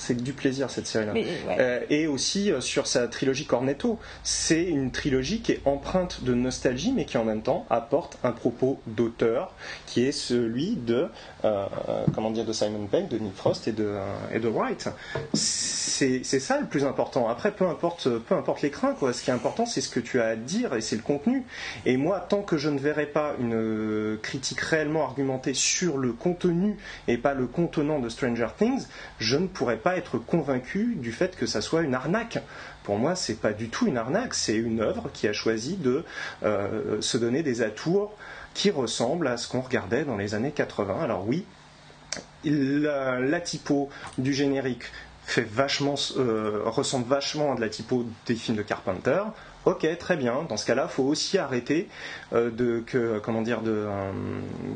c'est 0.00 0.22
du 0.22 0.32
plaisir 0.32 0.70
cette 0.70 0.86
série-là. 0.86 1.12
Euh, 1.58 1.80
et 1.90 2.06
aussi 2.06 2.50
euh, 2.50 2.60
sur 2.60 2.86
sa 2.86 3.06
trilogie 3.06 3.44
Cornetto, 3.44 3.98
c'est 4.24 4.64
une 4.64 4.90
trilogie 4.90 5.40
qui 5.40 5.52
est 5.52 5.60
empreinte 5.66 6.24
de 6.24 6.34
nostalgie, 6.34 6.92
mais 6.92 7.04
qui 7.04 7.18
en 7.18 7.24
même 7.24 7.42
temps 7.42 7.66
apporte 7.70 8.18
un 8.24 8.32
propos 8.32 8.80
d'auteur, 8.86 9.52
qui 9.86 10.06
est 10.06 10.12
celui 10.12 10.76
de 10.76 11.08
euh, 11.44 11.66
comment 12.14 12.30
dire 12.30 12.46
de 12.46 12.52
Simon 12.52 12.86
Pegg, 12.86 13.08
de 13.08 13.18
Nick 13.18 13.36
Frost 13.36 13.68
et 13.68 13.72
de 13.72 13.96
et 14.32 14.38
de 14.38 14.48
Wright. 14.48 14.88
C'est 15.34 16.22
ça 16.22 16.58
le 16.58 16.66
plus 16.66 16.84
important. 16.84 17.28
Après, 17.28 17.52
peu 17.52 17.66
importe 17.66 18.08
peu 18.08 18.34
importe 18.34 18.62
l'écran, 18.62 18.94
quoi. 18.94 19.12
Ce 19.12 19.22
qui 19.22 19.30
est 19.30 19.34
important, 19.34 19.66
c'est 19.66 19.82
ce 19.82 19.90
que 19.90 20.00
tu 20.00 20.20
as 20.20 20.28
à 20.28 20.36
dire 20.36 20.74
et 20.74 20.80
c'est 20.80 20.96
le 20.96 21.02
contenu. 21.02 21.44
Et 21.84 21.96
moi, 21.98 22.20
tant 22.20 22.42
que 22.42 22.56
je 22.56 22.70
ne 22.70 22.78
verrai 22.78 23.06
pas 23.06 23.34
une 23.38 24.18
critique 24.22 24.60
réellement 24.60 25.04
argumentée 25.04 25.52
sur 25.52 25.98
le 25.98 26.12
contenu 26.12 26.76
et 27.06 27.18
pas 27.18 27.34
le 27.34 27.46
contenant 27.46 27.98
de 27.98 28.08
Stranger 28.08 28.48
Things, 28.56 28.86
je 29.18 29.36
ne 29.36 29.46
pourrai 29.46 29.76
pas 29.76 29.89
être 29.96 30.18
convaincu 30.18 30.96
du 30.96 31.12
fait 31.12 31.36
que 31.36 31.46
ça 31.46 31.60
soit 31.60 31.82
une 31.82 31.94
arnaque. 31.94 32.38
Pour 32.82 32.98
moi, 32.98 33.14
c'est 33.14 33.34
pas 33.40 33.52
du 33.52 33.68
tout 33.68 33.86
une 33.86 33.98
arnaque, 33.98 34.34
c'est 34.34 34.56
une 34.56 34.80
œuvre 34.80 35.10
qui 35.12 35.28
a 35.28 35.32
choisi 35.32 35.76
de 35.76 36.04
euh, 36.42 37.00
se 37.00 37.16
donner 37.18 37.42
des 37.42 37.62
atours 37.62 38.16
qui 38.54 38.70
ressemblent 38.70 39.28
à 39.28 39.36
ce 39.36 39.48
qu'on 39.48 39.60
regardait 39.60 40.04
dans 40.04 40.16
les 40.16 40.34
années 40.34 40.52
80. 40.52 41.02
Alors 41.02 41.26
oui, 41.26 41.44
la, 42.44 43.40
typo 43.40 43.90
du 44.18 44.32
générique 44.32 44.84
fait 45.32 45.46
vachement, 45.48 45.94
euh, 46.16 46.62
ressemble 46.64 47.06
vachement 47.06 47.52
à 47.52 47.56
de 47.56 47.60
la 47.60 47.68
typo 47.68 48.04
des 48.26 48.34
films 48.34 48.56
de 48.56 48.62
Carpenter. 48.62 49.22
Ok, 49.66 49.86
très 49.98 50.16
bien. 50.16 50.46
Dans 50.48 50.56
ce 50.56 50.64
cas-là, 50.64 50.88
il 50.88 50.92
faut 50.92 51.02
aussi 51.02 51.36
arrêter 51.36 51.86
euh, 52.32 52.50
de 52.50 52.82
que 52.86 53.18
comment 53.18 53.42
dire 53.42 53.60
de 53.60 53.70
euh, 53.70 54.10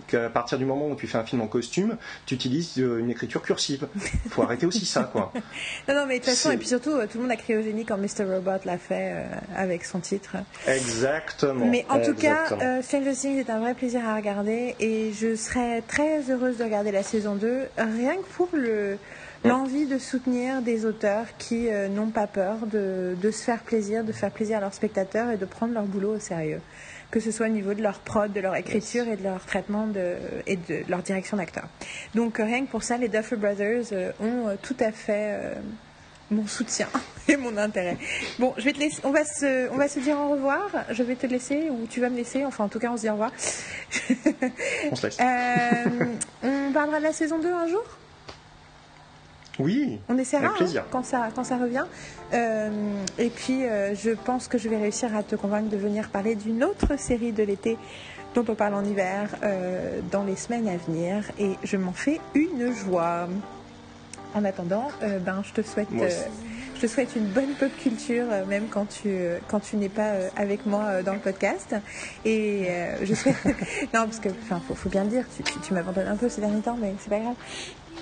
qu'à 0.06 0.28
partir 0.28 0.58
du 0.58 0.66
moment 0.66 0.88
où 0.88 0.94
tu 0.94 1.06
fais 1.06 1.16
un 1.16 1.24
film 1.24 1.40
en 1.40 1.46
costume, 1.46 1.96
tu 2.26 2.34
utilises 2.34 2.78
euh, 2.78 2.98
une 2.98 3.10
écriture 3.10 3.40
cursive. 3.40 3.88
Il 4.26 4.30
faut 4.30 4.42
arrêter 4.42 4.66
aussi 4.66 4.84
ça, 4.84 5.04
quoi. 5.04 5.32
Non, 5.88 5.94
non, 5.94 6.06
mais 6.06 6.18
de 6.18 6.24
toute 6.24 6.34
façon, 6.34 6.50
et 6.50 6.58
puis 6.58 6.66
surtout, 6.68 6.90
tout 6.90 7.16
le 7.16 7.22
monde 7.22 7.30
a 7.30 7.36
crié 7.36 7.58
au 7.58 7.62
génie 7.62 7.86
quand 7.86 7.96
Mr. 7.96 8.24
Robot 8.24 8.64
l'a 8.64 8.78
fait 8.78 9.24
avec 9.56 9.84
son 9.84 10.00
titre. 10.00 10.36
Exactement. 10.66 11.66
Mais 11.66 11.86
en 11.88 12.00
tout 12.00 12.14
cas, 12.14 12.82
Stranger 12.82 13.14
Things 13.14 13.38
est 13.38 13.50
un 13.50 13.60
vrai 13.60 13.74
plaisir 13.74 14.06
à 14.06 14.16
regarder 14.16 14.74
et 14.80 15.12
je 15.12 15.34
serais 15.34 15.82
très 15.82 16.30
heureuse 16.30 16.58
de 16.58 16.64
regarder 16.64 16.92
la 16.92 17.02
saison 17.02 17.36
2, 17.36 17.68
rien 17.78 18.16
que 18.16 18.26
pour 18.36 18.48
le 18.52 18.98
l'envie 19.44 19.86
de 19.86 19.98
soutenir 19.98 20.62
des 20.62 20.86
auteurs 20.86 21.26
qui 21.38 21.68
euh, 21.68 21.88
n'ont 21.88 22.10
pas 22.10 22.26
peur 22.26 22.66
de, 22.66 23.14
se 23.22 23.44
faire 23.44 23.60
plaisir, 23.62 24.02
de 24.02 24.12
faire 24.12 24.30
plaisir 24.30 24.58
à 24.58 24.60
leurs 24.60 24.74
spectateurs 24.74 25.30
et 25.30 25.36
de 25.36 25.44
prendre 25.44 25.74
leur 25.74 25.84
boulot 25.84 26.16
au 26.16 26.18
sérieux. 26.18 26.60
Que 27.10 27.20
ce 27.20 27.30
soit 27.30 27.46
au 27.46 27.50
niveau 27.50 27.74
de 27.74 27.82
leur 27.82 28.00
prod, 28.00 28.32
de 28.32 28.40
leur 28.40 28.56
écriture 28.56 29.06
et 29.06 29.16
de 29.16 29.22
leur 29.22 29.44
traitement 29.44 29.86
de, 29.86 30.14
et 30.46 30.56
de 30.56 30.82
leur 30.88 31.02
direction 31.02 31.36
d'acteur. 31.36 31.68
Donc 32.14 32.38
rien 32.38 32.64
que 32.64 32.70
pour 32.70 32.82
ça, 32.82 32.96
les 32.96 33.08
Duffer 33.08 33.36
Brothers 33.36 33.92
euh, 33.92 34.10
ont 34.20 34.48
euh, 34.48 34.54
tout 34.60 34.76
à 34.80 34.90
fait 34.90 35.54
mon 36.30 36.46
soutien 36.46 36.88
et 37.28 37.36
mon 37.36 37.56
intérêt. 37.56 37.98
Bon, 38.38 38.54
je 38.56 38.64
vais 38.64 38.72
te 38.72 38.80
laisser, 38.80 39.00
on 39.04 39.10
va 39.10 39.24
se, 39.24 39.70
on 39.70 39.76
va 39.76 39.88
se 39.88 40.00
dire 40.00 40.18
au 40.18 40.30
revoir. 40.30 40.70
Je 40.90 41.02
vais 41.02 41.14
te 41.14 41.26
laisser 41.26 41.68
ou 41.70 41.86
tu 41.86 42.00
vas 42.00 42.08
me 42.08 42.16
laisser. 42.16 42.44
Enfin, 42.44 42.64
en 42.64 42.68
tout 42.68 42.78
cas, 42.78 42.90
on 42.90 42.96
se 42.96 43.02
dit 43.02 43.10
au 43.10 43.12
revoir. 43.12 43.32
On 44.90 44.96
se 44.96 45.06
laisse. 45.06 45.18
Euh, 45.20 46.04
on 46.42 46.72
parlera 46.72 46.98
de 46.98 47.04
la 47.04 47.12
saison 47.12 47.38
2 47.38 47.52
un 47.52 47.68
jour? 47.68 47.84
Oui, 49.58 50.00
On 50.08 50.18
essaiera 50.18 50.46
Avec 50.46 50.56
plaisir. 50.56 50.82
hein, 50.82 50.88
quand, 50.90 51.04
ça, 51.04 51.28
quand 51.34 51.44
ça 51.44 51.56
revient. 51.56 51.84
Euh, 52.32 52.70
et 53.18 53.30
puis, 53.30 53.64
euh, 53.64 53.94
je 53.94 54.10
pense 54.10 54.48
que 54.48 54.58
je 54.58 54.68
vais 54.68 54.76
réussir 54.76 55.14
à 55.16 55.22
te 55.22 55.36
convaincre 55.36 55.68
de 55.70 55.76
venir 55.76 56.08
parler 56.08 56.34
d'une 56.34 56.64
autre 56.64 56.98
série 56.98 57.32
de 57.32 57.42
l'été 57.42 57.78
dont 58.34 58.44
on 58.48 58.54
parle 58.56 58.74
en 58.74 58.84
hiver 58.84 59.28
euh, 59.44 60.00
dans 60.10 60.24
les 60.24 60.34
semaines 60.36 60.68
à 60.68 60.76
venir. 60.76 61.24
Et 61.38 61.52
je 61.62 61.76
m'en 61.76 61.92
fais 61.92 62.20
une 62.34 62.72
joie. 62.72 63.28
En 64.34 64.44
attendant, 64.44 64.88
ben, 65.00 65.42
je 65.44 65.52
te 65.52 65.64
souhaite... 65.64 65.92
Moi 65.92 66.06
aussi. 66.06 66.16
je 66.74 66.80
te 66.80 66.86
souhaite 66.88 67.14
une 67.14 67.26
bonne 67.26 67.54
pop 67.54 67.70
culture, 67.80 68.24
même 68.48 68.64
quand 68.68 68.86
tu, 68.86 69.16
quand 69.46 69.60
tu 69.60 69.76
n'es 69.76 69.88
pas 69.88 70.10
avec 70.36 70.66
moi 70.66 71.04
dans 71.04 71.12
le 71.12 71.20
podcast. 71.20 71.76
Et 72.24 72.66
je 73.00 73.14
souhaite. 73.14 73.36
non, 73.94 74.06
parce 74.06 74.18
que, 74.18 74.30
enfin, 74.30 74.60
faut, 74.66 74.74
faut 74.74 74.88
bien 74.88 75.04
le 75.04 75.10
dire, 75.10 75.24
tu, 75.36 75.44
tu, 75.44 75.60
tu 75.60 75.72
m'abandonnes 75.72 76.08
un 76.08 76.16
peu 76.16 76.28
ces 76.28 76.40
derniers 76.40 76.62
temps, 76.62 76.76
mais 76.80 76.92
c'est 76.98 77.10
pas 77.10 77.20
grave. 77.20 77.36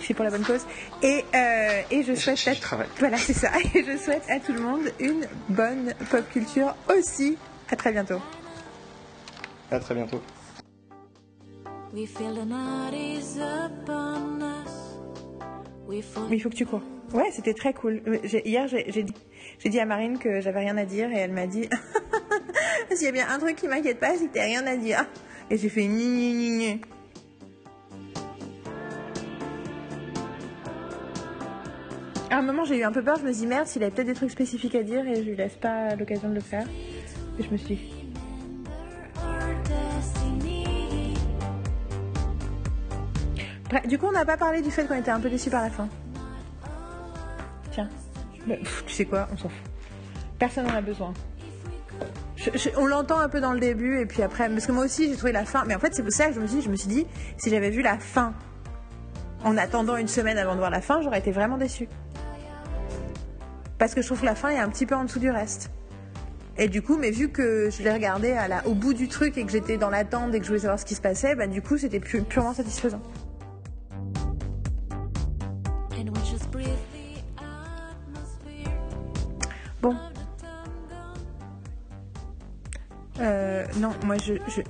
C'est 0.07 0.15
pour 0.15 0.25
la 0.25 0.31
bonne 0.31 0.45
cause. 0.45 0.67
Et, 1.03 1.25
euh, 1.35 1.83
et 1.91 2.03
je 2.03 2.15
souhaite. 2.15 2.61
Travaille. 2.61 2.89
Voilà, 2.99 3.17
c'est 3.17 3.33
ça. 3.35 3.51
Et 3.75 3.85
je 3.85 3.97
souhaite 3.97 4.25
à 4.29 4.41
tout 4.41 4.53
le 4.53 4.61
monde 4.61 4.91
une 5.01 5.27
bonne 5.49 5.95
pop 6.11 6.29
culture 6.33 6.75
aussi. 6.97 7.37
À 7.71 7.77
très 7.77 7.93
bientôt. 7.93 8.21
À 9.71 9.79
très 9.81 9.95
bientôt. 9.95 10.21
We 11.95 12.07
feel 12.07 12.35
the 12.35 12.47
night 12.47 12.95
is 12.95 13.39
upon 13.39 14.41
us. 14.41 14.73
We 15.87 16.03
fall 16.03 16.25
Mais 16.31 16.37
il 16.37 16.41
faut 16.41 16.49
que 16.51 16.55
tu 16.57 16.67
cours. 16.67 16.83
Ouais, 17.13 17.31
c'était 17.33 17.53
très 17.55 17.75
cool. 17.75 18.03
Euh, 18.07 18.19
j'ai- 18.25 18.47
Hier, 18.49 18.67
j'ai 18.67 18.91
j'ai 18.91 19.03
dit, 19.03 19.15
dit 19.65 19.79
à 19.81 19.85
Marine 19.85 20.19
que 20.19 20.41
j'avais 20.41 20.61
rien 20.61 20.77
à 20.79 20.85
dire 20.87 21.11
et 21.11 21.17
elle 21.19 21.33
m'a 21.33 21.47
dit 21.47 21.69
S'il 22.95 23.05
y 23.05 23.09
a 23.09 23.13
bien 23.13 23.27
un 23.29 23.39
truc 23.39 23.57
qui 23.57 23.69
m'inquiète 23.69 24.01
pas, 24.01 24.17
c'est 24.17 24.27
que 24.29 24.35
t'as 24.35 24.45
rien 24.45 24.67
à 24.67 24.77
dire. 24.77 25.05
Et 25.51 25.59
j'ai 25.59 25.69
fait 25.69 25.85
ni 25.87 26.07
ni 26.07 26.33
ni 26.35 26.51
ni. 26.51 26.81
À 32.33 32.39
un 32.39 32.43
moment, 32.43 32.65
j'ai 32.65 32.79
eu 32.79 32.83
un 32.83 32.93
peu 32.93 33.03
peur. 33.03 33.19
Je 33.19 33.25
me 33.25 33.31
dit 33.31 33.47
merde, 33.47 33.67
s'il 33.67 33.83
avait 33.83 33.93
peut-être 33.93 34.07
des 34.07 34.15
trucs 34.15 34.31
spécifiques 34.31 34.75
à 34.75 34.83
dire 34.83 35.07
et 35.07 35.17
je 35.17 35.21
lui 35.21 35.37
laisse 35.37 35.55
pas 35.55 35.95
l'occasion 35.97 36.31
de 36.31 36.35
le 36.35 36.41
faire. 36.41 36.65
Et 37.39 37.43
je 37.43 37.51
me 37.51 37.59
suis. 37.59 37.93
Bref, 43.69 43.87
Du 43.87 43.99
coup, 43.99 44.07
on 44.07 44.13
n'a 44.13 44.25
pas 44.25 44.39
parlé 44.39 44.63
du 44.63 44.71
fait 44.71 44.87
qu'on 44.87 44.95
était 44.95 45.11
un 45.11 45.21
peu 45.21 45.29
déçus 45.29 45.51
par 45.51 45.61
la 45.61 45.69
fin. 45.69 45.91
Tiens. 47.71 47.91
Pff, 48.49 48.85
tu 48.87 48.95
sais 48.95 49.05
quoi 49.05 49.29
On 49.31 49.37
s'en 49.37 49.51
fout. 49.51 49.71
Personne 50.39 50.67
n'en 50.69 50.77
a 50.77 50.81
besoin. 50.81 51.13
On 52.79 52.87
l'entend 52.87 53.19
un 53.19 53.29
peu 53.29 53.43
dans 53.43 53.53
le 53.53 53.61
début 53.61 54.01
et 54.01 54.07
puis 54.07 54.23
après. 54.23 54.49
Parce 54.49 54.65
que 54.65 54.73
moi 54.73 54.87
aussi, 54.87 55.11
j'ai 55.11 55.17
trouvé 55.17 55.33
la 55.33 55.45
fin. 55.45 55.65
Mais 55.67 55.75
en 55.75 55.79
fait, 55.79 55.95
c'est 55.95 56.03
pour 56.03 56.11
ça 56.11 56.29
que 56.29 56.33
je 56.33 56.41
me 56.41 56.47
suis 56.47 56.57
dit, 56.61 56.65
je 56.65 56.71
me 56.71 56.77
suis 56.77 56.89
dit 56.89 57.07
si 57.37 57.51
j'avais 57.51 57.69
vu 57.69 57.83
la 57.83 57.99
fin 57.99 58.33
en 59.45 59.59
attendant 59.59 59.97
une 59.97 60.09
semaine 60.09 60.39
avant 60.39 60.55
de 60.55 60.61
voir 60.61 60.71
la 60.71 60.81
fin, 60.81 61.03
j'aurais 61.03 61.19
été 61.19 61.31
vraiment 61.31 61.59
déçue. 61.59 61.89
Parce 63.83 63.97
que 63.97 64.01
je 64.01 64.07
trouve 64.07 64.21
que 64.21 64.27
la 64.27 64.37
fin 64.37 64.51
est 64.51 64.61
un 64.61 64.69
petit 64.69 64.87
peu 64.87 64.95
en 64.95 65.03
dessous 65.03 65.19
du 65.19 65.29
reste. 65.29 65.69
Et 66.57 66.69
du 66.69 66.83
coup, 66.83 66.97
mais 66.97 67.11
vu 67.11 67.31
que 67.31 67.69
je 67.69 67.83
l'ai 67.83 67.91
regardé 67.93 68.31
à 68.31 68.47
la, 68.47 68.65
au 68.69 68.75
bout 68.75 68.95
du 68.95 69.09
truc 69.09 69.37
et 69.37 69.45
que 69.45 69.51
j'étais 69.51 69.77
dans 69.77 69.91
l'attente 69.91 70.33
et 70.37 70.39
que 70.39 70.45
je 70.45 70.51
voulais 70.51 70.61
savoir 70.61 70.79
ce 70.79 70.85
qui 70.85 70.95
se 70.95 71.01
passait, 71.01 71.35
bah, 71.35 71.49
du 71.49 71.63
coup, 71.63 71.77
c'était 71.79 71.99
pu- 71.99 72.23
purement 72.23 72.55
satisfaisant. 72.55 73.03
Bon. 79.81 79.97
Euh, 83.21 83.65
non, 83.79 83.91
moi 84.05 84.17
je, 84.25 84.35
je, 84.47 84.61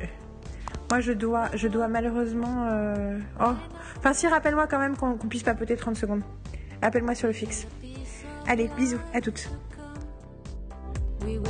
moi 0.90 1.00
je 1.00 1.12
dois, 1.12 1.50
je 1.54 1.68
dois 1.68 1.88
malheureusement. 1.88 2.66
euh, 2.70 3.18
Oh, 3.44 3.52
enfin 3.98 4.14
si, 4.14 4.26
rappelle-moi 4.26 4.66
quand 4.68 4.78
même 4.78 4.96
qu'on 4.96 5.16
qu'on 5.16 5.28
puisse 5.28 5.42
papoter 5.42 5.76
30 5.76 5.96
secondes. 5.96 6.22
Appelle-moi 6.80 7.14
sur 7.14 7.26
le 7.28 7.34
fixe. 7.34 7.66
Allez, 8.46 8.68
bisous, 8.76 8.98
à 9.14 9.20
toutes. 9.20 9.48
You. 11.24 11.42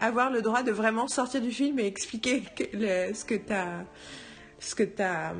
Avoir 0.00 0.30
le 0.30 0.42
droit 0.42 0.62
de 0.62 0.72
vraiment 0.72 1.06
sortir 1.06 1.40
du 1.40 1.50
film 1.52 1.78
et 1.78 1.86
expliquer 1.86 2.42
que- 2.56 2.64
le- 2.76 3.14
ce 3.14 3.24
que 3.24 3.34
t'as, 3.34 3.84
ce 4.58 4.74
que 4.74 4.82
t'as, 4.82 5.34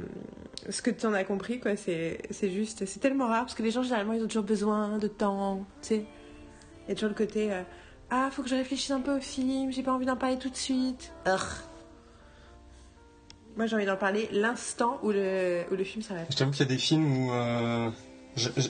ce 0.68 0.80
que 0.82 0.90
t'en 0.90 1.12
as 1.12 1.24
compris 1.24 1.58
quoi. 1.60 1.74
C'est, 1.76 2.18
c'est 2.30 2.50
juste, 2.50 2.84
c'est 2.86 3.00
tellement 3.00 3.26
rare 3.26 3.42
parce 3.42 3.54
que 3.54 3.62
les 3.62 3.70
gens 3.70 3.82
généralement 3.82 4.12
ils 4.12 4.22
ont 4.22 4.26
toujours 4.28 4.44
besoin 4.44 4.98
de 4.98 5.08
temps, 5.08 5.64
tu 5.82 5.88
sais. 5.88 6.06
Il 6.86 6.88
y 6.90 6.92
a 6.92 6.94
toujours 6.94 7.08
le 7.10 7.14
côté 7.14 7.52
euh, 7.52 7.62
ah 8.10 8.28
faut 8.30 8.42
que 8.42 8.48
je 8.48 8.54
réfléchisse 8.54 8.90
un 8.90 9.00
peu 9.00 9.16
au 9.16 9.20
film, 9.20 9.72
j'ai 9.72 9.82
pas 9.82 9.92
envie 9.92 10.06
d'en 10.06 10.16
parler 10.16 10.38
tout 10.38 10.50
de 10.50 10.56
suite. 10.56 11.12
Urgh. 11.26 11.64
Moi 13.58 13.66
j'ai 13.66 13.74
envie 13.74 13.86
d'en 13.86 13.96
parler 13.96 14.28
l'instant 14.30 15.00
où 15.02 15.10
le, 15.10 15.64
film 15.82 16.00
s'arrête. 16.00 16.28
Je 16.30 16.36
t'avoue 16.36 16.52
qu'il 16.52 16.60
y 16.60 16.62
a 16.62 16.66
des 16.66 16.78
films 16.78 17.12
où 17.12 17.32
euh, 17.32 17.90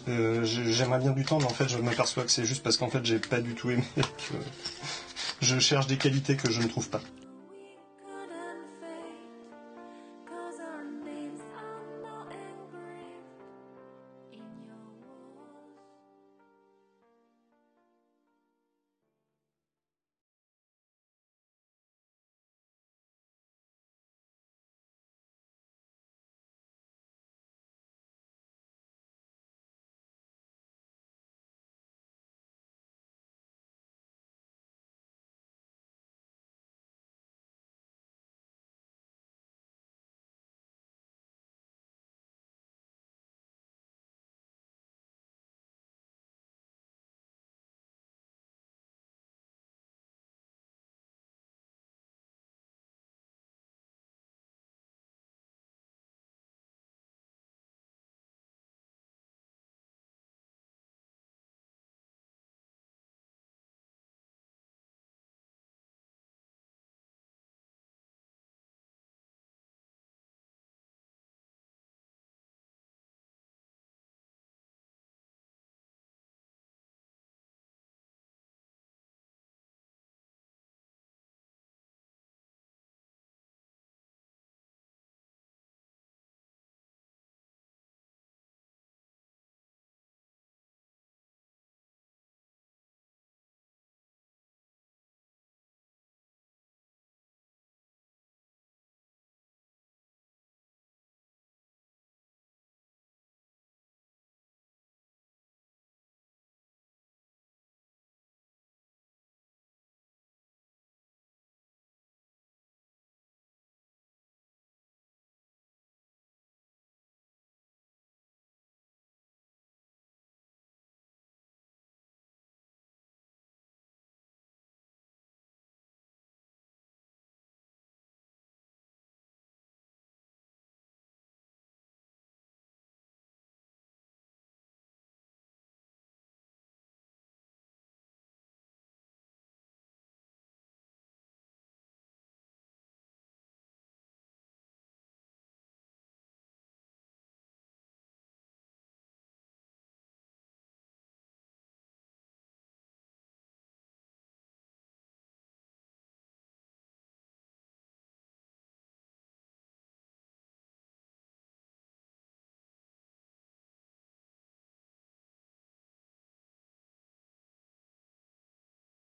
euh, 0.08 0.44
j'aimerais 0.44 0.98
bien 0.98 1.10
du 1.10 1.26
temps, 1.26 1.38
mais 1.38 1.44
en 1.44 1.50
fait, 1.50 1.68
je 1.68 1.76
m'aperçois 1.76 2.24
que 2.24 2.30
c'est 2.30 2.46
juste 2.46 2.62
parce 2.62 2.78
qu'en 2.78 2.88
fait, 2.88 3.04
j'ai 3.04 3.18
pas 3.18 3.42
du 3.42 3.54
tout 3.54 3.70
aimé. 3.70 3.84
je 5.42 5.58
cherche 5.58 5.88
des 5.88 5.98
qualités 5.98 6.36
que 6.36 6.50
je 6.50 6.62
ne 6.62 6.68
trouve 6.68 6.88
pas. 6.88 7.02